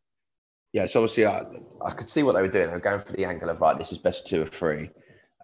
Yeah, 0.72 0.86
so 0.86 1.00
obviously 1.00 1.26
I, 1.26 1.42
I 1.84 1.90
could 1.92 2.08
see 2.08 2.22
what 2.22 2.34
they 2.34 2.42
were 2.42 2.48
doing. 2.48 2.68
They 2.68 2.72
were 2.72 2.80
going 2.80 3.02
for 3.02 3.12
the 3.12 3.24
angle 3.24 3.50
of 3.50 3.60
right, 3.60 3.76
this 3.78 3.92
is 3.92 3.98
best 3.98 4.26
two 4.26 4.42
or 4.42 4.46
three. 4.46 4.90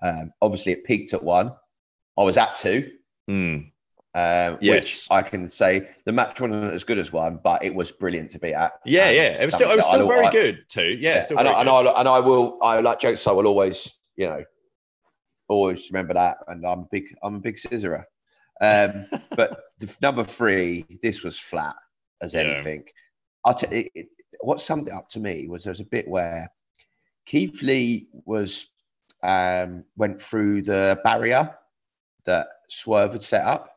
Um, 0.03 0.33
obviously, 0.43 0.73
it 0.73 0.85
peaked 0.85 1.15
at 1.15 1.23
one. 1.23 1.53
I 2.19 2.23
was 2.23 2.37
at 2.37 2.57
two, 2.57 2.91
Hmm. 3.29 3.59
Um, 4.17 4.57
Yes. 4.63 5.07
which 5.09 5.17
I 5.17 5.21
can 5.23 5.49
say 5.49 5.91
the 6.07 6.13
match 6.13 6.41
wasn't 6.41 6.73
as 6.73 6.85
good 6.85 6.99
as 6.99 7.13
one, 7.13 7.39
but 7.45 7.63
it 7.63 7.75
was 7.75 7.93
brilliant 7.93 8.31
to 8.31 8.39
be 8.39 8.55
at. 8.55 8.73
Yeah, 8.87 9.11
yeah. 9.11 9.37
It 9.41 9.45
was 9.45 9.55
still, 9.55 9.71
it 9.71 9.77
was 9.77 9.85
still 9.85 10.09
very 10.09 10.27
I- 10.27 10.33
good 10.33 10.65
too. 10.69 10.97
Yeah, 10.99 11.17
Yeah, 11.17 11.21
still 11.21 11.39
and, 11.39 11.47
very 11.47 11.57
I, 11.57 11.61
and. 11.61 11.69
I, 11.89 12.01
and 12.01 12.09
I 12.09 12.21
will, 12.21 12.59
I 12.63 12.81
like 12.81 12.99
jokes. 12.99 13.27
I 13.27 13.33
will 13.33 13.47
always, 13.47 13.93
you 14.17 14.27
know, 14.27 14.43
always 15.49 15.91
remember 15.91 16.15
that. 16.15 16.39
And 16.49 16.67
I'm 16.67 16.81
a 16.81 16.89
big, 16.91 17.15
I'm 17.23 17.35
a 17.37 17.41
big 17.41 17.57
scissorer. 17.57 18.05
Um, 18.63 19.07
but 19.37 19.61
the, 19.81 19.95
number 20.01 20.25
three, 20.25 20.87
this 21.03 21.23
was 21.23 21.39
flat 21.39 21.77
as 22.23 22.33
Yeah. 22.33 22.41
anything. 22.41 22.85
I 23.45 23.53
t- 23.53 23.67
it, 23.77 23.93
it, 23.95 24.07
what 24.41 24.63
summed 24.63 24.89
it 24.89 24.95
up 24.95 25.11
to 25.11 25.21
me 25.21 25.47
was 25.47 25.65
there 25.65 25.71
was 25.73 25.81
a 25.81 25.85
bit 25.85 26.09
where 26.09 26.51
Keith 27.27 27.61
Lee 27.63 28.09
was 28.25 28.69
um, 29.23 29.85
went 29.97 30.23
through 30.23 30.63
the 30.63 30.99
barrier 31.05 31.55
that 32.25 32.49
Swerve 32.71 33.13
had 33.13 33.23
set 33.23 33.45
up 33.45 33.76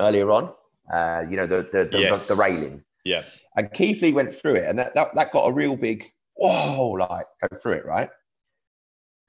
earlier 0.00 0.30
on. 0.30 0.52
Uh, 0.92 1.24
you 1.28 1.36
know, 1.36 1.46
the 1.46 1.68
the, 1.72 1.84
the, 1.84 2.00
Yes. 2.00 2.28
the 2.28 2.34
railing. 2.36 2.82
yeah, 3.04 3.22
And 3.56 3.70
Keith 3.72 4.00
Lee 4.02 4.12
went 4.12 4.34
through 4.34 4.54
it, 4.56 4.64
and 4.68 4.78
that, 4.78 4.94
that, 4.94 5.14
that 5.14 5.32
got 5.32 5.46
a 5.48 5.52
real 5.52 5.76
big 5.76 6.04
whoa, 6.34 6.90
like 6.92 7.26
go 7.42 7.56
through 7.58 7.72
it, 7.72 7.84
right? 7.86 8.08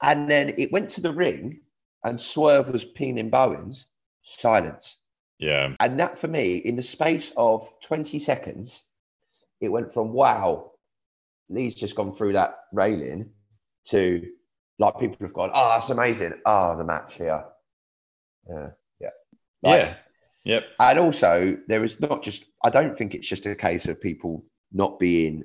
And 0.02 0.30
then 0.30 0.54
it 0.56 0.72
went 0.72 0.90
to 0.92 1.00
the 1.00 1.12
ring, 1.12 1.60
and 2.04 2.20
Swerve 2.20 2.70
was 2.70 2.84
pinning 2.84 3.28
Bowens, 3.30 3.88
silence. 4.22 4.96
yeah, 5.38 5.74
And 5.80 5.98
that 6.00 6.16
for 6.16 6.28
me, 6.28 6.56
in 6.56 6.76
the 6.76 6.82
space 6.82 7.32
of 7.36 7.68
20 7.82 8.18
seconds, 8.18 8.84
it 9.60 9.68
went 9.68 9.92
from 9.92 10.12
wow, 10.12 10.70
Lee's 11.50 11.74
just 11.74 11.96
gone 11.96 12.14
through 12.14 12.32
that 12.34 12.60
railing 12.72 13.30
to 13.88 14.26
like 14.78 14.98
people 14.98 15.18
have 15.20 15.34
gone, 15.34 15.50
oh, 15.52 15.68
that's 15.70 15.90
amazing. 15.90 16.32
Oh, 16.46 16.76
the 16.78 16.84
match 16.84 17.14
here. 17.16 17.44
Yeah. 18.48 18.68
Yeah. 19.00 19.10
Like, 19.62 19.80
yeah, 19.82 19.94
yep, 20.44 20.64
and 20.78 20.98
also, 20.98 21.56
there 21.68 21.84
is 21.84 22.00
not 22.00 22.22
just, 22.22 22.46
I 22.62 22.70
don't 22.70 22.96
think 22.96 23.14
it's 23.14 23.28
just 23.28 23.46
a 23.46 23.54
case 23.54 23.86
of 23.86 24.00
people 24.00 24.44
not 24.72 24.98
being 24.98 25.44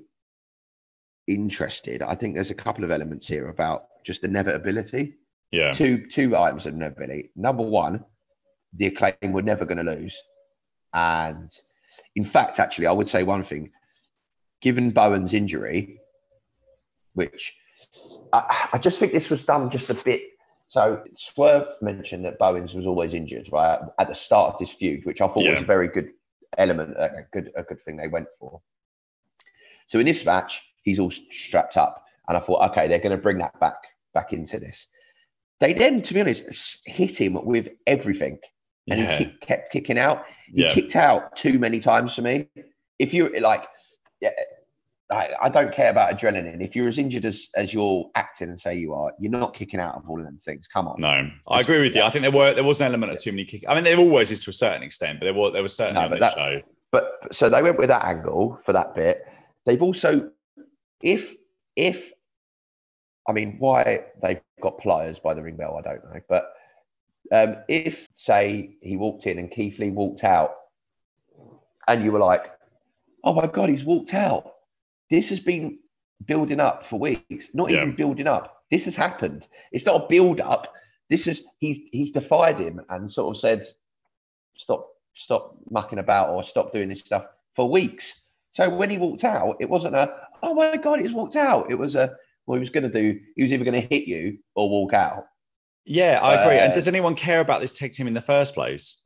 interested. 1.28 2.02
I 2.02 2.16
think 2.16 2.36
there's 2.36 2.52
a 2.52 2.56
couple 2.56 2.84
of 2.84 2.92
elements 2.92 3.28
here 3.28 3.50
about 3.50 3.86
just 4.06 4.24
inevitability. 4.24 5.16
yeah, 5.52 5.72
Two, 5.72 6.06
two 6.08 6.36
items 6.38 6.66
of 6.66 6.74
inevitability. 6.76 7.32
Number 7.36 7.64
one, 7.64 8.06
the 8.74 8.88
acclaim 8.88 9.32
were 9.32 9.42
never 9.42 9.66
going 9.66 9.84
to 9.84 9.96
lose. 9.96 10.22
And 10.94 11.50
in 12.16 12.26
fact, 12.26 12.60
actually, 12.60 12.88
I 12.88 12.92
would 12.92 13.10
say 13.10 13.24
one 13.24 13.44
thing 13.44 13.72
given 14.62 14.92
Bowens' 14.92 15.34
injury, 15.34 16.00
which 17.14 17.56
I, 18.34 18.70
I 18.74 18.78
just 18.78 19.00
think 19.00 19.14
this 19.14 19.30
was 19.30 19.44
done 19.46 19.70
just 19.70 19.90
a 19.90 19.94
bit. 19.94 20.22
So 20.68 21.04
Swerve 21.16 21.68
mentioned 21.82 22.26
that 22.26 22.40
Bowens 22.40 22.74
was 22.74 22.88
always 22.88 23.14
injured, 23.14 23.50
right, 23.52 23.80
at 24.00 24.08
the 24.08 24.16
start 24.16 24.54
of 24.54 24.60
this 24.60 24.72
feud, 24.72 25.06
which 25.06 25.22
I 25.22 25.28
thought 25.28 25.48
was 25.48 25.62
a 25.62 25.66
very 25.66 25.88
good 25.88 26.10
element, 26.58 26.96
a 26.98 27.26
good, 27.32 27.52
a 27.56 27.64
good 27.64 27.82
thing 27.82 27.98
they 27.98 28.08
went 28.08 28.28
for. 28.40 28.62
So 29.88 30.00
in 30.00 30.06
this 30.06 30.26
match, 30.26 30.62
he's 30.82 31.00
all 31.00 31.12
strapped 31.12 31.78
up, 31.78 32.04
and 32.28 32.36
I 32.36 32.40
thought, 32.40 32.72
okay, 32.72 32.88
they're 32.88 33.00
going 33.00 33.16
to 33.16 33.22
bring 33.22 33.38
that 33.40 33.60
back 33.60 33.78
back 34.14 34.34
into 34.34 34.60
this. 34.60 34.88
They 35.60 35.74
then, 35.74 36.02
to 36.02 36.14
be 36.14 36.22
honest, 36.22 36.82
hit 36.86 37.20
him 37.20 37.34
with 37.46 37.70
everything, 37.86 38.40
and 38.90 39.00
yeah, 39.00 39.16
he 39.18 39.26
kept 39.26 39.72
kicking 39.72 40.00
out. 40.00 40.26
He 40.48 40.64
yeah. 40.64 40.70
kicked 40.70 40.96
out 40.96 41.36
too 41.36 41.60
many 41.60 41.80
times 41.80 42.16
for 42.16 42.22
me. 42.22 42.48
If 42.98 43.14
you're 43.14 43.40
like, 43.40 43.68
yeah, 44.20 44.32
I, 45.12 45.30
I 45.44 45.50
don't 45.50 45.72
care 45.72 45.92
about 45.92 46.18
adrenaline. 46.18 46.64
If 46.64 46.76
you're 46.76 46.88
as 46.88 46.98
injured 46.98 47.26
as 47.26 47.50
as 47.56 47.74
you're 47.74 48.10
acting 48.16 48.50
and 48.50 48.60
say 48.60 48.76
you 48.76 48.94
are, 48.94 49.14
you're 49.20 49.32
not 49.32 49.54
kicking 49.54 49.80
out 49.80 49.96
of 49.96 50.10
all 50.10 50.18
of 50.20 50.26
them 50.26 50.38
things. 50.40 50.68
Come 50.68 50.88
on. 50.88 51.00
No, 51.00 51.30
I 51.48 51.60
agree 51.60 51.80
with 51.80 51.94
you. 51.96 52.02
I 52.02 52.10
think 52.10 52.24
there 52.24 52.32
were 52.32 52.54
there 52.56 52.64
was 52.64 52.82
an 52.82 52.88
element 52.88 53.12
of 53.12 53.22
too 53.22 53.32
many 53.32 53.46
kick. 53.46 53.64
I 53.68 53.76
mean, 53.76 53.84
there 53.84 53.98
always 53.98 54.32
is 54.32 54.40
to 54.42 54.50
a 54.50 54.54
certain 54.54 54.82
extent, 54.82 55.20
but 55.20 55.26
there 55.26 55.34
was 55.34 55.54
there 55.54 55.62
was 55.62 55.76
certainly 55.76 56.00
No, 56.00 56.06
on 56.06 56.10
but 56.10 56.20
this 56.20 56.34
that- 56.34 56.38
show. 56.38 56.62
But 56.92 57.12
so 57.32 57.50
they 57.50 57.62
went 57.62 57.78
with 57.78 57.90
that 57.90 58.06
angle 58.06 58.60
for 58.64 58.72
that 58.74 58.96
bit. 58.96 59.26
They've 59.66 59.82
also, 59.82 60.32
if 61.02 61.36
if, 61.76 62.14
I 63.28 63.34
mean, 63.34 63.58
why 63.60 64.06
they've 64.22 64.40
got 64.62 64.78
pliers 64.78 65.20
by 65.20 65.34
the 65.34 65.44
ring 65.44 65.58
bell, 65.58 65.78
I 65.78 65.82
don't 65.82 66.04
know. 66.06 66.22
But 66.30 66.54
um, 67.34 67.58
if 67.68 68.08
say 68.14 68.78
he 68.82 68.96
walked 68.96 69.28
in 69.28 69.40
and 69.40 69.52
Keith 69.52 69.78
Lee 69.78 69.92
walked 69.92 70.24
out, 70.24 70.56
and 71.88 72.04
you 72.04 72.12
were 72.14 72.20
like, 72.20 72.46
"Oh 73.24 73.34
my 73.34 73.48
god, 73.48 73.70
he's 73.70 73.84
walked 73.84 74.14
out," 74.14 74.54
this 75.10 75.30
has 75.30 75.40
been 75.40 75.80
building 76.26 76.60
up 76.60 76.86
for 76.86 77.00
weeks. 77.00 77.54
Not 77.54 77.70
Yeah. 77.72 77.78
even 77.84 77.96
building 77.96 78.28
up. 78.28 78.64
This 78.72 78.86
has 78.86 78.96
happened. 78.96 79.48
It's 79.72 79.86
not 79.86 80.04
a 80.04 80.08
build 80.08 80.40
up. 80.42 80.74
This 81.10 81.28
is 81.28 81.46
he's 81.60 81.80
he's 81.92 82.12
defied 82.12 82.60
him 82.60 82.82
and 82.90 83.12
sort 83.12 83.36
of 83.36 83.40
said, 83.40 83.66
"Stop, 84.58 84.88
stop 85.14 85.56
mucking 85.70 86.00
about 86.00 86.30
or 86.32 86.44
stop 86.44 86.72
doing 86.72 86.90
this 86.90 87.02
stuff 87.02 87.26
for 87.56 87.70
weeks." 87.70 88.28
So 88.52 88.70
when 88.70 88.90
he 88.90 88.98
walked 88.98 89.24
out, 89.24 89.58
it 89.60 89.70
wasn't 89.70 89.96
a, 89.96 90.14
"Oh 90.42 90.54
my 90.56 90.78
god, 90.78 91.00
he's 91.02 91.14
walked 91.14 91.36
out." 91.36 91.70
It 91.70 91.76
was 91.76 91.96
a, 91.96 92.16
well, 92.48 92.56
he 92.56 92.60
was 92.60 92.70
going 92.70 92.90
to 92.90 93.02
do. 93.02 93.20
He 93.36 93.44
was 93.44 93.54
either 93.54 93.66
going 93.66 93.80
to 93.82 93.88
hit 93.96 94.08
you 94.08 94.40
or 94.56 94.70
walk 94.70 94.94
out. 94.94 95.28
Yeah, 95.86 96.20
I 96.24 96.42
agree. 96.42 96.58
and 96.58 96.72
Uh, 96.72 96.76
does 96.76 96.88
anyone 96.88 97.14
care 97.16 97.40
about 97.42 97.62
this 97.62 97.78
tag 97.78 97.92
team 97.92 98.08
in 98.08 98.14
the 98.16 98.22
first 98.22 98.56
place? 98.56 99.02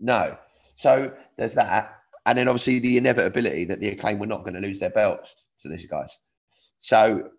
No. 0.00 0.36
So 0.74 1.12
there's 1.36 1.54
that. 1.54 1.94
And 2.26 2.38
then 2.38 2.48
obviously 2.48 2.78
the 2.78 2.96
inevitability 2.96 3.66
that 3.66 3.80
the 3.80 3.88
acclaim 3.88 4.18
were 4.18 4.26
not 4.26 4.44
going 4.44 4.54
to 4.54 4.60
lose 4.60 4.80
their 4.80 4.90
belts 4.90 5.46
to 5.60 5.68
these 5.68 5.86
guys. 5.86 6.18
So 6.78 7.30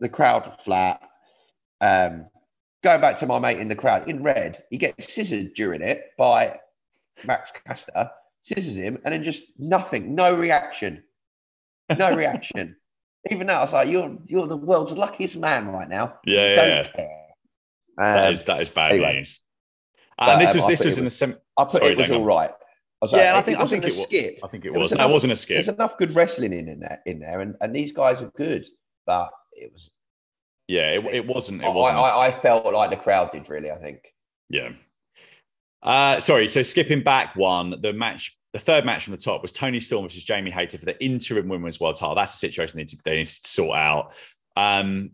the 0.00 0.08
crowd 0.08 0.60
flat. 0.60 1.00
Um, 1.80 2.26
going 2.82 3.00
back 3.00 3.16
to 3.16 3.26
my 3.26 3.38
mate 3.38 3.58
in 3.58 3.68
the 3.68 3.74
crowd 3.74 4.08
in 4.08 4.22
red, 4.22 4.64
he 4.70 4.78
gets 4.78 5.12
scissored 5.12 5.54
during 5.54 5.82
it 5.82 6.10
by 6.16 6.58
Max 7.24 7.52
Caster, 7.66 8.10
scissors 8.42 8.76
him, 8.76 8.98
and 9.04 9.12
then 9.12 9.22
just 9.22 9.58
nothing, 9.58 10.14
no 10.14 10.36
reaction, 10.36 11.02
no 11.96 12.14
reaction. 12.16 12.76
Even 13.30 13.46
now, 13.48 13.58
I 13.58 13.62
was 13.62 13.72
like, 13.72 13.88
"You're 13.88 14.16
you're 14.26 14.46
the 14.46 14.56
world's 14.56 14.92
luckiest 14.92 15.36
man 15.36 15.68
right 15.68 15.88
now." 15.88 16.14
Yeah, 16.24 16.54
Don't 16.54 16.68
yeah. 16.68 16.82
Care. 16.84 17.26
Um, 17.98 18.14
that 18.14 18.32
is 18.32 18.42
that 18.44 18.62
is 18.62 18.68
bad 18.68 18.92
anyway. 18.92 19.24
Uh, 20.18 20.30
and 20.30 20.40
this 20.40 20.50
um, 20.50 20.56
was 20.56 20.66
this 20.66 20.84
was 20.84 20.98
in 20.98 21.04
the 21.04 21.10
sem- 21.10 21.36
I 21.56 21.64
put 21.64 21.72
Sorry, 21.72 21.92
it 21.92 21.98
was 21.98 22.10
all 22.10 22.24
right. 22.24 22.52
I 23.00 23.04
was 23.04 23.12
yeah, 23.12 23.32
like, 23.32 23.34
I 23.34 23.42
think 23.42 23.58
I 23.60 23.66
think 23.66 23.84
it 23.84 23.86
was. 23.86 24.02
Skip. 24.02 24.38
I 24.42 24.48
think 24.48 24.64
it 24.64 24.70
was. 24.70 24.76
It 24.76 24.80
was 24.80 24.92
enough, 24.92 25.10
wasn't 25.12 25.32
a 25.32 25.36
skip. 25.36 25.56
There's 25.56 25.68
enough 25.68 25.98
good 25.98 26.14
wrestling 26.16 26.52
in, 26.52 26.68
in 26.68 26.80
there, 26.80 27.00
in 27.06 27.20
there, 27.20 27.40
and, 27.40 27.54
and 27.60 27.74
these 27.74 27.92
guys 27.92 28.22
are 28.22 28.30
good, 28.30 28.66
but 29.06 29.30
it 29.52 29.72
was. 29.72 29.90
Yeah, 30.66 30.90
it, 30.90 31.04
it 31.06 31.26
wasn't. 31.26 31.62
It 31.62 31.72
wasn't. 31.72 31.96
I, 31.96 32.26
I 32.26 32.32
felt 32.32 32.72
like 32.72 32.90
the 32.90 32.96
crowd 32.96 33.30
did 33.30 33.48
really. 33.48 33.70
I 33.70 33.78
think. 33.78 34.12
Yeah. 34.50 34.70
Uh, 35.82 36.18
sorry. 36.18 36.48
So 36.48 36.62
skipping 36.62 37.02
back 37.02 37.36
one, 37.36 37.80
the 37.80 37.92
match, 37.92 38.36
the 38.52 38.58
third 38.58 38.84
match 38.84 39.04
from 39.04 39.12
the 39.12 39.18
top 39.18 39.42
was 39.42 39.52
Toni 39.52 39.78
Storm 39.78 40.04
versus 40.04 40.24
Jamie 40.24 40.50
Hayter 40.50 40.76
for 40.76 40.84
the 40.84 41.02
interim 41.02 41.48
women's 41.48 41.78
world 41.78 41.96
title. 41.96 42.16
That's 42.16 42.32
the 42.32 42.38
situation 42.38 42.76
they 42.76 42.82
need 42.82 42.88
to, 42.88 42.98
they 43.04 43.16
need 43.16 43.26
to 43.28 43.40
sort 43.44 43.76
out. 43.76 44.12
Um, 44.56 45.12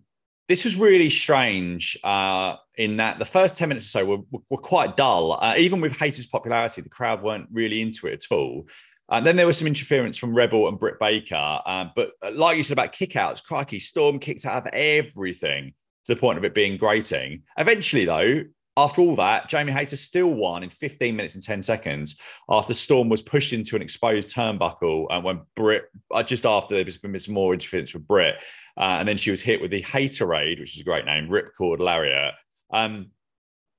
this 0.48 0.64
was 0.64 0.76
really 0.76 1.08
strange 1.08 1.98
uh, 2.04 2.56
in 2.76 2.96
that 2.96 3.18
the 3.18 3.24
first 3.24 3.56
10 3.56 3.68
minutes 3.68 3.86
or 3.86 3.90
so 3.90 4.04
were, 4.04 4.40
were 4.50 4.58
quite 4.58 4.96
dull. 4.96 5.38
Uh, 5.40 5.54
even 5.56 5.80
with 5.80 5.92
Hayter's 5.92 6.26
popularity, 6.26 6.82
the 6.82 6.88
crowd 6.88 7.22
weren't 7.22 7.48
really 7.50 7.80
into 7.80 8.06
it 8.06 8.24
at 8.24 8.34
all. 8.34 8.68
And 9.10 9.26
then 9.26 9.36
there 9.36 9.46
was 9.46 9.58
some 9.58 9.66
interference 9.66 10.18
from 10.18 10.34
Rebel 10.34 10.68
and 10.68 10.78
Britt 10.78 10.98
Baker. 10.98 11.58
Uh, 11.64 11.86
but 11.94 12.12
uh, 12.22 12.30
like 12.32 12.56
you 12.56 12.62
said 12.62 12.74
about 12.74 12.92
kickouts, 12.92 13.42
crikey, 13.42 13.78
Storm 13.78 14.18
kicked 14.18 14.46
out 14.46 14.66
of 14.66 14.72
everything 14.72 15.72
to 16.06 16.14
the 16.14 16.20
point 16.20 16.38
of 16.38 16.44
it 16.44 16.54
being 16.54 16.76
grating. 16.76 17.42
Eventually, 17.58 18.04
though, 18.04 18.44
after 18.76 19.00
all 19.00 19.14
that, 19.16 19.48
Jamie 19.48 19.72
Hayter 19.72 19.96
still 19.96 20.28
won 20.28 20.62
in 20.62 20.70
15 20.70 21.14
minutes 21.14 21.36
and 21.36 21.44
10 21.44 21.62
seconds 21.62 22.20
after 22.48 22.74
Storm 22.74 23.08
was 23.08 23.22
pushed 23.22 23.52
into 23.52 23.76
an 23.76 23.82
exposed 23.82 24.34
turnbuckle 24.34 25.06
and 25.10 25.22
when 25.22 25.42
Britt, 25.54 25.84
uh, 26.12 26.22
just 26.22 26.44
after 26.44 26.74
there 26.74 26.84
was 26.84 26.96
been 26.96 27.18
some 27.18 27.34
more 27.34 27.54
interference 27.54 27.94
with 27.94 28.06
Britt, 28.06 28.36
uh, 28.76 28.96
and 28.98 29.08
then 29.08 29.16
she 29.16 29.30
was 29.30 29.42
hit 29.42 29.60
with 29.60 29.70
the 29.70 29.82
Hayterade, 29.82 30.58
which 30.58 30.74
is 30.74 30.80
a 30.80 30.84
great 30.84 31.04
name, 31.04 31.28
Ripcord 31.28 31.78
Lariat. 31.78 32.34
Um, 32.70 33.10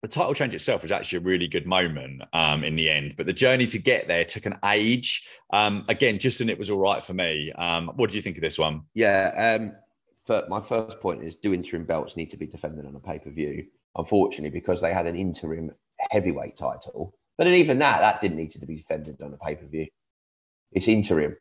the 0.01 0.07
title 0.07 0.33
change 0.33 0.53
itself 0.53 0.83
was 0.83 0.91
actually 0.91 1.17
a 1.17 1.21
really 1.21 1.47
good 1.47 1.65
moment 1.65 2.21
um, 2.31 2.63
in 2.63 2.75
the 2.75 2.89
end, 2.89 3.15
but 3.17 3.25
the 3.25 3.33
journey 3.33 3.65
to 3.67 3.79
get 3.79 4.07
there 4.07 4.23
took 4.23 4.45
an 4.45 4.55
age. 4.63 5.27
Um, 5.51 5.83
again, 5.87 6.19
just 6.19 6.41
and 6.41 6.49
it 6.49 6.59
was 6.59 6.69
all 6.69 6.79
right 6.79 7.03
for 7.03 7.15
me. 7.15 7.51
Um, 7.53 7.91
what 7.95 8.11
do 8.11 8.15
you 8.15 8.21
think 8.21 8.37
of 8.37 8.41
this 8.41 8.59
one? 8.59 8.83
Yeah, 8.93 9.57
um, 10.29 10.45
my 10.47 10.61
first 10.61 11.01
point 11.01 11.23
is: 11.23 11.35
do 11.35 11.55
interim 11.55 11.85
belts 11.85 12.15
need 12.15 12.29
to 12.29 12.37
be 12.37 12.45
defended 12.45 12.85
on 12.85 12.95
a 12.95 12.99
pay 12.99 13.17
per 13.17 13.31
view? 13.31 13.65
Unfortunately, 13.95 14.49
because 14.49 14.81
they 14.81 14.93
had 14.93 15.05
an 15.05 15.15
interim 15.15 15.71
heavyweight 16.11 16.57
title. 16.57 17.13
But 17.37 17.45
then 17.45 17.55
even 17.55 17.79
that, 17.79 17.99
that 18.01 18.21
didn't 18.21 18.37
need 18.37 18.51
to 18.51 18.65
be 18.65 18.75
defended 18.75 19.21
on 19.21 19.33
a 19.33 19.37
pay 19.37 19.55
per 19.55 19.65
view. 19.65 19.87
It's 20.71 20.87
interim. 20.87 21.37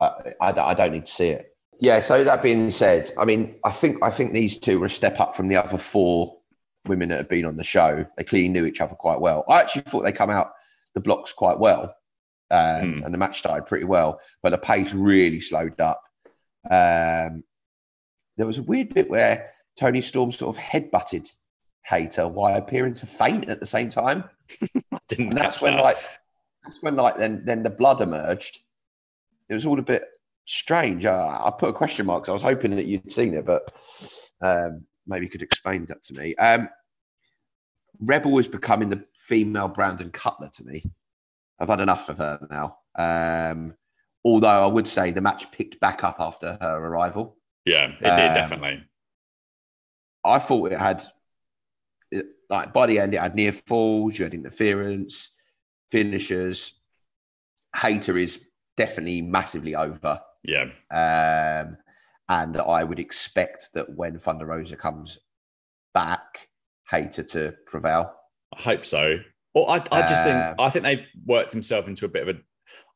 I, 0.00 0.34
I, 0.40 0.50
I, 0.50 0.74
don't 0.74 0.92
need 0.92 1.06
to 1.06 1.12
see 1.12 1.28
it. 1.28 1.54
Yeah. 1.80 2.00
So 2.00 2.24
that 2.24 2.42
being 2.42 2.70
said, 2.70 3.10
I 3.18 3.24
mean, 3.24 3.56
I 3.64 3.72
think 3.72 3.98
I 4.02 4.10
think 4.10 4.32
these 4.32 4.58
two 4.58 4.80
were 4.80 4.86
a 4.86 4.90
step 4.90 5.20
up 5.20 5.34
from 5.36 5.48
the 5.48 5.56
other 5.56 5.78
four 5.78 6.38
women 6.86 7.08
that 7.08 7.18
have 7.18 7.28
been 7.28 7.44
on 7.44 7.56
the 7.56 7.64
show. 7.64 8.06
They 8.16 8.24
clearly 8.24 8.48
knew 8.48 8.66
each 8.66 8.80
other 8.80 8.94
quite 8.94 9.20
well. 9.20 9.44
I 9.48 9.60
actually 9.60 9.82
thought 9.82 10.02
they 10.02 10.12
come 10.12 10.30
out 10.30 10.52
the 10.94 11.00
blocks 11.00 11.32
quite 11.32 11.58
well, 11.58 11.94
um, 12.50 12.60
mm. 12.60 13.04
and 13.04 13.12
the 13.12 13.18
match 13.18 13.38
started 13.38 13.66
pretty 13.66 13.84
well, 13.84 14.20
but 14.42 14.50
the 14.50 14.58
pace 14.58 14.92
really 14.94 15.40
slowed 15.40 15.80
up. 15.80 16.02
Um, 16.70 17.42
there 18.36 18.46
was 18.46 18.58
a 18.58 18.62
weird 18.62 18.94
bit 18.94 19.10
where 19.10 19.50
Toni 19.78 20.00
Storm 20.00 20.32
sort 20.32 20.56
of 20.56 20.62
headbutted 20.62 21.28
Hayter 21.86 22.26
while 22.26 22.56
appearing 22.56 22.94
to 22.94 23.06
faint 23.06 23.48
at 23.48 23.60
the 23.60 23.66
same 23.66 23.90
time. 23.90 24.24
and 25.18 25.32
that's 25.32 25.62
when 25.62 25.76
that. 25.76 25.82
like 25.82 25.98
that's 26.64 26.82
when 26.82 26.96
like 26.96 27.18
then 27.18 27.42
then 27.44 27.62
the 27.62 27.70
blood 27.70 28.00
emerged. 28.00 28.60
It 29.48 29.54
was 29.54 29.66
all 29.66 29.78
a 29.78 29.82
bit 29.82 30.04
strange. 30.46 31.04
Uh, 31.04 31.40
I 31.44 31.50
put 31.50 31.68
a 31.68 31.72
question 31.72 32.06
mark. 32.06 32.28
I 32.28 32.32
was 32.32 32.42
hoping 32.42 32.74
that 32.76 32.86
you'd 32.86 33.12
seen 33.12 33.34
it, 33.34 33.44
but 33.44 33.72
um, 34.40 34.84
maybe 35.06 35.26
you 35.26 35.30
could 35.30 35.42
explain 35.42 35.84
that 35.86 36.02
to 36.04 36.14
me. 36.14 36.34
Um, 36.36 36.68
Rebel 38.00 38.38
is 38.38 38.48
becoming 38.48 38.88
the 38.88 39.04
female 39.12 39.68
Brandon 39.68 40.10
Cutler 40.10 40.50
to 40.54 40.64
me. 40.64 40.82
I've 41.60 41.68
had 41.68 41.80
enough 41.80 42.08
of 42.08 42.18
her 42.18 42.40
now. 42.50 42.78
Um, 42.96 43.74
although 44.24 44.48
I 44.48 44.66
would 44.66 44.88
say 44.88 45.12
the 45.12 45.20
match 45.20 45.50
picked 45.52 45.78
back 45.80 46.02
up 46.02 46.16
after 46.18 46.58
her 46.60 46.76
arrival. 46.76 47.36
Yeah, 47.64 47.86
it 47.86 48.00
did 48.00 48.08
um, 48.08 48.34
definitely. 48.34 48.84
I 50.24 50.38
thought 50.38 50.72
it 50.72 50.78
had 50.78 51.04
like 52.50 52.72
by 52.72 52.86
the 52.86 52.98
end, 52.98 53.14
it 53.14 53.20
had 53.20 53.34
near 53.34 53.52
falls, 53.52 54.18
you 54.18 54.24
had 54.24 54.34
interference, 54.34 55.30
finishers. 55.90 56.74
Hayter 57.76 58.16
is 58.16 58.40
definitely 58.76 59.20
massively 59.20 59.74
over. 59.74 60.20
Yeah. 60.42 60.64
Um, 60.90 61.76
and 62.28 62.56
I 62.56 62.84
would 62.84 63.00
expect 63.00 63.70
that 63.74 63.94
when 63.94 64.18
Thunder 64.18 64.46
Rosa 64.46 64.76
comes 64.76 65.18
back, 65.92 66.48
Hayter 66.90 67.22
to 67.22 67.54
prevail. 67.66 68.12
I 68.56 68.60
hope 68.60 68.86
so. 68.86 69.18
Well, 69.54 69.68
I, 69.68 69.76
I 69.92 70.00
just 70.06 70.24
think 70.24 70.36
um, 70.36 70.54
I 70.58 70.70
think 70.70 70.84
they've 70.84 71.06
worked 71.26 71.52
themselves 71.52 71.86
into 71.86 72.04
a 72.06 72.08
bit 72.08 72.22
of 72.22 72.28
an 72.28 72.42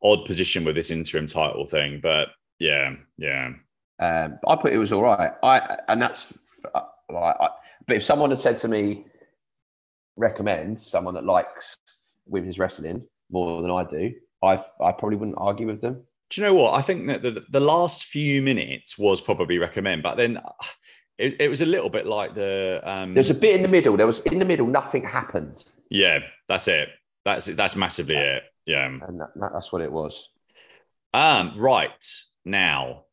odd 0.03 0.25
position 0.25 0.65
with 0.65 0.75
this 0.75 0.91
interim 0.91 1.27
title 1.27 1.67
thing, 1.67 2.01
but 2.03 2.29
yeah, 2.59 2.95
yeah. 3.17 3.53
Um, 4.01 4.39
I 4.47 4.57
put 4.57 4.73
it 4.73 4.79
was 4.79 4.93
all 4.93 5.03
right. 5.03 5.33
I 5.43 5.79
and 5.89 6.03
that's 6.03 6.33
uh, 6.75 6.83
like, 7.11 7.37
I, 7.41 7.49
but 7.87 7.97
if 7.97 8.03
someone 8.03 8.31
had 8.31 8.39
said 8.39 8.59
to 8.61 8.69
me, 8.69 9.07
recommend 10.19 10.79
someone 10.79 11.15
that 11.15 11.25
likes 11.25 11.77
women's 12.27 12.59
wrestling 12.59 13.07
more 13.31 13.63
than 13.63 13.71
I 13.71 13.85
do, 13.85 14.13
I 14.43 14.65
I 14.81 14.93
probably 14.93 15.17
wouldn't 15.17 15.39
argue 15.39 15.67
with 15.67 15.81
them. 15.81 16.03
Do 16.31 16.41
you 16.41 16.47
know 16.47 16.55
what? 16.55 16.75
I 16.75 16.83
think 16.83 17.07
that 17.07 17.23
the, 17.23 17.45
the 17.49 17.61
last 17.61 18.05
few 18.05 18.43
minutes 18.43 18.99
was 18.99 19.21
probably 19.21 19.57
recommend, 19.57 20.03
but 20.03 20.17
then 20.17 20.39
it, 21.19 21.41
it 21.41 21.49
was 21.49 21.63
a 21.63 21.67
little 21.67 21.89
bit 21.89 22.07
like 22.07 22.35
the. 22.35 22.81
Um, 22.85 23.15
There's 23.15 23.31
a 23.31 23.35
bit 23.35 23.57
in 23.57 23.63
the 23.63 23.69
middle. 23.69 23.97
There 23.97 24.07
was 24.07 24.21
in 24.21 24.39
the 24.39 24.45
middle, 24.45 24.67
nothing 24.67 25.05
happened. 25.05 25.65
Yeah, 25.91 26.21
that's 26.49 26.69
it. 26.69 26.91
That's 27.25 27.47
that's 27.47 27.77
massively 27.77 28.15
yeah. 28.15 28.37
it. 28.37 28.43
Yeah, 28.67 28.87
and 28.87 29.21
that, 29.21 29.51
that's 29.53 29.73
what 29.73 29.81
it 29.81 29.91
was. 29.91 30.29
Um, 31.15 31.55
right 31.57 32.07
now, 32.45 33.05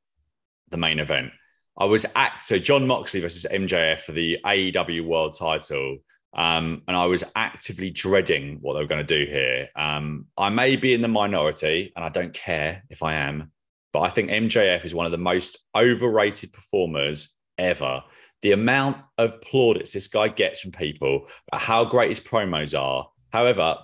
the 0.71 0.77
main 0.77 0.99
event. 0.99 1.31
I 1.77 1.85
was 1.85 2.05
at 2.15 2.41
so 2.41 2.57
Jon 2.57 2.87
Moxley 2.87 3.21
versus 3.21 3.45
MJF 3.51 3.99
for 3.99 4.11
the 4.11 4.37
AEW 4.45 5.05
World 5.05 5.35
Title. 5.37 5.97
Um, 6.35 6.81
and 6.87 6.97
I 6.97 7.05
was 7.05 7.23
actively 7.35 7.89
dreading 7.89 8.57
what 8.61 8.73
they 8.73 8.81
were 8.81 8.87
going 8.87 9.05
to 9.05 9.25
do 9.25 9.31
here. 9.31 9.69
Um, 9.75 10.25
I 10.37 10.49
may 10.49 10.75
be 10.75 10.93
in 10.93 11.01
the 11.01 11.07
minority, 11.07 11.93
and 11.95 12.03
I 12.03 12.09
don't 12.09 12.33
care 12.33 12.83
if 12.89 13.01
I 13.01 13.15
am, 13.15 13.51
but 13.93 14.01
I 14.01 14.09
think 14.09 14.29
MJF 14.29 14.83
is 14.83 14.93
one 14.93 15.05
of 15.05 15.13
the 15.13 15.17
most 15.17 15.57
overrated 15.75 16.51
performers 16.51 17.35
ever. 17.57 18.03
The 18.41 18.51
amount 18.51 18.97
of 19.17 19.41
plaudits 19.41 19.93
this 19.93 20.09
guy 20.09 20.27
gets 20.27 20.61
from 20.61 20.71
people, 20.71 21.27
how 21.53 21.85
great 21.85 22.09
his 22.09 22.19
promos 22.19 22.77
are. 22.77 23.07
However, 23.31 23.77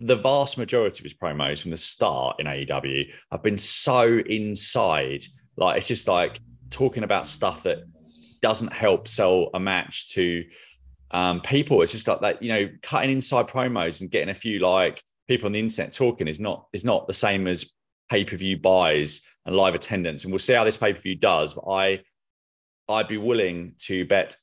the 0.00 0.16
vast 0.16 0.58
majority 0.58 1.00
of 1.00 1.02
his 1.02 1.14
promos 1.14 1.60
from 1.60 1.70
the 1.70 1.76
start 1.76 2.36
in 2.38 2.46
AEW 2.46 3.10
have 3.30 3.42
been 3.42 3.58
so 3.58 4.18
inside. 4.18 5.24
Like 5.56 5.78
it's 5.78 5.88
just 5.88 6.08
like 6.08 6.40
talking 6.70 7.02
about 7.02 7.26
stuff 7.26 7.64
that 7.64 7.78
doesn't 8.40 8.72
help 8.72 9.08
sell 9.08 9.50
a 9.54 9.60
match 9.60 10.08
to 10.10 10.44
um, 11.10 11.40
people. 11.40 11.82
It's 11.82 11.92
just 11.92 12.08
like 12.08 12.20
that, 12.20 12.42
you 12.42 12.48
know, 12.48 12.68
cutting 12.82 13.10
inside 13.10 13.48
promos 13.48 14.00
and 14.00 14.10
getting 14.10 14.28
a 14.28 14.34
few 14.34 14.58
like 14.58 15.02
people 15.26 15.46
on 15.46 15.52
the 15.52 15.58
internet 15.58 15.92
talking 15.92 16.28
is 16.28 16.40
not 16.40 16.66
is 16.72 16.84
not 16.84 17.06
the 17.06 17.12
same 17.12 17.46
as 17.46 17.70
pay 18.10 18.24
per 18.24 18.36
view 18.36 18.56
buys 18.58 19.22
and 19.46 19.56
live 19.56 19.74
attendance. 19.74 20.24
And 20.24 20.32
we'll 20.32 20.38
see 20.38 20.54
how 20.54 20.64
this 20.64 20.76
pay 20.76 20.92
per 20.92 21.00
view 21.00 21.14
does. 21.14 21.54
But 21.54 21.70
I 21.70 22.00
I'd 22.88 23.08
be 23.08 23.18
willing 23.18 23.74
to 23.78 24.04
bet. 24.06 24.36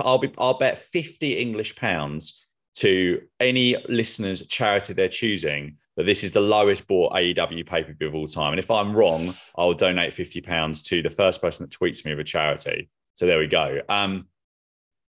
I'll 0.00 0.18
be 0.18 0.32
I'll 0.38 0.58
bet 0.58 0.78
fifty 0.78 1.38
English 1.38 1.76
pounds 1.76 2.40
to 2.76 3.20
any 3.38 3.76
listeners' 3.88 4.44
charity 4.46 4.92
they're 4.94 5.08
choosing 5.08 5.76
that 5.96 6.06
this 6.06 6.24
is 6.24 6.32
the 6.32 6.40
lowest 6.40 6.88
bought 6.88 7.12
AEW 7.12 7.66
pay 7.66 7.84
per 7.84 7.92
view 7.92 8.08
of 8.08 8.14
all 8.14 8.26
time. 8.26 8.52
And 8.52 8.58
if 8.58 8.70
I'm 8.70 8.96
wrong, 8.96 9.32
I'll 9.56 9.74
donate 9.74 10.12
fifty 10.12 10.40
pounds 10.40 10.82
to 10.84 11.02
the 11.02 11.10
first 11.10 11.40
person 11.40 11.66
that 11.66 11.78
tweets 11.78 12.04
me 12.04 12.12
of 12.12 12.18
a 12.18 12.24
charity. 12.24 12.88
So 13.14 13.26
there 13.26 13.38
we 13.38 13.46
go. 13.46 13.80
Um, 13.88 14.26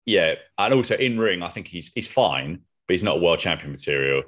yeah, 0.07 0.35
and 0.59 0.75
also 0.75 0.97
in 0.97 1.19
ring, 1.19 1.43
I 1.43 1.49
think 1.49 1.67
he's 1.69 1.93
he's 1.93 2.09
fine, 2.09 2.61
but 2.87 2.93
he's 2.93 3.03
not 3.03 3.17
a 3.17 3.21
world 3.21 3.39
champion 3.39 3.71
material. 3.71 4.23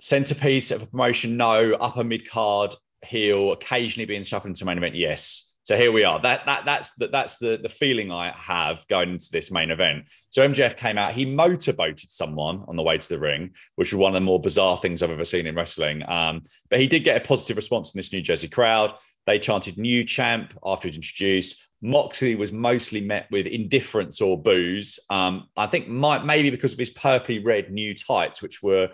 Centerpiece 0.00 0.70
of 0.70 0.82
a 0.82 0.86
promotion, 0.86 1.36
no. 1.36 1.72
Upper 1.74 2.04
mid 2.04 2.28
card 2.28 2.74
heel, 3.04 3.52
occasionally 3.52 4.06
being 4.06 4.22
shuffled 4.22 4.50
into 4.50 4.64
main 4.64 4.78
event, 4.78 4.94
yes. 4.94 5.54
So 5.64 5.78
here 5.78 5.92
we 5.92 6.04
are. 6.04 6.20
That 6.20 6.44
that 6.44 6.66
that's 6.66 6.94
the, 6.96 7.08
that's 7.08 7.38
the 7.38 7.58
the 7.62 7.70
feeling 7.70 8.12
I 8.12 8.34
have 8.36 8.86
going 8.88 9.10
into 9.10 9.30
this 9.32 9.50
main 9.50 9.70
event. 9.70 10.04
So 10.28 10.46
MJF 10.46 10.76
came 10.76 10.98
out. 10.98 11.14
He 11.14 11.24
motorboated 11.24 12.10
someone 12.10 12.64
on 12.68 12.76
the 12.76 12.82
way 12.82 12.98
to 12.98 13.08
the 13.08 13.18
ring, 13.18 13.52
which 13.76 13.92
was 13.92 13.98
one 13.98 14.10
of 14.10 14.14
the 14.14 14.26
more 14.26 14.40
bizarre 14.40 14.76
things 14.76 15.02
I've 15.02 15.10
ever 15.10 15.24
seen 15.24 15.46
in 15.46 15.54
wrestling. 15.54 16.06
Um, 16.08 16.42
but 16.68 16.80
he 16.80 16.86
did 16.86 17.02
get 17.02 17.16
a 17.16 17.26
positive 17.26 17.56
response 17.56 17.94
in 17.94 17.98
this 17.98 18.12
New 18.12 18.20
Jersey 18.20 18.48
crowd. 18.48 18.94
They 19.26 19.38
chanted 19.38 19.78
"New 19.78 20.04
Champ" 20.04 20.52
after 20.64 20.88
it 20.88 20.90
was 20.90 20.96
introduced. 20.96 21.66
Moxley 21.82 22.34
was 22.34 22.52
mostly 22.52 23.00
met 23.00 23.26
with 23.30 23.46
indifference 23.46 24.20
or 24.20 24.40
boos. 24.40 24.98
Um, 25.10 25.48
I 25.56 25.66
think 25.66 25.88
might, 25.88 26.24
maybe 26.24 26.50
because 26.50 26.72
of 26.72 26.78
his 26.78 26.90
purpley 26.90 27.44
red 27.44 27.70
new 27.70 27.94
tights, 27.94 28.40
which 28.40 28.62
were 28.62 28.90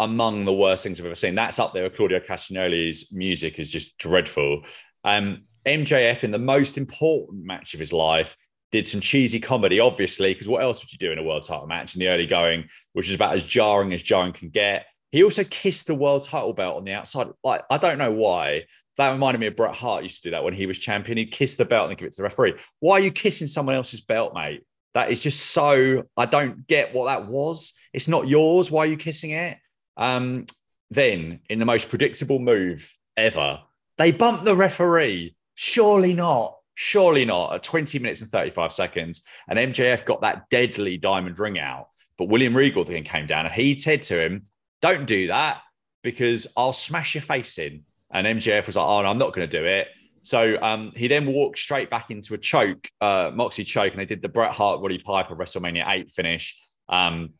among 0.00 0.44
the 0.44 0.52
worst 0.52 0.84
things 0.84 1.00
I've 1.00 1.06
ever 1.06 1.14
seen. 1.14 1.34
That's 1.34 1.58
up 1.58 1.72
there 1.72 1.82
with 1.82 1.96
Claudio 1.96 2.20
Castagnoli's 2.20 3.12
music 3.12 3.58
is 3.58 3.70
just 3.70 3.98
dreadful. 3.98 4.62
Um, 5.04 5.42
MJF 5.66 6.24
in 6.24 6.30
the 6.30 6.38
most 6.38 6.78
important 6.78 7.44
match 7.44 7.74
of 7.74 7.80
his 7.80 7.92
life 7.92 8.36
did 8.70 8.86
some 8.86 9.00
cheesy 9.00 9.40
comedy, 9.40 9.80
obviously, 9.80 10.32
because 10.32 10.48
what 10.48 10.62
else 10.62 10.82
would 10.82 10.92
you 10.92 10.98
do 10.98 11.12
in 11.12 11.18
a 11.18 11.22
world 11.22 11.42
title 11.42 11.66
match 11.66 11.94
in 11.94 12.00
the 12.00 12.08
early 12.08 12.26
going, 12.26 12.68
which 12.92 13.08
is 13.08 13.14
about 13.14 13.34
as 13.34 13.42
jarring 13.42 13.92
as 13.92 14.02
jarring 14.02 14.32
can 14.32 14.50
get. 14.50 14.86
He 15.10 15.24
also 15.24 15.42
kissed 15.44 15.86
the 15.86 15.94
world 15.94 16.22
title 16.22 16.52
belt 16.52 16.76
on 16.76 16.84
the 16.84 16.92
outside. 16.92 17.28
Like, 17.42 17.62
I 17.70 17.78
don't 17.78 17.98
know 17.98 18.12
why. 18.12 18.64
That 18.98 19.12
reminded 19.12 19.40
me 19.40 19.46
of 19.46 19.56
Bret 19.56 19.74
Hart 19.74 20.02
used 20.02 20.22
to 20.22 20.28
do 20.28 20.30
that 20.32 20.44
when 20.44 20.54
he 20.54 20.66
was 20.66 20.78
champion. 20.78 21.18
He'd 21.18 21.32
kiss 21.32 21.56
the 21.56 21.64
belt 21.64 21.88
and 21.88 21.98
give 21.98 22.06
it 22.06 22.12
to 22.14 22.18
the 22.18 22.24
referee. 22.24 22.54
Why 22.80 22.94
are 22.94 23.00
you 23.00 23.10
kissing 23.10 23.46
someone 23.46 23.74
else's 23.74 24.00
belt, 24.00 24.34
mate? 24.34 24.64
That 24.94 25.10
is 25.10 25.20
just 25.20 25.46
so 25.46 26.04
I 26.16 26.26
don't 26.26 26.66
get 26.66 26.92
what 26.92 27.06
that 27.06 27.26
was. 27.26 27.72
It's 27.92 28.08
not 28.08 28.28
yours. 28.28 28.70
Why 28.70 28.84
are 28.84 28.86
you 28.86 28.96
kissing 28.96 29.30
it? 29.30 29.56
Um, 29.96 30.46
then, 30.90 31.40
in 31.48 31.58
the 31.58 31.64
most 31.64 31.88
predictable 31.88 32.38
move 32.38 32.94
ever, 33.16 33.60
they 33.96 34.12
bump 34.12 34.44
the 34.44 34.54
referee 34.54 35.36
Surely 35.60 36.14
not. 36.14 36.56
Surely 36.76 37.24
not. 37.24 37.52
At 37.52 37.64
20 37.64 37.98
minutes 37.98 38.22
and 38.22 38.30
35 38.30 38.72
seconds. 38.72 39.24
And 39.48 39.58
MJF 39.58 40.04
got 40.04 40.20
that 40.20 40.48
deadly 40.50 40.96
diamond 40.96 41.36
ring 41.40 41.58
out. 41.58 41.88
But 42.16 42.28
William 42.28 42.56
Regal 42.56 42.84
then 42.84 43.02
came 43.02 43.26
down 43.26 43.44
and 43.44 43.52
he 43.52 43.76
said 43.76 44.02
to 44.04 44.24
him, 44.24 44.46
Don't 44.82 45.04
do 45.04 45.26
that 45.26 45.62
because 46.04 46.46
I'll 46.56 46.72
smash 46.72 47.16
your 47.16 47.22
face 47.22 47.58
in. 47.58 47.82
And 48.10 48.26
MJF 48.26 48.66
was 48.66 48.76
like, 48.76 48.86
Oh, 48.86 49.02
no, 49.02 49.08
I'm 49.08 49.18
not 49.18 49.34
going 49.34 49.48
to 49.48 49.58
do 49.58 49.64
it. 49.64 49.88
So 50.22 50.60
um, 50.60 50.92
he 50.94 51.08
then 51.08 51.26
walked 51.26 51.58
straight 51.58 51.90
back 51.90 52.10
into 52.10 52.34
a 52.34 52.38
choke, 52.38 52.88
uh, 53.00 53.30
Moxie 53.32 53.64
choke, 53.64 53.92
and 53.92 54.00
they 54.00 54.04
did 54.04 54.20
the 54.20 54.28
Bret 54.28 54.52
Hart 54.52 54.80
Roddy 54.80 54.98
Piper 54.98 55.34
WrestleMania 55.34 55.84
8 55.86 56.10
finish. 56.12 56.58
Um, 56.88 57.30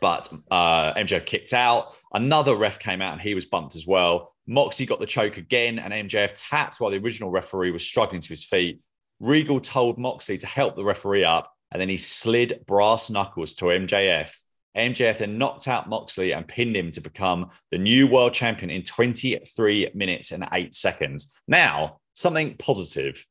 but 0.00 0.32
uh, 0.50 0.94
MJF 0.94 1.26
kicked 1.26 1.52
out. 1.52 1.94
Another 2.12 2.56
ref 2.56 2.78
came 2.78 3.02
out 3.02 3.12
and 3.12 3.20
he 3.20 3.34
was 3.34 3.44
bumped 3.44 3.74
as 3.74 3.86
well. 3.86 4.34
Moxie 4.46 4.86
got 4.86 4.98
the 4.98 5.06
choke 5.06 5.36
again, 5.36 5.78
and 5.78 5.92
MJF 5.92 6.32
tapped 6.34 6.80
while 6.80 6.90
the 6.90 6.96
original 6.96 7.30
referee 7.30 7.70
was 7.70 7.84
struggling 7.84 8.22
to 8.22 8.28
his 8.28 8.44
feet. 8.44 8.80
Regal 9.20 9.60
told 9.60 9.98
Moxley 9.98 10.38
to 10.38 10.46
help 10.46 10.74
the 10.74 10.84
referee 10.84 11.24
up, 11.24 11.52
and 11.70 11.80
then 11.80 11.88
he 11.88 11.98
slid 11.98 12.64
brass 12.66 13.10
knuckles 13.10 13.54
to 13.54 13.66
MJF. 13.66 14.34
MJF 14.76 15.18
then 15.18 15.38
knocked 15.38 15.66
out 15.66 15.88
Moxley 15.88 16.32
and 16.32 16.46
pinned 16.46 16.76
him 16.76 16.90
to 16.92 17.00
become 17.00 17.50
the 17.70 17.78
new 17.78 18.06
world 18.06 18.32
champion 18.32 18.70
in 18.70 18.82
23 18.82 19.90
minutes 19.94 20.30
and 20.30 20.46
eight 20.52 20.74
seconds. 20.74 21.36
Now, 21.48 22.00
something 22.14 22.56
positive 22.58 23.24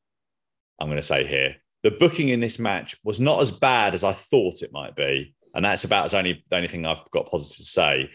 I'm 0.78 0.88
going 0.88 0.96
to 0.96 1.02
say 1.02 1.26
here. 1.26 1.56
The 1.82 1.90
booking 1.92 2.28
in 2.28 2.40
this 2.40 2.58
match 2.58 2.96
was 3.04 3.20
not 3.20 3.40
as 3.40 3.50
bad 3.50 3.94
as 3.94 4.04
I 4.04 4.12
thought 4.12 4.62
it 4.62 4.72
might 4.72 4.96
be. 4.96 5.34
And 5.54 5.64
that's 5.64 5.84
about 5.84 6.04
as 6.04 6.14
only 6.14 6.44
the 6.48 6.56
only 6.56 6.68
thing 6.68 6.86
I've 6.86 7.08
got 7.10 7.30
positive 7.30 7.56
to 7.56 7.64
say. 7.64 8.10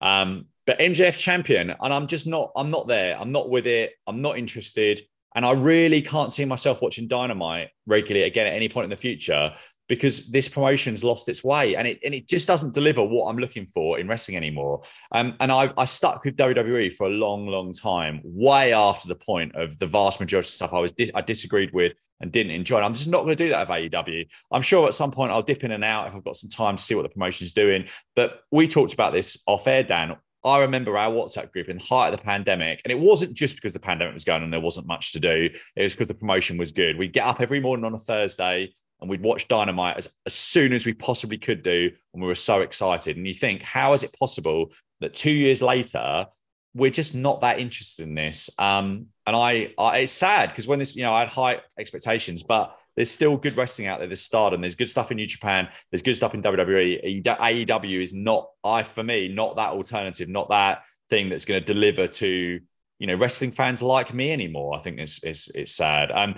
Um, 0.00 0.46
but 0.66 0.78
MJF 0.78 1.16
champion, 1.16 1.70
and 1.70 1.94
I'm 1.94 2.06
just 2.06 2.26
not, 2.26 2.52
I'm 2.56 2.70
not 2.70 2.88
there. 2.88 3.18
I'm 3.18 3.32
not 3.32 3.50
with 3.50 3.66
it. 3.66 3.92
I'm 4.06 4.20
not 4.22 4.38
interested. 4.38 5.00
And 5.34 5.44
I 5.44 5.52
really 5.52 6.02
can't 6.02 6.32
see 6.32 6.44
myself 6.44 6.82
watching 6.82 7.08
Dynamite 7.08 7.70
regularly 7.86 8.26
again 8.26 8.46
at 8.46 8.54
any 8.54 8.68
point 8.68 8.84
in 8.84 8.90
the 8.90 8.96
future 8.96 9.52
because 9.88 10.30
this 10.30 10.48
promotion's 10.48 11.02
lost 11.02 11.28
its 11.28 11.42
way 11.42 11.74
and 11.74 11.86
it, 11.86 11.98
and 12.04 12.14
it 12.14 12.28
just 12.28 12.46
doesn't 12.46 12.74
deliver 12.74 13.02
what 13.02 13.28
I'm 13.28 13.38
looking 13.38 13.66
for 13.66 13.98
in 13.98 14.06
wrestling 14.06 14.36
anymore. 14.36 14.82
Um, 15.12 15.34
and 15.40 15.50
I, 15.50 15.72
I 15.76 15.86
stuck 15.86 16.24
with 16.24 16.36
WWE 16.36 16.92
for 16.92 17.06
a 17.06 17.10
long, 17.10 17.46
long 17.46 17.72
time, 17.72 18.20
way 18.22 18.72
after 18.72 19.08
the 19.08 19.14
point 19.14 19.54
of 19.56 19.78
the 19.78 19.86
vast 19.86 20.20
majority 20.20 20.46
of 20.46 20.50
stuff 20.50 20.72
I 20.72 20.78
was 20.78 20.92
I 21.14 21.22
disagreed 21.22 21.72
with 21.72 21.94
and 22.20 22.32
didn't 22.32 22.52
enjoy. 22.52 22.76
And 22.76 22.84
I'm 22.84 22.94
just 22.94 23.08
not 23.08 23.24
going 23.24 23.36
to 23.36 23.44
do 23.44 23.48
that 23.50 23.68
with 23.68 23.92
AEW. 23.92 24.26
I'm 24.52 24.62
sure 24.62 24.86
at 24.86 24.94
some 24.94 25.10
point 25.10 25.32
I'll 25.32 25.42
dip 25.42 25.64
in 25.64 25.70
and 25.70 25.84
out 25.84 26.08
if 26.08 26.14
I've 26.14 26.24
got 26.24 26.36
some 26.36 26.50
time 26.50 26.76
to 26.76 26.82
see 26.82 26.94
what 26.94 27.02
the 27.02 27.08
promotion's 27.08 27.52
doing. 27.52 27.86
But 28.14 28.40
we 28.50 28.68
talked 28.68 28.92
about 28.92 29.12
this 29.12 29.42
off 29.46 29.66
air, 29.66 29.82
Dan. 29.82 30.16
I 30.44 30.60
remember 30.60 30.96
our 30.96 31.10
WhatsApp 31.10 31.50
group 31.52 31.68
in 31.68 31.78
the 31.78 31.84
height 31.84 32.12
of 32.12 32.18
the 32.18 32.24
pandemic, 32.24 32.80
and 32.84 32.92
it 32.92 32.98
wasn't 32.98 33.34
just 33.34 33.56
because 33.56 33.72
the 33.72 33.80
pandemic 33.80 34.14
was 34.14 34.24
going 34.24 34.42
and 34.42 34.52
there 34.52 34.60
wasn't 34.60 34.86
much 34.86 35.12
to 35.12 35.20
do. 35.20 35.50
It 35.76 35.82
was 35.82 35.94
because 35.94 36.08
the 36.08 36.14
promotion 36.14 36.56
was 36.56 36.70
good. 36.70 36.96
We'd 36.96 37.12
get 37.12 37.26
up 37.26 37.40
every 37.40 37.60
morning 37.60 37.84
on 37.84 37.94
a 37.94 37.98
Thursday 37.98 38.72
and 39.00 39.08
we'd 39.08 39.22
watch 39.22 39.48
Dynamite 39.48 39.96
as, 39.96 40.08
as 40.26 40.34
soon 40.34 40.72
as 40.72 40.86
we 40.86 40.92
possibly 40.92 41.38
could 41.38 41.62
do, 41.62 41.90
and 42.12 42.22
we 42.22 42.28
were 42.28 42.34
so 42.34 42.62
excited. 42.62 43.16
And 43.16 43.26
you 43.26 43.34
think, 43.34 43.62
how 43.62 43.92
is 43.92 44.02
it 44.02 44.12
possible 44.18 44.72
that 45.00 45.14
two 45.14 45.30
years 45.30 45.62
later 45.62 46.26
we're 46.74 46.90
just 46.90 47.14
not 47.14 47.40
that 47.40 47.58
interested 47.58 48.06
in 48.06 48.14
this? 48.14 48.50
Um, 48.58 49.06
and 49.26 49.36
I, 49.36 49.72
I 49.78 49.98
it's 49.98 50.12
sad 50.12 50.50
because 50.50 50.66
when 50.66 50.78
this, 50.78 50.96
you 50.96 51.02
know, 51.02 51.14
I 51.14 51.20
had 51.20 51.28
high 51.28 51.60
expectations, 51.78 52.42
but 52.42 52.76
there's 52.96 53.10
still 53.10 53.36
good 53.36 53.56
wrestling 53.56 53.86
out 53.86 53.98
there. 53.98 54.08
There's 54.08 54.22
Stardom. 54.22 54.60
There's 54.60 54.74
good 54.74 54.90
stuff 54.90 55.10
in 55.10 55.16
New 55.16 55.26
Japan. 55.26 55.68
There's 55.90 56.02
good 56.02 56.16
stuff 56.16 56.34
in 56.34 56.42
WWE. 56.42 57.24
AEW 57.24 58.02
is 58.02 58.12
not, 58.12 58.48
I 58.64 58.82
for 58.82 59.04
me, 59.04 59.28
not 59.28 59.56
that 59.56 59.70
alternative, 59.70 60.28
not 60.28 60.48
that 60.48 60.84
thing 61.08 61.28
that's 61.28 61.44
going 61.44 61.60
to 61.60 61.64
deliver 61.64 62.06
to 62.06 62.60
you 62.98 63.06
know 63.06 63.14
wrestling 63.14 63.52
fans 63.52 63.82
like 63.82 64.12
me 64.12 64.32
anymore. 64.32 64.74
I 64.74 64.78
think 64.78 64.98
it's 64.98 65.22
it's 65.22 65.48
it's 65.50 65.72
sad. 65.72 66.10
Um, 66.10 66.34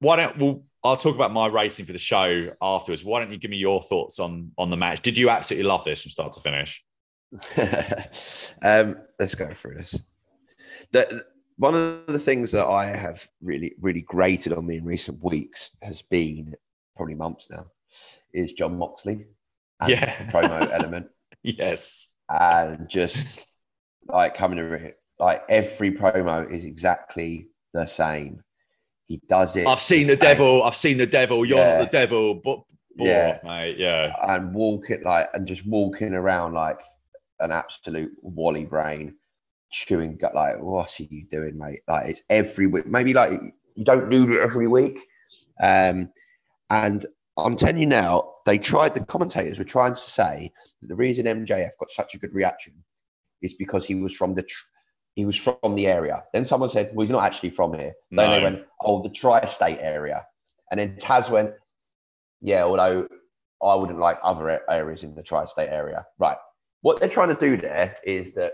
why 0.00 0.16
don't 0.16 0.38
we'll 0.38 0.64
I'll 0.84 0.96
talk 0.96 1.14
about 1.14 1.32
my 1.32 1.46
rating 1.48 1.86
for 1.86 1.92
the 1.92 1.98
show 1.98 2.50
afterwards. 2.62 3.04
Why 3.04 3.20
don't 3.20 3.32
you 3.32 3.38
give 3.38 3.50
me 3.50 3.56
your 3.56 3.82
thoughts 3.82 4.18
on 4.18 4.52
on 4.58 4.70
the 4.70 4.76
match? 4.76 5.02
Did 5.02 5.18
you 5.18 5.30
absolutely 5.30 5.68
love 5.68 5.84
this 5.84 6.02
from 6.02 6.10
start 6.10 6.32
to 6.32 6.40
finish? 6.40 6.82
um, 8.62 8.96
let's 9.18 9.34
go 9.34 9.52
through 9.54 9.74
this. 9.76 10.02
The, 10.92 11.24
one 11.58 11.74
of 11.74 12.06
the 12.06 12.18
things 12.18 12.52
that 12.52 12.66
I 12.66 12.86
have 12.86 13.26
really, 13.42 13.74
really 13.80 14.02
grated 14.02 14.52
on 14.52 14.66
me 14.66 14.76
in 14.76 14.84
recent 14.84 15.22
weeks 15.22 15.72
has 15.82 16.02
been 16.02 16.54
probably 16.96 17.14
months 17.14 17.48
now, 17.50 17.66
is 18.32 18.52
Jon 18.52 18.78
Moxley. 18.78 19.26
yeah. 19.86 20.16
promo 20.30 20.70
element. 20.72 21.08
Yes. 21.42 22.08
And 22.30 22.88
just 22.88 23.44
like 24.06 24.34
coming 24.34 24.58
to 24.58 24.72
it, 24.74 25.00
like 25.18 25.42
every 25.48 25.92
promo 25.92 26.50
is 26.50 26.64
exactly 26.64 27.48
the 27.74 27.86
same. 27.86 28.42
He 29.08 29.20
does 29.28 29.56
it. 29.56 29.66
I've 29.66 29.80
seen 29.80 30.06
the, 30.06 30.14
the 30.14 30.20
devil. 30.20 30.62
I've 30.62 30.76
seen 30.76 30.98
the 30.98 31.06
devil. 31.06 31.44
You're 31.44 31.58
yeah. 31.58 31.78
not 31.78 31.90
the 31.90 31.98
devil, 31.98 32.34
but 32.34 32.60
yeah, 32.96 33.38
off, 33.38 33.44
mate. 33.44 33.78
Yeah. 33.78 34.14
And 34.22 34.54
walking 34.54 35.02
like 35.02 35.28
and 35.34 35.46
just 35.46 35.66
walking 35.66 36.14
around 36.14 36.52
like 36.52 36.78
an 37.40 37.50
absolute 37.50 38.12
wally 38.22 38.64
brain 38.64 39.14
chewing 39.70 40.16
gut 40.16 40.34
like 40.34 40.58
what 40.60 40.98
are 40.98 41.04
you 41.04 41.24
doing 41.30 41.56
mate 41.58 41.80
like 41.88 42.08
it's 42.08 42.22
every 42.30 42.66
week 42.66 42.86
maybe 42.86 43.12
like 43.12 43.38
you 43.74 43.84
don't 43.84 44.08
do 44.08 44.32
it 44.32 44.40
every 44.40 44.66
week 44.66 44.98
um 45.62 46.10
and 46.70 47.06
i'm 47.36 47.54
telling 47.54 47.78
you 47.78 47.86
now 47.86 48.32
they 48.46 48.56
tried 48.56 48.94
the 48.94 49.00
commentators 49.00 49.58
were 49.58 49.64
trying 49.64 49.94
to 49.94 50.00
say 50.00 50.50
that 50.80 50.88
the 50.88 50.94
reason 50.94 51.26
mjf 51.26 51.68
got 51.78 51.90
such 51.90 52.14
a 52.14 52.18
good 52.18 52.32
reaction 52.32 52.72
is 53.42 53.52
because 53.54 53.84
he 53.84 53.94
was 53.94 54.14
from 54.14 54.34
the 54.34 54.42
tr- 54.42 54.64
he 55.18 55.24
was 55.24 55.36
from 55.36 55.74
the 55.74 55.86
area 55.86 56.22
then 56.32 56.44
someone 56.44 56.68
said 56.68 56.90
well 56.94 57.04
he's 57.04 57.10
not 57.10 57.24
actually 57.24 57.50
from 57.50 57.74
here 57.74 57.92
no. 58.10 58.22
then 58.22 58.30
they 58.30 58.42
went 58.42 58.64
oh 58.82 59.02
the 59.02 59.08
tri-state 59.08 59.78
area 59.80 60.24
and 60.70 60.78
then 60.78 60.96
taz 60.96 61.30
went 61.30 61.52
yeah 62.40 62.62
although 62.62 63.06
i 63.62 63.74
wouldn't 63.74 63.98
like 63.98 64.18
other 64.22 64.60
areas 64.70 65.02
in 65.02 65.14
the 65.14 65.22
tri-state 65.22 65.70
area 65.70 66.06
right 66.18 66.38
what 66.80 67.00
they're 67.00 67.08
trying 67.08 67.34
to 67.34 67.40
do 67.48 67.56
there 67.56 67.96
is 68.04 68.34
that 68.34 68.52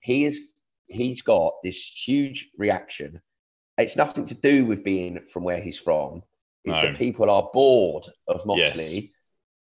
he 0.00 0.24
is 0.24 0.40
he's 0.88 1.22
got 1.22 1.54
this 1.62 1.78
huge 1.78 2.50
reaction. 2.56 3.20
It's 3.76 3.96
nothing 3.96 4.26
to 4.26 4.34
do 4.34 4.64
with 4.64 4.82
being 4.82 5.20
from 5.32 5.44
where 5.44 5.60
he's 5.60 5.78
from. 5.78 6.22
It's 6.64 6.82
no. 6.82 6.88
that 6.88 6.98
people 6.98 7.30
are 7.30 7.48
bored 7.52 8.06
of 8.26 8.44
Moxley 8.44 8.94
yes. 9.00 9.10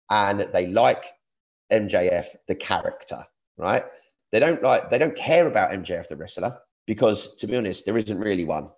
and 0.09 0.39
they 0.53 0.67
like 0.67 1.03
MJF 1.71 2.27
the 2.47 2.55
character, 2.55 3.25
right? 3.57 3.83
They 4.31 4.39
don't 4.39 4.61
like 4.61 4.89
they 4.89 4.97
don't 4.97 5.15
care 5.15 5.47
about 5.47 5.71
MJF 5.71 6.07
the 6.07 6.17
wrestler 6.17 6.57
because 6.85 7.35
to 7.37 7.47
be 7.47 7.55
honest, 7.55 7.85
there 7.85 7.97
isn't 7.97 8.19
really 8.19 8.45
one. 8.45 8.69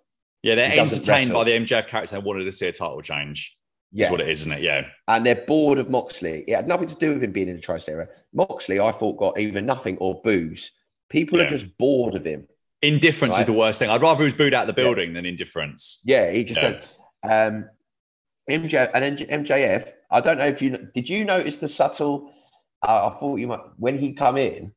Yeah, 0.42 0.54
they're 0.54 0.78
entertained 0.78 1.32
by 1.32 1.44
the 1.44 1.52
MJF 1.52 1.88
character 1.88 2.16
and 2.16 2.24
wanted 2.24 2.44
to 2.44 2.52
see 2.52 2.66
a 2.66 2.72
title 2.72 3.02
change. 3.02 3.56
Yeah. 3.92 4.06
Is 4.06 4.10
what 4.12 4.20
it 4.20 4.28
is, 4.28 4.40
isn't 4.42 4.52
it? 4.52 4.62
Yeah. 4.62 4.86
And 5.08 5.26
they're 5.26 5.44
bored 5.46 5.80
of 5.80 5.90
Moxley. 5.90 6.44
It 6.46 6.54
had 6.54 6.68
nothing 6.68 6.86
to 6.86 6.94
do 6.94 7.12
with 7.12 7.24
him 7.24 7.32
being 7.32 7.48
in 7.48 7.56
the 7.60 7.84
area. 7.88 8.08
Moxley, 8.32 8.78
I 8.78 8.92
thought, 8.92 9.16
got 9.16 9.38
either 9.38 9.60
nothing 9.60 9.98
or 9.98 10.20
booze 10.22 10.70
People 11.10 11.38
yeah. 11.38 11.44
are 11.44 11.48
just 11.48 11.76
bored 11.76 12.14
of 12.14 12.24
him. 12.24 12.46
Indifference 12.82 13.34
right? 13.34 13.40
is 13.40 13.46
the 13.46 13.52
worst 13.52 13.78
thing. 13.78 13.90
I'd 13.90 14.00
rather 14.00 14.18
he 14.18 14.24
was 14.24 14.34
booed 14.34 14.54
out 14.54 14.68
of 14.68 14.74
the 14.74 14.80
building 14.80 15.10
yeah. 15.10 15.14
than 15.14 15.26
indifference. 15.26 16.00
Yeah, 16.04 16.30
he 16.30 16.44
just 16.44 16.62
yeah. 16.62 17.46
um 17.46 17.68
MJ 18.48 18.90
and 18.94 19.18
MJF. 19.18 19.92
I 20.10 20.20
don't 20.20 20.38
know 20.38 20.46
if 20.46 20.62
you 20.62 20.88
did 20.94 21.08
you 21.08 21.24
notice 21.24 21.56
the 21.58 21.68
subtle. 21.68 22.32
Uh, 22.82 23.10
I 23.12 23.18
thought 23.18 23.36
you 23.36 23.48
might 23.48 23.60
when 23.76 23.98
he 23.98 24.14
come 24.14 24.38
in, 24.38 24.72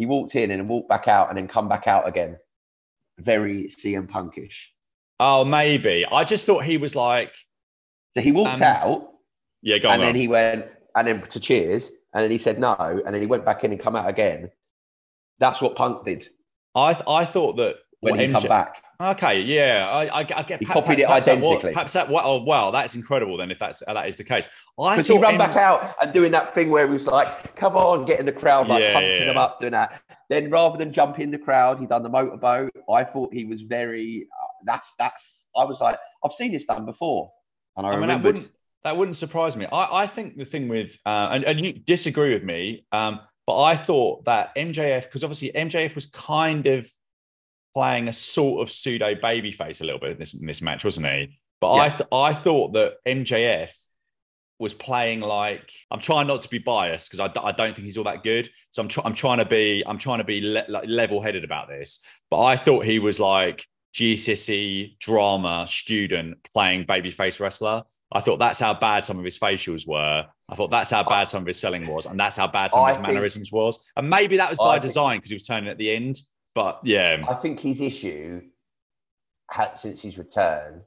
he 0.00 0.06
walked 0.06 0.34
in 0.34 0.50
and 0.50 0.66
walked 0.66 0.88
back 0.88 1.08
out 1.08 1.28
and 1.28 1.36
then 1.36 1.46
come 1.46 1.68
back 1.68 1.86
out 1.86 2.08
again. 2.08 2.38
Very 3.18 3.64
CM 3.64 4.08
Punkish. 4.08 4.68
Oh, 5.20 5.44
maybe. 5.44 6.06
I 6.10 6.24
just 6.24 6.46
thought 6.46 6.64
he 6.64 6.78
was 6.78 6.96
like. 6.96 7.34
So 8.16 8.22
he 8.22 8.32
walked 8.32 8.62
um, 8.62 8.62
out. 8.62 9.10
Yeah, 9.60 9.76
go 9.76 9.90
on. 9.90 9.96
And 9.96 10.02
then 10.02 10.14
he 10.14 10.26
went, 10.26 10.64
and 10.96 11.06
then 11.06 11.20
to 11.20 11.38
cheers, 11.38 11.92
and 12.14 12.24
then 12.24 12.30
he 12.30 12.38
said 12.38 12.58
no, 12.58 12.74
and 12.78 13.14
then 13.14 13.20
he 13.20 13.26
went 13.26 13.44
back 13.44 13.62
in 13.62 13.72
and 13.72 13.78
come 13.78 13.94
out 13.94 14.08
again. 14.08 14.50
That's 15.38 15.60
what 15.60 15.76
Punk 15.76 16.06
did. 16.06 16.26
I 16.74 16.98
I 17.06 17.26
thought 17.26 17.58
that 17.58 17.76
when 18.00 18.18
he 18.18 18.26
MJ, 18.26 18.32
come 18.32 18.42
back. 18.44 18.82
Okay, 19.00 19.40
yeah, 19.40 19.88
I, 19.90 20.04
I, 20.06 20.18
I 20.20 20.24
get. 20.42 20.60
He 20.60 20.66
perhaps, 20.66 20.86
copied 20.86 21.00
it 21.00 21.06
perhaps 21.06 21.28
identically. 21.28 21.70
That, 21.70 21.72
perhaps 21.74 21.92
that. 21.94 22.10
Well, 22.10 22.22
oh, 22.24 22.42
wow, 22.42 22.70
that's 22.70 22.94
incredible. 22.94 23.36
Then, 23.36 23.50
if 23.50 23.58
that's 23.58 23.82
that 23.86 24.08
is 24.08 24.16
the 24.16 24.24
case, 24.24 24.48
because 24.76 25.06
he 25.06 25.18
ran 25.18 25.32
M- 25.32 25.38
back 25.38 25.56
out 25.56 25.94
and 26.02 26.12
doing 26.12 26.32
that 26.32 26.54
thing 26.54 26.70
where 26.70 26.86
he 26.86 26.92
was 26.92 27.06
like, 27.06 27.54
"Come 27.56 27.76
on, 27.76 28.04
getting 28.04 28.26
the 28.26 28.32
crowd 28.32 28.68
like 28.68 28.82
yeah, 28.82 28.92
pumping 28.92 29.10
yeah. 29.10 29.24
them 29.26 29.38
up, 29.38 29.58
doing 29.58 29.72
that." 29.72 30.02
Then, 30.28 30.50
rather 30.50 30.78
than 30.78 30.92
jump 30.92 31.18
in 31.18 31.30
the 31.30 31.38
crowd, 31.38 31.80
he 31.80 31.86
done 31.86 32.02
the 32.02 32.08
motorboat. 32.08 32.72
I 32.90 33.04
thought 33.04 33.32
he 33.32 33.44
was 33.44 33.62
very. 33.62 34.26
Uh, 34.42 34.46
that's 34.64 34.94
that's. 34.98 35.46
I 35.56 35.64
was 35.64 35.80
like, 35.80 35.98
I've 36.24 36.32
seen 36.32 36.52
this 36.52 36.64
done 36.64 36.84
before, 36.84 37.30
and 37.76 37.86
I, 37.86 37.92
I 37.92 37.98
mean, 37.98 38.08
that 38.08 38.22
wouldn't 38.22 38.50
that 38.84 38.96
wouldn't 38.96 39.16
surprise 39.16 39.56
me. 39.56 39.66
I, 39.66 40.02
I 40.02 40.06
think 40.06 40.36
the 40.36 40.44
thing 40.44 40.68
with 40.68 40.96
uh, 41.04 41.28
and, 41.32 41.44
and 41.44 41.64
you 41.64 41.72
disagree 41.72 42.32
with 42.32 42.44
me, 42.44 42.84
um, 42.92 43.20
but 43.46 43.60
I 43.60 43.76
thought 43.76 44.24
that 44.24 44.54
MJF 44.56 45.04
because 45.04 45.24
obviously 45.24 45.52
MJF 45.52 45.94
was 45.94 46.06
kind 46.06 46.66
of 46.66 46.90
playing 47.74 48.08
a 48.08 48.12
sort 48.12 48.62
of 48.62 48.70
pseudo 48.70 49.14
babyface 49.14 49.80
a 49.80 49.84
little 49.84 50.00
bit 50.00 50.12
in 50.12 50.18
this, 50.18 50.34
in 50.34 50.46
this 50.46 50.62
match, 50.62 50.84
wasn't 50.84 51.06
he? 51.06 51.38
But 51.60 51.76
yeah. 51.76 51.82
I 51.82 51.88
th- 51.88 52.08
I 52.12 52.34
thought 52.34 52.72
that 52.72 52.94
MJF 53.06 53.70
was 54.58 54.74
playing 54.74 55.20
like 55.20 55.72
I'm 55.90 56.00
trying 56.00 56.26
not 56.26 56.42
to 56.42 56.48
be 56.48 56.58
biased 56.58 57.10
because 57.10 57.20
I, 57.20 57.42
I 57.42 57.52
don't 57.52 57.74
think 57.74 57.86
he's 57.86 57.96
all 57.96 58.04
that 58.04 58.22
good. 58.22 58.48
So 58.70 58.82
I'm 58.82 58.88
tr- 58.88 59.00
I'm 59.04 59.14
trying 59.14 59.38
to 59.38 59.44
be 59.44 59.82
I'm 59.86 59.98
trying 59.98 60.18
to 60.18 60.24
be 60.24 60.40
le- 60.40 60.66
like 60.68 60.84
level 60.86 61.20
headed 61.20 61.44
about 61.44 61.68
this. 61.68 62.04
But 62.30 62.42
I 62.42 62.56
thought 62.56 62.84
he 62.84 62.98
was 62.98 63.18
like 63.18 63.66
GCSE 63.94 64.98
drama 64.98 65.66
student 65.66 66.38
playing 66.52 66.84
babyface 66.84 67.40
wrestler. 67.40 67.84
I 68.12 68.20
thought 68.20 68.38
that's 68.38 68.60
how 68.60 68.74
bad 68.74 69.04
some 69.04 69.18
of 69.18 69.24
his 69.24 69.38
facials 69.38 69.86
were. 69.86 70.26
I 70.48 70.54
thought 70.54 70.70
that's 70.70 70.90
how 70.90 71.04
bad 71.04 71.28
some 71.28 71.42
of 71.42 71.46
his 71.46 71.60
selling 71.60 71.86
was, 71.86 72.06
and 72.06 72.18
that's 72.18 72.36
how 72.36 72.48
bad 72.48 72.72
some 72.72 72.82
of 72.82 72.96
his 72.96 72.98
mannerisms 72.98 73.52
was. 73.52 73.88
And 73.96 74.10
maybe 74.10 74.36
that 74.36 74.50
was 74.50 74.58
by 74.58 74.78
design 74.78 75.18
because 75.18 75.30
he 75.30 75.36
was 75.36 75.46
turning 75.46 75.70
at 75.70 75.78
the 75.78 75.94
end. 75.94 76.20
But 76.54 76.80
yeah, 76.84 77.24
I 77.28 77.34
think 77.34 77.60
his 77.60 77.80
issue 77.80 78.42
since 79.74 80.02
his 80.02 80.18
return 80.18 80.82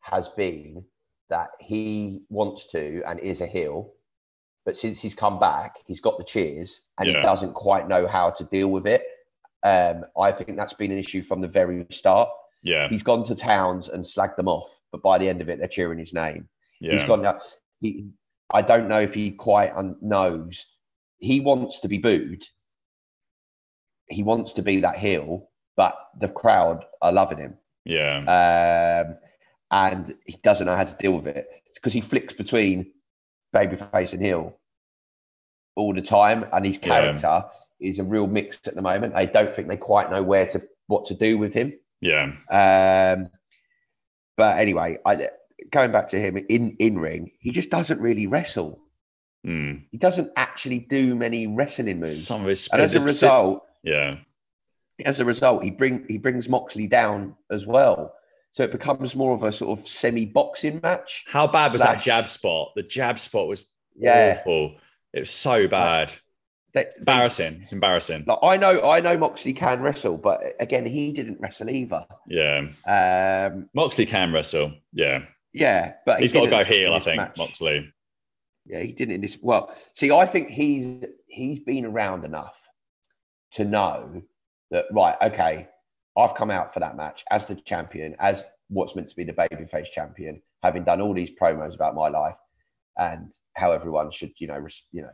has 0.00 0.28
been 0.28 0.84
that 1.28 1.50
he 1.60 2.22
wants 2.28 2.66
to 2.68 3.02
and 3.06 3.18
is 3.20 3.40
a 3.40 3.46
heel, 3.46 3.92
but 4.64 4.76
since 4.76 5.00
he's 5.00 5.14
come 5.14 5.38
back, 5.38 5.76
he's 5.86 6.00
got 6.00 6.18
the 6.18 6.24
cheers 6.24 6.86
and 6.98 7.08
yeah. 7.08 7.16
he 7.16 7.22
doesn't 7.22 7.54
quite 7.54 7.88
know 7.88 8.06
how 8.06 8.30
to 8.30 8.44
deal 8.44 8.68
with 8.68 8.86
it. 8.86 9.02
Um, 9.64 10.04
I 10.20 10.30
think 10.30 10.56
that's 10.56 10.74
been 10.74 10.92
an 10.92 10.98
issue 10.98 11.22
from 11.22 11.40
the 11.40 11.48
very 11.48 11.86
start. 11.90 12.28
Yeah, 12.62 12.88
he's 12.88 13.02
gone 13.02 13.24
to 13.24 13.34
towns 13.34 13.88
and 13.88 14.04
slagged 14.04 14.36
them 14.36 14.48
off, 14.48 14.70
but 14.92 15.02
by 15.02 15.18
the 15.18 15.28
end 15.28 15.40
of 15.40 15.48
it, 15.48 15.58
they're 15.58 15.68
cheering 15.68 15.98
his 15.98 16.14
name. 16.14 16.48
Yeah. 16.80 16.92
He's 16.92 17.04
gone. 17.04 17.26
He, 17.80 18.08
I 18.50 18.62
don't 18.62 18.88
know 18.88 19.00
if 19.00 19.14
he 19.14 19.32
quite 19.32 19.72
knows. 20.00 20.66
He 21.18 21.40
wants 21.40 21.80
to 21.80 21.88
be 21.88 21.98
booed, 21.98 22.44
he 24.08 24.22
wants 24.22 24.54
to 24.54 24.62
be 24.62 24.80
that 24.80 24.96
heel, 24.96 25.48
but 25.76 25.96
the 26.18 26.28
crowd 26.28 26.84
are 27.02 27.12
loving 27.12 27.38
him. 27.38 27.56
Yeah. 27.84 29.04
Um, 29.06 29.16
and 29.70 30.14
he 30.26 30.36
doesn't 30.42 30.66
know 30.66 30.76
how 30.76 30.84
to 30.84 30.96
deal 30.96 31.12
with 31.12 31.26
it. 31.26 31.48
It's 31.66 31.78
because 31.78 31.92
he 31.92 32.00
flicks 32.00 32.34
between 32.34 32.92
babyface 33.54 34.12
and 34.12 34.22
heel 34.22 34.56
all 35.74 35.92
the 35.92 36.02
time, 36.02 36.46
and 36.52 36.64
his 36.64 36.78
character 36.78 37.44
yeah. 37.78 37.88
is 37.88 37.98
a 37.98 38.04
real 38.04 38.26
mix 38.26 38.60
at 38.66 38.74
the 38.74 38.82
moment. 38.82 39.14
I 39.14 39.26
don't 39.26 39.54
think 39.54 39.68
they 39.68 39.76
quite 39.76 40.10
know 40.10 40.22
where 40.22 40.46
to 40.46 40.62
what 40.86 41.06
to 41.06 41.14
do 41.14 41.36
with 41.36 41.52
him. 41.52 41.74
Yeah. 42.00 42.32
Um, 42.50 43.28
but 44.36 44.58
anyway, 44.58 44.98
I 45.04 45.28
going 45.70 45.92
back 45.92 46.08
to 46.08 46.18
him 46.18 46.36
in 46.48 46.76
in 46.78 46.98
ring, 46.98 47.32
he 47.38 47.50
just 47.50 47.70
doesn't 47.70 48.00
really 48.00 48.26
wrestle. 48.26 48.80
Mm. 49.46 49.84
He 49.90 49.98
doesn't 49.98 50.32
actually 50.36 50.80
do 50.80 51.14
many 51.14 51.46
wrestling 51.46 52.00
moves. 52.00 52.26
Some 52.26 52.42
of 52.42 52.48
his 52.48 52.68
and 52.72 52.82
as 52.82 52.94
a 52.94 53.00
result, 53.00 53.65
yeah. 53.86 54.16
As 55.04 55.20
a 55.20 55.24
result, 55.24 55.62
he 55.62 55.70
bring 55.70 56.04
he 56.08 56.18
brings 56.18 56.48
Moxley 56.48 56.86
down 56.86 57.34
as 57.50 57.66
well. 57.66 58.14
So 58.52 58.62
it 58.62 58.72
becomes 58.72 59.14
more 59.14 59.34
of 59.34 59.42
a 59.42 59.52
sort 59.52 59.78
of 59.78 59.86
semi-boxing 59.86 60.80
match. 60.82 61.26
How 61.28 61.46
bad 61.46 61.72
was 61.72 61.82
slash... 61.82 61.96
that 61.96 62.02
jab 62.02 62.28
spot? 62.28 62.72
The 62.74 62.82
jab 62.82 63.18
spot 63.18 63.48
was 63.48 63.66
yeah. 63.94 64.38
awful. 64.38 64.76
It 65.12 65.20
was 65.20 65.30
so 65.30 65.68
bad. 65.68 66.14
They, 66.72 66.86
embarrassing. 66.98 67.56
They, 67.56 67.62
it's 67.62 67.72
embarrassing. 67.72 68.24
Like 68.26 68.38
I 68.42 68.56
know, 68.56 68.82
I 68.82 69.00
know 69.00 69.16
Moxley 69.18 69.52
can 69.52 69.82
wrestle, 69.82 70.16
but 70.16 70.42
again, 70.60 70.86
he 70.86 71.12
didn't 71.12 71.40
wrestle 71.40 71.70
either. 71.70 72.06
Yeah. 72.28 72.68
Um, 72.86 73.68
Moxley 73.74 74.06
can 74.06 74.32
wrestle. 74.32 74.72
Yeah. 74.92 75.24
Yeah, 75.52 75.94
but 76.04 76.18
he 76.18 76.24
has 76.24 76.32
got 76.32 76.44
to 76.44 76.50
go 76.50 76.64
heel. 76.64 76.92
I 76.92 76.98
think 76.98 77.16
match. 77.16 77.38
Moxley. 77.38 77.90
Yeah, 78.66 78.80
he 78.80 78.92
didn't 78.92 79.14
in 79.14 79.20
this. 79.22 79.38
Well, 79.40 79.74
see, 79.94 80.10
I 80.10 80.26
think 80.26 80.50
he's 80.50 81.04
he's 81.26 81.60
been 81.60 81.86
around 81.86 82.24
enough 82.24 82.60
to 83.52 83.64
know 83.64 84.22
that 84.70 84.86
right, 84.92 85.16
okay, 85.22 85.68
I've 86.16 86.34
come 86.34 86.50
out 86.50 86.72
for 86.72 86.80
that 86.80 86.96
match 86.96 87.24
as 87.30 87.46
the 87.46 87.54
champion, 87.54 88.16
as 88.18 88.44
what's 88.68 88.96
meant 88.96 89.08
to 89.08 89.16
be 89.16 89.24
the 89.24 89.32
babyface 89.32 89.90
champion, 89.90 90.42
having 90.62 90.84
done 90.84 91.00
all 91.00 91.14
these 91.14 91.30
promos 91.30 91.74
about 91.74 91.94
my 91.94 92.08
life 92.08 92.36
and 92.96 93.32
how 93.54 93.72
everyone 93.72 94.10
should, 94.10 94.32
you 94.38 94.46
know, 94.46 94.58
res- 94.58 94.86
you 94.92 95.02
know, 95.02 95.10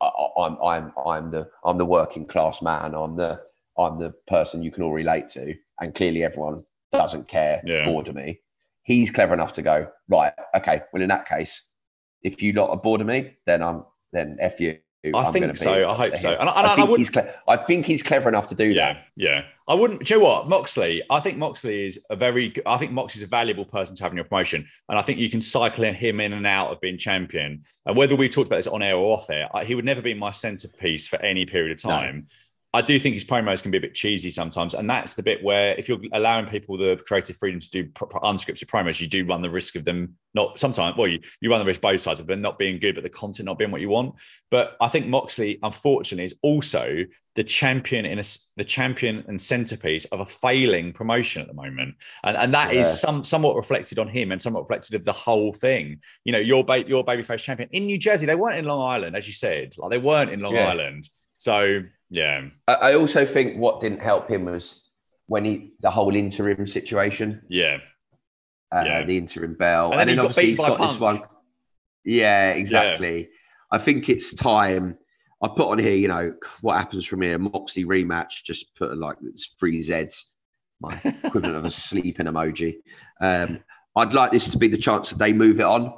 I, 0.00 0.46
am 0.46 0.58
I'm 0.62 0.92
I'm 1.06 1.30
the 1.30 1.48
I'm 1.64 1.78
the 1.78 1.84
working 1.84 2.26
class 2.26 2.60
man. 2.60 2.94
I'm 2.94 3.16
the 3.16 3.40
I'm 3.78 3.98
the 3.98 4.12
person 4.26 4.62
you 4.62 4.70
can 4.70 4.82
all 4.82 4.92
relate 4.92 5.28
to, 5.30 5.54
and 5.80 5.94
clearly 5.94 6.24
everyone 6.24 6.64
doesn't 6.90 7.28
care, 7.28 7.62
yeah. 7.64 7.84
bored 7.84 8.08
of 8.08 8.14
me. 8.14 8.40
He's 8.82 9.10
clever 9.10 9.32
enough 9.32 9.52
to 9.54 9.62
go 9.62 9.88
right. 10.08 10.32
Okay, 10.56 10.82
well 10.92 11.02
in 11.02 11.08
that 11.08 11.28
case, 11.28 11.64
if 12.22 12.42
you 12.42 12.52
lot 12.52 12.70
are 12.70 12.76
bored 12.76 13.00
of 13.00 13.06
me, 13.06 13.36
then 13.46 13.62
I'm 13.62 13.84
then 14.12 14.36
f 14.40 14.60
you. 14.60 14.78
I 15.04 15.18
I'm 15.18 15.32
think 15.32 15.56
so. 15.56 15.90
I 15.90 15.94
hope 15.94 16.16
so. 16.16 16.30
And, 16.32 16.48
I, 16.48 16.52
and 16.58 16.66
I, 16.66 16.72
I, 16.72 16.76
think 16.76 16.96
he's 16.96 17.10
cle- 17.10 17.28
I 17.48 17.56
think 17.56 17.86
he's 17.86 18.02
clever 18.02 18.28
enough 18.28 18.46
to 18.48 18.54
do 18.54 18.72
yeah, 18.72 18.92
that. 18.92 19.06
Yeah, 19.16 19.44
I 19.66 19.74
wouldn't. 19.74 20.04
Do 20.04 20.14
you 20.14 20.20
know 20.20 20.26
what, 20.26 20.48
Moxley? 20.48 21.02
I 21.10 21.18
think 21.18 21.38
Moxley 21.38 21.86
is 21.86 21.98
a 22.10 22.14
very. 22.14 22.54
I 22.66 22.76
think 22.76 22.92
Moxley's 22.92 23.24
a 23.24 23.26
valuable 23.26 23.64
person 23.64 23.96
to 23.96 24.02
have 24.04 24.12
in 24.12 24.16
your 24.16 24.24
promotion, 24.24 24.66
and 24.88 24.98
I 24.98 25.02
think 25.02 25.18
you 25.18 25.28
can 25.28 25.40
cycle 25.40 25.84
him 25.84 26.20
in 26.20 26.32
and 26.32 26.46
out 26.46 26.70
of 26.70 26.80
being 26.80 26.98
champion. 26.98 27.64
And 27.84 27.96
whether 27.96 28.14
we 28.14 28.28
talked 28.28 28.46
about 28.46 28.56
this 28.56 28.68
on 28.68 28.80
air 28.80 28.94
or 28.94 29.16
off 29.16 29.28
air, 29.28 29.48
he 29.64 29.74
would 29.74 29.84
never 29.84 30.02
be 30.02 30.14
my 30.14 30.30
centerpiece 30.30 31.08
for 31.08 31.20
any 31.20 31.46
period 31.46 31.72
of 31.72 31.82
time. 31.82 32.16
No. 32.16 32.24
I 32.74 32.80
do 32.80 32.98
think 32.98 33.12
his 33.12 33.24
promos 33.24 33.60
can 33.60 33.70
be 33.70 33.76
a 33.76 33.82
bit 33.82 33.94
cheesy 33.94 34.30
sometimes, 34.30 34.72
and 34.72 34.88
that's 34.88 35.14
the 35.14 35.22
bit 35.22 35.42
where 35.42 35.74
if 35.74 35.90
you're 35.90 35.98
allowing 36.14 36.46
people 36.46 36.78
the 36.78 36.96
creative 37.06 37.36
freedom 37.36 37.60
to 37.60 37.70
do 37.70 37.84
unscripted 37.84 38.64
promos, 38.64 38.98
you 38.98 39.06
do 39.06 39.26
run 39.26 39.42
the 39.42 39.50
risk 39.50 39.76
of 39.76 39.84
them 39.84 40.16
not 40.32 40.58
sometimes. 40.58 40.96
Well, 40.96 41.08
you, 41.08 41.20
you 41.42 41.50
run 41.50 41.58
the 41.58 41.66
risk 41.66 41.82
both 41.82 42.00
sides 42.00 42.18
of 42.18 42.26
them 42.26 42.40
not 42.40 42.58
being 42.58 42.80
good, 42.80 42.94
but 42.94 43.04
the 43.04 43.10
content 43.10 43.44
not 43.44 43.58
being 43.58 43.70
what 43.70 43.82
you 43.82 43.90
want. 43.90 44.14
But 44.50 44.78
I 44.80 44.88
think 44.88 45.06
Moxley, 45.06 45.58
unfortunately, 45.62 46.24
is 46.24 46.34
also 46.40 47.04
the 47.34 47.44
champion 47.44 48.06
in 48.06 48.18
a, 48.18 48.22
the 48.56 48.64
champion 48.64 49.22
and 49.28 49.38
centerpiece 49.38 50.06
of 50.06 50.20
a 50.20 50.26
failing 50.26 50.92
promotion 50.92 51.42
at 51.42 51.48
the 51.48 51.54
moment, 51.54 51.94
and 52.24 52.38
and 52.38 52.54
that 52.54 52.72
yeah. 52.72 52.80
is 52.80 53.00
some 53.00 53.22
somewhat 53.22 53.54
reflected 53.54 53.98
on 53.98 54.08
him 54.08 54.32
and 54.32 54.40
somewhat 54.40 54.62
reflected 54.62 54.94
of 54.94 55.04
the 55.04 55.12
whole 55.12 55.52
thing. 55.52 56.00
You 56.24 56.32
know, 56.32 56.38
your 56.38 56.64
ba- 56.64 56.88
your 56.88 57.04
babyface 57.04 57.42
champion 57.42 57.68
in 57.72 57.84
New 57.84 57.98
Jersey, 57.98 58.24
they 58.24 58.34
weren't 58.34 58.58
in 58.58 58.64
Long 58.64 58.80
Island, 58.80 59.14
as 59.14 59.26
you 59.26 59.34
said, 59.34 59.74
like 59.76 59.90
they 59.90 59.98
weren't 59.98 60.30
in 60.30 60.40
Long 60.40 60.54
yeah. 60.54 60.68
Island, 60.68 61.10
so 61.36 61.82
yeah. 62.12 62.42
I 62.68 62.92
also 62.94 63.24
think 63.24 63.56
what 63.56 63.80
didn't 63.80 64.00
help 64.00 64.28
him 64.28 64.44
was 64.44 64.86
when 65.28 65.46
he 65.46 65.72
the 65.80 65.90
whole 65.90 66.14
interim 66.14 66.66
situation. 66.66 67.40
Yeah. 67.48 67.78
Uh, 68.70 68.84
yeah. 68.84 69.02
The 69.02 69.16
interim 69.16 69.54
bell, 69.54 69.92
and 69.92 70.00
then, 70.00 70.08
and 70.10 70.18
then 70.18 70.18
obviously 70.18 70.46
he's 70.50 70.58
got 70.58 70.76
Punk. 70.76 70.90
this 70.90 71.00
one. 71.00 71.22
Yeah, 72.04 72.52
exactly. 72.52 73.20
Yeah. 73.20 73.26
I 73.70 73.78
think 73.78 74.10
it's 74.10 74.34
time. 74.34 74.98
I 75.42 75.48
put 75.48 75.68
on 75.68 75.78
here, 75.78 75.94
you 75.94 76.08
know, 76.08 76.34
what 76.60 76.76
happens 76.76 77.06
from 77.06 77.22
here. 77.22 77.38
Moxley 77.38 77.86
rematch. 77.86 78.44
Just 78.44 78.74
put 78.76 78.96
like 78.96 79.16
three 79.58 79.80
Zs, 79.80 80.24
my 80.80 81.00
equivalent 81.24 81.56
of 81.56 81.64
a 81.64 81.70
sleeping 81.70 82.26
emoji. 82.26 82.76
Um, 83.22 83.60
I'd 83.96 84.12
like 84.12 84.32
this 84.32 84.50
to 84.50 84.58
be 84.58 84.68
the 84.68 84.76
chance 84.76 85.10
that 85.10 85.18
they 85.18 85.32
move 85.32 85.60
it 85.60 85.66
on. 85.66 85.94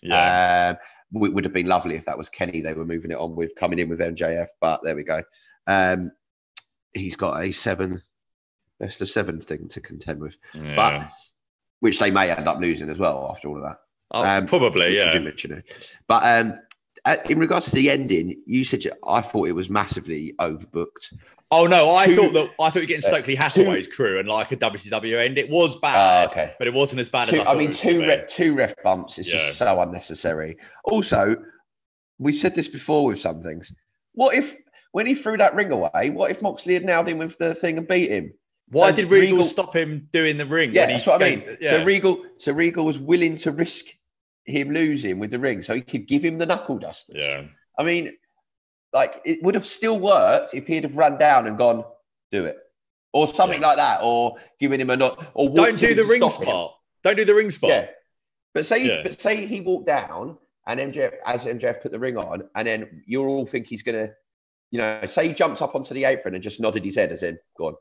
Yeah. 0.00 0.76
Uh, 0.76 0.82
it 1.14 1.32
would 1.32 1.44
have 1.44 1.52
been 1.52 1.66
lovely 1.66 1.96
if 1.96 2.06
that 2.06 2.18
was 2.18 2.28
Kenny 2.28 2.60
they 2.60 2.74
were 2.74 2.84
moving 2.84 3.10
it 3.10 3.18
on 3.18 3.36
with 3.36 3.54
coming 3.56 3.78
in 3.78 3.88
with 3.88 4.00
MJF, 4.00 4.48
but 4.60 4.80
there 4.82 4.96
we 4.96 5.04
go. 5.04 5.22
Um, 5.66 6.10
he's 6.94 7.16
got 7.16 7.42
a 7.42 7.52
seven, 7.52 8.02
best 8.80 9.00
of 9.00 9.08
seven 9.08 9.40
thing 9.40 9.68
to 9.68 9.80
contend 9.80 10.20
with, 10.20 10.36
yeah. 10.54 10.74
but 10.76 11.10
which 11.80 11.98
they 11.98 12.10
may 12.10 12.30
end 12.30 12.48
up 12.48 12.60
losing 12.60 12.90
as 12.90 12.98
well 12.98 13.28
after 13.30 13.48
all 13.48 13.56
of 13.56 13.62
that. 13.62 13.76
Oh, 14.10 14.22
um, 14.22 14.46
probably, 14.46 14.96
yeah. 14.96 15.18
But 16.06 16.22
um, 16.24 16.58
in 17.28 17.38
regards 17.38 17.66
to 17.66 17.76
the 17.76 17.90
ending, 17.90 18.40
you 18.46 18.64
said 18.64 18.84
I 19.06 19.20
thought 19.20 19.48
it 19.48 19.52
was 19.52 19.70
massively 19.70 20.34
overbooked. 20.40 21.14
Oh 21.50 21.66
no, 21.66 21.94
I 21.94 22.06
two, 22.06 22.16
thought 22.16 22.32
that 22.32 22.50
I 22.60 22.70
thought 22.70 22.74
you 22.76 22.80
were 22.82 22.86
getting 22.86 23.04
uh, 23.04 23.08
Stokely 23.08 23.36
Hathaway's 23.36 23.86
two, 23.86 23.92
crew 23.92 24.18
and 24.18 24.28
like 24.28 24.50
a 24.50 24.56
WCW 24.56 25.24
end. 25.24 25.38
It 25.38 25.48
was 25.48 25.76
bad, 25.76 26.24
uh, 26.24 26.26
okay. 26.26 26.54
but 26.58 26.66
it 26.66 26.74
wasn't 26.74 27.00
as 27.00 27.08
bad 27.08 27.28
two, 27.28 27.40
as 27.40 27.46
I, 27.46 27.52
I 27.52 27.54
mean. 27.54 27.70
Two 27.70 28.00
ref, 28.00 28.26
two 28.26 28.54
ref 28.54 28.74
bumps 28.82 29.18
is 29.18 29.28
yeah. 29.28 29.38
just 29.38 29.58
so 29.58 29.80
unnecessary. 29.80 30.56
Also, 30.84 31.36
we 32.18 32.32
said 32.32 32.56
this 32.56 32.66
before 32.66 33.06
with 33.06 33.20
some 33.20 33.42
things. 33.42 33.72
What 34.14 34.34
if 34.34 34.56
when 34.90 35.06
he 35.06 35.14
threw 35.14 35.36
that 35.36 35.54
ring 35.54 35.70
away? 35.70 36.10
What 36.10 36.32
if 36.32 36.42
Moxley 36.42 36.74
had 36.74 36.84
nailed 36.84 37.08
him 37.08 37.18
with 37.18 37.38
the 37.38 37.54
thing 37.54 37.78
and 37.78 37.86
beat 37.86 38.10
him? 38.10 38.32
Why 38.70 38.90
so 38.90 38.96
did 38.96 39.10
Regal, 39.10 39.36
Regal, 39.36 39.44
stop 39.44 39.76
him 39.76 40.08
doing 40.12 40.38
the 40.38 40.46
ring? 40.46 40.74
Yeah, 40.74 40.86
that's 40.86 41.06
what 41.06 41.22
I 41.22 41.30
mean. 41.30 41.56
Yeah. 41.60 41.70
So 41.70 41.84
Regal, 41.84 42.24
so 42.38 42.52
Regal 42.52 42.84
was 42.84 42.98
willing 42.98 43.36
to 43.36 43.52
risk 43.52 43.86
him 44.46 44.70
losing 44.70 45.18
with 45.18 45.30
the 45.30 45.38
ring, 45.38 45.62
so 45.62 45.74
he 45.74 45.82
could 45.82 46.06
give 46.06 46.24
him 46.24 46.38
the 46.38 46.46
knuckle 46.46 46.78
dusters. 46.78 47.16
Yeah. 47.18 47.44
I 47.78 47.82
mean, 47.82 48.16
like 48.92 49.20
it 49.24 49.42
would 49.42 49.54
have 49.54 49.66
still 49.66 49.98
worked 49.98 50.54
if 50.54 50.66
he'd 50.66 50.84
have 50.84 50.96
run 50.96 51.18
down 51.18 51.46
and 51.46 51.58
gone, 51.58 51.84
do 52.32 52.44
it, 52.44 52.56
or 53.12 53.28
something 53.28 53.60
yeah. 53.60 53.66
like 53.66 53.76
that, 53.76 54.00
or 54.02 54.36
giving 54.58 54.80
him 54.80 54.90
a 54.90 54.96
not, 54.96 55.26
or 55.34 55.50
don't 55.50 55.78
do 55.78 55.94
the 55.94 56.04
ring 56.04 56.26
spot. 56.28 56.74
Don't 57.02 57.16
do 57.16 57.24
the 57.24 57.34
ring 57.34 57.50
spot. 57.50 57.70
Yeah. 57.70 57.88
But 58.54 58.64
say, 58.66 58.86
yeah. 58.86 59.02
but 59.02 59.20
say 59.20 59.44
he 59.44 59.60
walked 59.60 59.86
down 59.86 60.38
and 60.66 60.80
MJF, 60.80 61.14
as 61.24 61.44
MJF 61.44 61.82
put 61.82 61.92
the 61.92 61.98
ring 61.98 62.16
on, 62.16 62.48
and 62.54 62.66
then 62.66 63.02
you 63.06 63.24
all 63.24 63.46
think 63.46 63.66
he's 63.66 63.82
gonna, 63.82 64.10
you 64.70 64.78
know, 64.78 65.00
say 65.06 65.28
he 65.28 65.34
jumped 65.34 65.62
up 65.62 65.74
onto 65.74 65.94
the 65.94 66.04
apron 66.04 66.34
and 66.34 66.42
just 66.42 66.60
nodded 66.60 66.84
his 66.84 66.96
head 66.96 67.12
as 67.12 67.22
in, 67.22 67.38
go 67.58 67.66
on, 67.68 67.72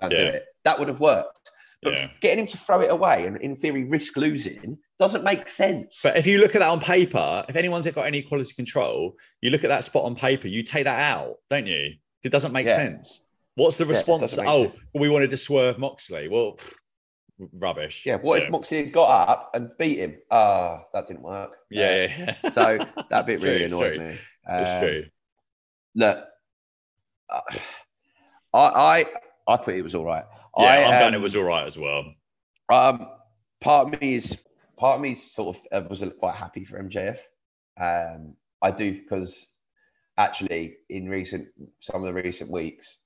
go 0.00 0.06
and 0.06 0.12
yeah. 0.12 0.18
do 0.18 0.26
it. 0.26 0.44
That 0.64 0.78
would 0.78 0.88
have 0.88 1.00
worked. 1.00 1.49
But 1.82 1.94
yeah. 1.94 2.10
getting 2.20 2.40
him 2.40 2.46
to 2.48 2.58
throw 2.58 2.82
it 2.82 2.90
away 2.90 3.26
and 3.26 3.38
in 3.38 3.56
theory 3.56 3.84
risk 3.84 4.16
losing 4.16 4.76
doesn't 4.98 5.24
make 5.24 5.48
sense. 5.48 6.00
But 6.02 6.16
if 6.16 6.26
you 6.26 6.38
look 6.38 6.54
at 6.54 6.58
that 6.58 6.68
on 6.68 6.78
paper, 6.78 7.42
if 7.48 7.56
anyone's 7.56 7.86
got 7.86 8.06
any 8.06 8.20
quality 8.20 8.52
control, 8.52 9.16
you 9.40 9.50
look 9.50 9.64
at 9.64 9.68
that 9.68 9.84
spot 9.84 10.04
on 10.04 10.14
paper, 10.14 10.46
you 10.46 10.62
take 10.62 10.84
that 10.84 11.00
out, 11.00 11.36
don't 11.48 11.66
you? 11.66 11.94
It 12.22 12.32
doesn't 12.32 12.52
make 12.52 12.66
yeah. 12.66 12.74
sense. 12.74 13.24
What's 13.54 13.78
the 13.78 13.86
response? 13.86 14.36
Yeah, 14.36 14.44
oh, 14.46 14.72
we 14.94 15.08
wanted 15.08 15.30
to 15.30 15.36
swerve 15.38 15.78
Moxley. 15.78 16.28
Well, 16.28 16.58
rubbish. 17.54 18.04
Yeah. 18.04 18.16
What 18.16 18.42
if 18.42 18.50
Moxley 18.50 18.78
had 18.78 18.92
got 18.92 19.28
up 19.28 19.50
and 19.54 19.70
beat 19.78 19.98
him? 19.98 20.18
Ah, 20.30 20.82
that 20.92 21.06
didn't 21.06 21.22
work. 21.22 21.56
Yeah. 21.70 22.36
yeah. 22.42 22.50
so 22.50 22.78
that 23.10 23.26
bit 23.26 23.42
really 23.42 23.66
true, 23.68 23.78
annoyed 23.78 23.98
me. 24.00 24.18
It's 24.48 24.70
um, 24.70 24.80
true. 24.80 25.04
Look, 25.94 26.24
I, 27.30 27.40
I 28.54 29.04
I 29.48 29.56
put 29.56 29.74
it 29.74 29.82
was 29.82 29.94
all 29.94 30.04
right. 30.04 30.24
Yeah, 30.56 30.64
I, 30.64 30.76
am 30.76 30.92
um, 30.92 31.00
going 31.00 31.14
it 31.14 31.20
was 31.20 31.36
all 31.36 31.44
right 31.44 31.66
as 31.66 31.78
well. 31.78 32.04
Um, 32.72 33.06
part 33.60 33.86
of 33.86 34.00
me 34.00 34.14
is 34.14 34.42
part 34.78 34.96
of 34.96 35.00
me 35.00 35.14
sort 35.14 35.56
of 35.56 35.84
uh, 35.84 35.88
was 35.88 36.04
quite 36.18 36.34
happy 36.34 36.64
for 36.64 36.82
MJF. 36.82 37.18
Um, 37.80 38.34
I 38.62 38.70
do 38.70 39.00
because 39.00 39.48
actually 40.18 40.76
in 40.88 41.08
recent 41.08 41.48
some 41.80 42.04
of 42.04 42.14
the 42.14 42.22
recent 42.22 42.50
weeks 42.50 42.98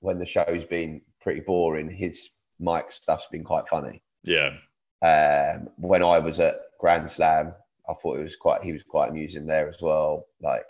when 0.00 0.18
the 0.18 0.26
show's 0.26 0.64
been 0.64 1.00
pretty 1.20 1.40
boring, 1.40 1.90
his 1.90 2.30
mic 2.60 2.92
stuff's 2.92 3.26
been 3.30 3.44
quite 3.44 3.68
funny. 3.68 4.02
Yeah. 4.24 4.50
Um, 5.02 5.68
when 5.76 6.02
I 6.02 6.18
was 6.18 6.40
at 6.40 6.56
Grand 6.80 7.10
Slam, 7.10 7.52
I 7.88 7.94
thought 7.94 8.18
it 8.18 8.22
was 8.22 8.36
quite 8.36 8.62
he 8.62 8.72
was 8.72 8.82
quite 8.82 9.10
amusing 9.10 9.46
there 9.46 9.68
as 9.68 9.78
well. 9.80 10.26
Like, 10.40 10.66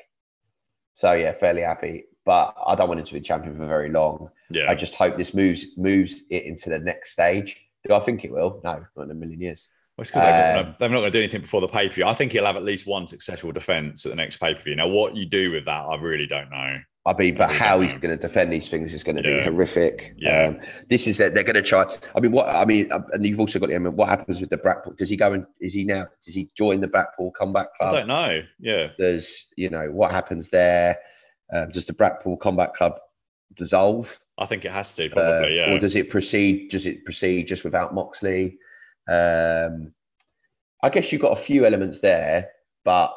so 0.94 1.12
yeah, 1.12 1.32
fairly 1.32 1.62
happy. 1.62 2.04
But 2.28 2.54
I 2.66 2.74
don't 2.74 2.88
want 2.88 3.00
him 3.00 3.06
to 3.06 3.14
be 3.14 3.22
champion 3.22 3.56
for 3.56 3.66
very 3.66 3.88
long. 3.88 4.28
Yeah. 4.50 4.70
I 4.70 4.74
just 4.74 4.94
hope 4.94 5.16
this 5.16 5.32
moves 5.32 5.78
moves 5.78 6.24
it 6.28 6.44
into 6.44 6.68
the 6.68 6.78
next 6.78 7.12
stage. 7.12 7.66
Do 7.86 7.94
I 7.94 8.00
think 8.00 8.22
it 8.22 8.30
will? 8.30 8.60
No, 8.62 8.84
not 8.96 9.04
in 9.04 9.10
a 9.10 9.14
million 9.14 9.40
years. 9.40 9.70
Well, 9.96 10.02
it's 10.02 10.10
because 10.10 10.24
um, 10.60 10.76
they're 10.78 10.90
not 10.90 10.98
going 10.98 11.10
to 11.10 11.18
do 11.18 11.20
anything 11.20 11.40
before 11.40 11.62
the 11.62 11.68
pay 11.68 11.88
per 11.88 11.94
view. 11.94 12.04
I 12.04 12.12
think 12.12 12.32
he'll 12.32 12.44
have 12.44 12.56
at 12.56 12.64
least 12.64 12.86
one 12.86 13.06
successful 13.06 13.50
defense 13.50 14.04
at 14.04 14.10
the 14.10 14.16
next 14.16 14.36
pay 14.36 14.52
per 14.52 14.60
view. 14.60 14.76
Now, 14.76 14.88
what 14.88 15.16
you 15.16 15.24
do 15.24 15.50
with 15.50 15.64
that, 15.64 15.70
I 15.70 15.96
really 15.96 16.26
don't 16.26 16.50
know. 16.50 16.76
I 17.06 17.14
mean, 17.16 17.34
but 17.34 17.50
how 17.50 17.80
he's 17.80 17.94
going 17.94 18.14
to 18.14 18.18
defend 18.18 18.52
these 18.52 18.68
things 18.68 18.92
is 18.92 19.02
going 19.02 19.16
to 19.22 19.26
yeah. 19.26 19.38
be 19.38 19.44
horrific. 19.44 20.12
Yeah. 20.18 20.48
Um, 20.48 20.60
this 20.90 21.06
is 21.06 21.16
that 21.16 21.32
they're 21.32 21.44
going 21.44 21.54
to 21.54 21.62
try. 21.62 21.90
I 22.14 22.20
mean, 22.20 22.32
what 22.32 22.46
I 22.46 22.66
mean, 22.66 22.92
uh, 22.92 23.00
and 23.12 23.24
you've 23.24 23.40
also 23.40 23.58
got 23.58 23.70
the. 23.70 23.74
I 23.74 23.78
mean, 23.78 23.96
what 23.96 24.10
happens 24.10 24.42
with 24.42 24.50
the 24.50 24.58
Blackpool? 24.58 24.92
Does 24.98 25.08
he 25.08 25.16
go 25.16 25.32
and 25.32 25.46
is 25.62 25.72
he 25.72 25.84
now? 25.84 26.08
Does 26.22 26.34
he 26.34 26.50
join 26.54 26.82
the 26.82 26.88
Blackpool 26.88 27.30
Combat 27.30 27.68
Club? 27.78 27.94
I 27.94 27.98
don't 28.00 28.08
know. 28.08 28.42
Yeah. 28.60 28.88
There's, 28.98 29.46
you 29.56 29.70
know, 29.70 29.90
what 29.90 30.10
happens 30.10 30.50
there? 30.50 30.98
Um, 31.52 31.70
does 31.70 31.86
the 31.86 31.92
Blackpool 31.92 32.36
Combat 32.36 32.74
Club 32.74 32.98
dissolve? 33.54 34.18
I 34.38 34.46
think 34.46 34.64
it 34.64 34.72
has 34.72 34.94
to 34.94 35.08
probably. 35.10 35.60
Uh, 35.60 35.66
yeah. 35.66 35.74
Or 35.74 35.78
does 35.78 35.96
it 35.96 36.10
proceed? 36.10 36.70
Does 36.70 36.86
it 36.86 37.04
proceed 37.04 37.48
just 37.48 37.64
without 37.64 37.94
Moxley? 37.94 38.58
Um, 39.08 39.92
I 40.82 40.90
guess 40.90 41.10
you've 41.10 41.22
got 41.22 41.32
a 41.32 41.40
few 41.40 41.66
elements 41.66 42.00
there, 42.00 42.50
but 42.84 43.14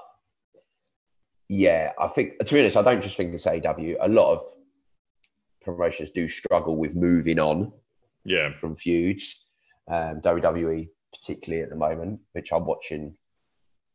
yeah, 1.47 1.91
I 1.99 2.07
think 2.07 2.39
to 2.39 2.53
be 2.53 2.61
honest, 2.61 2.77
I 2.77 2.81
don't 2.81 3.03
just 3.03 3.17
think 3.17 3.33
it's 3.33 3.45
AW. 3.45 3.95
A 3.99 4.07
lot 4.07 4.33
of 4.33 4.45
promotions 5.61 6.09
do 6.09 6.27
struggle 6.27 6.77
with 6.77 6.95
moving 6.95 7.39
on. 7.39 7.71
Yeah. 8.23 8.53
From 8.59 8.75
feuds, 8.75 9.45
um, 9.87 10.21
WWE 10.21 10.89
particularly 11.13 11.63
at 11.63 11.69
the 11.69 11.75
moment, 11.75 12.19
which 12.33 12.51
I'm 12.51 12.65
watching 12.65 13.15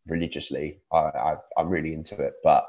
religiously. 0.07 0.81
I, 0.93 0.99
I 0.99 1.37
I'm 1.57 1.69
really 1.69 1.95
into 1.95 2.21
it, 2.21 2.35
but 2.45 2.69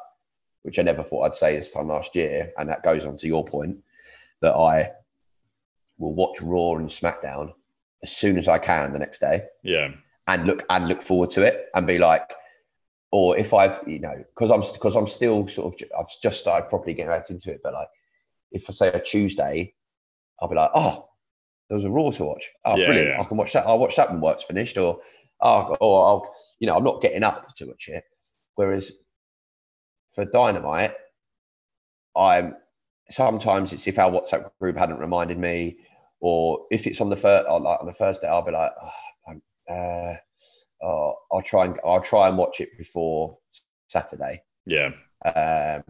which 0.68 0.80
I 0.80 0.82
never 0.82 1.02
thought 1.02 1.24
I'd 1.24 1.34
say 1.36 1.56
this 1.56 1.72
time 1.72 1.88
last 1.88 2.14
year, 2.14 2.52
and 2.58 2.68
that 2.68 2.84
goes 2.84 3.06
on 3.06 3.16
to 3.20 3.28
your 3.28 3.46
point 3.46 3.78
that 4.42 4.54
I 4.54 4.92
will 5.98 6.14
watch 6.14 6.42
Raw 6.42 6.74
and 6.74 6.90
SmackDown 6.90 7.54
as 8.04 8.12
soon 8.12 8.38
as 8.38 8.50
I 8.50 8.60
can 8.60 8.92
the 8.92 9.00
next 9.00 9.20
day. 9.20 9.44
Yeah. 9.64 9.92
And 10.28 10.46
look 10.46 10.66
and 10.70 10.90
look 10.90 11.02
forward 11.02 11.32
to 11.32 11.44
it 11.44 11.68
and 11.74 11.88
be 11.88 11.98
like, 11.98 12.34
or 13.12 13.38
if 13.38 13.54
I've 13.54 13.80
you 13.88 14.00
know 14.00 14.26
because 14.36 14.52
I'm 14.52 14.60
because 14.74 14.98
I'm 14.98 15.08
still 15.08 15.48
sort 15.48 15.82
of 15.82 15.90
I've 15.98 16.22
just 16.22 16.42
started 16.42 16.68
properly 16.68 16.94
getting 16.94 17.14
into 17.30 17.50
it, 17.50 17.62
but 17.64 17.72
like 17.72 17.88
if 18.52 18.70
I 18.70 18.74
say 18.74 18.88
a 18.90 19.00
Tuesday, 19.00 19.74
I'll 20.42 20.50
be 20.50 20.56
like, 20.56 20.72
oh, 20.76 21.08
there 21.70 21.78
was 21.78 21.86
a 21.86 21.90
Raw 21.90 22.12
to 22.12 22.26
watch. 22.26 22.52
Oh, 22.66 22.76
yeah, 22.76 22.88
brilliant! 22.88 23.10
Yeah. 23.12 23.22
I 23.22 23.24
can 23.24 23.38
watch 23.38 23.54
that. 23.54 23.66
I'll 23.66 23.80
watch 23.80 23.96
that 23.96 24.12
when 24.12 24.20
work's 24.20 24.44
finished, 24.44 24.78
or 24.78 25.00
oh, 25.40 25.78
or 25.80 26.06
I'll 26.06 26.36
you 26.60 26.68
know 26.68 26.76
I'm 26.76 26.84
not 26.84 27.02
getting 27.02 27.24
up 27.24 27.56
to 27.56 27.68
watch 27.68 27.88
it. 27.88 28.04
Whereas 28.56 28.92
for 30.18 30.26
Dynamite, 30.26 30.96
I'm 32.16 32.56
sometimes 33.10 33.72
it's 33.72 33.88
if 33.88 34.00
our 34.00 34.10
WhatsApp 34.10 34.50
group 34.60 34.76
hadn't 34.76 34.98
reminded 34.98 35.38
me, 35.38 35.78
or 36.20 36.66
if 36.72 36.88
it's 36.88 37.00
on 37.00 37.10
the 37.10 37.16
first 37.16 37.48
like 37.48 37.80
on 37.80 37.86
the 37.86 37.94
first 37.94 38.24
day, 38.24 38.28
I'll 38.28 38.42
be 38.42 38.52
like, 38.52 38.72
oh, 38.82 39.74
uh, 39.74 40.16
uh, 40.84 41.14
I'll 41.32 41.44
try 41.44 41.66
and 41.66 41.80
I'll 41.86 42.02
try 42.02 42.28
and 42.28 42.36
watch 42.36 42.60
it 42.62 42.76
before 42.80 43.38
Saturday. 43.90 44.42
Yeah. 44.66 44.92
Um, 45.24 45.84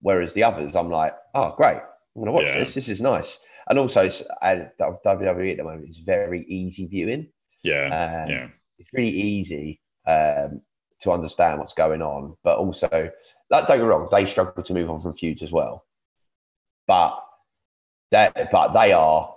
whereas 0.00 0.32
the 0.32 0.44
others, 0.44 0.74
I'm 0.74 0.88
like, 0.88 1.14
oh, 1.34 1.54
great, 1.54 1.76
I'm 2.16 2.22
gonna 2.22 2.32
watch 2.32 2.46
yeah. 2.46 2.60
this. 2.60 2.72
This 2.72 2.88
is 2.88 3.02
nice. 3.02 3.38
And 3.68 3.78
also, 3.78 4.08
WWE 4.08 5.50
at 5.50 5.56
the 5.58 5.64
moment 5.64 5.90
is 5.90 5.98
very 5.98 6.46
easy 6.48 6.86
viewing. 6.86 7.28
Yeah. 7.62 8.24
Um, 8.24 8.30
yeah. 8.30 8.48
It's 8.78 8.90
really 8.94 9.10
easy 9.10 9.82
um, 10.06 10.62
to 11.00 11.12
understand 11.12 11.58
what's 11.58 11.72
going 11.72 12.02
on, 12.02 12.36
but 12.42 12.58
also, 12.58 13.10
like, 13.50 13.66
don't 13.66 13.78
get 13.78 13.86
wrong, 13.86 14.08
they 14.10 14.26
struggle 14.26 14.62
to 14.62 14.74
move 14.74 14.90
on 14.90 15.00
from 15.00 15.14
feuds 15.14 15.42
as 15.42 15.52
well. 15.52 15.84
But 16.86 17.18
that, 18.10 18.50
but 18.50 18.72
they 18.72 18.92
are 18.92 19.34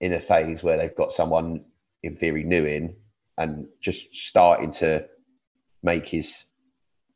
in 0.00 0.12
a 0.12 0.20
phase 0.20 0.62
where 0.62 0.76
they've 0.76 0.94
got 0.94 1.12
someone 1.12 1.64
in 2.02 2.16
theory 2.16 2.44
new 2.44 2.64
in 2.64 2.96
and 3.38 3.66
just 3.80 4.14
starting 4.14 4.70
to 4.70 5.08
make 5.82 6.06
his 6.06 6.44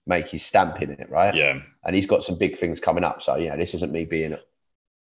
make 0.07 0.29
his 0.29 0.45
stamp 0.45 0.81
in 0.83 0.91
it, 0.91 1.11
right? 1.11 1.35
Yeah. 1.35 1.61
And 1.85 1.95
he's 1.95 2.07
got 2.07 2.23
some 2.23 2.39
big 2.39 2.59
things 2.59 2.81
coming 2.81 3.05
up. 3.05 3.23
So, 3.23 3.37
you 3.37 3.49
know, 3.49 3.57
this 3.57 3.75
isn't 3.75 3.93
me 3.93 4.05
being 4.05 4.37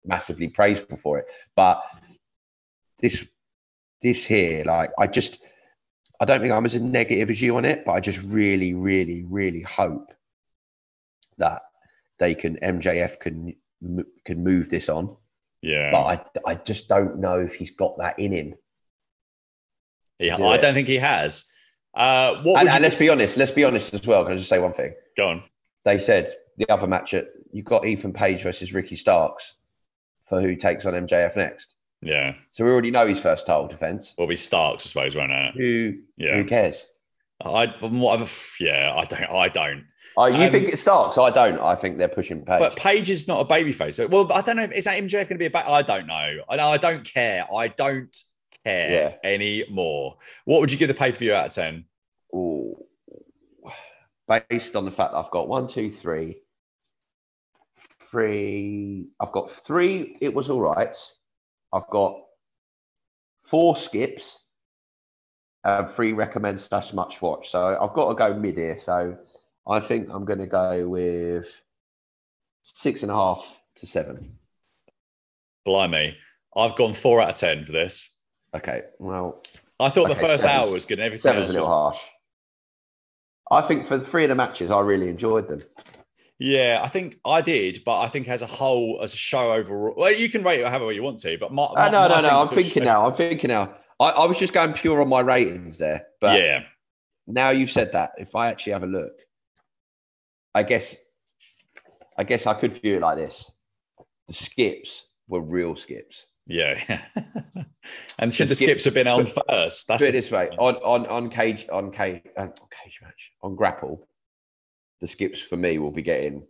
massively 0.06 0.50
praiseful 0.50 0.98
for 0.98 1.20
it. 1.20 1.28
But 1.56 1.84
this 3.00 3.28
this 4.02 4.26
here, 4.26 4.64
like 4.66 4.92
I 4.98 5.08
just 5.08 5.42
I 6.20 6.26
don't 6.26 6.42
think 6.42 6.52
I'm 6.52 6.66
as 6.66 6.80
negative 6.80 7.30
as 7.30 7.42
you 7.42 7.56
on 7.58 7.66
it, 7.66 7.86
but 7.86 7.94
I 7.94 8.00
just 8.00 8.22
really, 8.24 8.74
really, 8.74 9.24
really 9.24 9.62
hope 9.62 10.12
that 11.38 11.62
they 12.18 12.36
can 12.36 12.58
MJF 12.58 13.20
can 13.20 13.56
can 14.26 14.44
move 14.44 14.70
this 14.70 14.90
on. 14.90 15.16
Yeah. 15.62 15.92
But 15.92 16.04
I 16.46 16.52
I 16.52 16.56
just 16.56 16.90
don't 16.90 17.20
know 17.20 17.40
if 17.40 17.56
he's 17.56 17.72
got 17.72 17.98
that 18.00 18.20
in 18.20 18.32
him. 18.32 18.56
Yeah, 20.20 20.36
do 20.36 20.46
I 20.46 20.56
it. 20.56 20.62
don't 20.62 20.74
think 20.74 20.88
he 20.88 20.98
has. 20.98 21.46
Uh, 21.94 22.42
what 22.44 22.60
and, 22.60 22.70
and 22.70 22.84
let's 22.84 22.96
be 22.96 23.10
honest. 23.10 23.38
Let's 23.38 23.52
be 23.52 23.64
honest 23.64 23.94
as 23.94 24.06
well. 24.06 24.24
Can 24.24 24.34
I 24.34 24.38
just 24.38 24.50
say 24.50 24.60
one 24.60 24.74
thing? 24.74 24.94
Go 25.16 25.30
on. 25.30 25.44
They 25.86 25.98
said 25.98 26.34
the 26.58 26.70
other 26.72 26.88
match 26.88 27.14
at 27.14 27.30
you 27.52 27.64
got 27.64 27.86
Ethan 27.86 28.14
Page 28.14 28.44
versus 28.44 28.74
Ricky 28.74 28.98
Starks 28.98 29.56
for 30.28 30.42
who 30.42 30.56
takes 30.56 30.86
on 30.86 30.94
MJF 30.94 31.36
next. 31.36 31.76
Yeah. 32.02 32.36
So 32.52 32.66
we 32.66 32.72
already 32.72 32.92
know 32.92 33.08
his 33.08 33.20
first 33.20 33.46
title 33.46 33.68
defense. 33.68 34.16
Will 34.18 34.28
be 34.28 34.36
Starks, 34.36 34.86
I 34.86 34.90
suppose, 34.90 35.16
won't 35.16 35.32
it? 35.32 35.56
Who? 35.56 35.98
Yeah. 36.18 36.36
Who 36.36 36.46
cares? 36.46 36.92
I 37.42 37.68
whatever. 37.82 38.30
Yeah, 38.60 38.94
I 38.96 39.06
don't. 39.06 39.24
I 39.24 39.48
don't. 39.48 39.86
Oh, 40.18 40.26
you 40.26 40.46
um, 40.46 40.52
think 40.52 40.68
it 40.68 40.78
Starks? 40.78 41.18
I 41.18 41.30
don't. 41.30 41.60
I 41.60 41.76
think 41.76 41.98
they're 41.98 42.10
pushing 42.10 42.44
Page. 42.44 42.60
But 42.60 42.76
Page 42.76 43.10
is 43.10 43.28
not 43.28 43.40
a 43.40 43.46
babyface. 43.46 44.10
Well, 44.10 44.32
I 44.34 44.42
don't 44.42 44.58
know. 44.58 44.64
Is 44.64 44.86
that 44.86 45.02
MJF 45.02 45.12
going 45.12 45.28
to 45.28 45.38
be 45.38 45.46
a 45.46 45.50
back? 45.50 45.68
I 45.68 45.82
don't 45.82 46.08
know. 46.08 46.42
I 46.50 46.56
know. 46.58 46.68
I 46.68 46.78
don't 46.78 47.06
care. 47.06 47.46
I 47.54 47.70
don't 47.70 48.16
care 48.66 48.92
yeah. 48.92 49.16
anymore. 49.24 50.18
What 50.46 50.60
would 50.60 50.72
you 50.72 50.78
give 50.78 50.90
the 50.90 50.94
pay 50.94 51.12
per 51.12 51.18
view 51.18 51.34
out 51.34 51.48
of 51.48 51.54
10? 51.54 51.86
Ooh. 52.36 52.84
Based 54.28 54.76
on 54.76 54.86
the 54.86 54.92
fact 54.92 55.14
that 55.14 55.18
I've 55.18 55.32
got 55.32 55.48
one, 55.48 55.68
two, 55.68 55.90
three, 55.90 56.42
three. 58.12 59.08
I've 59.20 59.32
got 59.32 59.52
three. 59.52 60.18
It 60.22 60.34
was 60.34 60.50
all 60.50 60.62
right. 60.62 60.96
I've 61.74 61.88
got 61.90 62.16
four 63.44 63.76
skips 63.76 64.46
and 65.64 65.90
three 65.90 66.14
recommend 66.14 66.60
slash 66.60 66.94
much 66.94 67.22
watch. 67.22 67.50
So 67.50 67.78
I've 67.80 67.94
got 67.94 68.10
to 68.10 68.16
go 68.16 68.34
mid 68.34 68.58
here. 68.58 68.78
So 68.78 69.18
I 69.68 69.80
think 69.80 70.10
I'm 70.12 70.26
going 70.26 70.40
to 70.40 70.48
go 70.48 70.88
with 70.88 71.48
six 72.64 73.04
and 73.04 73.12
a 73.12 73.16
half 73.16 73.62
to 73.76 73.88
seven. 73.88 74.38
Blimey. 75.66 76.16
I've 76.56 76.76
gone 76.76 76.94
four 76.94 77.22
out 77.22 77.30
of 77.30 77.36
ten 77.36 77.66
for 77.66 77.72
this. 77.72 78.10
Okay, 78.56 78.82
well, 78.98 79.44
I 79.80 79.90
thought 79.90 80.10
Okay, 80.10 80.20
the 80.20 80.28
first 80.28 80.44
hour 80.44 80.72
was 80.72 80.86
good. 80.86 81.00
Everything 81.00 81.22
seven's 81.22 81.46
else 81.48 81.52
a 81.52 81.54
little 81.54 81.70
was, 81.70 81.98
harsh. 81.98 82.10
I 83.52 83.62
think 83.62 83.86
for 83.86 83.98
the 83.98 84.06
three 84.06 84.24
of 84.24 84.30
the 84.30 84.36
matches, 84.36 84.72
I 84.72 84.80
really 84.80 85.10
enjoyed 85.10 85.48
them. 85.48 85.62
Yeah, 86.40 86.80
I 86.82 86.88
think 86.88 87.20
I 87.26 87.42
did, 87.42 87.84
but 87.86 88.00
I 88.00 88.08
think 88.08 88.28
as 88.30 88.42
a 88.42 88.48
whole, 88.48 89.00
as 89.04 89.14
a 89.14 89.18
show 89.18 89.52
overall, 89.54 89.94
well, 89.98 90.12
you 90.14 90.30
can 90.30 90.42
rate 90.42 90.62
it 90.62 90.68
however 90.68 90.92
you 90.94 91.04
want 91.04 91.20
to. 91.20 91.38
But 91.38 91.52
my, 91.52 91.64
Uh, 91.66 91.90
no, 91.90 92.08
my 92.08 92.22
no, 92.22 92.28
no. 92.28 92.42
I'm 92.42 92.48
thinking 92.48 92.84
now. 92.86 93.06
I'm 93.06 93.14
thinking 93.14 93.50
now. 93.50 93.76
I, 94.00 94.12
I 94.12 94.26
was 94.26 94.40
just 94.40 94.54
going 94.54 94.72
pure 94.74 95.02
on 95.02 95.10
my 95.10 95.20
ratings 95.20 95.78
there, 95.78 96.06
but 96.22 96.42
yeah, 96.42 96.64
now 97.28 97.50
you've 97.50 97.72
said 97.72 97.92
that. 97.92 98.12
If 98.18 98.36
I 98.36 98.48
actually 98.48 98.74
have 98.74 98.84
a 98.84 98.88
look, 98.88 99.12
I 100.56 100.64
guess, 100.64 100.96
I 102.18 102.24
guess 102.24 102.48
I 102.48 102.54
could 102.54 102.72
view 102.72 102.96
it 102.96 103.02
like 103.02 103.18
this: 103.18 103.52
the 104.28 104.34
skips 104.34 105.10
were 105.28 105.42
real 105.42 105.76
skips. 105.76 106.28
yeah. 106.48 107.02
and 108.18 108.34
should 108.34 108.48
The 108.48 108.52
the 108.52 108.56
skips 108.56 108.84
skips- 108.84 108.86
have 108.86 108.94
been 108.94 109.08
on 109.08 109.28
first? 109.28 109.88
That's 109.88 110.02
Put 110.02 110.10
it 110.10 110.12
this 110.14 110.32
way: 110.32 110.50
on 110.58 110.76
on 110.78 111.06
on 111.08 111.30
cage 111.30 111.68
on 111.70 111.92
cage 111.92 112.22
uh, 112.38 112.44
on 112.44 112.54
cage 112.84 113.00
match 113.04 113.34
on 113.44 113.56
grapple, 113.56 114.08
the 115.02 115.08
skips 115.08 115.42
for 115.42 115.58
me 115.58 115.78
will 115.78 115.92
be 115.92 116.02
getting 116.02 116.46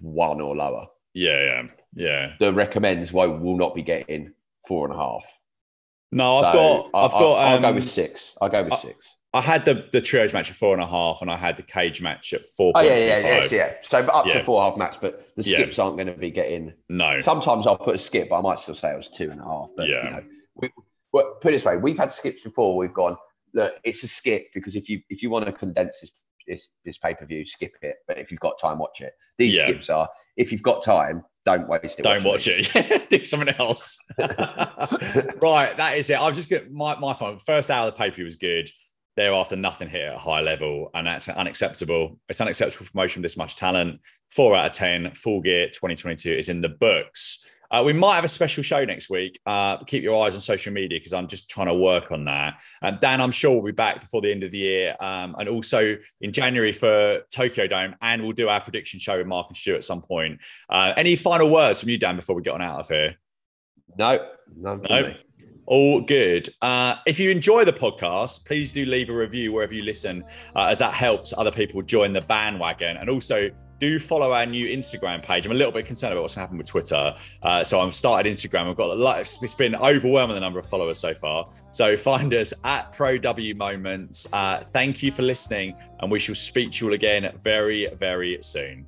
one 0.00 0.40
or 0.40 0.54
lower. 0.56 0.86
yeah, 1.14 1.38
yeah, 1.44 1.62
yeah. 1.94 2.32
The 2.38 2.52
recommends 2.52 3.12
will 3.12 3.38
will 3.38 3.56
not 3.56 3.74
be 3.74 3.82
getting 3.82 4.32
four 4.68 4.86
and 4.86 4.94
a 4.94 4.98
half. 4.98 5.24
No, 6.12 6.36
I've 6.36 6.52
So 6.52 6.58
got, 6.58 6.90
I- 6.94 7.04
I've 7.04 7.10
got. 7.12 7.20
I'll, 7.34 7.56
um, 7.58 7.64
I'll 7.64 7.70
go 7.72 7.74
with 7.76 7.88
six. 7.88 8.36
I'll 8.40 8.48
go 8.48 8.64
with 8.64 8.72
I- 8.72 8.76
six. 8.76 9.16
I 9.32 9.40
had 9.40 9.64
the 9.64 9.88
the 9.92 10.00
trios 10.00 10.32
match 10.32 10.50
at 10.50 10.56
four 10.56 10.74
and 10.74 10.82
a 10.82 10.86
half, 10.86 11.22
and 11.22 11.30
I 11.30 11.36
had 11.36 11.56
the 11.56 11.62
cage 11.62 12.02
match 12.02 12.32
at 12.32 12.44
four. 12.46 12.72
Oh 12.74 12.80
yeah, 12.80 12.96
yeah, 12.96 13.18
yeah, 13.18 13.46
yeah. 13.48 13.74
So 13.82 13.98
up 13.98 14.26
Yeah. 14.26 14.38
to 14.38 14.44
four 14.44 14.60
half 14.60 15.00
but 15.00 15.34
the 15.36 15.42
Yeah. 15.42 15.58
skips 15.58 15.78
aren't 15.78 15.96
going 15.98 16.08
to 16.08 16.14
be 16.14 16.32
getting. 16.32 16.72
No, 16.88 17.20
Sometimes 17.20 17.66
I'll 17.68 17.78
put 17.78 17.94
a 17.94 17.98
skip, 17.98 18.28
but 18.28 18.38
I 18.38 18.40
might 18.40 18.58
still 18.58 18.74
say 18.74 18.92
it 18.92 18.96
was 18.96 19.08
two 19.08 19.30
and 19.30 19.40
a 19.40 19.44
half. 19.44 19.68
But 19.76 19.88
Yeah. 19.88 20.04
you 20.04 20.10
know, 20.10 20.24
we, 20.56 20.70
well, 21.12 21.38
put 21.40 21.50
it 21.52 21.56
this 21.56 21.64
way: 21.64 21.76
we've 21.76 21.96
had 21.98 22.12
skips 22.12 22.42
before. 22.42 22.76
We've 22.76 22.92
gone 22.92 23.16
look, 23.54 23.74
it's 23.84 24.02
a 24.02 24.08
skip 24.08 24.48
because 24.52 24.74
if 24.74 24.88
you 24.88 25.00
if 25.10 25.22
you 25.22 25.30
want 25.30 25.46
to 25.46 25.52
condense 25.52 26.00
this 26.00 26.10
this, 26.50 26.72
this 26.84 26.98
pay 26.98 27.14
per 27.14 27.24
view, 27.24 27.46
skip 27.46 27.72
it. 27.82 27.96
But 28.06 28.18
if 28.18 28.30
you've 28.30 28.40
got 28.40 28.58
time, 28.60 28.78
watch 28.78 29.00
it. 29.00 29.12
These 29.38 29.56
Yeah. 29.56 29.64
skips 29.64 29.88
are 29.88 30.08
if 30.36 30.52
you've 30.52 30.62
got 30.62 30.82
time, 30.82 31.22
don't 31.46 31.68
waste 31.68 31.98
it. 31.98 32.02
don't 32.02 32.24
watch 32.24 32.46
it. 32.48 33.08
Do 33.10 33.24
something 33.24 33.54
else. 33.58 33.98
right, 35.42 35.74
that 35.76 35.94
is 35.96 36.10
it. 36.10 36.18
I've 36.20 36.34
just 36.34 36.50
got 36.50 36.70
my 36.70 36.96
my 36.98 37.14
phone. 37.14 37.38
First 37.38 37.70
hour 37.70 37.88
of 37.88 37.94
the 37.94 37.98
pay 37.98 38.10
per 38.10 38.16
view 38.16 38.24
was 38.24 38.36
good. 38.36 38.70
Thereafter, 39.16 39.56
nothing 39.56 39.88
here 39.90 40.08
at 40.10 40.16
a 40.16 40.18
high 40.18 40.40
level, 40.40 40.90
and 40.94 41.06
that's 41.06 41.28
unacceptable. 41.28 42.18
It's 42.28 42.40
unacceptable 42.40 42.86
promotion 42.86 43.20
with 43.20 43.30
this 43.30 43.36
much 43.36 43.56
talent. 43.56 44.00
Four 44.30 44.54
out 44.56 44.66
of 44.66 44.72
ten. 44.72 45.12
Full 45.14 45.40
Gear 45.42 45.66
2022 45.68 46.32
is 46.32 46.48
in 46.48 46.60
the 46.60 46.68
books. 46.68 47.44
Uh, 47.70 47.82
we 47.84 47.92
might 47.92 48.16
have 48.16 48.24
a 48.24 48.28
special 48.28 48.62
show 48.62 48.84
next 48.84 49.10
week. 49.10 49.38
Uh, 49.46 49.76
keep 49.84 50.02
your 50.02 50.24
eyes 50.24 50.34
on 50.34 50.40
social 50.40 50.72
media 50.72 50.98
because 50.98 51.12
I'm 51.12 51.28
just 51.28 51.48
trying 51.48 51.68
to 51.68 51.74
work 51.74 52.10
on 52.10 52.24
that. 52.24 52.60
And 52.82 52.98
Dan, 53.00 53.20
I'm 53.20 53.30
sure 53.30 53.52
we'll 53.52 53.62
be 53.62 53.72
back 53.72 54.00
before 54.00 54.20
the 54.20 54.30
end 54.30 54.42
of 54.42 54.50
the 54.50 54.58
year, 54.58 54.96
um, 55.00 55.36
and 55.38 55.48
also 55.48 55.96
in 56.20 56.32
January 56.32 56.72
for 56.72 57.20
Tokyo 57.32 57.66
Dome, 57.66 57.94
and 58.02 58.22
we'll 58.22 58.32
do 58.32 58.48
our 58.48 58.60
prediction 58.60 58.98
show 58.98 59.18
with 59.18 59.26
Mark 59.26 59.46
and 59.48 59.56
Stu 59.56 59.74
at 59.74 59.84
some 59.84 60.02
point. 60.02 60.40
Uh, 60.68 60.92
any 60.96 61.14
final 61.16 61.50
words 61.50 61.80
from 61.80 61.90
you, 61.90 61.98
Dan, 61.98 62.16
before 62.16 62.34
we 62.34 62.42
get 62.42 62.54
on 62.54 62.62
out 62.62 62.80
of 62.80 62.88
here? 62.88 63.14
No, 63.98 64.28
none 64.56 64.80
for 64.80 64.88
No. 64.88 65.02
me. 65.08 65.16
All 65.66 66.00
good. 66.00 66.48
Uh, 66.62 66.96
if 67.06 67.20
you 67.20 67.30
enjoy 67.30 67.64
the 67.64 67.72
podcast, 67.72 68.44
please 68.44 68.72
do 68.72 68.84
leave 68.84 69.08
a 69.08 69.14
review 69.14 69.52
wherever 69.52 69.72
you 69.72 69.84
listen, 69.84 70.24
uh, 70.56 70.64
as 70.64 70.80
that 70.80 70.92
helps 70.94 71.32
other 71.38 71.52
people 71.52 71.80
join 71.82 72.12
the 72.12 72.22
bandwagon. 72.22 72.96
And 72.96 73.08
also, 73.08 73.50
do 73.80 73.98
follow 73.98 74.32
our 74.32 74.46
new 74.46 74.66
Instagram 74.68 75.22
page. 75.22 75.46
I'm 75.46 75.52
a 75.52 75.54
little 75.54 75.72
bit 75.72 75.86
concerned 75.86 76.12
about 76.12 76.22
what's 76.22 76.34
happened 76.34 76.58
with 76.58 76.68
Twitter. 76.68 77.16
Uh, 77.42 77.64
so 77.64 77.80
I've 77.80 77.94
started 77.94 78.30
Instagram. 78.30 78.70
I've 78.70 78.76
got 78.76 78.90
a 78.90 78.94
lot, 78.94 79.18
it's 79.20 79.54
been 79.54 79.74
overwhelming 79.74 80.34
the 80.34 80.40
number 80.40 80.58
of 80.58 80.66
followers 80.66 80.98
so 80.98 81.14
far. 81.14 81.48
So 81.70 81.96
find 81.96 82.32
us 82.34 82.52
at 82.64 82.92
Pro 82.92 83.18
W 83.18 83.54
Moments. 83.54 84.26
Uh, 84.32 84.62
thank 84.72 85.02
you 85.02 85.10
for 85.10 85.22
listening, 85.22 85.74
and 86.00 86.10
we 86.10 86.18
shall 86.18 86.34
speak 86.34 86.72
to 86.72 86.84
you 86.84 86.90
all 86.90 86.94
again 86.94 87.32
very, 87.42 87.86
very 87.98 88.38
soon. 88.42 88.86